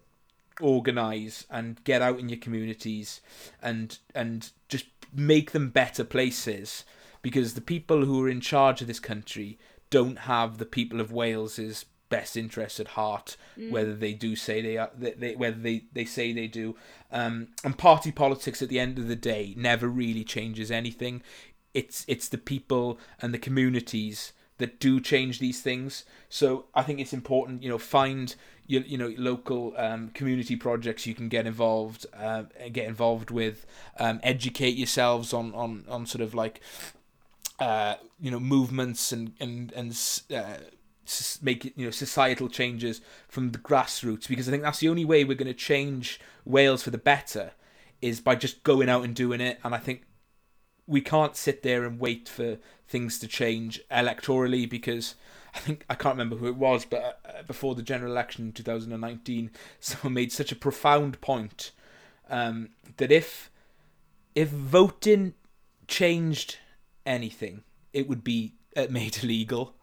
organise 0.59 1.45
and 1.49 1.84
get 1.84 2.01
out 2.01 2.19
in 2.19 2.29
your 2.29 2.38
communities 2.38 3.21
and 3.61 3.97
and 4.13 4.51
just 4.67 4.86
make 5.13 5.51
them 5.51 5.69
better 5.69 6.03
places 6.03 6.84
because 7.21 7.53
the 7.53 7.61
people 7.61 8.05
who 8.05 8.23
are 8.23 8.29
in 8.29 8.41
charge 8.41 8.82
of 8.82 8.88
this 8.88 8.99
country 8.99 9.57
don't 9.89 10.19
have 10.19 10.57
the 10.57 10.65
people 10.65 11.01
of 11.01 11.11
Wales's 11.11 11.86
best 12.12 12.38
interests 12.38 12.80
at 12.80 12.89
heart 12.89 13.38
whether 13.72 13.95
they 13.95 14.14
do 14.14 14.36
say 14.36 14.62
they 14.62 14.78
are 14.78 14.91
they, 14.97 15.12
they 15.12 15.36
whether 15.36 15.57
they, 15.57 15.86
they 15.93 16.05
say 16.05 16.32
they 16.34 16.47
do. 16.47 16.76
Um, 17.12 17.47
and 17.64 17.78
party 17.78 18.12
politics 18.12 18.62
at 18.62 18.70
the 18.70 18.80
end 18.80 18.99
of 18.99 19.07
the 19.07 19.16
day 19.16 19.53
never 19.57 19.88
really 19.88 20.24
changes 20.24 20.70
anything. 20.70 21.24
It's 21.74 22.05
it's 22.07 22.28
the 22.28 22.38
people 22.38 22.99
and 23.22 23.34
the 23.34 23.39
communities 23.39 24.34
that 24.57 24.80
do 24.80 24.99
change 24.99 25.39
these 25.39 25.62
things. 25.62 26.05
So 26.30 26.66
i 26.76 26.84
think 26.84 26.99
it's 26.99 27.14
important 27.14 27.64
you 27.64 27.70
know 27.70 27.80
find 27.80 28.36
you, 28.68 28.84
you 28.88 28.97
know 28.97 29.14
local 29.18 29.74
um, 29.78 30.09
community 30.09 30.55
projects 30.55 31.05
you 31.05 31.16
can 31.16 31.30
get 31.30 31.45
involved 31.45 32.05
uh, 32.18 32.43
get 32.72 32.88
involved 32.88 33.32
with. 33.32 33.66
Um, 33.99 34.20
educate 34.24 34.76
yourselves 34.78 35.34
on 35.34 35.53
on 35.53 35.86
on 35.89 36.05
sort 36.05 36.22
of 36.22 36.34
like 36.34 36.62
uh, 37.59 37.95
you 38.20 38.32
know 38.32 38.39
movements 38.39 39.12
and 39.12 39.34
and 39.39 39.72
and 39.74 39.91
uh, 40.34 40.57
make 41.41 41.66
you 41.76 41.86
know 41.86 41.91
societal 41.91 42.47
changes 42.47 43.02
from 43.28 43.52
the 43.52 43.58
grassroots 43.58 44.28
because 44.28 44.47
I 44.47 44.52
think 44.52 44.64
that's 44.64 44.80
the 44.80 44.89
only 44.89 45.06
way 45.06 45.24
we're 45.24 45.36
going 45.36 45.47
to 45.47 45.54
change 45.54 46.20
Wales 46.45 46.84
for 46.84 46.91
the 46.91 46.97
better 46.97 47.52
is 48.02 48.20
by 48.20 48.36
just 48.36 48.64
going 48.64 48.89
out 48.89 49.04
and 49.04 49.16
doing 49.16 49.41
it 49.41 49.60
and 49.64 49.74
I 49.74 49.78
think 49.78 50.04
we 50.88 51.02
can't 51.02 51.36
sit 51.36 51.64
there 51.64 51.86
and 51.86 51.99
wait 51.99 52.28
for 52.28 52.58
things 52.88 53.20
to 53.20 53.28
change 53.28 53.82
electorally 53.91 54.70
because 54.70 55.16
I 55.54 55.60
think 55.60 55.86
I 55.89 55.95
can't 55.95 56.16
remember 56.16 56.38
who 56.38 56.47
it 56.47 56.56
was 56.56 56.86
but 56.86 57.20
uh, 57.26 57.43
before 57.43 57.76
the 57.76 57.84
general 57.84 58.12
election 58.12 58.45
in 58.45 58.52
2019 58.54 59.52
someone 59.80 60.14
made 60.14 60.32
such 60.32 60.52
a 60.52 60.56
profound 60.56 61.20
point 61.22 61.72
um, 62.30 62.70
that 62.97 63.12
if 63.12 63.49
if 64.36 64.49
voting 64.49 65.34
changed 65.88 66.58
anything, 67.06 67.64
it 67.93 68.08
would 68.08 68.24
be 68.24 68.54
uh, 68.76 68.88
made 68.89 69.18
illegal. 69.24 69.76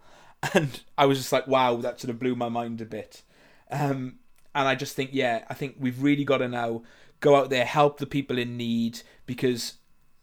And 0.55 0.81
I 0.97 1.07
was 1.07 1.19
just 1.19 1.33
like, 1.33 1.49
wow, 1.49 1.77
that 1.77 2.01
sort 2.01 2.11
of 2.11 2.19
blew 2.19 2.37
my 2.37 2.49
mind 2.49 2.81
a 2.81 2.85
bit. 2.85 3.23
Um, 3.71 4.21
and 4.55 4.69
I 4.69 4.77
just 4.77 4.95
think, 4.95 5.11
yeah, 5.13 5.45
I 5.49 5.55
think 5.55 5.77
we've 5.79 6.01
really 6.01 6.25
got 6.25 6.39
to 6.39 6.49
now 6.49 6.83
go 7.21 7.35
out 7.35 7.51
there, 7.51 7.65
help 7.65 7.99
the 7.99 8.07
people 8.07 8.39
in 8.39 8.57
need, 8.57 9.01
because, 9.27 9.75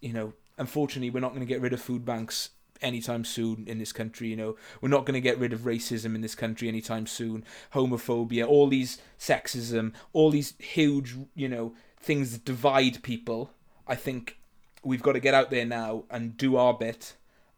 you 0.02 0.14
know, 0.14 0.34
unfortunately, 0.58 1.10
we're 1.10 1.20
not 1.20 1.30
going 1.30 1.46
to 1.46 1.46
get 1.46 1.62
rid 1.62 1.74
of 1.74 1.82
food 1.82 2.06
banks 2.06 2.52
anytime 2.82 3.26
soon 3.26 3.66
in 3.68 3.78
this 3.78 3.92
country. 3.92 4.30
You 4.30 4.36
know, 4.36 4.56
we're 4.82 4.90
not 4.90 5.06
going 5.06 5.16
to 5.16 5.22
get 5.22 5.38
rid 5.38 5.54
of 5.54 5.62
racism 5.62 6.16
in 6.16 6.22
this 6.22 6.36
country 6.36 6.68
anytime 6.68 7.08
soon. 7.08 7.44
Homophobia, 7.74 8.48
all 8.48 8.68
these 8.68 9.00
sexism, 9.20 9.94
all 10.14 10.32
these 10.32 10.54
huge, 10.60 11.16
you 11.36 11.50
know, 11.50 11.74
things 12.00 12.32
that 12.32 12.46
divide 12.46 13.04
people. 13.04 13.52
I 13.88 13.96
think 13.96 14.38
we've 14.84 15.04
got 15.04 15.14
to 15.14 15.20
get 15.20 15.34
out 15.34 15.50
there 15.50 15.66
now 15.66 16.04
and 16.10 16.38
do 16.38 16.56
our 16.56 16.74
bit, 16.74 17.16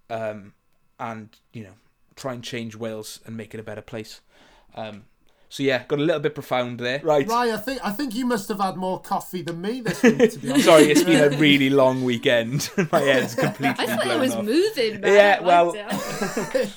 um, 0.09 0.53
and 0.99 1.29
you 1.53 1.63
know, 1.63 1.73
try 2.17 2.33
and 2.33 2.43
change 2.43 2.75
Wales 2.75 3.21
and 3.25 3.37
make 3.37 3.53
it 3.53 3.59
a 3.59 3.63
better 3.63 3.81
place. 3.81 4.19
Um, 4.75 5.05
so 5.49 5.63
yeah, 5.63 5.83
got 5.87 5.99
a 5.99 6.01
little 6.01 6.19
bit 6.19 6.33
profound 6.35 6.77
there. 6.79 6.99
Right. 7.01 7.25
Right, 7.25 7.51
I 7.53 7.57
think 7.57 7.79
I 7.81 7.91
think 7.91 8.13
you 8.13 8.25
must 8.25 8.49
have 8.49 8.59
had 8.59 8.75
more 8.75 8.99
coffee 8.99 9.41
than 9.43 9.61
me 9.61 9.79
this 9.79 10.03
week. 10.03 10.31
To 10.33 10.39
be 10.39 10.49
honest. 10.51 10.65
Sorry, 10.65 10.83
it's 10.91 11.03
been 11.03 11.33
a 11.33 11.37
really 11.37 11.69
long 11.69 12.03
weekend. 12.03 12.69
My 12.91 12.99
head's 12.99 13.33
completely 13.45 13.85
I 13.85 13.95
thought 13.95 14.03
blown 14.03 14.17
it 14.17 14.19
was 14.19 14.35
off. 14.35 14.43
moving. 14.45 14.99
Man. 15.01 15.13
Yeah, 15.13 15.37
I 15.39 15.43
well- 15.45 15.73
liked 15.73 16.55
it. 16.55 16.73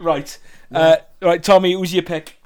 Right. 0.00 0.38
Uh, 0.72 0.96
right, 1.20 1.42
Tommy, 1.42 1.72
who's 1.72 1.92
your 1.92 2.02
pick? 2.04 2.36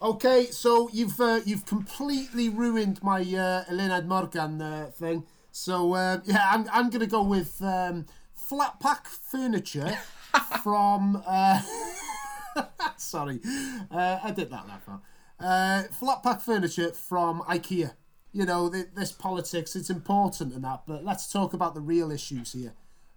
Okay, 0.00 0.46
so 0.46 0.88
you've 0.92 1.20
uh, 1.20 1.40
you've 1.44 1.66
completely 1.66 2.48
ruined 2.48 3.02
my 3.02 3.20
uh, 3.20 3.64
Eluned 3.70 4.06
Morgan 4.06 4.60
uh, 4.62 4.90
thing. 4.94 5.24
So 5.50 5.94
uh, 5.94 6.20
yeah, 6.24 6.44
I'm 6.50 6.66
I'm 6.72 6.88
gonna 6.90 7.06
go 7.06 7.22
with 7.22 7.60
um, 7.62 8.06
flat 8.34 8.80
pack 8.80 9.06
furniture 9.06 9.98
from. 10.62 11.22
Uh, 11.26 11.60
sorry, 12.96 13.40
uh, 13.90 14.18
I 14.22 14.30
did 14.30 14.50
that 14.50 14.66
far. 14.84 15.00
Uh, 15.40 15.82
flat 15.92 16.22
pack 16.22 16.40
furniture 16.40 16.92
from 16.92 17.40
IKEA. 17.42 17.92
You 18.32 18.46
know, 18.46 18.70
th- 18.70 18.88
this 18.94 19.12
politics, 19.12 19.76
it's 19.76 19.90
important 19.90 20.54
and 20.54 20.64
that, 20.64 20.82
but 20.86 21.04
let's 21.04 21.30
talk 21.30 21.52
about 21.52 21.74
the 21.74 21.80
real 21.80 22.10
issues 22.10 22.52
here. 22.52 22.74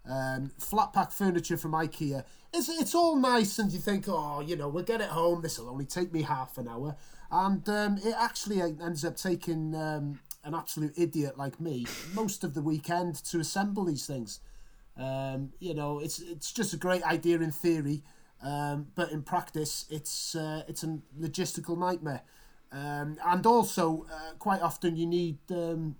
Um, 0.07 0.51
flat 0.59 0.91
pack 0.93 1.11
furniture 1.11 1.57
from 1.57 1.71
IKEA. 1.71 2.23
It's, 2.53 2.69
it's 2.69 2.95
all 2.95 3.15
nice, 3.15 3.59
and 3.59 3.71
you 3.71 3.79
think, 3.79 4.05
oh, 4.07 4.41
you 4.41 4.55
know, 4.55 4.67
we'll 4.67 4.83
get 4.83 5.01
it 5.01 5.09
home. 5.09 5.41
This 5.41 5.59
will 5.59 5.69
only 5.69 5.85
take 5.85 6.11
me 6.11 6.23
half 6.23 6.57
an 6.57 6.67
hour. 6.67 6.95
And 7.31 7.67
um, 7.69 7.97
it 8.03 8.15
actually 8.17 8.61
ends 8.61 9.03
up 9.03 9.17
taking 9.17 9.75
um, 9.75 10.19
an 10.43 10.53
absolute 10.53 10.93
idiot 10.97 11.37
like 11.37 11.59
me 11.59 11.85
most 12.13 12.43
of 12.43 12.53
the 12.53 12.61
weekend 12.61 13.15
to 13.25 13.39
assemble 13.39 13.85
these 13.85 14.05
things. 14.05 14.39
Um, 14.97 15.51
you 15.59 15.73
know, 15.73 15.99
it's 15.99 16.19
it's 16.19 16.51
just 16.51 16.73
a 16.73 16.77
great 16.77 17.03
idea 17.03 17.39
in 17.39 17.51
theory, 17.51 18.03
um, 18.41 18.87
but 18.95 19.11
in 19.11 19.23
practice, 19.23 19.85
it's 19.89 20.35
uh, 20.35 20.63
it's 20.67 20.83
a 20.83 20.99
logistical 21.19 21.77
nightmare. 21.77 22.21
Um, 22.71 23.17
and 23.25 23.45
also, 23.45 24.05
uh, 24.11 24.33
quite 24.39 24.61
often 24.61 24.95
you 24.95 25.05
need 25.05 25.37
um, 25.51 25.95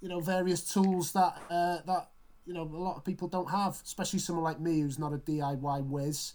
you 0.00 0.08
know 0.08 0.20
various 0.20 0.62
tools 0.62 1.12
that 1.12 1.36
uh, 1.50 1.78
that 1.86 2.10
you 2.46 2.54
know 2.54 2.62
a 2.62 2.82
lot 2.82 2.96
of 2.96 3.04
people 3.04 3.28
don't 3.28 3.50
have, 3.50 3.80
especially 3.84 4.18
someone 4.18 4.44
like 4.44 4.60
me 4.60 4.80
who's 4.80 4.98
not 4.98 5.12
a 5.12 5.18
DIY 5.18 5.86
whiz. 5.86 6.34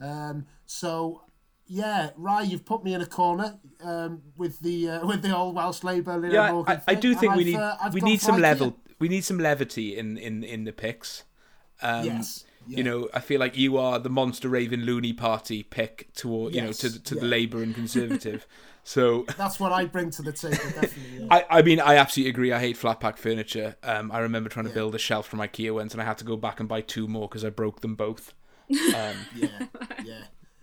Um, 0.00 0.46
so 0.66 1.22
yeah, 1.68 2.10
Rye, 2.16 2.42
you've 2.42 2.64
put 2.64 2.84
me 2.84 2.94
in 2.94 3.00
a 3.00 3.06
corner 3.06 3.58
um, 3.82 4.22
with 4.36 4.60
the 4.60 4.88
uh, 4.88 5.06
with 5.10 5.22
the 5.22 5.36
old 5.36 5.54
Welsh 5.54 5.82
Labour. 5.84 6.28
Yeah, 6.30 6.62
I, 6.66 6.80
I 6.88 6.94
do 6.94 7.14
think 7.14 7.34
we 7.34 7.40
I've, 7.40 7.46
need 7.46 7.56
uh, 7.56 7.90
we 7.92 8.00
need 8.00 8.20
some 8.20 8.40
level. 8.40 8.76
We 8.98 9.08
need 9.08 9.24
some 9.24 9.38
levity 9.38 9.96
in 9.96 10.16
in 10.16 10.42
in 10.42 10.64
the 10.64 10.72
picks. 10.72 11.24
Um, 11.82 12.04
Yes. 12.04 12.44
You 12.68 12.82
know, 12.82 13.08
I 13.14 13.20
feel 13.20 13.38
like 13.38 13.56
you 13.56 13.78
are 13.78 14.00
the 14.00 14.10
monster 14.10 14.48
Raving 14.48 14.80
Loony 14.80 15.12
Party 15.12 15.62
pick 15.62 16.12
toward 16.14 16.52
you 16.52 16.62
know 16.62 16.66
Yes, 16.68 16.78
to 16.78 17.00
to 17.00 17.14
the. 17.14 17.24
Labour 17.24 17.62
and 17.62 17.72
Conservative. 17.72 18.44
so 18.82 19.24
That's 19.36 19.60
what 19.60 19.70
I 19.70 19.84
bring 19.84 20.10
to 20.10 20.22
the 20.22 20.32
table, 20.32 20.56
definitely. 20.56 21.20
Yeah. 21.20 21.26
I, 21.30 21.44
I 21.58 21.62
mean, 21.62 21.78
I 21.78 21.94
absolutely 21.94 22.30
agree. 22.30 22.52
I 22.52 22.58
hate 22.58 22.76
flat 22.76 22.98
pack 22.98 23.18
furniture. 23.18 23.76
Um, 23.84 24.10
I 24.10 24.18
remember 24.18 24.48
trying 24.48 24.66
to 24.66 24.72
build 24.74 24.96
a 24.96 24.98
shelf 24.98 25.28
from 25.28 25.38
IKEA 25.38 25.72
once, 25.74 25.92
and 25.92 26.02
I 26.02 26.04
had 26.04 26.18
to 26.18 26.24
go 26.24 26.36
back 26.36 26.58
and 26.58 26.68
buy 26.68 26.80
two 26.80 27.06
more 27.06 27.28
because 27.28 27.44
I 27.44 27.50
broke 27.50 27.82
them 27.82 27.94
both. 27.94 28.34
Um, 28.68 29.14
yeah, 29.36 29.66
yeah. 30.04 30.22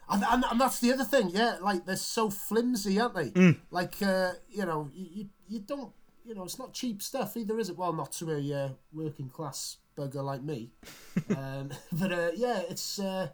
And, 0.09 0.25
and, 0.29 0.43
and 0.51 0.59
that's 0.59 0.79
the 0.81 0.91
other 0.91 1.05
thing, 1.05 1.29
yeah. 1.29 1.55
Like 1.61 1.85
they're 1.85 1.95
so 1.95 2.29
flimsy, 2.29 2.99
aren't 2.99 3.15
they? 3.15 3.29
Mm. 3.29 3.59
Like 3.71 3.95
uh, 4.01 4.33
you 4.49 4.65
know, 4.65 4.89
you 4.93 5.29
you 5.47 5.59
don't, 5.59 5.93
you 6.25 6.33
know, 6.35 6.43
it's 6.43 6.59
not 6.59 6.73
cheap 6.73 7.01
stuff 7.01 7.35
either, 7.37 7.57
is 7.59 7.69
it? 7.69 7.77
Well, 7.77 7.93
not 7.93 8.11
to 8.13 8.31
a 8.31 8.65
uh, 8.65 8.69
working 8.93 9.29
class 9.29 9.77
bugger 9.97 10.23
like 10.23 10.41
me. 10.43 10.71
um, 11.37 11.69
but 11.91 12.11
uh, 12.11 12.31
yeah, 12.35 12.61
it's 12.69 12.99
uh, 12.99 13.29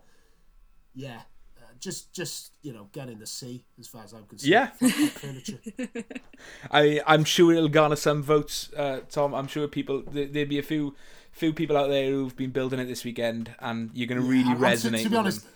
yeah. 0.93 1.21
Uh, 1.57 1.61
just, 1.79 2.13
just 2.13 2.53
you 2.61 2.73
know, 2.73 2.87
get 2.91 3.09
in 3.09 3.19
the 3.19 3.27
sea 3.27 3.63
as 3.79 3.87
far 3.87 4.03
as 4.03 4.13
I'm 4.13 4.25
concerned. 4.25 4.49
Yeah. 4.51 4.67
Furniture. 5.09 5.59
I 6.71 7.01
I'm 7.05 7.23
sure 7.23 7.53
it'll 7.53 7.69
garner 7.69 7.95
some 7.95 8.23
votes, 8.23 8.71
uh, 8.75 9.01
Tom. 9.09 9.33
I'm 9.33 9.47
sure 9.47 9.67
people 9.67 10.03
there, 10.03 10.25
there'd 10.25 10.49
be 10.49 10.59
a 10.59 10.63
few 10.63 10.95
few 11.31 11.53
people 11.53 11.77
out 11.77 11.89
there 11.89 12.09
who've 12.09 12.35
been 12.35 12.51
building 12.51 12.79
it 12.79 12.85
this 12.85 13.03
weekend, 13.05 13.53
and 13.59 13.91
you're 13.93 14.07
going 14.07 14.21
to 14.21 14.27
really 14.27 14.49
And 14.51 14.59
to- 14.59 14.65
resonate. 14.65 15.03
To, 15.03 15.09
be 15.09 15.09
with 15.09 15.13
honest, 15.19 15.43
them. 15.43 15.53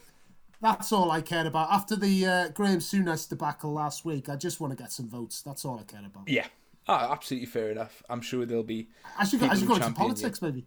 that's 0.61 0.91
all 0.91 1.09
I 1.11 1.21
care 1.21 1.45
about. 1.47 1.71
After 1.71 1.95
the 1.95 2.25
uh, 2.25 2.47
Graham 2.49 2.79
Souness 2.79 3.27
debacle 3.27 3.73
last 3.73 4.05
week, 4.05 4.29
I 4.29 4.35
just 4.35 4.59
want 4.61 4.71
to 4.77 4.81
get 4.81 4.91
some 4.91 5.09
votes. 5.09 5.41
That's 5.41 5.65
all 5.65 5.79
I 5.79 5.83
care 5.83 6.05
about. 6.05 6.27
Yeah, 6.29 6.45
ah, 6.87 7.11
absolutely 7.11 7.47
fair 7.47 7.71
enough. 7.71 8.03
I'm 8.09 8.21
sure 8.21 8.45
there'll 8.45 8.63
be. 8.63 8.89
I 9.17 9.25
should 9.25 9.39
go, 9.39 9.47
I 9.47 9.55
should 9.55 9.67
go 9.67 9.75
into 9.75 9.91
politics, 9.91 10.41
maybe. 10.41 10.65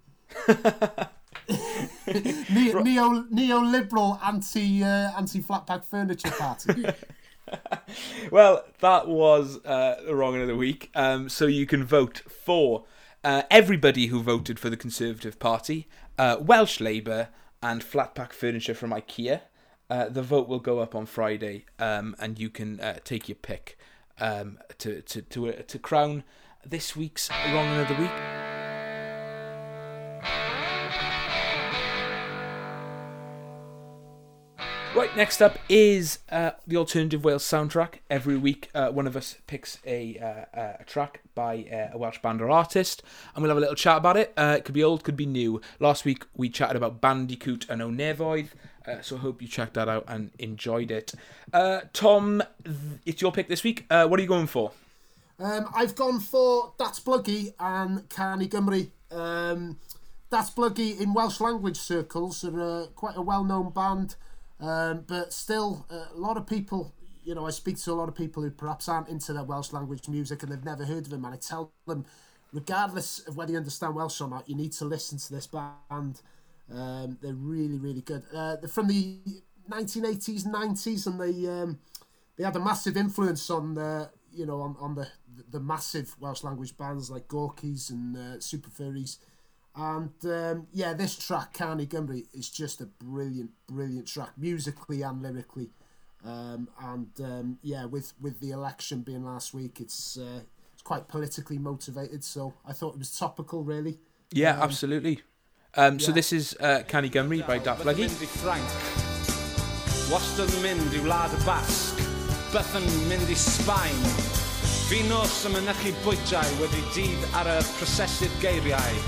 Neo, 2.50 2.82
neo 2.82 3.24
neoliberal 3.32 4.18
anti 4.24 4.82
uh, 4.82 5.12
anti 5.16 5.40
flatpack 5.40 5.84
furniture 5.84 6.30
party. 6.30 6.86
Well, 8.30 8.64
that 8.80 9.06
was 9.06 9.64
uh, 9.64 10.00
the 10.04 10.14
wrong 10.14 10.34
end 10.34 10.42
of 10.42 10.48
the 10.48 10.56
week. 10.56 10.90
Um, 10.94 11.28
so 11.28 11.46
you 11.46 11.64
can 11.64 11.84
vote 11.84 12.22
for 12.28 12.84
uh, 13.22 13.42
everybody 13.50 14.06
who 14.06 14.22
voted 14.22 14.58
for 14.58 14.68
the 14.68 14.76
Conservative 14.76 15.38
Party, 15.38 15.86
uh, 16.18 16.38
Welsh 16.40 16.80
Labour, 16.80 17.28
and 17.62 17.82
flat 17.82 18.14
pack 18.14 18.32
furniture 18.32 18.74
from 18.74 18.90
IKEA. 18.90 19.42
Uh, 19.88 20.08
the 20.08 20.22
vote 20.22 20.48
will 20.48 20.58
go 20.58 20.80
up 20.80 20.94
on 20.94 21.06
Friday, 21.06 21.64
um, 21.78 22.16
and 22.18 22.38
you 22.40 22.50
can 22.50 22.80
uh, 22.80 22.98
take 23.04 23.28
your 23.28 23.36
pick 23.36 23.75
um, 24.20 24.58
to 24.78 25.02
to 25.02 25.22
to 25.22 25.48
uh, 25.48 25.62
to 25.66 25.78
crown 25.78 26.24
this 26.64 26.96
week's 26.96 27.30
wrong 27.52 27.76
the 27.86 27.94
week. 27.94 28.10
Right, 34.96 35.14
next 35.14 35.42
up 35.42 35.58
is 35.68 36.20
uh, 36.30 36.52
the 36.66 36.78
Alternative 36.78 37.22
Wales 37.22 37.44
soundtrack. 37.44 37.96
Every 38.08 38.38
week, 38.38 38.70
uh, 38.74 38.88
one 38.88 39.06
of 39.06 39.14
us 39.14 39.36
picks 39.46 39.78
a, 39.84 40.18
uh, 40.18 40.78
a 40.80 40.84
track 40.84 41.20
by 41.34 41.66
uh, 41.70 41.94
a 41.94 41.98
Welsh 41.98 42.22
band 42.22 42.40
or 42.40 42.50
artist, 42.50 43.02
and 43.34 43.42
we'll 43.42 43.50
have 43.50 43.58
a 43.58 43.60
little 43.60 43.74
chat 43.74 43.98
about 43.98 44.16
it. 44.16 44.32
Uh, 44.38 44.54
it 44.56 44.64
could 44.64 44.74
be 44.74 44.82
old, 44.82 45.04
could 45.04 45.14
be 45.14 45.26
new. 45.26 45.60
Last 45.80 46.06
week, 46.06 46.24
we 46.34 46.48
chatted 46.48 46.76
about 46.76 47.02
Bandicoot 47.02 47.66
and 47.68 47.82
O'Nevoid, 47.82 48.48
uh, 48.86 49.00
so 49.00 49.16
I 49.16 49.18
hope 49.20 49.42
you 49.42 49.48
checked 49.48 49.74
that 49.74 49.88
out 49.88 50.04
and 50.08 50.30
enjoyed 50.38 50.90
it. 50.90 51.12
Uh, 51.52 51.82
Tom, 51.92 52.42
it's 53.04 53.20
your 53.20 53.32
pick 53.32 53.48
this 53.48 53.64
week. 53.64 53.84
Uh, 53.90 54.06
what 54.06 54.18
are 54.18 54.22
you 54.22 54.28
going 54.28 54.46
for? 54.46 54.72
Um, 55.38 55.66
I've 55.74 55.94
gone 55.94 56.20
for 56.20 56.72
Datblygu 56.78 57.54
and 57.58 58.08
Cân 58.08 58.42
i 58.42 58.46
Gymru. 58.46 58.90
Um, 59.10 59.78
Datblygu 60.32 61.00
in 61.00 61.14
Welsh 61.14 61.40
language 61.40 61.76
circles 61.76 62.42
are 62.44 62.60
uh, 62.60 62.86
quite 62.94 63.16
a 63.16 63.22
well-known 63.22 63.70
band, 63.70 64.16
um, 64.60 65.04
but 65.06 65.32
still 65.32 65.86
a 65.90 66.18
lot 66.18 66.36
of 66.36 66.46
people. 66.46 66.92
You 67.22 67.34
know, 67.34 67.46
I 67.46 67.50
speak 67.50 67.76
to 67.82 67.92
a 67.92 67.94
lot 67.94 68.08
of 68.08 68.14
people 68.14 68.42
who 68.42 68.50
perhaps 68.50 68.88
aren't 68.88 69.08
into 69.08 69.32
their 69.32 69.44
Welsh 69.44 69.72
language 69.72 70.08
music 70.08 70.42
and 70.42 70.50
they've 70.50 70.64
never 70.64 70.84
heard 70.84 71.04
of 71.04 71.10
them, 71.10 71.24
and 71.24 71.34
I 71.34 71.36
tell 71.36 71.72
them, 71.86 72.06
regardless 72.52 73.18
of 73.26 73.36
whether 73.36 73.52
you 73.52 73.58
understand 73.58 73.94
Welsh 73.94 74.20
or 74.20 74.28
not, 74.28 74.48
you 74.48 74.56
need 74.56 74.72
to 74.72 74.84
listen 74.84 75.18
to 75.18 75.32
this 75.32 75.46
band. 75.46 76.22
Um, 76.72 77.18
they're 77.20 77.34
really, 77.34 77.78
really 77.78 78.00
good. 78.00 78.24
Uh, 78.34 78.56
they're 78.56 78.68
from 78.68 78.88
the 78.88 79.18
1980s, 79.70 80.46
90s, 80.46 81.06
and 81.06 81.20
they 81.20 81.48
um, 81.48 81.78
they 82.36 82.44
had 82.44 82.56
a 82.56 82.60
massive 82.60 82.96
influence 82.96 83.50
on 83.50 83.74
the 83.74 84.10
you 84.32 84.46
know 84.46 84.60
on, 84.60 84.76
on 84.80 84.94
the 84.94 85.08
the 85.50 85.60
massive 85.60 86.14
Welsh 86.20 86.42
language 86.42 86.76
bands 86.76 87.10
like 87.10 87.28
Gorkies 87.28 87.90
and 87.90 88.16
uh, 88.16 88.40
Super 88.40 88.70
Furries. 88.70 89.18
And 89.76 90.12
um, 90.24 90.66
yeah, 90.72 90.94
this 90.94 91.16
track, 91.16 91.52
Cân 91.52 91.82
i 91.82 91.84
Gymru, 91.84 92.24
is 92.32 92.48
just 92.48 92.80
a 92.80 92.86
brilliant, 92.86 93.50
brilliant 93.68 94.06
track, 94.06 94.30
musically 94.38 95.02
and 95.02 95.22
lyrically. 95.22 95.68
Um, 96.24 96.68
and 96.80 97.10
um, 97.22 97.58
yeah, 97.62 97.84
with, 97.84 98.14
with 98.20 98.40
the 98.40 98.52
election 98.52 99.02
being 99.02 99.24
last 99.24 99.52
week, 99.52 99.80
it's 99.80 100.16
uh, 100.16 100.40
it's 100.72 100.82
quite 100.82 101.08
politically 101.08 101.58
motivated. 101.58 102.24
So 102.24 102.54
I 102.66 102.72
thought 102.72 102.94
it 102.94 102.98
was 102.98 103.16
topical, 103.16 103.64
really. 103.64 103.98
Yeah, 104.32 104.58
absolutely. 104.60 105.20
Um, 105.76 106.00
so 106.00 106.08
yeah. 106.08 106.14
this 106.14 106.32
is 106.32 106.56
uh, 106.60 106.82
Canny 106.88 107.10
Gymru 107.10 107.46
by 107.46 107.58
Datblygu. 107.58 108.08
Wastad 110.06 110.52
yn 110.54 110.62
mynd 110.62 110.94
i 110.94 111.00
wlad 111.02 111.32
y 111.34 111.40
basg, 111.44 111.98
byth 112.52 112.76
yn 112.78 112.86
mynd 113.10 113.28
i 113.28 113.36
Sbaen. 113.36 113.98
Fi 114.86 115.02
nos 115.10 115.34
y 115.44 115.50
mynychu 115.52 115.90
bwytiau 116.04 116.52
wedi 116.62 116.80
dydd 116.94 117.26
ar 117.36 117.50
y 117.50 117.56
prosesu'r 117.74 118.36
geiriau. 118.40 119.00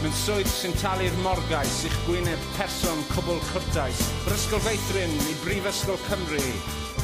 Mae'n 0.00 0.16
swydd 0.18 0.48
sy'n 0.50 0.74
talu'r 0.80 1.20
morgais 1.22 1.76
i'ch 1.86 1.98
gwyneb 2.08 2.48
person 2.56 3.04
cwbl 3.12 3.38
cwrtais. 3.52 4.00
Yr 4.24 4.34
ysgol 4.34 4.64
feithrin 4.64 5.14
i 5.28 5.36
Brifysgol 5.44 6.00
Cymru. 6.08 6.42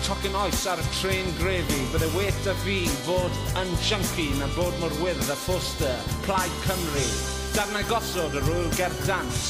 Tocyn 0.03 0.41
oes 0.41 0.64
ar 0.73 0.83
y 0.83 0.89
tren 0.97 1.31
grefi, 1.39 1.79
bydde 1.93 2.11
wet 2.16 2.51
a 2.51 2.57
fi 2.64 2.81
fod 3.05 3.39
yn 3.62 3.70
junkie 3.85 4.33
na 4.41 4.51
bod 4.57 4.75
mor 4.83 4.99
wyrdd 5.05 5.31
a 5.31 5.39
ffoster. 5.45 6.11
Plaid 6.27 6.59
Cymru. 6.66 7.41
Darnau 7.53 7.82
gosod 7.84 8.32
yr 8.38 8.46
wyl 8.48 8.70
gerdant 8.78 9.40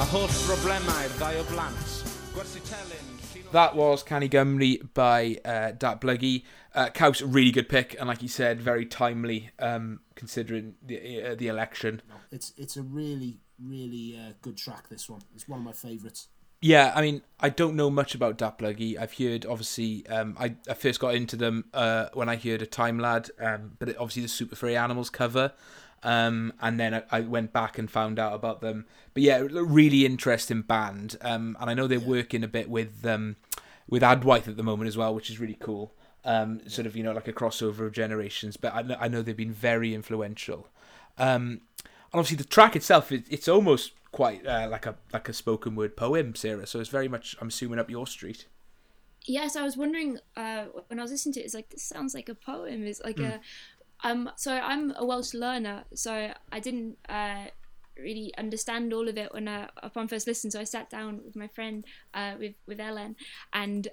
A 0.00 0.04
holl 0.08 0.30
broblemau'r 0.46 1.12
ddau 1.18 1.40
o 1.40 1.44
blant. 1.50 1.92
Gwerthu 2.32 2.62
telyn. 2.68 3.12
That 3.52 3.76
was 3.76 4.02
Cân 4.02 4.24
i 4.24 4.28
Gymru 4.28 4.88
by 4.94 5.38
uh, 5.44 5.72
Datblygu. 5.72 6.42
Uh, 6.74 6.88
Caws, 6.90 7.22
really 7.22 7.50
good 7.50 7.68
pick, 7.68 7.96
and 7.98 8.08
like 8.08 8.22
you 8.22 8.28
said, 8.28 8.60
very 8.60 8.84
timely 8.84 9.50
um, 9.58 10.00
considering 10.14 10.74
the 10.84 11.22
uh, 11.22 11.34
the 11.34 11.48
election. 11.48 12.02
It's 12.32 12.52
it's 12.56 12.76
a 12.76 12.82
really, 12.82 13.38
really 13.62 14.18
uh, 14.18 14.32
good 14.42 14.56
track, 14.56 14.88
this 14.88 15.08
one. 15.08 15.20
It's 15.34 15.48
one 15.48 15.60
of 15.60 15.64
my 15.64 15.72
favourites. 15.72 16.28
Yeah, 16.62 16.92
I 16.94 17.02
mean, 17.02 17.22
I 17.38 17.50
don't 17.50 17.76
know 17.76 17.90
much 17.90 18.14
about 18.14 18.38
Datblygu. 18.38 18.98
I've 18.98 19.12
heard, 19.12 19.44
obviously, 19.44 20.06
um, 20.08 20.36
I, 20.40 20.56
I 20.68 20.74
first 20.74 21.00
got 21.00 21.14
into 21.14 21.36
them 21.36 21.66
uh, 21.74 22.06
when 22.14 22.30
I 22.30 22.36
heard 22.36 22.62
Y 22.62 22.66
Teimlad, 22.66 23.30
um, 23.38 23.76
but 23.78 23.90
it, 23.90 23.96
obviously 23.98 24.22
the 24.22 24.28
Super 24.28 24.56
Furry 24.56 24.76
Animals 24.76 25.10
cover. 25.10 25.52
Um, 26.02 26.52
and 26.60 26.78
then 26.78 26.94
I, 26.94 27.02
I 27.10 27.20
went 27.20 27.52
back 27.52 27.78
and 27.78 27.90
found 27.90 28.18
out 28.18 28.34
about 28.34 28.60
them. 28.60 28.86
But 29.14 29.22
yeah, 29.22 29.38
a 29.38 29.64
really 29.64 30.06
interesting 30.06 30.62
band. 30.62 31.16
Um, 31.20 31.56
and 31.60 31.70
I 31.70 31.74
know 31.74 31.86
they're 31.86 32.00
working 32.00 32.44
a 32.44 32.48
bit 32.48 32.68
with 32.70 33.04
um, 33.06 33.36
with 33.88 34.02
Adwaith 34.02 34.48
at 34.48 34.56
the 34.56 34.62
moment 34.62 34.88
as 34.88 34.96
well, 34.96 35.14
which 35.14 35.30
is 35.30 35.40
really 35.40 35.56
cool. 35.58 35.92
Um, 36.24 36.60
sort 36.68 36.86
of, 36.86 36.96
you 36.96 37.04
know, 37.04 37.12
like 37.12 37.28
a 37.28 37.32
crossover 37.32 37.86
of 37.86 37.92
generations. 37.92 38.56
But 38.56 38.74
I 38.74 38.82
know, 38.82 38.96
I 39.00 39.08
know 39.08 39.22
they've 39.22 39.36
been 39.36 39.52
very 39.52 39.94
influential. 39.94 40.68
Um, 41.18 41.60
and 41.84 42.20
obviously 42.20 42.36
the 42.36 42.44
track 42.44 42.76
itself, 42.76 43.10
it, 43.12 43.24
it's 43.30 43.48
almost 43.48 43.92
quite 44.12 44.46
uh, 44.46 44.68
like 44.70 44.86
a 44.86 44.96
like 45.12 45.28
a 45.28 45.32
spoken 45.32 45.74
word 45.74 45.96
poem, 45.96 46.34
Sarah. 46.34 46.66
So 46.66 46.80
it's 46.80 46.88
very 46.88 47.08
much, 47.08 47.36
I'm 47.40 47.48
assuming, 47.48 47.78
up 47.78 47.90
your 47.90 48.06
street. 48.06 48.46
Yes, 49.26 49.56
I 49.56 49.62
was 49.62 49.76
wondering 49.76 50.18
uh, 50.36 50.66
when 50.86 50.98
I 50.98 51.02
was 51.02 51.10
listening 51.10 51.34
to 51.34 51.40
it. 51.40 51.44
It's 51.44 51.54
like 51.54 51.70
this 51.70 51.82
sounds 51.82 52.14
like 52.14 52.28
a 52.28 52.34
poem. 52.34 52.84
It's 52.86 53.02
like 53.02 53.18
a 53.18 53.40
um. 54.02 54.30
So 54.36 54.52
I'm 54.52 54.92
a 54.96 55.04
Welsh 55.04 55.34
learner, 55.34 55.84
so 55.94 56.32
I 56.52 56.60
didn't 56.60 56.98
uh, 57.08 57.46
really 57.98 58.32
understand 58.36 58.92
all 58.92 59.08
of 59.08 59.16
it 59.16 59.32
when 59.32 59.48
uh, 59.48 59.68
upon 59.82 60.08
first 60.08 60.26
listen. 60.26 60.50
So 60.50 60.60
I 60.60 60.64
sat 60.64 60.90
down 60.90 61.20
with 61.24 61.36
my 61.36 61.48
friend 61.48 61.84
uh, 62.14 62.34
with 62.38 62.54
with 62.66 62.80
Ellen, 62.80 63.16
and 63.52 63.88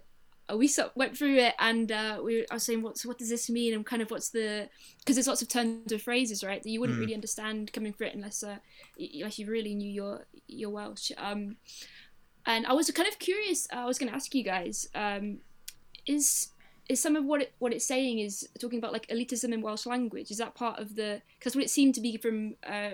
uh, 0.51 0.58
we 0.58 0.68
sort 0.68 0.95
went 0.95 1.18
through 1.18 1.38
it, 1.38 1.54
and 1.60 1.91
uh, 1.91 2.20
we 2.24 2.45
I 2.51 2.56
was 2.56 2.64
saying, 2.64 2.82
"What's 2.82 3.06
what 3.06 3.18
does 3.18 3.30
this 3.30 3.49
mean?" 3.49 3.74
And 3.74 3.86
kind 3.86 4.01
of 4.01 4.12
what's 4.12 4.30
the 4.30 4.70
because 4.99 5.16
there's 5.16 5.28
lots 5.28 5.41
of 5.41 5.47
turns 5.47 5.91
of 5.91 6.01
phrases, 6.01 6.43
right? 6.43 6.62
That 6.62 6.70
you 6.70 6.80
wouldn't 6.80 6.99
really 6.99 7.16
understand 7.16 7.72
coming 7.72 7.93
through 7.93 8.08
it 8.08 8.16
unless 8.16 8.43
uh, 8.43 8.58
unless 8.97 9.39
you 9.39 9.49
really 9.49 9.76
knew 9.76 9.89
your 9.89 10.26
your 10.47 10.70
Welsh. 10.70 11.12
Um, 11.18 11.58
and 12.45 12.65
I 12.68 12.73
was 12.73 12.91
kind 12.91 13.07
of 13.07 13.19
curious. 13.19 13.68
I 13.72 13.86
was 13.86 13.98
going 13.98 14.10
to 14.10 14.15
ask 14.15 14.36
you 14.36 14.44
guys: 14.44 14.88
um, 14.95 15.40
is 16.06 16.49
is 16.89 17.01
some 17.01 17.15
of 17.15 17.26
what 17.26 17.41
it 17.41 17.53
what 17.60 17.73
it's 17.73 17.85
saying 17.85 18.19
is 18.19 18.47
talking 18.60 18.80
about 18.80 18.93
like 18.93 19.07
elitism 19.07 19.53
in 19.53 19.61
Welsh 19.61 19.85
language? 19.85 20.31
Is 20.31 20.38
that 20.38 20.55
part 20.55 20.80
of 20.80 20.95
the? 20.95 21.22
Because 21.39 21.55
what 21.55 21.64
it 21.64 21.69
seemed 21.69 21.95
to 21.95 22.01
be 22.01 22.18
from 22.18 22.55
uh, 22.65 22.91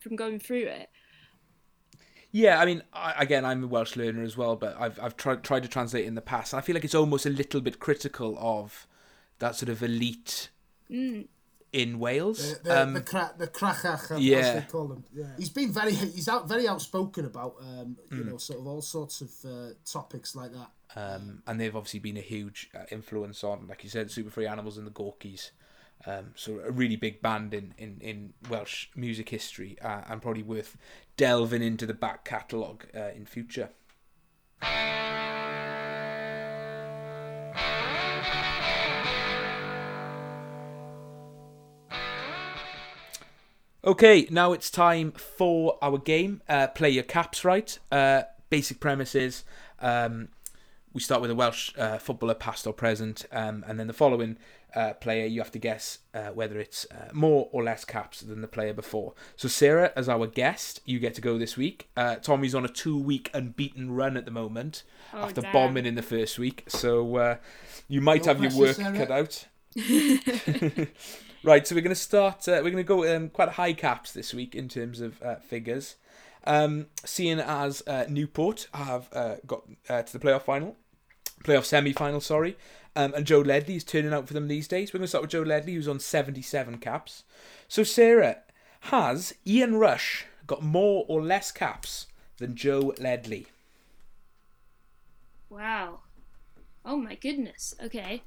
from 0.00 0.16
going 0.16 0.38
through 0.38 0.64
it. 0.64 0.88
Yeah, 2.32 2.60
I 2.60 2.64
mean, 2.66 2.82
I, 2.92 3.14
again, 3.16 3.44
I'm 3.44 3.62
a 3.62 3.68
Welsh 3.68 3.94
learner 3.94 4.24
as 4.24 4.36
well, 4.36 4.56
but 4.56 4.76
I've 4.78 4.98
I've 5.00 5.16
tried 5.16 5.44
tried 5.44 5.62
to 5.62 5.68
translate 5.68 6.04
in 6.04 6.14
the 6.14 6.20
past, 6.20 6.52
and 6.52 6.58
I 6.58 6.62
feel 6.62 6.74
like 6.74 6.84
it's 6.84 6.94
almost 6.94 7.26
a 7.26 7.30
little 7.30 7.60
bit 7.60 7.78
critical 7.78 8.36
of 8.40 8.88
that 9.38 9.54
sort 9.54 9.68
of 9.68 9.82
elite 9.82 10.50
in 11.74 11.98
Wales. 11.98 12.58
The, 12.60 12.82
um, 12.82 12.94
the, 12.94 13.00
cra- 13.00 13.34
the 13.36 13.48
crachach, 13.48 14.12
um, 14.12 14.20
yeah. 14.20 14.36
as 14.36 14.62
they 14.62 14.70
call 14.70 14.92
him. 14.92 15.04
Yeah. 15.12 15.26
He's 15.36 15.50
been 15.50 15.72
very 15.72 15.92
he's 15.92 16.28
out 16.28 16.48
very 16.48 16.66
outspoken 16.68 17.24
about 17.24 17.56
um, 17.60 17.96
you 18.10 18.24
know 18.24 18.36
sort 18.36 18.60
of 18.60 18.66
all 18.66 18.82
sorts 18.82 19.20
of 19.20 19.30
uh, 19.44 19.74
topics 19.84 20.34
like 20.34 20.52
that. 20.52 20.70
Um, 20.96 21.42
and 21.46 21.60
they've 21.60 21.74
obviously 21.74 22.00
been 22.00 22.16
a 22.16 22.22
huge 22.22 22.70
uh, 22.74 22.84
influence 22.90 23.42
on, 23.42 23.66
like 23.68 23.82
you 23.82 23.90
said, 23.90 24.10
Super 24.10 24.30
Furry 24.30 24.46
Animals 24.46 24.78
and 24.78 24.86
the 24.86 24.92
Gorkies. 24.92 25.50
Um, 26.06 26.32
so 26.34 26.60
a 26.60 26.70
really 26.70 26.96
big 26.96 27.22
band 27.22 27.54
in, 27.54 27.74
in, 27.78 27.98
in 28.00 28.34
Welsh 28.48 28.88
music 28.94 29.30
history, 29.30 29.76
uh, 29.82 30.02
and 30.08 30.20
probably 30.20 30.42
worth 30.42 30.76
delving 31.16 31.62
into 31.62 31.86
the 31.86 31.94
back 31.94 32.24
catalogue 32.24 32.86
uh, 32.94 33.10
in 33.16 33.26
future. 33.26 33.70
Okay, 43.86 44.26
now 44.30 44.52
it's 44.52 44.70
time 44.70 45.12
for 45.12 45.78
our 45.82 45.98
game. 45.98 46.40
Uh, 46.48 46.68
play 46.68 46.88
your 46.88 47.02
caps 47.04 47.44
right. 47.44 47.78
Uh, 47.92 48.22
basic 48.48 48.80
premises. 48.80 49.44
Um, 49.78 50.28
we 50.94 51.00
start 51.00 51.20
with 51.20 51.30
a 51.30 51.34
Welsh 51.34 51.72
uh, 51.76 51.98
footballer, 51.98 52.34
past 52.34 52.66
or 52.66 52.72
present, 52.72 53.26
um, 53.32 53.64
and 53.68 53.78
then 53.78 53.88
the 53.88 53.92
following 53.92 54.38
uh, 54.74 54.94
player, 54.94 55.26
you 55.26 55.40
have 55.40 55.50
to 55.52 55.58
guess 55.58 55.98
uh, 56.14 56.28
whether 56.28 56.58
it's 56.58 56.86
uh, 56.90 57.10
more 57.12 57.48
or 57.52 57.62
less 57.62 57.84
caps 57.84 58.20
than 58.20 58.40
the 58.40 58.48
player 58.48 58.72
before. 58.72 59.12
So, 59.36 59.46
Sarah, 59.48 59.92
as 59.96 60.08
our 60.08 60.26
guest, 60.26 60.80
you 60.84 60.98
get 60.98 61.14
to 61.14 61.20
go 61.20 61.36
this 61.36 61.56
week. 61.56 61.88
Uh, 61.96 62.16
Tommy's 62.16 62.54
on 62.54 62.64
a 62.64 62.68
two 62.68 62.98
week 62.98 63.30
unbeaten 63.34 63.92
run 63.92 64.16
at 64.16 64.24
the 64.24 64.30
moment 64.30 64.84
Oh, 65.12 65.18
after 65.24 65.40
damn. 65.42 65.52
bombing 65.52 65.84
in 65.86 65.94
the 65.96 66.02
first 66.02 66.38
week. 66.38 66.64
So, 66.68 67.16
uh, 67.16 67.36
you 67.88 68.00
might 68.00 68.24
No 68.26 68.32
have 68.34 68.42
your 68.42 68.56
work 68.58 68.76
Sarah. 68.76 68.96
cut 68.96 69.10
out. 69.10 69.46
right, 71.44 71.66
so 71.66 71.74
we're 71.74 71.80
going 71.80 71.88
to 71.90 71.94
start. 71.94 72.48
Uh, 72.48 72.60
we're 72.62 72.70
going 72.70 72.76
to 72.76 72.82
go 72.84 73.16
um, 73.16 73.28
quite 73.30 73.50
high 73.50 73.72
caps 73.72 74.12
this 74.12 74.32
week 74.34 74.54
in 74.54 74.68
terms 74.68 75.00
of 75.00 75.20
uh, 75.22 75.36
figures. 75.36 75.96
Um, 76.46 76.86
seeing 77.04 77.40
as 77.40 77.82
uh, 77.86 78.04
Newport 78.08 78.68
have 78.74 79.08
uh, 79.12 79.36
got 79.46 79.62
uh, 79.88 80.02
to 80.02 80.12
the 80.12 80.18
playoff 80.18 80.42
final, 80.42 80.76
playoff 81.44 81.64
semi 81.64 81.92
final, 81.92 82.20
sorry, 82.20 82.56
um, 82.96 83.14
and 83.14 83.26
Joe 83.26 83.40
Ledley 83.40 83.76
is 83.76 83.84
turning 83.84 84.12
out 84.12 84.26
for 84.26 84.34
them 84.34 84.48
these 84.48 84.66
days. 84.66 84.92
We're 84.92 84.98
going 84.98 85.04
to 85.04 85.08
start 85.08 85.22
with 85.22 85.30
Joe 85.30 85.42
Ledley, 85.42 85.74
who's 85.74 85.88
on 85.88 86.00
77 86.00 86.78
caps. 86.78 87.24
So, 87.68 87.84
Sarah, 87.84 88.38
has 88.80 89.34
Ian 89.46 89.76
Rush 89.76 90.26
got 90.46 90.62
more 90.62 91.04
or 91.08 91.22
less 91.22 91.52
caps 91.52 92.06
than 92.38 92.56
Joe 92.56 92.94
Ledley? 92.98 93.46
Wow. 95.48 96.00
Oh 96.84 96.96
my 96.96 97.14
goodness. 97.14 97.74
Okay. 97.82 98.22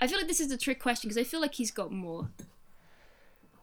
I 0.00 0.06
feel 0.06 0.18
like 0.18 0.28
this 0.28 0.40
is 0.40 0.50
a 0.50 0.56
trick 0.56 0.80
question 0.80 1.08
because 1.08 1.20
I 1.20 1.24
feel 1.24 1.40
like 1.40 1.54
he's 1.54 1.70
got 1.70 1.90
more. 1.90 2.28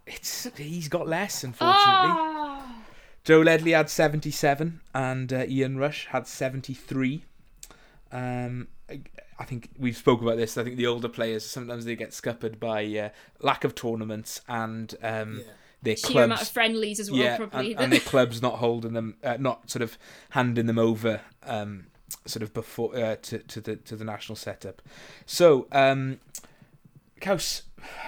It's 0.06 0.50
he's 0.58 0.90
got 0.90 1.08
less, 1.08 1.44
unfortunately. 1.44 1.78
Ah. 1.86 2.84
Joe 3.24 3.40
Ledley 3.40 3.72
had 3.72 3.90
77 3.90 4.82
and 4.94 5.32
uh, 5.32 5.46
Ian 5.48 5.78
Rush 5.78 6.08
had 6.08 6.28
73. 6.28 7.24
Um, 8.14 8.68
I, 8.90 9.02
I 9.40 9.44
think 9.46 9.70
we've 9.78 9.98
spoke 9.98 10.22
about 10.22 10.38
this. 10.38 10.58
I 10.58 10.64
think 10.64 10.78
the 10.78 10.88
older 10.88 11.10
players 11.10 11.44
sometimes 11.46 11.84
they 11.86 11.96
get 11.96 12.14
scuppered 12.14 12.60
by 12.60 12.86
uh, 12.98 13.10
lack 13.42 13.64
of 13.64 13.74
tournaments 13.76 14.42
and 14.48 14.94
um, 15.02 15.38
Yeah. 15.40 15.44
their 15.82 15.96
Sheer 15.98 16.12
amount 16.24 16.34
clubs. 16.34 16.42
of 16.44 16.48
friendlies 16.50 17.00
as 17.00 17.10
well, 17.10 17.20
yeah, 17.20 17.38
probably. 17.38 17.72
and, 17.74 17.82
and 17.86 17.92
their 17.94 18.00
clubs 18.00 18.42
not 18.42 18.60
holding 18.60 18.94
them, 18.94 19.16
uh, 19.24 19.38
not 19.40 19.70
sort 19.70 19.82
of 19.82 19.98
handing 20.30 20.68
them 20.68 20.78
over, 20.78 21.22
um, 21.44 21.88
sort 22.26 22.44
of 22.44 22.54
before 22.54 22.96
uh, 22.96 23.16
to 23.24 23.40
to 23.40 23.60
the 23.60 23.76
to 23.78 23.96
the 23.96 24.06
national 24.06 24.36
setup. 24.36 24.82
So, 25.26 25.68
um, 25.72 26.20
Kaus, 27.20 27.64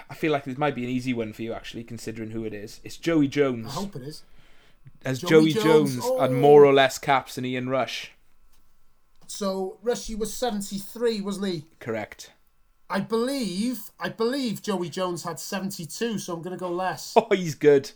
I 0.09 0.13
feel 0.13 0.31
like 0.31 0.43
this 0.45 0.57
might 0.57 0.75
be 0.75 0.83
an 0.83 0.89
easy 0.89 1.13
one 1.13 1.33
for 1.33 1.41
you 1.41 1.53
actually, 1.53 1.83
considering 1.83 2.29
who 2.29 2.43
it 2.45 2.53
is. 2.53 2.79
It's 2.83 2.97
Joey 2.97 3.27
Jones. 3.27 3.65
I 3.65 3.69
Jones. 3.73 3.85
hope 3.85 3.95
it 3.95 4.07
is. 4.07 4.23
Has 5.03 5.19
Joey 5.21 5.51
Joey, 5.51 5.63
Jones, 5.63 5.95
Jones, 5.95 6.21
had 6.21 6.29
oh. 6.29 6.33
more 6.33 6.63
or 6.65 6.73
less 6.73 6.97
caps 6.99 7.35
than 7.35 7.45
Ian 7.45 7.69
Rush? 7.69 8.11
So 9.27 9.77
Rushy 9.81 10.15
was 10.15 10.33
73, 10.33 11.21
wasn't 11.21 11.47
he? 11.47 11.65
Correct. 11.79 12.31
I 12.89 12.99
believe, 12.99 13.91
I 13.99 14.09
believe 14.09 14.61
Joey 14.61 14.89
Jones 14.89 15.23
had 15.23 15.39
72, 15.39 16.19
so 16.19 16.33
I'm 16.33 16.41
going 16.41 16.55
to 16.55 16.59
go 16.59 16.69
less. 16.69 17.13
Oh, 17.15 17.27
he's 17.31 17.55
good. 17.55 17.91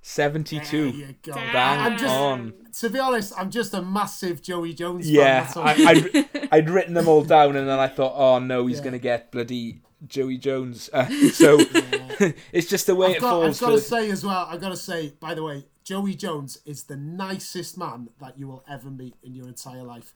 72. 0.00 0.88
you 0.90 1.14
go. 1.22 1.32
Bang 1.34 1.98
just, 1.98 2.14
on. 2.14 2.54
to 2.80 2.88
be 2.90 2.98
honest, 2.98 3.32
I'm 3.36 3.50
just 3.50 3.74
a 3.74 3.82
massive 3.82 4.40
Joey 4.40 4.72
Jones 4.72 5.10
Yeah, 5.10 5.44
fan. 5.44 5.62
I, 5.66 5.72
I'd, 5.90 6.48
I'd 6.52 6.70
written 6.70 6.94
them 6.94 7.08
all 7.08 7.22
down 7.24 7.56
and 7.56 7.68
then 7.68 7.78
I 7.78 7.88
thought, 7.88 8.14
oh 8.16 8.38
no, 8.38 8.66
he's 8.66 8.78
Yeah. 8.78 8.84
going 8.84 8.92
to 8.92 8.98
get 9.00 9.32
bloody 9.32 9.80
Joey 10.06 10.38
Jones. 10.38 10.88
Uh, 10.92 11.06
so 11.32 11.58
it's 12.52 12.68
just 12.68 12.86
the 12.86 12.94
way 12.94 13.08
I've 13.08 13.16
it 13.16 13.20
got, 13.20 13.30
falls. 13.30 13.62
I've 13.62 13.68
got 13.68 13.74
to 13.74 13.80
say 13.80 14.10
as 14.10 14.24
well, 14.24 14.46
I've 14.48 14.60
got 14.60 14.70
to 14.70 14.76
say, 14.76 15.14
by 15.18 15.34
the 15.34 15.42
way, 15.42 15.66
Joey 15.82 16.14
Jones 16.14 16.58
is 16.64 16.84
the 16.84 16.96
nicest 16.96 17.76
man 17.76 18.10
that 18.20 18.38
you 18.38 18.46
will 18.46 18.64
ever 18.70 18.90
meet 18.90 19.16
in 19.22 19.34
your 19.34 19.48
entire 19.48 19.82
life. 19.82 20.14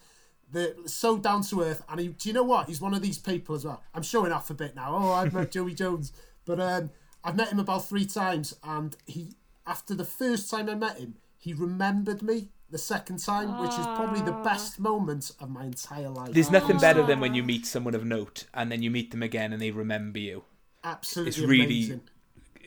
The 0.53 0.77
so 0.87 1.17
down 1.19 1.43
to 1.45 1.63
earth, 1.63 1.83
and 1.89 1.99
he, 2.01 2.09
do 2.09 2.29
you 2.29 2.35
know 2.35 2.43
what? 2.43 2.69
He's 2.69 2.81
one 2.81 2.95
of 2.95 3.03
these 3.03 3.19
people 3.19 3.55
as 3.55 3.65
well. 3.65 3.83
I'm 3.95 4.03
showing 4.03 4.33
off 4.33 4.51
a 4.51 4.55
bit 4.55 4.77
now. 4.77 4.95
Oh, 4.95 5.13
I've 5.13 5.33
met 5.33 5.51
Joey 5.57 5.75
Jones, 5.75 6.13
but 6.45 6.61
um, 6.61 6.91
I've 7.25 7.37
met 7.37 7.49
him 7.49 7.59
about 7.59 7.87
three 7.87 8.05
times, 8.05 8.55
and 8.63 8.95
he, 9.07 9.37
after 9.67 9.95
the 9.95 10.05
first 10.05 10.51
time 10.51 10.69
I 10.69 10.75
met 10.75 10.99
him, 10.99 11.15
he 11.39 11.55
remembered 11.55 12.23
me. 12.23 12.49
The 12.71 12.79
second 12.79 13.19
time, 13.19 13.61
which 13.61 13.73
is 13.73 13.85
probably 13.85 14.23
the 14.23 14.33
best 14.33 14.81
moment 14.81 15.31
of 15.39 15.51
my 15.51 15.65
entire 15.65 16.09
life. 16.09 16.33
There's 16.33 16.51
nothing 16.51 16.79
better 16.79 17.03
than 17.03 17.21
when 17.21 17.35
you 17.35 17.43
meet 17.43 17.67
someone 17.67 17.95
of 17.95 18.03
note 18.03 18.47
and 18.55 18.73
then 18.73 18.81
you 18.81 18.91
meet 18.91 19.11
them 19.11 19.23
again 19.23 19.53
and 19.53 19.61
they 19.61 19.71
remember 19.71 20.19
you. 20.19 20.45
Absolutely 20.83 21.29
it's 21.29 21.39
really- 21.39 21.65
amazing. 21.67 22.01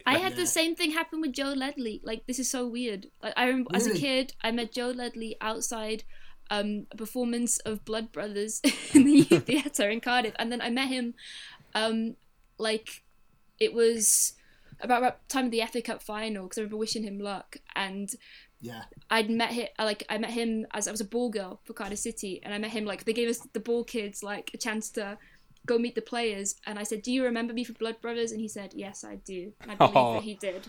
I 0.06 0.20
had 0.20 0.36
the 0.36 0.46
same 0.46 0.76
thing 0.76 0.92
happen 0.92 1.22
with 1.22 1.34
Joe 1.34 1.54
Ledley. 1.54 2.02
Like 2.04 2.28
this 2.28 2.38
is 2.38 2.48
so 2.50 2.68
weird. 2.68 3.08
Like 3.24 3.34
I 3.36 3.48
remember 3.48 3.72
as 3.74 3.88
a 3.88 3.96
kid, 3.96 4.36
I 4.44 4.52
met 4.52 4.72
Joe 4.72 4.92
Ledley 4.92 5.36
outside 5.42 6.04
um, 6.50 6.88
a 6.92 6.96
performance 6.98 7.58
of 7.60 7.84
Blood 7.86 8.12
Brothers 8.12 8.62
in 8.94 9.06
the 9.06 9.12
youth 9.30 9.44
theatre 9.48 9.90
in 9.90 10.02
Cardiff, 10.02 10.34
and 10.40 10.52
then 10.52 10.62
I 10.62 10.70
met 10.70 10.88
him, 10.90 11.14
um, 11.74 12.16
like 12.58 13.04
it 13.60 13.74
was 13.74 14.34
about, 14.82 15.28
time 15.30 15.46
of 15.46 15.52
the 15.52 15.62
FA 15.72 15.82
Cup 15.82 16.02
final 16.04 16.44
because 16.44 16.58
I 16.58 16.62
remember 16.62 16.78
wishing 16.78 17.04
him 17.04 17.20
luck, 17.20 17.58
and 17.76 18.10
Yeah. 18.62 18.84
I'd 19.10 19.30
met 19.30 19.52
him 19.52 19.68
like 19.80 20.04
I 20.10 20.18
met 20.18 20.32
him 20.32 20.66
as 20.74 20.88
I 20.88 20.92
was 20.92 21.02
a 21.02 21.06
ball 21.06 21.30
girl 21.30 21.60
for 21.64 21.74
Cardiff 21.74 22.00
City, 22.00 22.42
and 22.44 22.54
I 22.54 22.58
met 22.58 22.72
him 22.72 22.86
like 22.86 23.06
they 23.06 23.14
gave 23.14 23.30
us 23.30 23.40
the 23.54 23.60
ball 23.60 23.84
kids 23.84 24.22
like 24.24 24.52
a 24.54 24.58
chance 24.58 24.90
to 24.92 25.18
go 25.66 25.78
meet 25.80 25.96
the 25.96 26.02
players, 26.02 26.56
and 26.68 26.78
I 26.78 26.84
said, 26.84 27.02
"Do 27.02 27.12
you 27.12 27.24
remember 27.24 27.54
me 27.54 27.64
for 27.64 27.74
Blood 27.74 28.00
Brothers?" 28.02 28.32
And 28.32 28.40
he 28.42 28.48
said, 28.48 28.74
"Yes, 28.76 29.04
I 29.04 29.16
do." 29.16 29.54
And 29.62 29.72
I 29.72 29.76
believe 29.80 29.96
Aw. 29.96 30.14
that 30.16 30.24
he 30.24 30.36
did. 30.36 30.68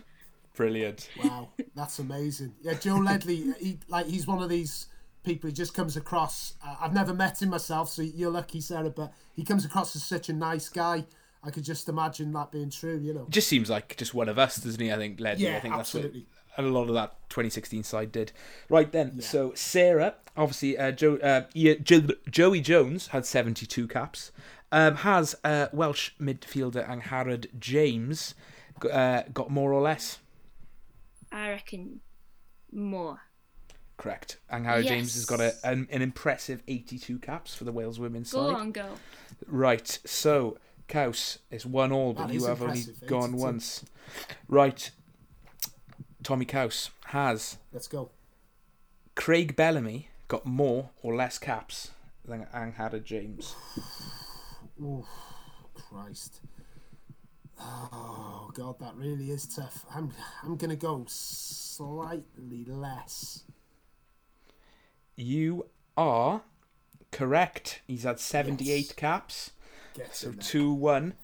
Brilliant. 0.54 1.10
Wow, 1.22 1.48
that's 1.74 1.98
amazing. 1.98 2.54
Yeah, 2.62 2.74
Joe 2.74 2.96
Ledley, 2.96 3.52
he 3.60 3.78
like 3.88 4.06
he's 4.06 4.26
one 4.26 4.42
of 4.42 4.48
these 4.48 4.86
people. 5.26 5.48
He 5.48 5.52
just 5.52 5.74
comes 5.74 5.96
across. 5.96 6.54
Uh, 6.66 6.76
I've 6.80 6.94
never 6.94 7.12
met 7.12 7.42
him 7.42 7.50
myself, 7.50 7.90
so 7.90 8.00
you're 8.00 8.30
lucky, 8.30 8.62
Sarah. 8.62 8.88
But 8.88 9.12
he 9.34 9.44
comes 9.44 9.66
across 9.66 9.94
as 9.94 10.04
such 10.04 10.30
a 10.30 10.32
nice 10.32 10.70
guy. 10.70 11.04
I 11.44 11.50
could 11.50 11.64
just 11.64 11.88
imagine 11.90 12.32
that 12.32 12.50
being 12.50 12.70
true. 12.70 12.96
You 12.96 13.12
know. 13.12 13.26
Just 13.28 13.48
seems 13.48 13.68
like 13.68 13.94
just 13.98 14.14
one 14.14 14.30
of 14.30 14.38
us, 14.38 14.56
doesn't 14.56 14.80
he? 14.80 14.90
I 14.90 14.96
think 14.96 15.20
Ledley. 15.20 15.44
Yeah, 15.44 15.58
I 15.58 15.60
think 15.60 15.74
that's 15.74 15.94
absolutely. 15.94 16.20
what 16.20 16.28
and 16.56 16.66
a 16.66 16.70
lot 16.70 16.88
of 16.88 16.94
that 16.94 17.28
2016 17.28 17.82
side 17.82 18.10
did. 18.10 18.32
Right 18.70 18.90
then, 18.90 19.20
so 19.20 19.52
Sarah, 19.54 20.14
obviously, 20.36 20.78
uh, 20.78 20.90
Joe, 20.90 21.16
uh, 21.16 21.42
jo- 21.54 22.08
Joey 22.30 22.60
Jones 22.60 23.08
had 23.08 23.26
72 23.26 23.86
caps. 23.88 24.32
Um, 24.72 24.96
has 24.96 25.36
uh, 25.44 25.66
Welsh 25.72 26.12
midfielder 26.20 26.88
Angharad 26.88 27.46
James 27.58 28.34
uh, 28.90 29.22
got 29.32 29.50
more 29.50 29.72
or 29.72 29.80
less? 29.82 30.18
I 31.30 31.50
reckon 31.50 32.00
more. 32.72 33.20
Correct. 33.96 34.36
Angharad 34.52 34.86
James 34.86 35.14
has 35.14 35.24
got 35.24 35.40
a, 35.40 35.54
an, 35.64 35.88
an 35.90 36.02
impressive 36.02 36.62
82 36.68 37.18
caps 37.18 37.54
for 37.54 37.64
the 37.64 37.72
Wales 37.72 37.98
women's 37.98 38.30
Go 38.32 38.46
side. 38.52 38.54
on, 38.60 38.72
go. 38.72 38.86
Right, 39.46 39.86
so 40.04 40.58
Kaus 40.88 41.38
is 41.50 41.64
one 41.64 41.92
all, 41.92 42.12
but 42.12 42.28
That 42.28 42.34
you 42.34 42.44
have 42.44 42.60
only 42.62 42.80
impressive, 42.80 43.08
gone 43.08 43.30
82. 43.30 43.36
once. 43.42 43.84
Right, 44.48 44.90
Tommy 46.22 46.44
Kaus 46.44 46.90
has 47.06 47.56
Let's 47.72 47.88
go. 47.88 48.10
Craig 49.14 49.56
Bellamy 49.56 50.08
got 50.28 50.44
more 50.44 50.90
or 51.02 51.14
less 51.14 51.38
caps 51.38 51.90
than 52.24 52.46
Angharad 52.54 53.02
James. 53.04 53.54
Oh, 54.82 55.06
Christ. 55.74 56.40
Oh 57.58 58.50
God, 58.52 58.78
that 58.80 58.94
really 58.96 59.30
is 59.30 59.46
tough. 59.46 59.86
I'm 59.94 60.12
I'm 60.42 60.56
gonna 60.56 60.76
go 60.76 61.04
slightly 61.08 62.64
less. 62.66 63.44
You 65.16 65.66
are 65.96 66.42
correct. 67.10 67.80
He's 67.86 68.02
had 68.04 68.20
78 68.20 68.66
Yes. 68.68 68.92
caps. 68.92 69.50
Get 69.94 70.14
So 70.14 70.32
2 70.32 70.72
1. 70.72 71.14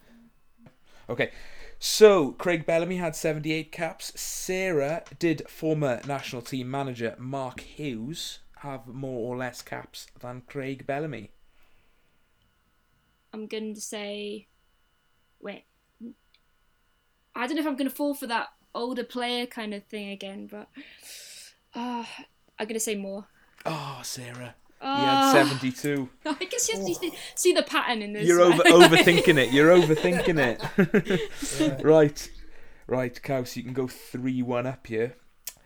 Okay. 1.09 1.31
So, 1.79 2.31
Craig 2.33 2.65
Bellamy 2.65 2.99
had 2.99 3.17
78 3.17 3.73
caps. 3.73 4.13
Sarah 4.19 5.03
did 5.19 5.49
former 5.51 6.01
national 6.07 6.41
team 6.41 6.71
manager 6.71 7.17
Mark 7.19 7.61
Hughes 7.61 8.39
have 8.59 8.87
more 8.87 9.29
or 9.33 9.37
less 9.37 9.63
caps 9.63 10.07
than 10.21 10.43
Craig 10.47 10.87
Bellamy. 10.87 11.33
I'm 13.33 13.47
going 13.47 13.75
to 13.75 13.81
say. 13.81 14.47
Wait. 15.41 15.65
I 17.35 17.47
don't 17.47 17.57
know 17.57 17.63
if 17.63 17.67
I'm 17.67 17.77
going 17.77 17.91
to 17.91 17.95
fall 17.95 18.15
for 18.15 18.27
that 18.29 18.49
older 18.75 19.05
player 19.05 19.47
kind 19.47 19.75
of 19.75 19.85
thing 19.85 20.09
again, 20.11 20.47
but. 20.47 20.69
Uh, 21.75 22.05
I'm 22.59 22.67
going 22.67 22.75
to 22.75 22.81
say 22.81 22.95
more. 22.95 23.27
Oh, 23.67 24.01
Sarah. 24.03 24.55
He 24.81 24.89
Oh. 24.89 24.97
had 24.97 25.33
72. 25.33 26.09
I 26.27 26.33
guess 26.45 26.69
you 26.69 26.77
have 26.79 26.87
to 26.87 26.95
see- 26.95 27.13
see 27.37 27.53
the 27.53 27.63
pattern 27.63 28.03
in 28.03 28.13
this. 28.13 28.27
You're 28.27 28.41
over 28.41 28.63
overthinking 28.65 29.39
it. 29.39 29.53
You're 29.53 29.71
overthinking 29.81 30.59
it. 30.99 31.85
right. 31.85 32.31
Right, 32.89 33.23
Kaus, 33.23 33.55
you 33.57 33.63
can 33.63 33.73
go 33.75 33.87
3 33.87 34.43
1 34.43 34.67
up 34.67 34.87
here. 34.89 35.17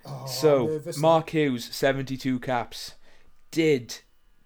Oh, 0.04 0.26
So, 0.26 0.66
nervous 0.66 0.96
now. 0.98 1.02
Mark 1.02 1.30
Hughes, 1.30 1.64
72 1.74 2.38
caps. 2.40 2.94
Did 3.50 4.00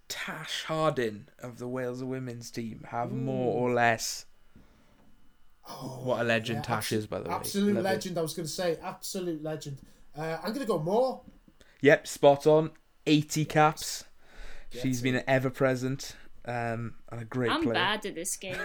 Tash 0.09 0.65
Harding 0.65 1.27
of 1.41 1.59
the 1.59 1.67
Wales 1.67 2.05
women's 2.05 2.51
team 2.53 2.85
have 2.91 3.11
more 3.11 3.53
or 3.55 3.73
less? 3.75 4.27
what 6.03 6.21
a 6.21 6.25
legend 6.25 6.59
Yeah, 6.59 6.63
Tash 6.77 6.91
abso- 6.91 6.97
is, 6.97 7.07
by 7.07 7.19
the 7.21 7.29
way. 7.29 7.35
Absolute 7.35 7.75
Love 7.77 7.85
it. 7.85 7.89
legend. 7.89 8.19
I 8.19 8.23
was 8.23 8.35
going 8.35 8.47
to 8.47 8.53
say 8.53 8.77
absolute 8.83 9.43
legend. 9.43 9.79
Uh, 10.17 10.39
I'm 10.43 10.49
going 10.53 10.61
to 10.61 10.65
go 10.67 10.79
more. 10.79 11.21
Yep, 11.83 12.07
spot 12.07 12.47
on. 12.47 12.71
80 13.11 13.45
caps. 13.47 14.05
Get 14.71 14.83
She's 14.83 15.01
it. 15.01 15.03
been 15.03 15.23
ever 15.27 15.51
present. 15.51 16.15
um, 16.47 16.95
and 17.11 17.21
a 17.23 17.25
great 17.25 17.51
I'm 17.51 17.63
player. 17.63 17.75
bad 17.75 18.07
at 18.07 18.15
this 18.15 18.37
game. 18.37 18.57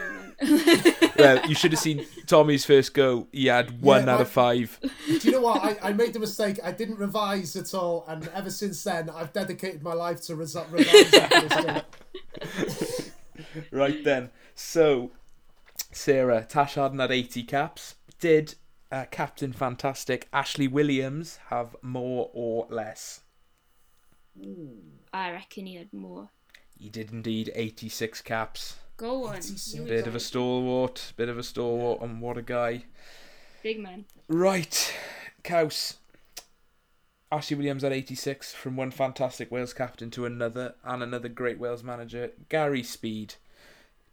Well, 1.17 1.47
you 1.47 1.55
should 1.55 1.71
have 1.71 1.79
seen 1.79 2.05
Tommy's 2.27 2.65
first 2.65 2.93
go. 2.93 3.27
He 3.31 3.45
had 3.45 3.81
one 3.81 4.05
Yeah, 4.05 4.15
out 4.15 4.21
of 4.21 4.29
five. 4.29 4.77
Do 5.07 5.17
you 5.19 5.31
know 5.31 5.39
what? 5.41 5.63
I, 5.63 5.89
I 5.89 5.93
made 5.93 6.11
the 6.13 6.19
mistake. 6.19 6.59
I 6.63 6.71
didn't 6.73 6.97
revise 6.99 7.55
at 7.55 7.73
all, 7.73 8.03
and 8.07 8.27
ever 8.33 8.49
since 8.51 8.83
then, 8.83 9.09
I've 9.09 9.31
dedicated 9.31 9.81
my 9.81 9.93
life 9.93 10.21
to 10.23 10.35
resi- 10.35 10.69
revising 10.71 11.21
for 11.21 11.47
this 11.47 11.63
game. 11.63 13.11
Right 13.71 14.03
then. 14.03 14.29
So, 14.55 15.11
Sarah, 15.91 16.45
Tash 16.47 16.75
Harding 16.75 16.99
had 16.99 17.11
80 17.11 17.43
caps. 17.43 17.95
Did 18.19 18.55
uh, 18.91 19.05
Captain 19.11 19.53
Fantastic 19.53 20.27
Ashley 20.33 20.67
Williams 20.67 21.39
have 21.49 21.75
more 21.81 22.29
or 22.33 22.67
less? 22.69 23.21
I 25.13 25.31
reckon 25.31 25.65
he 25.65 25.75
had 25.75 25.93
more. 25.93 26.29
He 26.77 26.89
did 26.89 27.11
indeed 27.11 27.51
86 27.55 28.21
caps. 28.21 28.75
Go 28.97 29.25
on. 29.25 29.37
86. 29.37 29.85
Bit 29.85 30.07
of 30.07 30.15
a 30.15 30.19
stalwart, 30.19 31.13
bit 31.15 31.29
of 31.29 31.37
a 31.37 31.43
stalwart, 31.43 32.01
and 32.01 32.21
what 32.21 32.37
a 32.37 32.41
guy. 32.41 32.83
Big 33.63 33.79
man. 33.79 34.05
Right, 34.27 34.93
Couse. 35.43 35.97
Ashley 37.31 37.57
Williams 37.57 37.83
at 37.83 37.91
86 37.91 38.53
from 38.53 38.77
one 38.77 38.91
fantastic 38.91 39.51
Wales 39.51 39.73
captain 39.73 40.11
to 40.11 40.25
another, 40.25 40.75
and 40.83 41.01
another 41.01 41.27
great 41.27 41.59
Wales 41.59 41.83
manager, 41.83 42.31
Gary 42.49 42.83
Speed. 42.83 43.35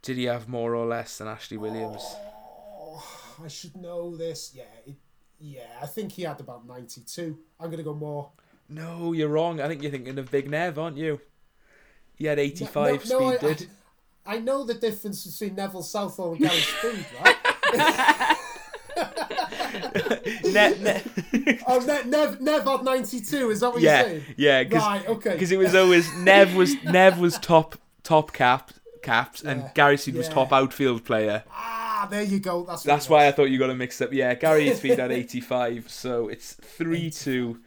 Did 0.01 0.17
he 0.17 0.25
have 0.25 0.49
more 0.49 0.75
or 0.75 0.85
less 0.85 1.17
than 1.17 1.27
Ashley 1.27 1.57
Williams? 1.57 2.01
Oh, 2.03 3.05
I 3.43 3.47
should 3.47 3.77
know 3.77 4.17
this. 4.17 4.51
Yeah, 4.53 4.63
it, 4.85 4.95
yeah. 5.39 5.79
I 5.81 5.85
think 5.85 6.11
he 6.11 6.23
had 6.23 6.41
about 6.41 6.67
ninety-two. 6.67 7.37
I'm 7.59 7.69
gonna 7.69 7.83
go 7.83 7.93
more. 7.93 8.31
No, 8.73 9.11
you're 9.13 9.27
wrong. 9.29 9.61
I 9.61 9.67
think 9.67 9.81
you're 9.81 9.91
thinking 9.91 10.17
of 10.17 10.31
Big 10.31 10.49
Nev, 10.49 10.77
aren't 10.79 10.97
you? 10.97 11.19
He 12.15 12.25
had 12.25 12.39
85, 12.39 13.09
No, 13.09 13.19
no, 13.19 13.31
Speed 13.35 13.45
I, 13.49 13.53
did. 13.53 13.67
I, 14.25 14.35
I 14.35 14.39
know 14.39 14.63
the 14.63 14.73
difference 14.73 15.25
between 15.25 15.55
Neville 15.55 15.83
Southall 15.83 16.31
and 16.33 16.41
Gary 16.41 16.59
Speed, 16.59 17.05
right? 17.23 18.37
Ne- 20.45 20.77
ne- 20.79 21.01
oh, 21.67 21.79
ne- 21.79 22.09
Nev, 22.09 22.39
Nev 22.39 22.63
had 22.63 22.83
ninety-two. 22.83 23.49
Is 23.49 23.59
that 23.61 23.71
what 23.73 23.81
yeah, 23.81 23.99
you're 24.01 24.07
saying? 24.09 24.23
yeah, 24.37 24.63
because 24.63 24.83
Right. 24.83 25.09
Okay. 25.09 25.37
it 25.39 25.57
was 25.57 25.75
always 25.75 26.13
Nev 26.17 26.55
was 26.55 26.81
Nev 26.83 27.19
was 27.19 27.37
top 27.39 27.75
top 28.03 28.31
cap 28.33 28.71
caps, 29.01 29.41
and 29.41 29.61
Yeah, 29.61 29.71
Gary 29.73 29.97
Speed 29.97 30.15
was 30.15 30.29
top 30.29 30.53
outfield 30.53 31.03
player. 31.03 31.43
ah, 31.51 32.07
there 32.09 32.21
you 32.23 32.39
go. 32.39 32.63
That's 32.63 32.83
That's 32.83 33.09
why 33.09 33.27
I 33.27 33.31
thought 33.31 33.49
you 33.49 33.57
got 33.59 33.67
to 33.67 33.75
mix 33.75 33.99
up. 34.01 34.13
Yeah, 34.13 34.33
Gary 34.35 34.73
Speed 34.75 34.99
had 34.99 35.11
85, 35.11 35.89
so 35.89 36.27
it's 36.29 36.53
3 36.53 37.09
2 37.09 37.59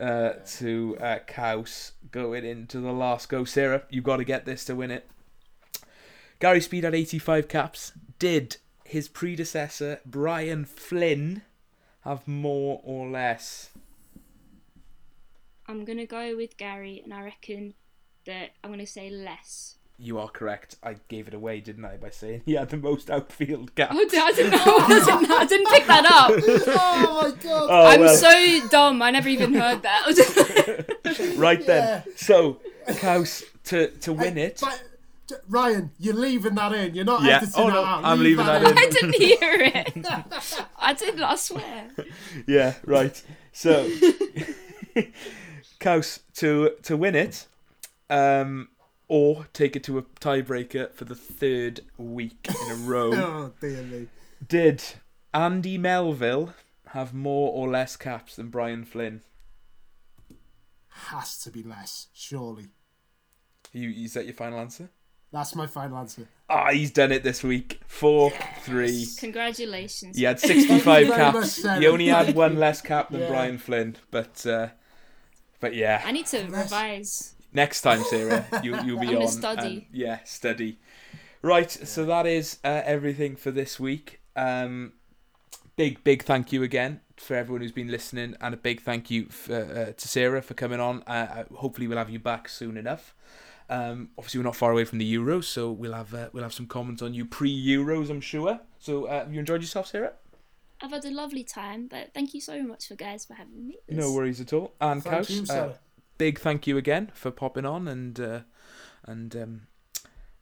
uh, 0.00 0.32
to 0.58 0.96
uh, 1.00 1.18
Kaus 1.26 1.92
going 2.10 2.44
into 2.44 2.80
the 2.80 2.92
last 2.92 3.28
go. 3.28 3.44
Sarah, 3.44 3.82
you've 3.90 4.04
got 4.04 4.18
to 4.18 4.24
get 4.24 4.44
this 4.44 4.64
to 4.66 4.74
win 4.74 4.90
it. 4.90 5.08
Gary 6.38 6.60
Speed 6.60 6.84
had 6.84 6.94
85 6.94 7.48
caps. 7.48 7.92
Did 8.18 8.58
his 8.84 9.08
predecessor, 9.08 10.00
Brian 10.04 10.64
Flynn, 10.64 11.42
have 12.02 12.28
more 12.28 12.80
or 12.84 13.08
less? 13.08 13.70
I'm 15.66 15.84
gonna 15.84 16.06
go 16.06 16.36
with 16.36 16.56
Gary, 16.56 17.00
and 17.02 17.12
I 17.12 17.22
reckon 17.22 17.74
that 18.26 18.50
I'm 18.62 18.70
gonna 18.70 18.86
say 18.86 19.10
less. 19.10 19.75
You 19.98 20.18
are 20.18 20.28
correct. 20.28 20.76
I 20.82 20.96
gave 21.08 21.26
it 21.26 21.32
away, 21.34 21.60
didn't 21.60 21.84
I, 21.86 21.96
by 21.96 22.10
saying 22.10 22.42
he 22.46 22.52
had 22.54 22.68
the 22.68 22.76
most 22.76 23.10
outfield 23.10 23.74
caps? 23.74 23.94
Oh, 23.96 24.00
I 24.00 24.32
didn't, 24.32 24.50
know. 24.52 24.76
I 24.78 24.88
didn't, 25.04 25.30
I 25.30 25.44
didn't 25.46 25.68
pick 25.68 25.86
that 25.86 26.04
up. 26.04 26.30
Oh 26.78 27.22
my 27.22 27.30
god. 27.42 27.66
Oh, 27.70 27.86
I'm 27.86 28.00
well. 28.00 28.14
so 28.16 28.68
dumb. 28.68 29.00
I 29.02 29.10
never 29.10 29.28
even 29.28 29.54
heard 29.54 29.82
that. 29.82 31.34
right 31.38 31.64
then. 31.66 32.02
So, 32.16 32.60
Kaus, 32.88 33.42
to, 33.64 33.88
to 33.88 34.12
win 34.12 34.36
it. 34.38 34.60
But, 34.60 34.82
Ryan, 35.48 35.90
you're 35.98 36.14
leaving 36.14 36.54
that 36.56 36.72
in. 36.72 36.94
You're 36.94 37.04
not 37.04 37.22
Yeah. 37.22 37.38
editing 37.38 37.54
Oh, 37.56 37.66
that 37.66 37.72
no, 37.74 37.84
out. 37.84 38.04
I'm 38.04 38.18
Leave 38.18 38.38
leaving 38.38 38.46
that 38.46 38.62
in. 38.62 38.78
I 38.78 38.86
didn't 38.88 39.14
hear 39.16 39.38
it. 39.40 40.06
I 40.78 40.92
didn't. 40.94 41.22
I 41.22 41.36
swear. 41.36 41.88
Yeah, 42.46 42.74
right. 42.84 43.20
So, 43.52 43.88
Kaus 45.80 46.20
to 46.36 46.70
to 46.82 46.96
win 46.96 47.14
it, 47.14 47.46
um, 48.10 48.68
or 49.08 49.46
take 49.52 49.76
it 49.76 49.84
to 49.84 49.98
a 49.98 50.02
tiebreaker 50.02 50.92
for 50.92 51.04
the 51.04 51.14
third 51.14 51.80
week 51.96 52.48
in 52.48 52.70
a 52.72 52.74
row. 52.84 53.12
Oh 53.14 53.52
dear 53.60 53.82
me. 53.82 54.08
Did 54.46 54.82
Andy 55.32 55.78
Melville 55.78 56.54
have 56.88 57.12
more 57.14 57.52
or 57.52 57.68
less 57.68 57.96
caps 57.96 58.36
than 58.36 58.48
Brian 58.48 58.84
Flynn? 58.84 59.22
Has 60.88 61.38
to 61.40 61.50
be 61.50 61.62
less, 61.62 62.08
surely. 62.14 62.68
You, 63.72 63.90
is 63.90 64.14
that 64.14 64.24
your 64.24 64.34
final 64.34 64.58
answer? 64.58 64.88
That's 65.32 65.54
my 65.54 65.66
final 65.66 65.98
answer. 65.98 66.26
Ah, 66.48 66.70
he's 66.70 66.90
done 66.90 67.12
it 67.12 67.22
this 67.22 67.42
week. 67.44 67.80
Four, 67.86 68.32
three. 68.62 69.06
Congratulations. 69.18 70.16
He 70.16 70.24
had 70.24 70.40
65 70.40 70.70
you 71.06 71.12
very 71.12 71.32
much, 71.32 71.34
caps. 71.34 71.78
He 71.78 71.86
only 71.86 72.06
had 72.06 72.34
one 72.34 72.56
less 72.58 72.80
cap 72.80 73.10
than 73.10 73.20
Yeah. 73.20 73.28
Brian 73.28 73.58
Flynn, 73.58 73.96
but 74.10 74.46
uh, 74.46 74.68
but 75.60 75.74
yeah. 75.74 76.02
I 76.06 76.12
need 76.12 76.26
to 76.26 76.44
revise. 76.46 77.34
Next 77.56 77.80
time, 77.80 78.04
Sarah, 78.04 78.44
you, 78.62 78.78
you'll 78.82 79.00
be 79.00 79.08
I'm 79.08 79.22
on. 79.22 79.28
study. 79.28 79.66
and- 79.66 79.86
yeah, 79.90 80.18
study. 80.24 80.78
Right, 81.40 81.70
so 81.70 82.04
that 82.04 82.26
is 82.26 82.58
uh, 82.62 82.82
everything 82.84 83.34
for 83.34 83.50
this 83.50 83.80
week. 83.80 84.20
Um, 84.36 84.92
big, 85.76 86.04
big 86.04 86.22
thank 86.22 86.52
you 86.52 86.62
again 86.62 87.00
for 87.16 87.34
everyone 87.34 87.62
who's 87.62 87.72
been 87.72 87.88
listening, 87.90 88.36
and 88.42 88.52
a 88.52 88.58
big 88.58 88.82
thank 88.82 89.10
you 89.10 89.28
for, 89.30 89.54
uh, 89.54 89.92
to 89.92 90.08
Sarah 90.08 90.42
for 90.42 90.52
coming 90.52 90.80
on. 90.80 91.02
Uh, 91.06 91.10
uh, 91.50 91.54
hopefully, 91.54 91.88
we'll 91.88 91.96
have 91.96 92.10
you 92.10 92.18
back 92.18 92.50
soon 92.50 92.76
enough. 92.76 93.14
Um, 93.70 94.10
obviously, 94.18 94.38
we're 94.40 94.44
not 94.44 94.56
far 94.56 94.72
away 94.72 94.84
from 94.84 94.98
the 94.98 95.14
Euros, 95.14 95.44
so 95.44 95.72
we'll 95.72 95.94
have 95.94 96.12
uh, 96.12 96.28
we'll 96.34 96.42
have 96.42 96.52
some 96.52 96.66
comments 96.66 97.00
on 97.00 97.14
you 97.14 97.24
pre-Euros, 97.24 98.10
I'm 98.10 98.20
sure. 98.20 98.60
So, 98.78 99.06
uh, 99.06 99.20
have 99.20 99.32
you 99.32 99.40
enjoyed 99.40 99.62
yourself, 99.62 99.86
Sarah? 99.86 100.12
I've 100.82 100.90
had 100.90 101.06
a 101.06 101.10
lovely 101.10 101.42
time, 101.42 101.86
but 101.88 102.12
thank 102.12 102.34
you 102.34 102.40
so 102.42 102.62
much 102.62 102.86
for 102.88 102.96
guys 102.96 103.24
for 103.24 103.32
having 103.32 103.66
me. 103.66 103.78
No 103.88 104.12
worries 104.12 104.42
at 104.42 104.52
all. 104.52 104.74
And 104.78 105.02
Thank 105.02 105.26
Kaus, 105.26 105.30
you, 105.30 105.42
uh, 105.42 105.46
Sarah. 105.46 105.78
Big 106.18 106.38
thank 106.38 106.66
you 106.66 106.76
again 106.76 107.10
for 107.14 107.30
popping 107.30 107.66
on 107.66 107.88
and 107.88 108.18
uh, 108.20 108.40
and 109.04 109.34
um, 109.36 109.66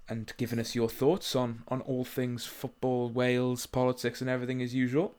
and 0.09 0.33
giving 0.37 0.59
us 0.59 0.75
your 0.75 0.89
thoughts 0.89 1.35
on 1.37 1.63
on 1.69 1.81
all 1.83 2.05
things 2.05 2.45
football, 2.47 3.11
Wales, 3.11 3.67
politics, 3.67 4.21
and 4.21 4.29
everything 4.31 4.63
as 4.63 4.75
usual. 4.75 5.17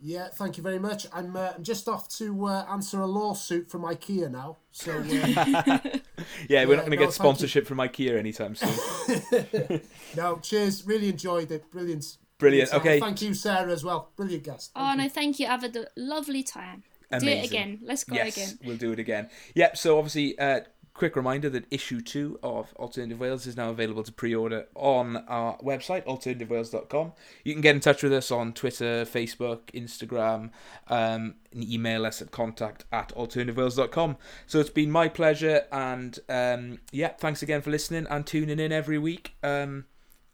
Yeah, 0.00 0.28
thank 0.28 0.56
you 0.56 0.62
very 0.62 0.78
much. 0.78 1.06
I'm, 1.12 1.34
uh, 1.34 1.54
I'm 1.56 1.64
just 1.64 1.88
off 1.88 2.08
to 2.18 2.46
uh, 2.46 2.64
answer 2.70 3.00
a 3.00 3.06
lawsuit 3.06 3.68
from 3.68 3.82
IKEA 3.82 4.30
now. 4.30 4.58
So 4.70 4.92
uh, 4.92 5.02
Yeah, 6.48 6.64
we're 6.66 6.74
Yeah, 6.74 6.76
not 6.76 6.86
going 6.86 6.90
to 6.92 6.96
no, 6.96 6.96
get 6.96 7.12
sponsorship 7.12 7.66
from 7.66 7.78
IKEA 7.78 8.16
anytime 8.16 8.54
soon. 8.54 9.80
no, 10.16 10.38
cheers. 10.38 10.86
Really 10.86 11.08
enjoyed 11.08 11.50
it. 11.50 11.68
Brilliant. 11.72 12.16
Brilliant. 12.38 12.70
Brilliant. 12.70 12.74
Okay, 12.74 13.00
Thank 13.00 13.22
you, 13.22 13.34
Sarah, 13.34 13.72
as 13.72 13.82
well. 13.82 14.12
Brilliant 14.14 14.44
guest. 14.44 14.70
Oh 14.76 14.86
Thank 14.86 14.98
no, 14.98 15.08
thank 15.08 15.40
you. 15.40 15.48
I've 15.48 15.62
had 15.62 15.74
a 15.74 15.88
lovely 15.96 16.44
time. 16.44 16.84
Do 17.10 17.26
it 17.26 17.44
again. 17.44 17.80
Let's 17.82 18.04
go 18.04 18.16
yes, 18.16 18.36
again. 18.36 18.58
we'll 18.64 18.76
do 18.76 18.92
it 18.92 18.98
again. 18.98 19.30
Yep. 19.54 19.76
So 19.78 19.98
obviously, 19.98 20.38
uh, 20.38 20.60
quick 20.98 21.14
reminder 21.16 21.48
that 21.48 21.64
issue 21.70 22.00
two 22.00 22.38
of 22.42 22.74
Alternative 22.74 23.18
Wales 23.18 23.46
is 23.46 23.56
now 23.56 23.70
available 23.70 24.02
to 24.02 24.12
pre-order 24.12 24.66
on 24.74 25.16
our 25.28 25.56
website 25.58 26.04
alternativewales.com. 26.04 27.12
You 27.44 27.52
can 27.54 27.62
get 27.62 27.76
in 27.76 27.80
touch 27.80 28.02
with 28.02 28.12
us 28.12 28.30
on 28.30 28.52
Twitter, 28.52 29.04
Facebook, 29.04 29.70
Instagram, 29.72 30.50
um, 30.88 31.36
and 31.52 31.64
email 31.64 32.04
us 32.04 32.20
at 32.20 32.32
contact 32.32 32.84
at 32.92 33.14
alternativewales.com. 33.14 34.16
So 34.46 34.58
it's 34.58 34.70
been 34.70 34.90
my 34.90 35.08
pleasure, 35.08 35.66
and 35.70 36.18
um, 36.28 36.80
yeah, 36.90 37.10
thanks 37.18 37.42
again 37.42 37.62
for 37.62 37.70
listening 37.70 38.06
and 38.10 38.26
tuning 38.26 38.58
in 38.58 38.72
every 38.72 38.98
week. 38.98 39.36
Um, 39.42 39.86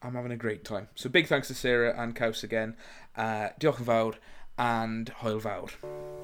I'm 0.02 0.14
having 0.14 0.32
a 0.32 0.36
great 0.36 0.64
time. 0.64 0.88
So 0.94 1.08
big 1.08 1.26
thanks 1.28 1.48
to 1.48 1.54
Sarah 1.54 1.94
and 1.96 2.16
Kaus 2.16 2.42
again. 2.42 2.76
Uh, 3.16 3.50
diolch 3.60 3.80
yn 3.80 3.86
fawr 3.86 4.14
and 4.58 5.12
hwyl 5.20 5.40
fawr. 5.40 6.23